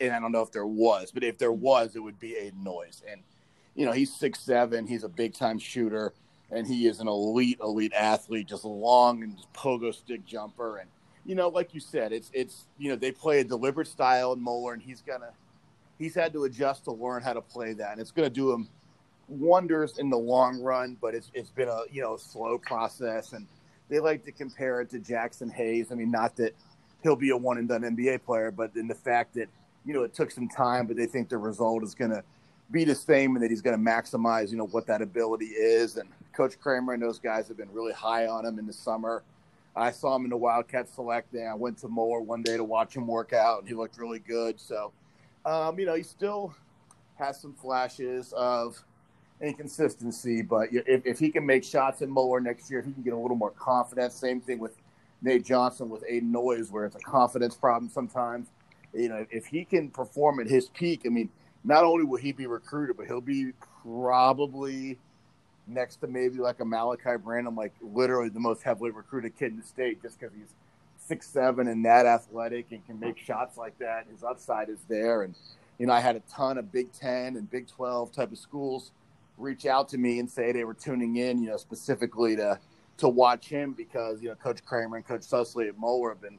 and 0.00 0.12
I 0.12 0.20
don't 0.20 0.32
know 0.32 0.42
if 0.42 0.52
there 0.52 0.66
was, 0.66 1.10
but 1.10 1.24
if 1.24 1.38
there 1.38 1.52
was, 1.52 1.96
it 1.96 2.00
would 2.00 2.18
be 2.18 2.30
Aiden 2.30 2.62
Noyes. 2.62 3.02
And, 3.10 3.22
you 3.74 3.86
know, 3.86 3.92
he's 3.92 4.12
six 4.12 4.40
seven, 4.40 4.86
he's 4.86 5.04
a 5.04 5.08
big 5.08 5.34
time 5.34 5.58
shooter, 5.58 6.12
and 6.50 6.66
he 6.66 6.86
is 6.86 7.00
an 7.00 7.08
elite, 7.08 7.58
elite 7.62 7.92
athlete, 7.94 8.46
just 8.46 8.64
long 8.64 9.22
and 9.22 9.36
just 9.36 9.52
pogo 9.52 9.94
stick 9.94 10.24
jumper. 10.24 10.78
And, 10.78 10.90
you 11.24 11.34
know, 11.34 11.48
like 11.48 11.74
you 11.74 11.80
said, 11.80 12.12
it's, 12.12 12.30
it's, 12.32 12.66
you 12.78 12.90
know, 12.90 12.96
they 12.96 13.12
play 13.12 13.40
a 13.40 13.44
deliberate 13.44 13.88
style 13.88 14.32
in 14.32 14.40
Moeller, 14.40 14.72
and 14.72 14.82
he's 14.82 15.02
to, 15.20 15.32
he's 15.98 16.14
had 16.14 16.32
to 16.32 16.44
adjust 16.44 16.84
to 16.84 16.92
learn 16.92 17.22
how 17.22 17.32
to 17.32 17.42
play 17.42 17.72
that. 17.74 17.92
And 17.92 18.00
it's 18.00 18.10
to 18.12 18.30
do 18.30 18.52
him 18.52 18.68
wonders 19.28 19.98
in 19.98 20.10
the 20.10 20.18
long 20.18 20.60
run, 20.60 20.96
but 21.00 21.14
it's, 21.14 21.30
it's 21.34 21.50
been 21.50 21.68
a, 21.68 21.82
you 21.90 22.00
know, 22.00 22.16
slow 22.16 22.58
process. 22.58 23.32
And, 23.32 23.46
they 23.88 24.00
like 24.00 24.24
to 24.24 24.32
compare 24.32 24.80
it 24.80 24.90
to 24.90 24.98
Jaxson 24.98 25.52
Hayes. 25.52 25.90
I 25.90 25.94
mean, 25.94 26.10
not 26.10 26.36
that 26.36 26.54
he'll 27.02 27.16
be 27.16 27.30
a 27.30 27.36
one 27.36 27.58
and 27.58 27.68
done 27.68 27.82
NBA 27.82 28.24
player, 28.24 28.50
but 28.50 28.76
in 28.76 28.86
the 28.86 28.94
fact 28.94 29.34
that 29.34 29.48
you 29.88 29.94
know 29.94 30.02
it 30.02 30.12
took 30.12 30.30
some 30.30 30.48
time, 30.48 30.86
but 30.86 30.96
they 30.96 31.06
think 31.06 31.30
the 31.30 31.38
result 31.38 31.82
is 31.82 31.94
going 31.94 32.10
to 32.10 32.22
be 32.70 32.84
the 32.84 32.94
same, 32.94 33.34
and 33.34 33.42
that 33.42 33.50
he's 33.50 33.62
going 33.62 33.82
to 33.82 33.90
maximize 33.90 34.50
you 34.50 34.58
know 34.58 34.66
what 34.66 34.86
that 34.86 35.00
ability 35.00 35.46
is. 35.46 35.96
And 35.96 36.10
Coach 36.34 36.60
Kremer 36.60 36.92
and 36.92 37.02
those 37.02 37.18
guys 37.18 37.48
have 37.48 37.56
been 37.56 37.72
really 37.72 37.94
high 37.94 38.26
on 38.26 38.44
him 38.44 38.58
in 38.58 38.66
the 38.66 38.72
summer. 38.72 39.22
I 39.74 39.90
saw 39.90 40.14
him 40.14 40.24
in 40.24 40.30
the 40.30 40.36
Wildcat 40.36 40.88
Select 40.88 41.32
Day. 41.32 41.46
I 41.46 41.54
went 41.54 41.78
to 41.78 41.88
Moore 41.88 42.20
one 42.20 42.42
day 42.42 42.58
to 42.58 42.64
watch 42.64 42.94
him 42.94 43.06
work 43.06 43.32
out, 43.32 43.60
and 43.60 43.68
he 43.68 43.74
looked 43.74 43.96
really 43.96 44.18
good. 44.18 44.60
So, 44.60 44.92
um, 45.46 45.78
you 45.78 45.86
know, 45.86 45.94
he 45.94 46.02
still 46.02 46.54
has 47.18 47.40
some 47.40 47.54
flashes 47.54 48.34
of 48.36 48.82
inconsistency. 49.40 50.42
But 50.42 50.68
if, 50.72 51.06
if 51.06 51.18
he 51.18 51.30
can 51.30 51.46
make 51.46 51.64
shots 51.64 52.02
in 52.02 52.10
Moeller 52.10 52.40
next 52.40 52.70
year, 52.70 52.82
he 52.82 52.92
can 52.92 53.02
get 53.02 53.14
a 53.14 53.16
little 53.16 53.36
more 53.36 53.52
confidence. 53.52 54.14
Same 54.14 54.40
thing 54.40 54.58
with 54.58 54.76
Nate 55.22 55.44
Johnson 55.44 55.88
with 55.88 56.04
Aiden 56.06 56.30
Noyes, 56.30 56.70
where 56.70 56.84
it's 56.84 56.96
a 56.96 57.00
confidence 57.00 57.54
problem 57.54 57.88
sometimes. 57.88 58.48
You 58.94 59.08
know, 59.08 59.26
if 59.30 59.46
he 59.46 59.64
can 59.64 59.90
perform 59.90 60.40
at 60.40 60.46
his 60.46 60.68
peak, 60.68 61.02
I 61.06 61.08
mean, 61.08 61.28
not 61.64 61.84
only 61.84 62.04
will 62.04 62.18
he 62.18 62.32
be 62.32 62.46
recruited, 62.46 62.96
but 62.96 63.06
he'll 63.06 63.20
be 63.20 63.52
probably 63.82 64.98
next 65.66 65.96
to 65.96 66.06
maybe 66.06 66.38
like 66.38 66.60
a 66.60 66.64
Malachi 66.64 67.16
Branham, 67.22 67.54
like 67.54 67.74
literally 67.82 68.30
the 68.30 68.40
most 68.40 68.62
heavily 68.62 68.90
recruited 68.90 69.36
kid 69.38 69.52
in 69.52 69.58
the 69.58 69.66
state, 69.66 70.00
just 70.02 70.18
because 70.18 70.34
he's 70.34 70.54
six 70.98 71.26
seven 71.26 71.68
and 71.68 71.84
that 71.84 72.06
athletic 72.06 72.66
and 72.70 72.84
can 72.86 72.98
make 72.98 73.18
shots 73.18 73.56
like 73.56 73.78
that. 73.78 74.06
His 74.10 74.22
upside 74.24 74.68
is 74.68 74.80
there, 74.88 75.22
and 75.22 75.34
you 75.78 75.86
know, 75.86 75.92
I 75.92 76.00
had 76.00 76.16
a 76.16 76.22
ton 76.30 76.58
of 76.58 76.72
Big 76.72 76.92
Ten 76.92 77.36
and 77.36 77.50
Big 77.50 77.68
Twelve 77.68 78.12
type 78.12 78.32
of 78.32 78.38
schools 78.38 78.92
reach 79.36 79.66
out 79.66 79.88
to 79.90 79.98
me 79.98 80.18
and 80.18 80.28
say 80.30 80.52
they 80.52 80.64
were 80.64 80.74
tuning 80.74 81.16
in, 81.16 81.42
you 81.42 81.50
know, 81.50 81.56
specifically 81.56 82.36
to 82.36 82.58
to 82.98 83.08
watch 83.08 83.48
him 83.48 83.72
because 83.72 84.20
you 84.20 84.28
know 84.28 84.34
Coach 84.34 84.64
Kremer 84.64 84.96
and 84.96 85.06
Coach 85.06 85.22
Susley 85.22 85.68
at 85.68 85.78
Moeller 85.78 86.10
have 86.10 86.20
been 86.20 86.38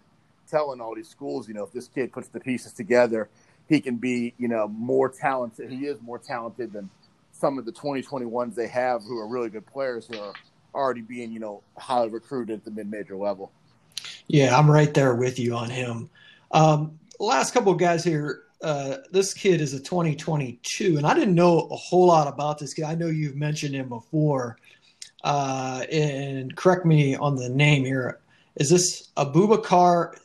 telling 0.49 0.81
all 0.81 0.95
these 0.95 1.07
schools, 1.07 1.47
you 1.47 1.53
know, 1.53 1.63
if 1.63 1.71
this 1.71 1.87
kid 1.87 2.11
puts 2.11 2.27
the 2.27 2.39
pieces 2.39 2.73
together, 2.73 3.29
he 3.67 3.79
can 3.79 3.97
be, 3.97 4.33
you 4.37 4.47
know, 4.47 4.67
more 4.67 5.09
talented. 5.09 5.71
He 5.71 5.85
is 5.85 6.01
more 6.01 6.17
talented 6.17 6.73
than 6.73 6.89
some 7.31 7.57
of 7.57 7.65
the 7.65 7.71
2021s 7.71 8.55
they 8.55 8.67
have, 8.67 9.03
who 9.03 9.17
are 9.19 9.27
really 9.27 9.49
good 9.49 9.65
players 9.65 10.07
who 10.07 10.19
are 10.19 10.33
already 10.73 11.01
being, 11.01 11.31
you 11.31 11.39
know, 11.39 11.61
highly 11.77 12.09
recruited 12.09 12.59
at 12.59 12.65
the 12.65 12.71
mid-major 12.71 13.15
level. 13.15 13.51
Yeah, 14.27 14.57
I'm 14.57 14.69
right 14.69 14.93
there 14.93 15.15
with 15.15 15.39
you 15.39 15.55
on 15.55 15.69
him. 15.69 16.09
Um, 16.51 16.99
last 17.19 17.53
couple 17.53 17.71
of 17.71 17.79
guys 17.79 18.03
here 18.03 18.43
uh, 18.61 18.97
this 19.11 19.33
kid 19.33 19.61
is 19.61 19.73
a 19.73 19.79
2022, 19.79 20.97
and 20.97 21.05
I 21.05 21.13
didn't 21.13 21.35
know 21.35 21.67
a 21.71 21.75
whole 21.75 22.07
lot 22.07 22.27
about 22.27 22.59
this 22.59 22.73
kid. 22.73 22.83
I 22.83 22.95
know 22.95 23.07
you've 23.07 23.35
mentioned 23.35 23.73
him 23.73 23.89
before, 23.89 24.57
uh, 25.23 25.85
and 25.91 26.55
correct 26.55 26.85
me 26.85 27.15
on 27.15 27.35
the 27.35 27.49
name 27.49 27.85
here. 27.85 28.19
Is 28.55 28.69
this 28.69 29.09
Abubakar 29.15 30.17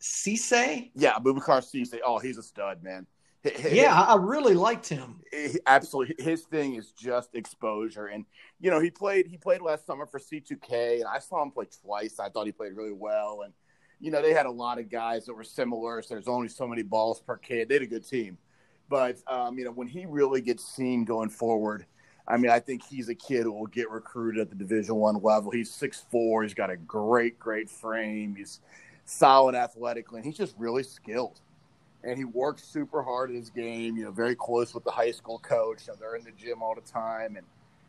Cisse? 0.00 0.90
Yeah, 0.94 1.14
Abubakar 1.14 1.60
Cisse. 1.60 1.98
Oh, 2.04 2.18
he's 2.18 2.38
a 2.38 2.42
stud, 2.42 2.82
man. 2.82 3.06
Yeah, 3.70 3.98
I 3.98 4.16
really 4.16 4.54
liked 4.54 4.86
him. 4.86 5.20
Absolutely, 5.66 6.22
his 6.22 6.42
thing 6.42 6.74
is 6.74 6.92
just 6.92 7.34
exposure, 7.34 8.06
and 8.06 8.26
you 8.60 8.70
know 8.70 8.80
he 8.80 8.90
played 8.90 9.26
he 9.26 9.38
played 9.38 9.62
last 9.62 9.86
summer 9.86 10.04
for 10.04 10.18
C2K, 10.18 10.96
and 10.96 11.04
I 11.04 11.20
saw 11.20 11.42
him 11.42 11.50
play 11.50 11.64
twice. 11.82 12.20
I 12.20 12.28
thought 12.28 12.44
he 12.44 12.52
played 12.52 12.74
really 12.74 12.92
well, 12.92 13.40
and 13.44 13.54
you 14.00 14.10
know, 14.10 14.22
they 14.22 14.32
had 14.32 14.46
a 14.46 14.50
lot 14.50 14.78
of 14.78 14.90
guys 14.90 15.26
that 15.26 15.34
were 15.34 15.44
similar. 15.44 16.02
So 16.02 16.14
there's 16.14 16.28
only 16.28 16.48
so 16.48 16.66
many 16.66 16.82
balls 16.82 17.20
per 17.20 17.36
kid. 17.36 17.68
They 17.68 17.74
had 17.74 17.82
a 17.82 17.86
good 17.86 18.08
team. 18.08 18.38
But, 18.88 19.18
um, 19.28 19.58
you 19.58 19.64
know, 19.64 19.70
when 19.70 19.86
he 19.86 20.06
really 20.06 20.40
gets 20.40 20.64
seen 20.64 21.04
going 21.04 21.28
forward, 21.28 21.86
I 22.26 22.36
mean, 22.36 22.50
I 22.50 22.58
think 22.58 22.82
he's 22.82 23.08
a 23.08 23.14
kid 23.14 23.44
who 23.44 23.52
will 23.52 23.66
get 23.66 23.90
recruited 23.90 24.40
at 24.40 24.50
the 24.50 24.56
Division 24.56 24.96
One 24.96 25.22
level. 25.22 25.50
He's 25.50 25.70
six 25.70 26.04
four. 26.10 26.42
He's 26.42 26.54
got 26.54 26.70
a 26.70 26.76
great, 26.76 27.38
great 27.38 27.68
frame. 27.68 28.34
He's 28.36 28.60
solid 29.10 29.54
athletically, 29.54 30.18
and 30.18 30.24
he's 30.24 30.36
just 30.36 30.54
really 30.58 30.82
skilled. 30.82 31.40
And 32.02 32.16
he 32.16 32.24
works 32.24 32.62
super 32.62 33.02
hard 33.02 33.30
in 33.30 33.36
his 33.36 33.50
game. 33.50 33.96
You 33.96 34.04
know, 34.04 34.10
very 34.10 34.34
close 34.34 34.72
with 34.72 34.84
the 34.84 34.90
high 34.90 35.10
school 35.10 35.38
coach. 35.38 35.86
Know, 35.88 35.94
they're 35.98 36.16
in 36.16 36.24
the 36.24 36.30
gym 36.30 36.62
all 36.62 36.74
the 36.74 36.80
time, 36.80 37.36
and 37.36 37.44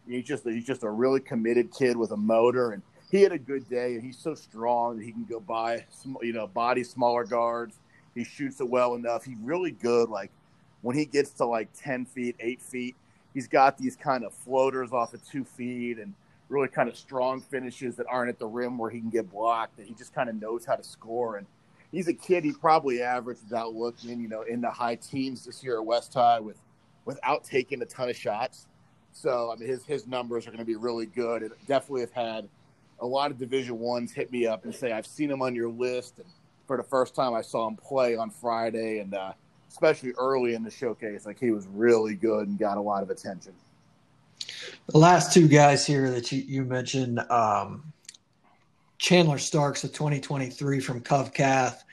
he's 0.08 0.26
just 0.26 0.44
he's 0.44 0.66
just 0.66 0.84
a 0.84 0.90
really 0.90 1.22
committed 1.22 1.72
kid 1.72 1.96
with 1.96 2.12
a 2.12 2.18
motor. 2.18 2.72
And 2.72 2.82
he 3.10 3.22
had 3.22 3.32
a 3.32 3.38
good 3.38 3.70
day, 3.70 3.94
and 3.94 4.04
he's 4.04 4.18
so 4.18 4.36
strong 4.36 4.98
that 4.98 5.06
he 5.06 5.12
can 5.12 5.26
go 5.26 5.40
by, 5.40 5.86
you 6.22 6.34
know, 6.34 6.48
body 6.48 6.84
smaller 6.84 7.24
guards. 7.24 7.80
He 8.16 8.26
shoots 8.26 8.60
it 8.60 8.68
well 8.68 8.96
enough. 8.96 9.24
He's 9.24 9.38
really 9.42 9.72
good. 9.72 10.10
Like 10.10 10.32
when 10.82 10.98
he 10.98 11.06
gets 11.06 11.30
to 11.32 11.46
like 11.46 11.70
ten 11.74 12.06
feet, 12.06 12.36
eight 12.42 12.62
feet, 12.62 12.96
he's 13.34 13.48
got 13.48 13.78
these 13.78 13.96
kind 13.96 14.26
of 14.26 14.34
floaters 14.34 14.92
off 14.92 15.14
of 15.14 15.26
two 15.26 15.46
feet 15.46 16.00
and 16.00 16.14
really 16.52 16.68
kind 16.68 16.90
of 16.90 16.98
strong 16.98 17.42
finishes 17.42 17.96
that 17.96 18.06
aren't 18.10 18.30
at 18.30 18.38
the 18.38 18.46
rim 18.46 18.78
where 18.78 18.90
he 18.90 19.00
can 19.00 19.10
get 19.10 19.32
blocked. 19.32 19.78
That 19.78 19.88
he 19.88 19.94
just 19.94 20.14
kind 20.14 20.30
of 20.30 20.40
knows 20.40 20.66
how 20.66 20.76
to 20.76 20.84
score. 20.84 21.38
And 21.38 21.48
he's 21.92 22.08
a 22.08 22.14
kid. 22.14 22.44
He 22.44 22.52
probably 22.52 23.02
averaged 23.02 23.44
without 23.44 23.74
looking, 23.74 24.20
you 24.20 24.28
know, 24.28 24.42
in 24.42 24.62
the 24.62 24.70
high 24.70 24.96
teens 24.96 25.46
this 25.46 25.64
year 25.64 25.80
at 25.80 25.86
West 25.86 26.14
High 26.14 26.40
with 26.40 26.58
without 27.06 27.44
taking 27.44 27.82
a 27.82 27.86
ton 27.86 28.10
of 28.10 28.16
shots. 28.16 28.68
So 29.14 29.52
I 29.52 29.56
mean, 29.56 29.68
his 29.68 29.86
his 29.86 30.06
numbers 30.06 30.46
are 30.46 30.52
going 30.52 30.60
to 30.60 30.66
be 30.66 30.76
really 30.76 31.06
good. 31.06 31.42
And 31.42 31.52
definitely 31.68 32.02
have 32.02 32.14
had 32.14 32.50
a 33.00 33.06
lot 33.08 33.32
of 33.32 33.38
Division 33.38 33.80
Ones 33.80 34.12
hit 34.12 34.32
me 34.32 34.46
up 34.46 34.66
and 34.66 34.76
say, 34.76 34.92
"I've 34.92 35.08
seen 35.08 35.32
him 35.32 35.42
on 35.42 35.56
your 35.56 35.70
list." 35.70 36.20
And 36.20 36.28
for 36.68 36.78
the 36.78 36.84
first 36.84 37.16
time, 37.16 37.34
I 37.34 37.42
saw 37.42 37.68
him 37.68 37.78
play 37.78 38.16
on 38.16 38.30
Friday, 38.30 39.00
and 39.00 39.14
uh, 39.14 39.34
especially 39.70 40.12
early 40.18 40.54
in 40.54 40.64
the 40.64 40.70
showcase, 40.70 41.26
like 41.26 41.40
he 41.40 41.52
was 41.52 41.68
really 41.68 42.14
good 42.14 42.48
and 42.48 42.60
got 42.60 42.78
a 42.78 42.82
lot 42.82 43.04
of 43.04 43.10
attention. 43.10 43.54
The 44.88 44.98
last 44.98 45.34
two 45.34 45.48
guys 45.48 45.86
here 45.86 46.10
that 46.12 46.32
you, 46.32 46.42
you 46.42 46.64
mentioned, 46.64 47.20
um, 47.30 47.94
Chandler 48.98 49.38
Starks 49.38 49.84
of 49.84 49.94
2023 49.94 50.80
from 50.80 51.02
Cov-Cath. 51.02 51.84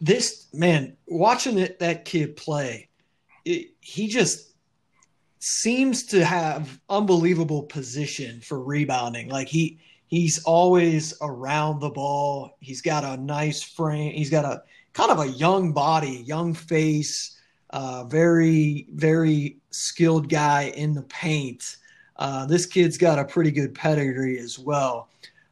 This 0.00 0.46
man, 0.52 0.96
watching 1.06 1.58
it, 1.58 1.78
that 1.78 2.04
kid 2.04 2.36
play, 2.36 2.88
it, 3.44 3.68
he 3.80 4.08
just 4.08 4.54
seems 5.38 6.04
to 6.06 6.24
have 6.24 6.80
unbelievable 6.88 7.62
position 7.62 8.40
for 8.40 8.60
rebounding. 8.62 9.28
Like 9.28 9.48
he 9.48 9.78
he's 10.08 10.42
always 10.44 11.14
around 11.20 11.80
the 11.80 11.90
ball. 11.90 12.56
He's 12.60 12.82
got 12.82 13.04
a 13.04 13.16
nice 13.20 13.62
frame. 13.62 14.12
He's 14.12 14.30
got 14.30 14.44
a 14.44 14.62
kind 14.94 15.12
of 15.12 15.20
a 15.20 15.28
young 15.28 15.72
body, 15.72 16.24
young 16.26 16.54
face, 16.54 17.38
uh, 17.70 18.04
very, 18.04 18.88
very 18.92 19.58
skilled 19.70 20.28
guy 20.28 20.72
in 20.74 20.94
the 20.94 21.02
paint. 21.02 21.76
Uh, 22.18 22.46
this 22.46 22.66
kid's 22.66 22.98
got 22.98 23.18
a 23.18 23.24
pretty 23.24 23.50
good 23.50 23.74
pedigree 23.74 24.38
as 24.38 24.58
well. 24.58 25.08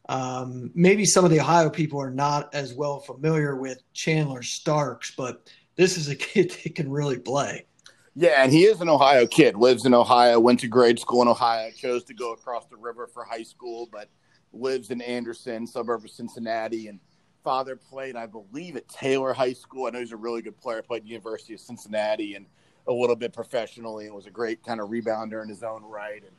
Um, 0.08 0.70
maybe 0.74 1.04
some 1.04 1.24
of 1.24 1.30
the 1.30 1.40
Ohio 1.40 1.70
people 1.70 2.00
are 2.00 2.10
not 2.10 2.54
as 2.54 2.74
well 2.74 3.00
familiar 3.00 3.56
with 3.56 3.82
Chandler 3.92 4.42
Starks, 4.42 5.12
but 5.16 5.50
this 5.76 5.96
is 5.96 6.08
a 6.08 6.16
kid 6.16 6.50
that 6.50 6.74
can 6.74 6.90
really 6.90 7.18
play. 7.18 7.66
Yeah, 8.14 8.42
and 8.42 8.50
he 8.50 8.64
is 8.64 8.80
an 8.80 8.88
Ohio 8.88 9.26
kid, 9.26 9.56
lives 9.56 9.84
in 9.84 9.92
Ohio, 9.92 10.40
went 10.40 10.60
to 10.60 10.68
grade 10.68 10.98
school 10.98 11.22
in 11.22 11.28
Ohio, 11.28 11.70
chose 11.70 12.02
to 12.04 12.14
go 12.14 12.32
across 12.32 12.66
the 12.66 12.76
river 12.76 13.06
for 13.06 13.24
high 13.24 13.42
school, 13.42 13.88
but– 13.92 14.08
lives 14.60 14.90
in 14.90 15.00
Anderson, 15.00 15.66
suburb 15.66 16.04
of 16.04 16.10
Cincinnati, 16.10 16.88
and 16.88 17.00
father 17.44 17.76
played, 17.76 18.16
I 18.16 18.26
believe, 18.26 18.76
at 18.76 18.88
Taylor 18.88 19.32
High 19.32 19.52
School. 19.52 19.86
I 19.86 19.90
know 19.90 20.00
he's 20.00 20.12
a 20.12 20.16
really 20.16 20.42
good 20.42 20.58
player. 20.58 20.82
Played 20.82 21.02
at 21.02 21.08
University 21.08 21.54
of 21.54 21.60
Cincinnati 21.60 22.34
and 22.34 22.46
a 22.88 22.92
little 22.92 23.16
bit 23.16 23.32
professionally, 23.32 24.06
and 24.06 24.14
was 24.14 24.26
a 24.26 24.30
great 24.30 24.64
kind 24.64 24.80
of 24.80 24.90
rebounder 24.90 25.42
in 25.42 25.48
his 25.48 25.62
own 25.62 25.82
right. 25.84 26.22
And 26.22 26.32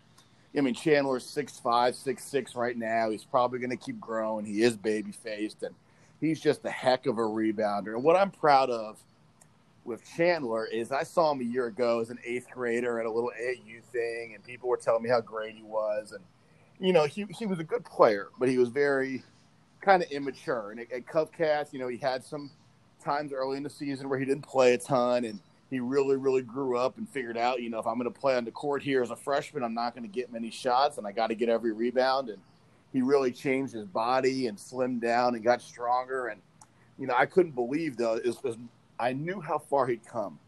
I 0.57 0.61
mean, 0.61 0.73
Chandler's 0.73 1.25
six 1.25 1.59
five, 1.59 1.95
six 1.95 2.23
six 2.23 2.55
right 2.55 2.75
now. 2.75 3.09
He's 3.09 3.23
probably 3.23 3.59
going 3.59 3.69
to 3.69 3.77
keep 3.77 3.99
growing. 3.99 4.45
He 4.45 4.63
is 4.63 4.75
baby 4.75 5.11
faced, 5.11 5.63
and 5.63 5.75
he's 6.19 6.39
just 6.39 6.65
a 6.65 6.69
heck 6.69 7.05
of 7.05 7.17
a 7.17 7.21
rebounder. 7.21 7.93
And 7.93 8.03
what 8.03 8.15
I'm 8.15 8.31
proud 8.31 8.69
of 8.69 8.97
with 9.87 10.03
Chandler 10.15 10.65
is 10.65 10.91
I 10.91 11.03
saw 11.03 11.31
him 11.31 11.39
a 11.41 11.45
year 11.45 11.67
ago 11.67 12.01
as 12.01 12.09
an 12.09 12.19
eighth 12.25 12.47
grader 12.51 12.99
at 12.99 13.05
a 13.05 13.11
little 13.11 13.31
AAU 13.39 13.81
thing, 13.83 14.33
and 14.35 14.43
people 14.43 14.67
were 14.67 14.77
telling 14.77 15.01
me 15.01 15.09
how 15.09 15.21
great 15.21 15.55
he 15.55 15.63
was. 15.63 16.11
And, 16.11 16.23
you 16.79 16.91
know, 16.91 17.05
he, 17.05 17.25
he 17.29 17.45
was 17.45 17.59
a 17.59 17.63
good 17.63 17.85
player, 17.85 18.27
but 18.37 18.49
he 18.49 18.57
was 18.57 18.69
very 18.69 19.23
kind 19.81 20.03
of 20.03 20.11
immature. 20.11 20.71
And 20.71 20.81
at, 20.81 20.91
at 20.91 21.05
CovCath, 21.05 21.71
you 21.71 21.79
know, 21.79 21.87
he 21.87 21.97
had 21.97 22.23
some 22.23 22.51
times 23.01 23.31
early 23.31 23.57
in 23.57 23.63
the 23.63 23.69
season 23.69 24.09
where 24.09 24.19
he 24.19 24.25
didn't 24.25 24.45
play 24.45 24.73
a 24.73 24.77
ton, 24.77 25.23
and 25.23 25.39
he 25.69 25.79
really, 25.79 26.15
really 26.15 26.41
grew 26.41 26.77
up 26.77 26.97
and 26.97 27.07
figured 27.09 27.37
out, 27.37 27.61
you 27.61 27.69
know, 27.69 27.79
if 27.79 27.87
I'm 27.87 27.97
going 27.97 28.11
to 28.11 28.19
play 28.19 28.35
on 28.35 28.45
the 28.45 28.51
court 28.51 28.81
here 28.81 29.01
as 29.01 29.09
a 29.09 29.15
freshman, 29.15 29.63
I'm 29.63 29.73
not 29.73 29.93
going 29.93 30.07
to 30.07 30.13
get 30.13 30.31
many 30.31 30.49
shots, 30.49 30.97
and 30.97 31.05
I 31.05 31.11
got 31.11 31.27
to 31.27 31.35
get 31.35 31.49
every 31.49 31.73
rebound. 31.73 32.29
And 32.29 32.39
he 32.93 33.01
really 33.01 33.31
changed 33.31 33.73
his 33.73 33.85
body 33.85 34.47
and 34.47 34.57
slimmed 34.57 35.01
down 35.01 35.35
and 35.35 35.43
got 35.43 35.61
stronger. 35.61 36.27
And 36.27 36.41
you 36.97 37.07
know, 37.07 37.15
I 37.17 37.25
couldn't 37.25 37.51
believe 37.51 37.97
though. 37.97 38.19
I 38.99 39.13
knew 39.13 39.41
how 39.41 39.59
far 39.59 39.87
he'd 39.87 40.05
come, 40.05 40.39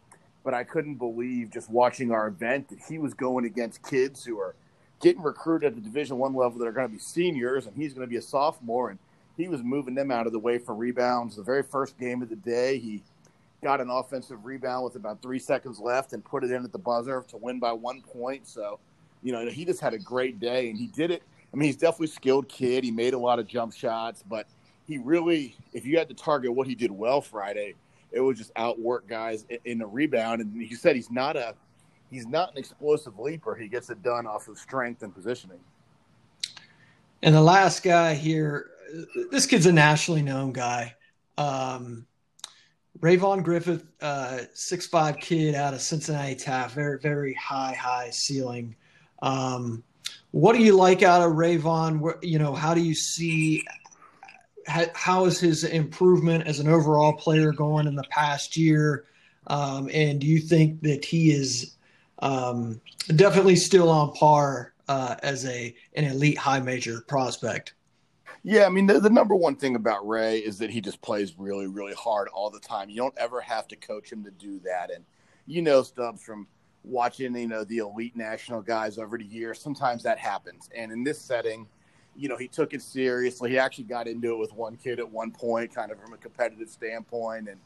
but 0.43 0.53
I 0.53 0.63
couldn't 0.63 0.95
believe 0.95 1.51
just 1.51 1.69
watching 1.69 2.11
our 2.11 2.27
event 2.27 2.69
that 2.69 2.79
he 2.87 2.97
was 2.97 3.13
going 3.13 3.45
against 3.45 3.83
kids 3.83 4.23
who 4.23 4.39
are 4.39 4.55
getting 5.01 5.21
recruited 5.21 5.67
at 5.67 5.75
the 5.75 5.81
Division 5.81 6.17
One 6.17 6.33
level 6.33 6.59
that 6.59 6.67
are 6.67 6.71
going 6.71 6.87
to 6.87 6.93
be 6.93 6.99
seniors, 6.99 7.67
and 7.67 7.75
he's 7.75 7.93
going 7.93 8.07
to 8.07 8.09
be 8.09 8.17
a 8.17 8.21
sophomore, 8.21 8.89
and 8.89 8.99
he 9.37 9.47
was 9.47 9.61
moving 9.61 9.95
them 9.95 10.11
out 10.11 10.27
of 10.27 10.33
the 10.33 10.39
way 10.39 10.57
for 10.57 10.73
rebounds. 10.73 11.35
The 11.35 11.43
very 11.43 11.63
first 11.63 11.97
game 11.97 12.21
of 12.21 12.29
the 12.29 12.35
day, 12.35 12.79
he 12.79 13.03
got 13.61 13.81
an 13.81 13.89
offensive 13.89 14.45
rebound 14.45 14.85
with 14.85 14.95
about 14.95 15.21
three 15.21 15.39
seconds 15.39 15.79
left 15.79 16.13
and 16.13 16.23
put 16.23 16.43
it 16.43 16.51
in 16.51 16.63
at 16.63 16.71
the 16.71 16.77
buzzer 16.77 17.25
to 17.27 17.37
win 17.37 17.59
by 17.59 17.71
one 17.71 18.01
point. 18.01 18.47
So, 18.47 18.79
you 19.21 19.31
know, 19.31 19.45
he 19.47 19.65
just 19.65 19.81
had 19.81 19.93
a 19.93 19.99
great 19.99 20.39
day, 20.39 20.69
and 20.69 20.77
he 20.77 20.87
did 20.87 21.11
it 21.11 21.23
I 21.53 21.57
mean, 21.57 21.67
he's 21.67 21.77
definitely 21.77 22.05
a 22.05 22.09
skilled 22.09 22.47
kid. 22.47 22.83
He 22.83 22.91
made 22.91 23.13
a 23.13 23.17
lot 23.17 23.39
of 23.39 23.47
jump 23.47 23.73
shots, 23.73 24.23
but 24.27 24.45
he 24.87 24.97
really, 24.97 25.55
if 25.73 25.85
you 25.85 25.97
had 25.97 26.07
to 26.09 26.13
target 26.13 26.53
what 26.53 26.67
he 26.67 26.75
did 26.75 26.91
well 26.91 27.21
Friday, 27.21 27.75
it 28.11 28.19
was 28.19 28.37
just 28.37 28.51
outwork 28.55 29.07
guys 29.07 29.45
in 29.65 29.79
the 29.79 29.85
rebound. 29.85 30.41
And 30.41 30.61
he 30.61 30.75
said 30.75 30.95
he's 30.95 31.11
not 31.11 31.35
a 31.35 31.55
he's 32.09 32.27
not 32.27 32.51
an 32.51 32.57
explosive 32.57 33.19
leaper. 33.19 33.55
He 33.55 33.67
gets 33.67 33.89
it 33.89 34.01
done 34.01 34.25
off 34.25 34.47
of 34.47 34.57
strength 34.57 35.03
and 35.03 35.13
positioning. 35.13 35.59
And 37.21 37.35
the 37.35 37.41
last 37.41 37.83
guy 37.83 38.13
here, 38.13 38.71
this 39.31 39.45
kid's 39.45 39.65
a 39.65 39.73
nationally 39.73 40.21
known 40.21 40.53
guy. 40.53 40.95
Um, 41.37 42.05
Rayvon 43.01 43.43
Griffith, 43.43 43.85
uh, 44.01 44.39
six 44.53 44.85
five 44.87 45.17
kid 45.17 45.55
out 45.55 45.73
of 45.73 45.81
Cincinnati 45.81 46.35
Taft, 46.35 46.75
very 46.75 46.99
very 46.99 47.33
high 47.33 47.73
high 47.73 48.09
ceiling. 48.09 48.75
Um, 49.21 49.83
what 50.31 50.55
do 50.55 50.61
you 50.61 50.75
like 50.75 51.01
out 51.01 51.21
of 51.21 51.33
Rayvon? 51.33 52.17
You 52.21 52.39
know, 52.39 52.53
how 52.53 52.73
do 52.73 52.81
you 52.81 52.93
see 52.93 53.63
how 54.67 55.25
is 55.25 55.39
his 55.39 55.63
improvement 55.63 56.45
as 56.45 56.59
an 56.59 56.67
overall 56.67 57.13
player 57.13 57.51
going 57.51 57.87
in 57.87 57.95
the 57.95 58.03
past 58.11 58.55
year? 58.55 59.05
Um, 59.47 59.89
and 59.93 60.19
do 60.21 60.27
you 60.27 60.39
think 60.39 60.81
that 60.81 61.03
he 61.03 61.31
is 61.31 61.75
um, 62.19 62.79
definitely 63.15 63.55
still 63.55 63.89
on 63.89 64.13
par 64.13 64.73
uh, 64.87 65.15
as 65.23 65.45
a 65.45 65.75
an 65.95 66.03
elite 66.05 66.37
high 66.37 66.59
major 66.59 67.01
prospect? 67.07 67.73
Yeah, 68.43 68.65
I 68.65 68.69
mean 68.69 68.87
the, 68.87 68.99
the 68.99 69.09
number 69.09 69.35
one 69.35 69.55
thing 69.55 69.75
about 69.75 70.07
Ray 70.07 70.39
is 70.39 70.57
that 70.59 70.69
he 70.69 70.81
just 70.81 71.01
plays 71.01 71.35
really, 71.37 71.67
really 71.67 71.93
hard 71.93 72.29
all 72.29 72.49
the 72.49 72.59
time. 72.59 72.89
You 72.89 72.97
don't 72.97 73.17
ever 73.17 73.41
have 73.41 73.67
to 73.69 73.75
coach 73.75 74.11
him 74.11 74.23
to 74.23 74.31
do 74.31 74.59
that, 74.61 74.91
and 74.91 75.03
you 75.45 75.61
know 75.61 75.83
Stubbs 75.83 76.23
from 76.23 76.47
watching 76.83 77.35
you 77.35 77.47
know 77.47 77.63
the 77.65 77.79
elite 77.79 78.15
national 78.15 78.61
guys 78.61 78.97
over 78.97 79.17
the 79.17 79.25
years 79.25 79.59
sometimes 79.59 80.03
that 80.03 80.17
happens. 80.17 80.69
And 80.75 80.91
in 80.91 81.03
this 81.03 81.19
setting 81.19 81.67
you 82.15 82.27
know 82.27 82.37
he 82.37 82.47
took 82.47 82.73
it 82.73 82.81
seriously. 82.81 83.51
He 83.51 83.57
actually 83.57 83.85
got 83.85 84.07
into 84.07 84.33
it 84.33 84.37
with 84.37 84.53
one 84.53 84.75
kid 84.75 84.99
at 84.99 85.09
one 85.09 85.31
point 85.31 85.73
kind 85.73 85.91
of 85.91 85.99
from 85.99 86.13
a 86.13 86.17
competitive 86.17 86.69
standpoint. 86.69 87.49
And 87.49 87.59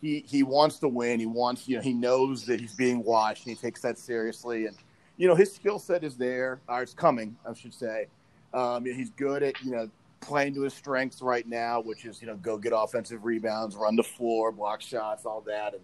he 0.00 0.24
he 0.26 0.42
wants 0.42 0.78
to 0.80 0.88
win. 0.88 1.20
He 1.20 1.26
wants 1.26 1.68
you 1.68 1.76
know 1.76 1.82
he 1.82 1.94
knows 1.94 2.44
that 2.46 2.60
he's 2.60 2.74
being 2.74 3.02
watched. 3.02 3.46
And 3.46 3.56
he 3.56 3.60
takes 3.60 3.80
that 3.82 3.98
seriously. 3.98 4.66
And 4.66 4.76
you 5.16 5.26
know 5.26 5.34
his 5.34 5.52
skill 5.52 5.78
set 5.78 6.04
is 6.04 6.16
there 6.16 6.60
or 6.68 6.82
it's 6.82 6.94
coming 6.94 7.36
i 7.48 7.54
should 7.54 7.74
say. 7.74 8.06
Um, 8.52 8.84
he's 8.84 9.10
good 9.10 9.42
at 9.42 9.60
you 9.64 9.72
know 9.72 9.90
playing 10.26 10.54
to 10.54 10.62
his 10.62 10.74
strengths 10.74 11.22
right 11.22 11.46
now 11.46 11.80
which 11.80 12.04
is 12.04 12.20
you 12.20 12.26
know 12.26 12.36
go 12.36 12.58
get 12.58 12.72
offensive 12.74 13.24
rebounds 13.24 13.76
run 13.76 13.96
the 13.96 14.02
floor 14.02 14.52
block 14.52 14.80
shots 14.80 15.24
all 15.24 15.40
that 15.40 15.74
and 15.74 15.82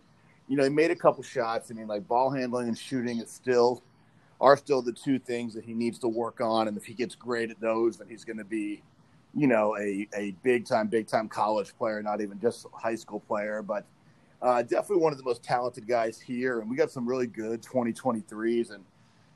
you 0.50 0.56
know, 0.56 0.64
he 0.64 0.68
made 0.68 0.90
a 0.90 0.96
couple 0.96 1.22
shots. 1.22 1.70
I 1.70 1.74
mean, 1.74 1.86
like 1.86 2.08
ball 2.08 2.28
handling 2.28 2.66
and 2.66 2.76
shooting 2.76 3.20
is 3.20 3.30
still 3.30 3.84
are 4.40 4.56
still 4.56 4.82
the 4.82 4.92
two 4.92 5.18
things 5.18 5.54
that 5.54 5.64
he 5.64 5.74
needs 5.74 5.98
to 6.00 6.08
work 6.08 6.40
on. 6.40 6.66
And 6.66 6.76
if 6.76 6.84
he 6.84 6.92
gets 6.92 7.14
great 7.14 7.50
at 7.50 7.60
those, 7.60 7.98
then 7.98 8.08
he's 8.08 8.24
going 8.24 8.38
to 8.38 8.44
be, 8.44 8.82
you 9.32 9.46
know, 9.46 9.76
a, 9.78 10.08
a 10.16 10.32
big 10.42 10.66
time, 10.66 10.88
big 10.88 11.06
time 11.06 11.28
college 11.28 11.76
player, 11.78 12.02
not 12.02 12.20
even 12.20 12.40
just 12.40 12.66
high 12.72 12.96
school 12.96 13.20
player, 13.20 13.62
but 13.62 13.84
uh, 14.42 14.62
definitely 14.62 14.96
one 14.96 15.12
of 15.12 15.18
the 15.18 15.24
most 15.24 15.44
talented 15.44 15.86
guys 15.86 16.18
here. 16.18 16.58
And 16.58 16.68
we 16.68 16.76
got 16.76 16.90
some 16.90 17.08
really 17.08 17.28
good 17.28 17.62
2023s. 17.62 18.74
And, 18.74 18.82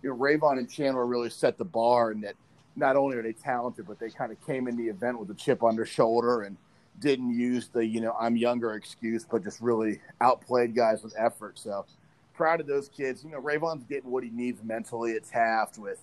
you 0.03 0.11
know, 0.11 0.17
Rayvon 0.17 0.59
and 0.59 0.69
Chandler 0.69 1.07
really 1.07 1.31
set 1.31 1.59
the 1.59 1.65
bar 1.65 2.11
and 2.11 2.25
that 2.25 2.35
not 2.77 2.97
only 2.97 3.17
are 3.17 3.23
they 3.23 3.33
talented, 3.33 3.87
but 3.87 3.99
they 3.99 4.11
kind 4.11 4.33
of 4.33 4.45
came 4.47 4.69
in 4.69 4.77
the 4.77 4.89
event 4.89 5.19
with 5.19 5.31
a 5.31 5.35
chip 5.35 5.63
on 5.63 5.77
their 5.77 5.87
shoulder 5.87 6.43
and 6.43 6.57
didn't 7.01 7.37
use 7.37 7.69
the 7.69 7.85
you 7.85 8.01
know 8.01 8.15
I'm 8.19 8.37
younger 8.37 8.75
excuse, 8.75 9.27
but 9.29 9.43
just 9.43 9.61
really 9.61 10.01
outplayed 10.21 10.75
guys 10.75 11.03
with 11.03 11.15
effort. 11.19 11.59
So 11.59 11.87
proud 12.35 12.61
of 12.61 12.67
those 12.67 12.89
kids. 12.89 13.25
You 13.25 13.31
know, 13.31 13.41
Rayvon's 13.41 13.85
getting 13.85 14.11
what 14.11 14.25
he 14.25 14.31
needs 14.31 14.63
mentally 14.63 15.15
at 15.15 15.25
Taft 15.25 15.79
with 15.79 16.03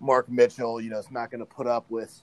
Mark 0.00 0.28
Mitchell. 0.28 0.80
You 0.80 0.90
know, 0.90 0.98
it's 0.98 1.10
not 1.10 1.30
going 1.30 1.40
to 1.40 1.46
put 1.46 1.66
up 1.66 1.86
with 1.90 2.22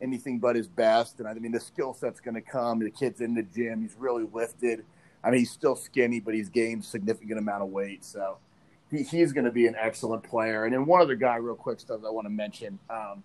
anything 0.00 0.38
but 0.38 0.56
his 0.56 0.68
best. 0.68 1.18
And 1.18 1.28
I 1.28 1.34
mean, 1.34 1.52
the 1.52 1.60
skill 1.60 1.92
set's 1.92 2.20
going 2.20 2.34
to 2.34 2.40
come. 2.40 2.78
The 2.78 2.90
kid's 2.90 3.20
in 3.20 3.34
the 3.34 3.42
gym. 3.42 3.82
He's 3.82 3.96
really 3.98 4.26
lifted. 4.32 4.84
I 5.22 5.30
mean, 5.30 5.40
he's 5.40 5.50
still 5.50 5.76
skinny, 5.76 6.20
but 6.20 6.34
he's 6.34 6.48
gained 6.48 6.84
significant 6.84 7.38
amount 7.38 7.62
of 7.62 7.68
weight. 7.68 8.04
So 8.04 8.38
he, 8.90 9.02
he's 9.02 9.32
going 9.32 9.44
to 9.44 9.50
be 9.50 9.66
an 9.66 9.76
excellent 9.78 10.22
player. 10.22 10.64
And 10.64 10.72
then 10.72 10.86
one 10.86 11.02
other 11.02 11.14
guy, 11.14 11.36
real 11.36 11.54
quick, 11.54 11.80
stuff 11.80 12.00
I 12.06 12.10
want 12.10 12.26
to 12.26 12.30
mention, 12.30 12.78
um, 12.88 13.22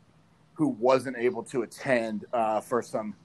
who 0.56 0.70
wasn't 0.70 1.18
able 1.18 1.44
to 1.44 1.62
attend 1.62 2.26
uh, 2.34 2.60
for 2.62 2.82
some 2.82 3.16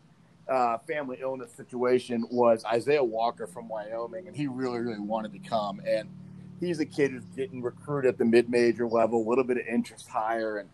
uh, 0.48 0.78
family 0.78 1.18
illness 1.20 1.52
situation 1.52 2.26
was 2.30 2.64
Isaiah 2.64 3.04
Walker 3.04 3.46
from 3.46 3.68
Wyoming, 3.68 4.26
and 4.26 4.36
he 4.36 4.48
really, 4.48 4.80
really 4.80 5.00
wanted 5.00 5.32
to 5.32 5.38
come. 5.38 5.80
And 5.86 6.08
he's 6.58 6.80
a 6.80 6.84
kid 6.84 7.12
who's 7.12 7.24
getting 7.36 7.62
recruited 7.62 8.08
at 8.10 8.18
the 8.18 8.24
mid-major 8.24 8.86
level, 8.86 9.26
a 9.26 9.28
little 9.28 9.44
bit 9.44 9.58
of 9.58 9.66
interest 9.66 10.08
higher, 10.08 10.58
and 10.58 10.68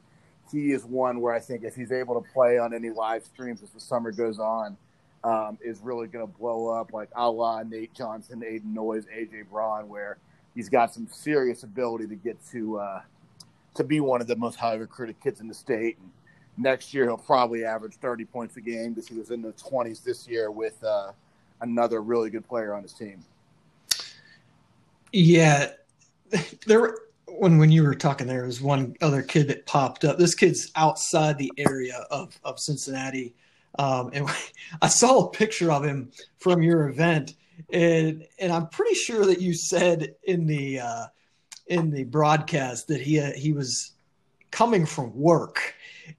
he 0.51 0.73
is 0.73 0.85
one 0.85 1.21
where 1.21 1.35
I 1.35 1.41
think 1.41 1.63
if 1.63 1.75
he's 1.75 1.93
able 1.93 2.21
to 2.21 2.33
play 2.33 2.59
on 2.59 2.73
any 2.73 2.91
live 2.91 3.25
streams 3.25 3.63
as 3.63 3.71
the 3.71 3.81
summer 3.81 4.13
goes 4.13 4.39
on, 4.39 4.77
um, 5.25 5.59
is 5.63 5.81
really 5.81 6.07
going 6.07 6.27
to 6.27 6.33
blow 6.39 6.69
up 6.69 6.93
like 6.93 7.11
a 7.17 7.31
la 7.31 7.63
Nate 7.63 7.93
Johnson, 7.93 8.41
Aiden 8.41 8.73
Noyes, 8.73 9.07
AJ 9.07 9.51
Braun, 9.51 9.89
where 9.89 10.19
he's 10.55 10.69
got 10.69 10.95
some 10.95 11.09
serious 11.09 11.65
ability 11.65 12.07
to 12.07 12.15
get 12.15 12.39
to 12.53 12.79
uh, 12.79 13.01
to 13.75 13.85
be 13.85 14.01
one 14.01 14.21
of 14.21 14.27
the 14.27 14.37
most 14.37 14.57
highly 14.57 14.79
recruited 14.79 15.21
kids 15.21 15.41
in 15.41 15.49
the 15.49 15.55
state. 15.55 15.99
And 15.99 16.11
next 16.57 16.95
year 16.95 17.05
he'll 17.05 17.17
probably 17.17 17.65
average 17.65 17.95
30 17.97 18.25
points 18.25 18.57
a 18.57 18.61
game 18.61 18.93
because 18.93 19.09
he 19.09 19.17
was 19.17 19.31
in 19.31 19.43
the 19.43 19.53
20s 19.53 20.03
this 20.03 20.27
year 20.27 20.51
with 20.51 20.83
uh, 20.85 21.13
another 21.61 22.03
really 22.03 22.31
good 22.31 22.47
player 22.47 22.75
on 22.75 22.83
his 22.83 22.93
team. 22.93 23.25
Yeah, 25.13 25.73
there 26.67 26.97
when 27.27 27.59
when 27.59 27.71
you 27.71 27.83
were 27.83 27.95
talking, 27.95 28.27
there 28.27 28.45
was 28.45 28.61
one 28.61 28.95
other 29.01 29.23
kid 29.23 29.49
that 29.49 29.67
popped 29.67 30.05
up. 30.05 30.19
This 30.19 30.35
kid's 30.35 30.71
outside 30.77 31.39
the 31.39 31.53
area 31.57 32.05
of 32.11 32.39
of 32.45 32.59
Cincinnati, 32.59 33.35
um, 33.79 34.11
and 34.13 34.29
I 34.83 34.89
saw 34.89 35.27
a 35.27 35.31
picture 35.31 35.71
of 35.71 35.85
him 35.85 36.11
from 36.39 36.63
your 36.63 36.89
event, 36.89 37.35
and 37.73 38.27
and 38.39 38.53
I'm 38.53 38.69
pretty 38.69 38.95
sure 38.95 39.25
that 39.27 39.41
you 39.41 39.55
said 39.55 40.15
in 40.25 40.47
the 40.47 40.81
uh, 40.81 41.07
in 41.67 41.91
the 41.91 42.05
broadcast 42.05 42.89
that 42.89 43.01
he 43.01 43.21
uh, 43.21 43.33
he 43.33 43.53
was 43.53 43.93
coming 44.57 44.87
from 44.87 45.15
work 45.15 45.75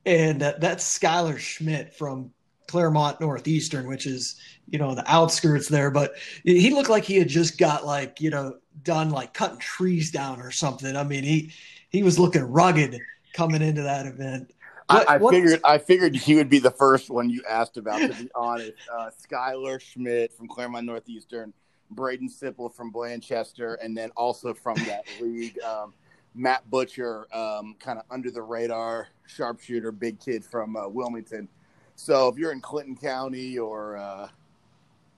and 0.06 0.44
uh, 0.44 0.54
that's 0.60 0.98
Skylar 1.00 1.40
Schmidt 1.40 1.92
from 1.92 2.32
Clermont 2.68 3.20
Northeastern, 3.20 3.88
which 3.88 4.06
is 4.06 4.40
you 4.70 4.78
know 4.78 4.94
the 4.94 5.04
outskirts 5.12 5.68
there. 5.68 5.90
But 5.90 6.14
he 6.44 6.70
looked 6.70 6.90
like 6.90 7.04
he 7.04 7.18
had 7.18 7.30
just 7.30 7.58
got 7.58 7.84
like 7.84 8.22
you 8.22 8.30
know 8.30 8.58
done 8.84 9.10
like 9.10 9.34
cutting 9.34 9.58
trees 9.58 10.12
down 10.12 10.40
or 10.40 10.52
something. 10.52 10.96
I 10.96 11.04
mean 11.04 11.24
he 11.24 11.52
he 11.90 12.04
was 12.04 12.20
looking 12.20 12.44
rugged 12.44 13.00
coming 13.34 13.64
into 13.64 13.82
that 13.82 14.06
event. 14.06 14.54
What, 14.88 15.10
I, 15.10 15.16
I 15.16 15.20
figured 15.32 15.60
I 15.64 15.78
figured 15.80 16.16
he 16.16 16.36
would 16.36 16.50
be 16.50 16.60
the 16.60 16.72
first 16.72 17.10
one 17.10 17.32
you 17.32 17.42
asked 17.50 17.78
about. 17.78 18.00
To 18.00 18.10
be 18.10 18.30
honest, 18.36 18.74
uh, 18.94 19.10
Skylar 19.20 19.82
Schmidt 19.82 20.32
from 20.32 20.48
Clermont 20.48 20.86
Northeastern, 20.86 21.54
Braden 21.90 22.30
Sipple 22.30 22.72
from 22.72 22.92
Blanchester, 22.92 23.78
and 23.82 23.98
then 23.98 24.12
also 24.16 24.54
from 24.54 24.76
that 24.86 25.06
league. 25.22 25.58
Um, 25.64 25.94
Matt 26.38 26.70
Butcher, 26.70 27.28
um, 27.36 27.76
kind 27.80 27.98
of 27.98 28.06
under 28.12 28.30
the 28.30 28.42
radar 28.42 29.08
sharpshooter, 29.26 29.92
big 29.92 30.20
kid 30.20 30.46
from 30.46 30.76
uh, 30.76 30.88
Wilmington. 30.88 31.50
So 31.96 32.28
if 32.28 32.38
you're 32.38 32.52
in 32.52 32.62
Clinton 32.62 32.96
County 32.96 33.58
or 33.58 33.98
uh, 33.98 34.28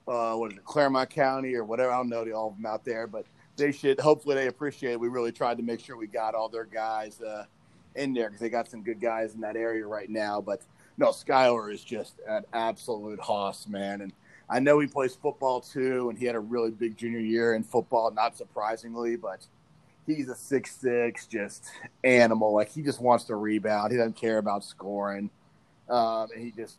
uh, 0.08 0.34
what 0.34 0.52
is 0.52 0.58
it, 0.58 0.64
Clermont 0.64 1.10
County 1.10 1.54
or 1.54 1.64
whatever, 1.64 1.92
I 1.92 1.98
don't 1.98 2.08
know 2.08 2.24
all 2.32 2.48
of 2.48 2.56
them 2.56 2.66
out 2.66 2.84
there, 2.84 3.06
but 3.06 3.26
they 3.56 3.70
should. 3.70 4.00
Hopefully, 4.00 4.34
they 4.34 4.46
appreciate. 4.46 4.92
It. 4.92 5.00
We 5.00 5.08
really 5.08 5.32
tried 5.32 5.58
to 5.58 5.62
make 5.62 5.80
sure 5.80 5.96
we 5.96 6.06
got 6.06 6.34
all 6.34 6.48
their 6.48 6.64
guys 6.64 7.20
uh, 7.20 7.44
in 7.96 8.14
there 8.14 8.28
because 8.28 8.40
they 8.40 8.48
got 8.48 8.70
some 8.70 8.82
good 8.82 9.00
guys 9.00 9.34
in 9.34 9.40
that 9.42 9.56
area 9.56 9.86
right 9.86 10.08
now. 10.08 10.40
But 10.40 10.62
no, 10.96 11.08
Skylar 11.08 11.72
is 11.72 11.84
just 11.84 12.14
an 12.26 12.44
absolute 12.54 13.20
hoss, 13.20 13.68
man, 13.68 14.00
and 14.00 14.12
I 14.48 14.58
know 14.58 14.80
he 14.80 14.86
plays 14.86 15.14
football 15.14 15.60
too, 15.60 16.08
and 16.08 16.18
he 16.18 16.24
had 16.24 16.34
a 16.34 16.40
really 16.40 16.70
big 16.70 16.96
junior 16.96 17.20
year 17.20 17.54
in 17.54 17.62
football, 17.62 18.10
not 18.10 18.36
surprisingly, 18.36 19.16
but 19.16 19.46
he's 20.14 20.28
a 20.28 20.34
six 20.34 20.76
six 20.76 21.26
just 21.26 21.70
animal. 22.04 22.52
Like 22.52 22.70
he 22.70 22.82
just 22.82 23.00
wants 23.00 23.24
to 23.24 23.36
rebound. 23.36 23.92
He 23.92 23.98
doesn't 23.98 24.16
care 24.16 24.38
about 24.38 24.64
scoring. 24.64 25.30
Um, 25.88 26.28
and 26.34 26.42
he 26.42 26.50
just 26.52 26.78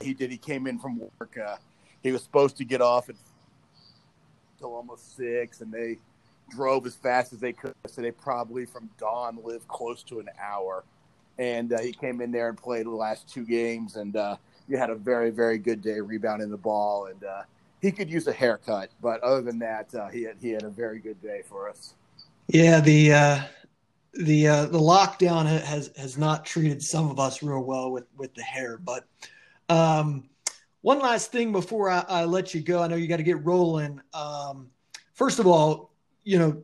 he 0.00 0.14
did. 0.14 0.30
He 0.30 0.38
came 0.38 0.66
in 0.66 0.78
from 0.78 0.98
work. 0.98 1.38
Uh, 1.38 1.56
he 2.02 2.12
was 2.12 2.22
supposed 2.22 2.56
to 2.58 2.64
get 2.64 2.80
off 2.80 3.08
at 3.08 3.16
till 4.58 4.74
almost 4.74 5.16
six, 5.16 5.60
and 5.60 5.72
they 5.72 5.98
drove 6.50 6.86
as 6.86 6.94
fast 6.94 7.32
as 7.32 7.40
they 7.40 7.52
could. 7.52 7.74
So 7.86 8.02
they 8.02 8.10
probably 8.10 8.66
from 8.66 8.90
dawn 8.98 9.38
lived 9.42 9.68
close 9.68 10.02
to 10.04 10.20
an 10.20 10.28
hour. 10.40 10.84
And 11.38 11.72
uh, 11.72 11.80
he 11.80 11.92
came 11.92 12.20
in 12.20 12.32
there 12.32 12.48
and 12.48 12.58
played 12.58 12.86
the 12.86 12.90
last 12.90 13.28
two 13.28 13.44
games, 13.44 13.94
and 13.94 14.16
uh, 14.16 14.36
he 14.68 14.74
had 14.74 14.90
a 14.90 14.96
very, 14.96 15.30
very 15.30 15.56
good 15.56 15.80
day 15.80 16.00
rebounding 16.00 16.50
the 16.50 16.56
ball. 16.56 17.06
And 17.06 17.22
uh, 17.22 17.42
he 17.80 17.92
could 17.92 18.10
use 18.10 18.26
a 18.26 18.32
haircut, 18.32 18.90
but 19.00 19.22
other 19.22 19.42
than 19.42 19.60
that, 19.60 19.94
uh, 19.94 20.08
he 20.08 20.22
had 20.24 20.36
he 20.40 20.50
had 20.50 20.64
a 20.64 20.70
very 20.70 20.98
good 20.98 21.22
day 21.22 21.42
for 21.48 21.68
us. 21.68 21.94
Yeah, 22.48 22.80
the 22.80 23.12
uh, 23.12 23.40
the 24.14 24.48
uh, 24.48 24.66
the 24.66 24.78
lockdown 24.78 25.46
has 25.46 25.90
has 25.96 26.16
not 26.16 26.46
treated 26.46 26.82
some 26.82 27.10
of 27.10 27.20
us 27.20 27.42
real 27.42 27.62
well 27.62 27.92
with 27.92 28.06
with 28.16 28.34
the 28.34 28.42
hair. 28.42 28.78
But 28.78 29.06
um, 29.68 30.30
one 30.80 30.98
last 30.98 31.30
thing 31.30 31.52
before 31.52 31.90
I, 31.90 32.04
I, 32.08 32.24
let 32.24 32.54
you 32.54 32.62
go, 32.62 32.82
I 32.82 32.88
know 32.88 32.96
you 32.96 33.06
got 33.06 33.18
to 33.18 33.22
get 33.22 33.44
rolling. 33.44 34.00
Um, 34.14 34.70
first 35.12 35.38
of 35.38 35.46
all, 35.46 35.92
you 36.24 36.38
know, 36.38 36.62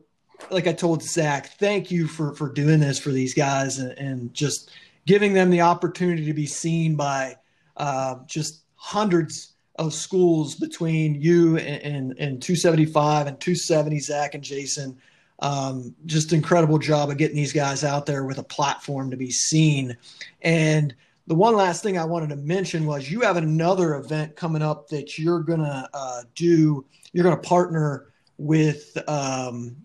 like 0.49 0.65
I 0.65 0.73
told 0.73 1.03
Zach, 1.03 1.59
thank 1.59 1.91
you 1.91 2.07
for 2.07 2.33
for 2.33 2.51
doing 2.51 2.79
this 2.79 2.97
for 2.97 3.11
these 3.11 3.35
guys 3.35 3.77
and, 3.77 3.91
and 3.91 4.33
just 4.33 4.71
giving 5.05 5.33
them 5.33 5.51
the 5.51 5.61
opportunity 5.61 6.25
to 6.25 6.33
be 6.33 6.47
seen 6.47 6.95
by 6.95 7.37
uh, 7.77 8.15
just 8.25 8.63
hundreds 8.73 9.53
of 9.75 9.93
schools 9.93 10.55
between 10.55 11.21
you 11.21 11.57
and, 11.57 11.83
and, 11.83 12.11
and 12.17 12.41
275 12.41 13.27
and 13.27 13.39
270, 13.39 13.99
Zach 13.99 14.33
and 14.33 14.43
Jason. 14.43 14.97
Um, 15.39 15.93
just 16.05 16.31
incredible 16.31 16.77
job 16.77 17.09
of 17.09 17.17
getting 17.17 17.35
these 17.35 17.53
guys 17.53 17.83
out 17.83 18.05
there 18.05 18.23
with 18.25 18.37
a 18.37 18.43
platform 18.43 19.11
to 19.11 19.17
be 19.17 19.31
seen. 19.31 19.97
And 20.41 20.95
the 21.27 21.35
one 21.35 21.55
last 21.55 21.83
thing 21.83 21.97
I 21.97 22.05
wanted 22.05 22.29
to 22.29 22.35
mention 22.37 22.85
was 22.85 23.09
you 23.09 23.21
have 23.21 23.37
another 23.37 23.95
event 23.95 24.35
coming 24.35 24.61
up 24.61 24.87
that 24.89 25.17
you're 25.17 25.41
gonna 25.41 25.89
uh, 25.93 26.21
do. 26.35 26.85
You're 27.13 27.23
gonna 27.23 27.37
partner 27.37 28.07
with 28.37 28.97
um, 29.09 29.75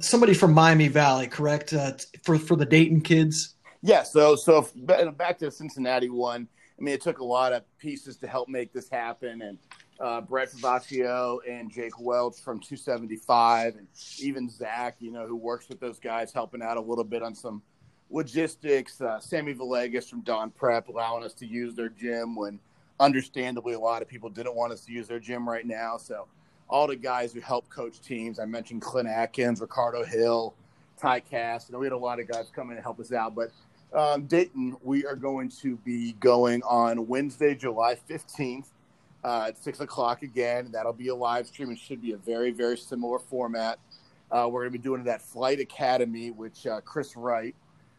somebody 0.00 0.34
from 0.34 0.52
Miami 0.52 0.88
Valley, 0.88 1.26
correct? 1.26 1.72
Uh, 1.72 1.92
for 2.22 2.38
for 2.38 2.56
the 2.56 2.66
Dayton 2.66 3.00
kids. 3.00 3.54
Yeah. 3.82 4.02
So 4.02 4.36
so 4.36 4.68
back 4.76 5.38
to 5.38 5.46
the 5.46 5.50
Cincinnati 5.50 6.10
one. 6.10 6.48
I 6.78 6.82
mean, 6.82 6.94
it 6.94 7.02
took 7.02 7.18
a 7.18 7.24
lot 7.24 7.52
of 7.52 7.62
pieces 7.78 8.16
to 8.18 8.26
help 8.26 8.48
make 8.48 8.72
this 8.72 8.88
happen, 8.88 9.42
and 9.42 9.58
uh, 10.00 10.20
Brett 10.22 10.50
Favaccio 10.50 11.38
and 11.48 11.70
Jake 11.70 12.00
Welch 12.00 12.40
from 12.40 12.58
275, 12.58 13.76
and 13.76 13.86
even 14.18 14.48
Zach, 14.48 14.96
you 14.98 15.12
know, 15.12 15.26
who 15.26 15.36
works 15.36 15.68
with 15.68 15.78
those 15.78 15.98
guys, 15.98 16.32
helping 16.32 16.62
out 16.62 16.76
a 16.76 16.80
little 16.80 17.04
bit 17.04 17.22
on 17.22 17.34
some 17.34 17.62
logistics. 18.10 19.00
Uh, 19.00 19.20
Sammy 19.20 19.54
Villegas 19.54 20.08
from 20.08 20.22
Dohn 20.22 20.50
Prep 20.50 20.88
allowing 20.88 21.22
us 21.22 21.34
to 21.34 21.46
use 21.46 21.74
their 21.74 21.90
gym 21.90 22.34
when, 22.34 22.58
understandably, 22.98 23.74
a 23.74 23.78
lot 23.78 24.00
of 24.00 24.08
people 24.08 24.30
didn't 24.30 24.54
want 24.54 24.72
us 24.72 24.84
to 24.86 24.92
use 24.92 25.06
their 25.06 25.20
gym 25.20 25.46
right 25.46 25.66
now. 25.66 25.98
So, 25.98 26.26
all 26.68 26.86
the 26.86 26.96
guys 26.96 27.32
who 27.32 27.40
help 27.40 27.68
coach 27.68 28.00
teams. 28.00 28.38
I 28.38 28.46
mentioned 28.46 28.80
Clint 28.80 29.08
Atkins, 29.08 29.60
Ricardo 29.60 30.04
Hill, 30.04 30.54
Ty 30.96 31.20
Cass. 31.20 31.68
Know, 31.68 31.78
we 31.78 31.86
had 31.86 31.92
a 31.92 31.98
lot 31.98 32.20
of 32.20 32.28
guys 32.28 32.46
come 32.54 32.70
in 32.70 32.76
and 32.76 32.82
help 32.82 33.00
us 33.00 33.12
out, 33.12 33.34
but 33.34 33.50
um, 33.92 34.26
Dayton, 34.26 34.76
we 34.84 35.04
are 35.04 35.16
going 35.16 35.48
to 35.62 35.76
be 35.78 36.12
going 36.12 36.62
on 36.62 37.08
Wednesday, 37.08 37.56
July 37.56 37.96
15th 38.08 38.68
uh, 39.24 39.46
at 39.48 39.62
6 39.62 39.80
o'clock 39.80 40.22
again. 40.22 40.70
That'll 40.72 40.92
be 40.92 41.08
a 41.08 41.14
live 41.14 41.46
stream. 41.46 41.70
It 41.70 41.78
should 41.78 42.02
be 42.02 42.12
a 42.12 42.16
very, 42.16 42.50
very 42.50 42.76
similar 42.76 43.18
format. 43.18 43.78
Uh, 44.30 44.48
we're 44.50 44.60
going 44.60 44.72
to 44.72 44.78
be 44.78 44.82
doing 44.82 45.00
it 45.00 45.08
at 45.08 45.22
Flight 45.22 45.60
Academy, 45.60 46.30
which 46.30 46.66
uh, 46.66 46.80
Chris 46.82 47.16
Wright, 47.16 47.54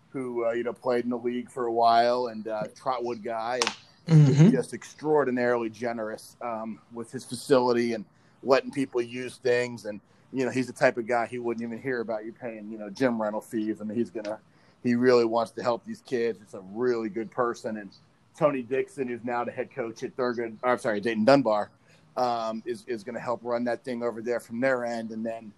who 0.09 0.45
uh, 0.45 0.51
you 0.51 0.63
know 0.63 0.73
played 0.73 1.03
in 1.03 1.09
the 1.09 1.17
league 1.17 1.49
for 1.49 1.65
a 1.65 1.71
while 1.71 2.27
and 2.27 2.47
uh, 2.47 2.63
Trotwood 2.75 3.23
guy, 3.23 3.59
and 4.07 4.27
mm-hmm. 4.27 4.51
just 4.51 4.73
extraordinarily 4.73 5.69
generous 5.69 6.37
um, 6.41 6.79
with 6.93 7.11
his 7.11 7.25
facility 7.25 7.93
and 7.93 8.05
letting 8.43 8.71
people 8.71 9.01
use 9.01 9.37
things. 9.37 9.85
And 9.85 9.99
you 10.31 10.45
know, 10.45 10.51
he's 10.51 10.67
the 10.67 10.73
type 10.73 10.97
of 10.97 11.05
guy 11.05 11.27
he 11.27 11.37
wouldn't 11.37 11.63
even 11.65 11.81
hear 11.81 11.99
about 11.99 12.25
you 12.25 12.31
paying 12.31 12.71
you 12.71 12.77
know 12.77 12.89
gym 12.89 13.21
rental 13.21 13.41
fees. 13.41 13.81
I 13.81 13.83
mean, 13.83 13.97
he's 13.97 14.09
gonna 14.09 14.39
he 14.83 14.95
really 14.95 15.25
wants 15.25 15.51
to 15.51 15.63
help 15.63 15.85
these 15.85 16.01
kids. 16.01 16.39
It's 16.41 16.53
a 16.53 16.61
really 16.73 17.09
good 17.09 17.29
person. 17.29 17.77
And 17.77 17.91
Tony 18.37 18.61
Dixon, 18.61 19.07
who's 19.07 19.23
now 19.23 19.43
the 19.43 19.51
head 19.51 19.73
coach 19.73 20.03
at 20.03 20.15
Thurgood, 20.15 20.57
I'm 20.63 20.77
sorry, 20.77 21.01
Dayton 21.01 21.25
Dunbar, 21.25 21.69
um, 22.17 22.63
is, 22.65 22.83
is 22.87 23.03
going 23.03 23.15
to 23.15 23.21
help 23.21 23.39
run 23.43 23.63
that 23.65 23.83
thing 23.83 24.03
over 24.03 24.21
there 24.21 24.39
from 24.39 24.59
their 24.59 24.85
end. 24.85 25.11
And 25.11 25.25
then 25.25 25.51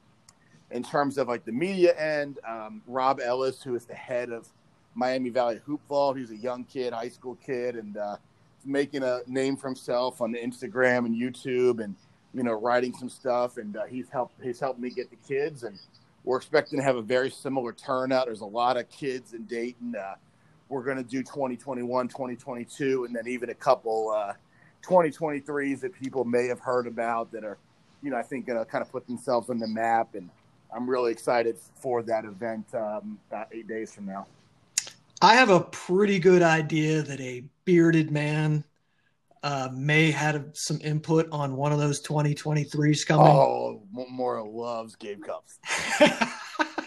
in 0.71 0.83
terms 0.83 1.17
of 1.17 1.27
like 1.27 1.45
the 1.45 1.51
media 1.51 1.95
end, 1.95 2.39
um, 2.47 2.81
Rob 2.87 3.19
Ellis, 3.19 3.61
who 3.61 3.75
is 3.75 3.85
the 3.85 3.95
head 3.95 4.31
of 4.31 4.47
Miami 4.95 5.29
Valley 5.29 5.59
Hoopball, 5.67 6.17
he's 6.17 6.31
a 6.31 6.35
young 6.35 6.63
kid, 6.63 6.93
high 6.93 7.09
school 7.09 7.37
kid, 7.45 7.75
and 7.75 7.97
uh, 7.97 8.17
making 8.65 9.03
a 9.03 9.21
name 9.27 9.57
for 9.57 9.67
himself 9.67 10.21
on 10.21 10.33
Instagram 10.33 11.05
and 11.05 11.15
YouTube 11.15 11.83
and, 11.83 11.95
you 12.33 12.43
know, 12.43 12.53
writing 12.53 12.93
some 12.93 13.09
stuff. 13.09 13.57
And 13.57 13.77
uh, 13.77 13.85
he's 13.85 14.09
helped, 14.09 14.41
he's 14.43 14.59
helped 14.59 14.79
me 14.79 14.89
get 14.89 15.09
the 15.09 15.17
kids 15.27 15.63
and, 15.63 15.77
we're 16.23 16.37
expecting 16.37 16.79
to 16.79 16.83
have 16.83 16.95
a 16.95 17.01
very 17.01 17.29
similar 17.29 17.73
turnout. 17.73 18.27
There's 18.27 18.41
a 18.41 18.45
lot 18.45 18.77
of 18.77 18.89
kids 18.89 19.33
in 19.33 19.43
Dayton. 19.43 19.95
Uh, 19.95 20.15
we're 20.73 20.83
going 20.83 20.97
to 20.97 21.03
do 21.03 21.21
2021, 21.21 22.07
2022, 22.07 23.05
and 23.05 23.15
then 23.15 23.27
even 23.27 23.49
a 23.51 23.53
couple 23.53 24.09
uh, 24.09 24.33
2023s 24.83 25.79
that 25.81 25.93
people 25.93 26.25
may 26.25 26.47
have 26.47 26.59
heard 26.59 26.87
about 26.87 27.31
that 27.31 27.43
are, 27.43 27.57
you 28.01 28.09
know, 28.09 28.17
I 28.17 28.23
think 28.23 28.47
going 28.47 28.59
to 28.59 28.65
kind 28.65 28.81
of 28.81 28.91
put 28.91 29.05
themselves 29.07 29.49
on 29.49 29.59
the 29.59 29.67
map. 29.67 30.15
And 30.15 30.29
I'm 30.75 30.89
really 30.89 31.11
excited 31.11 31.57
for 31.75 32.01
that 32.03 32.25
event 32.25 32.65
um, 32.73 33.19
about 33.29 33.47
eight 33.53 33.67
days 33.67 33.93
from 33.93 34.07
now. 34.07 34.25
I 35.21 35.35
have 35.35 35.49
a 35.49 35.61
pretty 35.61 36.19
good 36.19 36.41
idea 36.41 37.03
that 37.03 37.21
a 37.21 37.43
bearded 37.63 38.11
man 38.11 38.65
uh, 39.43 39.69
may 39.73 40.09
had 40.09 40.51
some 40.53 40.79
input 40.81 41.29
on 41.31 41.55
one 41.55 41.71
of 41.71 41.79
those 41.79 42.01
2023s 42.01 43.05
coming. 43.05 43.27
Oh, 43.27 43.83
Moro 43.91 44.49
loves 44.49 44.95
Gabe 44.95 45.21
Cupps. 45.23 45.59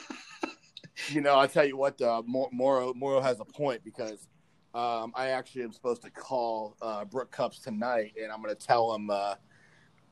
you 1.09 1.21
know, 1.21 1.39
I 1.39 1.47
tell 1.47 1.65
you 1.65 1.77
what, 1.77 2.01
uh, 2.01 2.23
Moro 2.27 2.93
Moro 2.95 3.21
has 3.21 3.41
a 3.41 3.45
point 3.45 3.83
because 3.85 4.29
um, 4.75 5.13
I 5.15 5.29
actually 5.29 5.63
am 5.63 5.73
supposed 5.73 6.03
to 6.03 6.11
call 6.11 6.77
uh, 6.83 7.05
Brook 7.05 7.31
Cupps 7.31 7.61
tonight, 7.61 8.15
and 8.23 8.31
I'm 8.31 8.43
going 8.43 8.55
to 8.55 8.67
tell 8.67 8.95
him, 8.95 9.11
uh, 9.11 9.35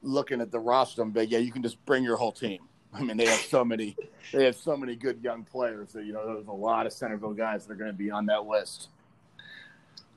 looking 0.03 0.41
at 0.41 0.51
the 0.51 0.61
roster, 0.61 1.03
I'm 1.03 1.15
yeah, 1.15 1.39
you 1.39 1.53
can 1.53 1.63
just 1.63 1.85
bring 1.85 2.05
your 2.05 2.17
whole 2.17 2.33
team. 2.33 2.61
I 2.95 3.03
mean, 3.03 3.17
they 3.17 3.27
have 3.27 3.41
so 3.41 3.65
many, 3.65 3.97
they 4.33 4.45
have 4.45 4.57
so 4.57 4.77
many 4.77 4.95
good 4.95 5.21
young 5.23 5.45
players. 5.45 5.91
So 5.93 5.99
you 5.99 6.13
know, 6.13 6.35
there's 6.35 6.47
a 6.47 6.53
lot 6.53 6.87
of 6.87 6.93
Centerville 6.93 7.35
guys 7.35 7.67
that 7.67 7.73
are 7.73 7.77
going 7.77 7.91
to 7.91 7.97
be 7.97 8.11
on 8.11 8.27
that 8.27 8.47
list. 8.47 8.89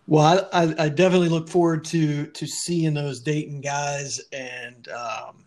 Well, 0.05 0.47
I, 0.53 0.73
I, 0.79 0.87
definitely 0.87 1.27
look 1.27 1.49
forward 1.49 1.83
to 1.85 2.27
to 2.27 2.47
seeing 2.47 2.93
those 2.93 3.19
Dayton 3.19 3.59
guys, 3.59 4.21
and 4.31 4.87
um, 4.87 5.43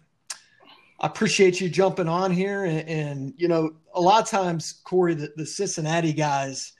I 1.00 1.06
appreciate 1.06 1.60
you 1.60 1.68
jumping 1.68 2.08
on 2.08 2.30
here. 2.30 2.64
And, 2.64 2.88
and, 2.88 3.34
you 3.36 3.48
know, 3.48 3.72
a 3.94 4.00
lot 4.00 4.22
of 4.22 4.28
times, 4.28 4.80
Corey, 4.84 5.14
the, 5.14 5.32
the 5.34 5.46
Cincinnati 5.46 6.12
guys 6.12 6.72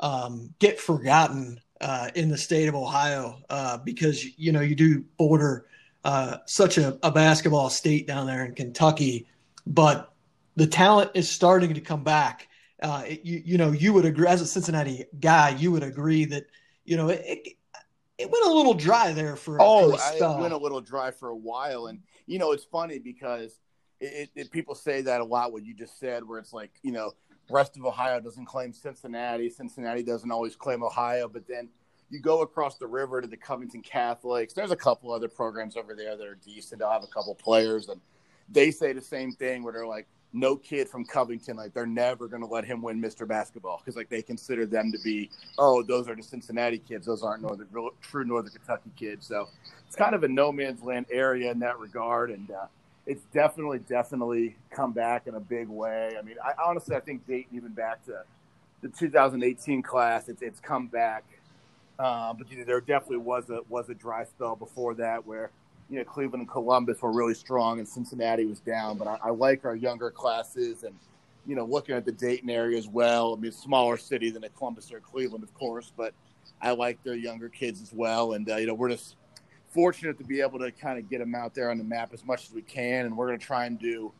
um, 0.00 0.52
get 0.58 0.80
forgotten 0.80 1.60
uh, 1.80 2.10
in 2.14 2.28
the 2.28 2.38
state 2.38 2.68
of 2.68 2.74
Ohio 2.74 3.40
uh, 3.50 3.78
because 3.78 4.24
you 4.38 4.52
know 4.52 4.60
you 4.60 4.74
do 4.74 5.04
border 5.16 5.66
uh, 6.04 6.38
such 6.46 6.78
a, 6.78 6.98
a 7.02 7.10
basketball 7.10 7.70
state 7.70 8.06
down 8.06 8.26
there 8.26 8.44
in 8.44 8.54
Kentucky, 8.54 9.26
but 9.66 10.12
the 10.56 10.66
talent 10.66 11.10
is 11.14 11.28
starting 11.28 11.74
to 11.74 11.80
come 11.80 12.04
back. 12.04 12.48
Uh, 12.82 13.04
you, 13.08 13.42
you 13.44 13.58
know, 13.58 13.70
you 13.70 13.92
would 13.92 14.04
agree 14.04 14.26
as 14.26 14.40
a 14.40 14.46
Cincinnati 14.46 15.04
guy, 15.20 15.50
you 15.50 15.70
would 15.70 15.84
agree 15.84 16.24
that 16.24 16.46
you 16.84 16.96
know, 16.96 17.08
it, 17.08 17.56
it, 18.18 18.30
went 18.30 18.44
a 18.44 18.52
little 18.52 18.74
dry 18.74 19.12
there 19.12 19.36
for. 19.36 19.58
Oh, 19.60 19.96
for 19.96 20.14
it 20.14 20.40
went 20.40 20.52
a 20.52 20.56
little 20.56 20.80
dry 20.80 21.10
for 21.10 21.28
a 21.28 21.36
while, 21.36 21.86
and 21.86 22.00
you 22.26 22.38
know, 22.38 22.52
it's 22.52 22.64
funny 22.64 22.98
because 22.98 23.58
it, 24.00 24.30
it, 24.34 24.50
people 24.50 24.74
say 24.74 25.02
that 25.02 25.20
a 25.20 25.24
lot. 25.24 25.52
What 25.52 25.64
you 25.64 25.74
just 25.74 25.98
said, 25.98 26.26
where 26.26 26.38
it's 26.38 26.52
like, 26.52 26.72
you 26.82 26.92
know, 26.92 27.12
rest 27.50 27.76
of 27.76 27.84
Ohio 27.84 28.20
doesn't 28.20 28.46
claim 28.46 28.72
Cincinnati, 28.72 29.48
Cincinnati 29.50 30.02
doesn't 30.02 30.30
always 30.30 30.56
claim 30.56 30.82
Ohio, 30.82 31.28
but 31.28 31.46
then 31.46 31.68
you 32.10 32.20
go 32.20 32.42
across 32.42 32.76
the 32.76 32.86
river 32.86 33.20
to 33.20 33.26
the 33.26 33.36
Covington 33.36 33.80
Catholics. 33.80 34.52
There's 34.52 34.70
a 34.70 34.76
couple 34.76 35.12
other 35.12 35.28
programs 35.28 35.76
over 35.76 35.94
there 35.94 36.16
that 36.16 36.26
are 36.26 36.34
decent. 36.34 36.80
They'll 36.80 36.90
have 36.90 37.04
a 37.04 37.08
couple 37.08 37.34
players, 37.34 37.88
and 37.88 38.00
they 38.48 38.70
say 38.70 38.92
the 38.92 39.00
same 39.00 39.32
thing 39.32 39.62
where 39.62 39.72
they're 39.72 39.86
like, 39.86 40.06
no 40.32 40.56
kid 40.56 40.88
from 40.88 41.04
Covington, 41.06 41.56
like 41.56 41.74
they're 41.74 41.86
never 41.86 42.28
going 42.28 42.42
to 42.42 42.48
let 42.48 42.64
him 42.64 42.82
win 42.82 43.02
Mr. 43.02 43.28
Basketball 43.28 43.78
because 43.78 43.96
like 43.96 44.10
they 44.10 44.22
consider 44.22 44.66
them 44.66 44.92
to 44.92 44.98
be, 44.98 45.30
oh, 45.58 45.82
those 45.82 46.08
are 46.08 46.16
the 46.16 46.22
Cincinnati 46.22 46.78
kids. 46.78 47.06
Those 47.06 47.22
aren't 47.22 47.42
northern, 47.42 47.68
true 48.02 48.24
Northern 48.24 48.52
Kentucky 48.52 48.92
kids. 48.96 49.26
So 49.26 49.48
it's 49.86 49.96
kind 49.96 50.14
of 50.14 50.24
a 50.24 50.28
no 50.28 50.52
man's 50.52 50.82
land 50.82 51.06
area 51.10 51.50
in 51.52 51.60
that 51.60 51.78
regard, 51.78 52.30
and 52.30 52.50
uh, 52.50 52.66
it's 53.06 53.24
definitely, 53.34 53.80
definitely 53.80 54.56
come 54.70 54.92
back 54.92 55.26
in 55.26 55.34
a 55.36 55.40
big 55.40 55.68
way. 55.68 56.16
I 56.18 56.22
mean, 56.22 56.36
I 56.44 56.52
honestly, 56.64 56.96
I 56.96 57.00
think 57.00 57.26
Dayton 57.26 57.56
even 57.56 57.72
back 57.72 58.04
to 58.06 58.24
the 58.82 58.88
2018 58.90 59.82
class, 59.82 60.28
it's 60.28 60.42
it's 60.42 60.60
come 60.60 60.88
back 60.88 61.24
Uh, 61.98 62.34
but 62.34 62.50
you 62.52 62.58
know, 62.58 62.64
there 62.66 62.82
definitely 62.82 63.18
was 63.18 63.50
a 63.50 63.60
was 63.70 63.90
a 63.90 63.94
dry 63.94 64.24
spell 64.26 64.56
before 64.56 64.94
that 64.96 65.26
where 65.26 65.50
you 65.92 65.98
know 65.98 66.04
Cleveland 66.04 66.40
and 66.40 66.48
Columbus 66.48 67.02
were 67.02 67.12
really 67.12 67.34
strong 67.34 67.78
and 67.78 67.86
Cincinnati 67.86 68.46
was 68.46 68.60
down. 68.60 68.96
But 68.96 69.08
I, 69.08 69.18
I 69.24 69.30
like 69.30 69.66
our 69.66 69.76
younger 69.76 70.10
classes 70.10 70.84
and 70.84 70.94
you 71.46 71.54
know 71.54 71.66
looking 71.66 71.94
at 71.94 72.06
the 72.06 72.12
Dayton 72.12 72.48
area 72.48 72.78
as 72.78 72.88
well. 72.88 73.34
I 73.36 73.40
mean, 73.40 73.52
smaller 73.52 73.98
city 73.98 74.30
than 74.30 74.42
a 74.42 74.48
Columbus 74.48 74.90
or 74.90 75.00
Cleveland, 75.00 75.44
of 75.44 75.52
course, 75.52 75.92
but 75.94 76.14
I 76.62 76.70
like 76.70 77.02
their 77.02 77.14
younger 77.14 77.50
kids 77.50 77.82
as 77.82 77.92
well. 77.92 78.32
And 78.32 78.50
uh, 78.50 78.56
you 78.56 78.66
know, 78.66 78.74
we're 78.74 78.88
just 78.88 79.16
fortunate 79.68 80.16
to 80.18 80.24
be 80.24 80.40
able 80.40 80.58
to 80.60 80.72
kind 80.72 80.98
of 80.98 81.10
get 81.10 81.18
them 81.18 81.34
out 81.34 81.54
there 81.54 81.70
on 81.70 81.76
the 81.76 81.84
map 81.84 82.14
as 82.14 82.24
much 82.24 82.44
as 82.44 82.52
we 82.52 82.62
can. 82.62 83.04
And 83.04 83.14
we're 83.14 83.26
going 83.26 83.38
to 83.38 83.44
try 83.44 83.66
and 83.66 83.78
do 83.78 84.12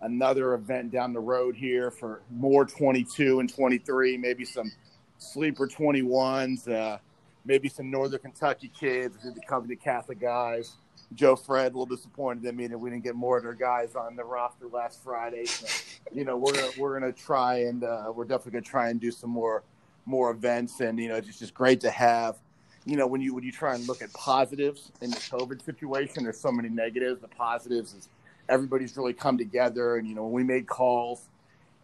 another 0.00 0.54
event 0.54 0.92
down 0.92 1.12
the 1.12 1.20
road 1.20 1.56
here 1.56 1.90
for 1.90 2.22
more 2.30 2.64
22 2.64 3.40
and 3.40 3.52
23, 3.52 4.16
maybe 4.16 4.44
some 4.46 4.72
sleeper 5.18 5.66
21s, 5.66 6.68
uh, 6.70 6.98
maybe 7.44 7.68
some 7.68 7.90
Northern 7.90 8.20
Kentucky 8.20 8.70
kids 8.78 9.18
the 9.22 9.76
Catholic 9.76 10.20
guys. 10.20 10.76
Joe 11.14 11.36
Fred 11.36 11.72
a 11.72 11.78
little 11.78 11.86
disappointed 11.86 12.44
in 12.44 12.56
me 12.56 12.66
that 12.66 12.78
we 12.78 12.90
didn't 12.90 13.04
get 13.04 13.14
more 13.14 13.38
of 13.38 13.42
their 13.42 13.54
guys 13.54 13.94
on 13.94 14.14
the 14.16 14.24
roster 14.24 14.66
last 14.66 15.02
Friday. 15.02 15.46
So, 15.46 15.66
you 16.12 16.24
know, 16.24 16.36
we're 16.36 16.52
gonna 16.52 16.70
we're 16.78 16.98
gonna 16.98 17.12
try 17.12 17.60
and 17.60 17.82
uh, 17.82 18.12
we're 18.14 18.24
definitely 18.24 18.52
gonna 18.52 18.62
try 18.62 18.90
and 18.90 19.00
do 19.00 19.10
some 19.10 19.30
more 19.30 19.62
more 20.04 20.30
events, 20.30 20.80
and 20.80 20.98
you 20.98 21.08
know, 21.08 21.16
it's 21.16 21.38
just 21.38 21.54
great 21.54 21.80
to 21.80 21.90
have. 21.90 22.36
You 22.84 22.96
know, 22.96 23.06
when 23.06 23.20
you 23.20 23.34
when 23.34 23.44
you 23.44 23.52
try 23.52 23.74
and 23.74 23.86
look 23.86 24.02
at 24.02 24.12
positives 24.12 24.92
in 25.00 25.10
the 25.10 25.16
COVID 25.16 25.64
situation, 25.64 26.24
there's 26.24 26.40
so 26.40 26.52
many 26.52 26.68
negatives. 26.68 27.20
The 27.20 27.28
positives 27.28 27.94
is 27.94 28.08
everybody's 28.48 28.96
really 28.96 29.12
come 29.14 29.38
together, 29.38 29.96
and 29.96 30.06
you 30.06 30.14
know, 30.14 30.24
when 30.24 30.32
we 30.32 30.44
made 30.44 30.66
calls 30.66 31.28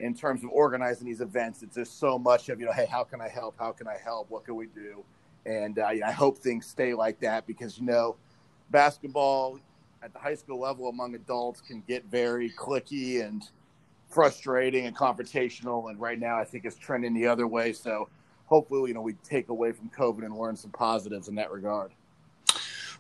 in 0.01 0.15
terms 0.15 0.43
of 0.43 0.51
organizing 0.51 1.07
these 1.07 1.21
events, 1.21 1.63
it's 1.63 1.77
just 1.77 1.99
so 1.99 2.19
much 2.19 2.49
of 2.49 2.61
you 2.61 2.67
know, 2.67 2.73
hey, 2.73 2.87
how 2.87 3.05
can 3.05 3.21
I 3.21 3.29
help? 3.29 3.55
How 3.59 3.73
can 3.73 3.87
I 3.87 3.97
help? 4.03 4.31
What 4.31 4.45
can 4.45 4.55
we 4.57 4.67
do? 4.67 5.05
And 5.47 5.79
uh, 5.79 5.87
I 5.87 6.11
hope 6.11 6.39
things 6.39 6.67
stay 6.67 6.95
like 6.95 7.21
that 7.21 7.47
because 7.47 7.79
you 7.79 7.85
know 7.85 8.17
basketball 8.71 9.59
at 10.03 10.13
the 10.13 10.19
high 10.19 10.35
school 10.35 10.61
level 10.61 10.89
among 10.89 11.15
adults 11.15 11.61
can 11.61 11.83
get 11.89 12.05
very 12.07 12.51
clicky 12.51 13.25
and 13.25 13.49
frustrating 14.09 14.87
and 14.87 14.97
confrontational. 14.97 15.91
And 15.91 16.01
right 16.01 16.19
now, 16.19 16.39
I 16.39 16.45
think 16.45 16.65
it's 16.65 16.77
trending 16.77 17.15
the 17.15 17.27
other 17.27 17.47
way. 17.47 17.73
So 17.73 18.09
hopefully, 18.47 18.91
you 18.91 18.95
know, 18.95 19.01
we 19.01 19.15
take 19.25 19.49
away 19.49 19.73
from 19.73 19.91
COVID 19.91 20.25
and 20.25 20.37
learn 20.37 20.57
some 20.57 20.71
positives 20.71 21.29
in 21.29 21.35
that 21.37 21.51
regard. 21.51 21.91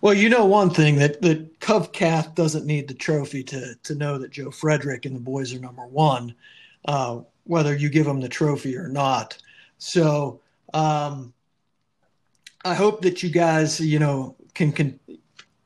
Well, 0.01 0.15
you 0.15 0.28
know 0.28 0.45
one 0.45 0.70
thing 0.70 0.97
that 0.97 1.23
that 1.23 1.61
CovCath 1.61 2.35
doesn't 2.35 2.66
need 2.66 2.89
the 2.89 2.95
trophy 2.95 3.43
to 3.45 3.74
to 3.82 3.95
know 3.95 4.19
that 4.19 4.32
Joe 4.32 4.51
Frederick 4.51 5.07
and 5.07 5.16
the 5.16 5.20
boys 5.20 5.55
are 5.55 5.61
number 5.61 5.86
one, 5.86 6.35
uh, 6.86 7.20
whether 7.45 7.74
you 7.74 7.89
give 7.89 8.05
them 8.05 8.20
the 8.20 8.28
trophy 8.28 8.77
or 8.77 8.89
not. 8.89 9.39
So 9.78 10.41
um, 10.74 11.32
I 12.66 12.74
hope 12.74 13.01
that 13.03 13.23
you 13.23 13.31
guys, 13.31 13.81
you 13.81 13.99
know, 13.99 14.36
can 14.53 14.73
can 14.73 14.99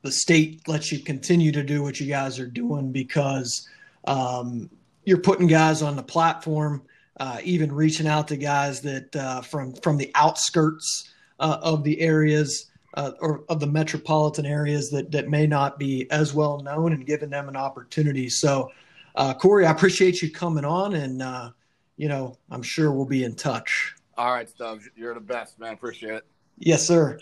the 0.01 0.11
state 0.11 0.67
lets 0.67 0.91
you 0.91 0.99
continue 0.99 1.51
to 1.51 1.63
do 1.63 1.83
what 1.83 1.99
you 1.99 2.07
guys 2.07 2.39
are 2.39 2.47
doing 2.47 2.91
because 2.91 3.67
um, 4.05 4.69
you're 5.03 5.19
putting 5.19 5.47
guys 5.47 5.81
on 5.81 5.95
the 5.95 6.03
platform, 6.03 6.81
uh, 7.19 7.39
even 7.43 7.71
reaching 7.71 8.07
out 8.07 8.27
to 8.29 8.37
guys 8.37 8.81
that 8.81 9.15
uh, 9.15 9.41
from 9.41 9.73
from 9.73 9.97
the 9.97 10.11
outskirts 10.15 11.11
uh, 11.39 11.57
of 11.61 11.83
the 11.83 11.99
areas 11.99 12.67
uh, 12.93 13.11
or 13.19 13.43
of 13.49 13.59
the 13.59 13.67
metropolitan 13.67 14.45
areas 14.45 14.89
that 14.89 15.11
that 15.11 15.27
may 15.27 15.45
not 15.45 15.77
be 15.77 16.09
as 16.11 16.33
well 16.33 16.59
known, 16.59 16.93
and 16.93 17.05
giving 17.05 17.29
them 17.29 17.49
an 17.49 17.55
opportunity. 17.55 18.29
So, 18.29 18.71
uh, 19.15 19.33
Corey, 19.33 19.65
I 19.65 19.71
appreciate 19.71 20.21
you 20.21 20.31
coming 20.31 20.65
on, 20.65 20.93
and 20.93 21.21
uh, 21.21 21.51
you 21.97 22.07
know 22.07 22.37
I'm 22.49 22.63
sure 22.63 22.91
we'll 22.91 23.05
be 23.05 23.25
in 23.25 23.35
touch. 23.35 23.95
All 24.17 24.33
right, 24.33 24.49
Stubbs, 24.49 24.89
you're 24.95 25.13
the 25.13 25.19
best, 25.19 25.59
man. 25.59 25.73
Appreciate 25.73 26.13
it. 26.13 26.25
Yes, 26.57 26.85
sir. 26.85 27.19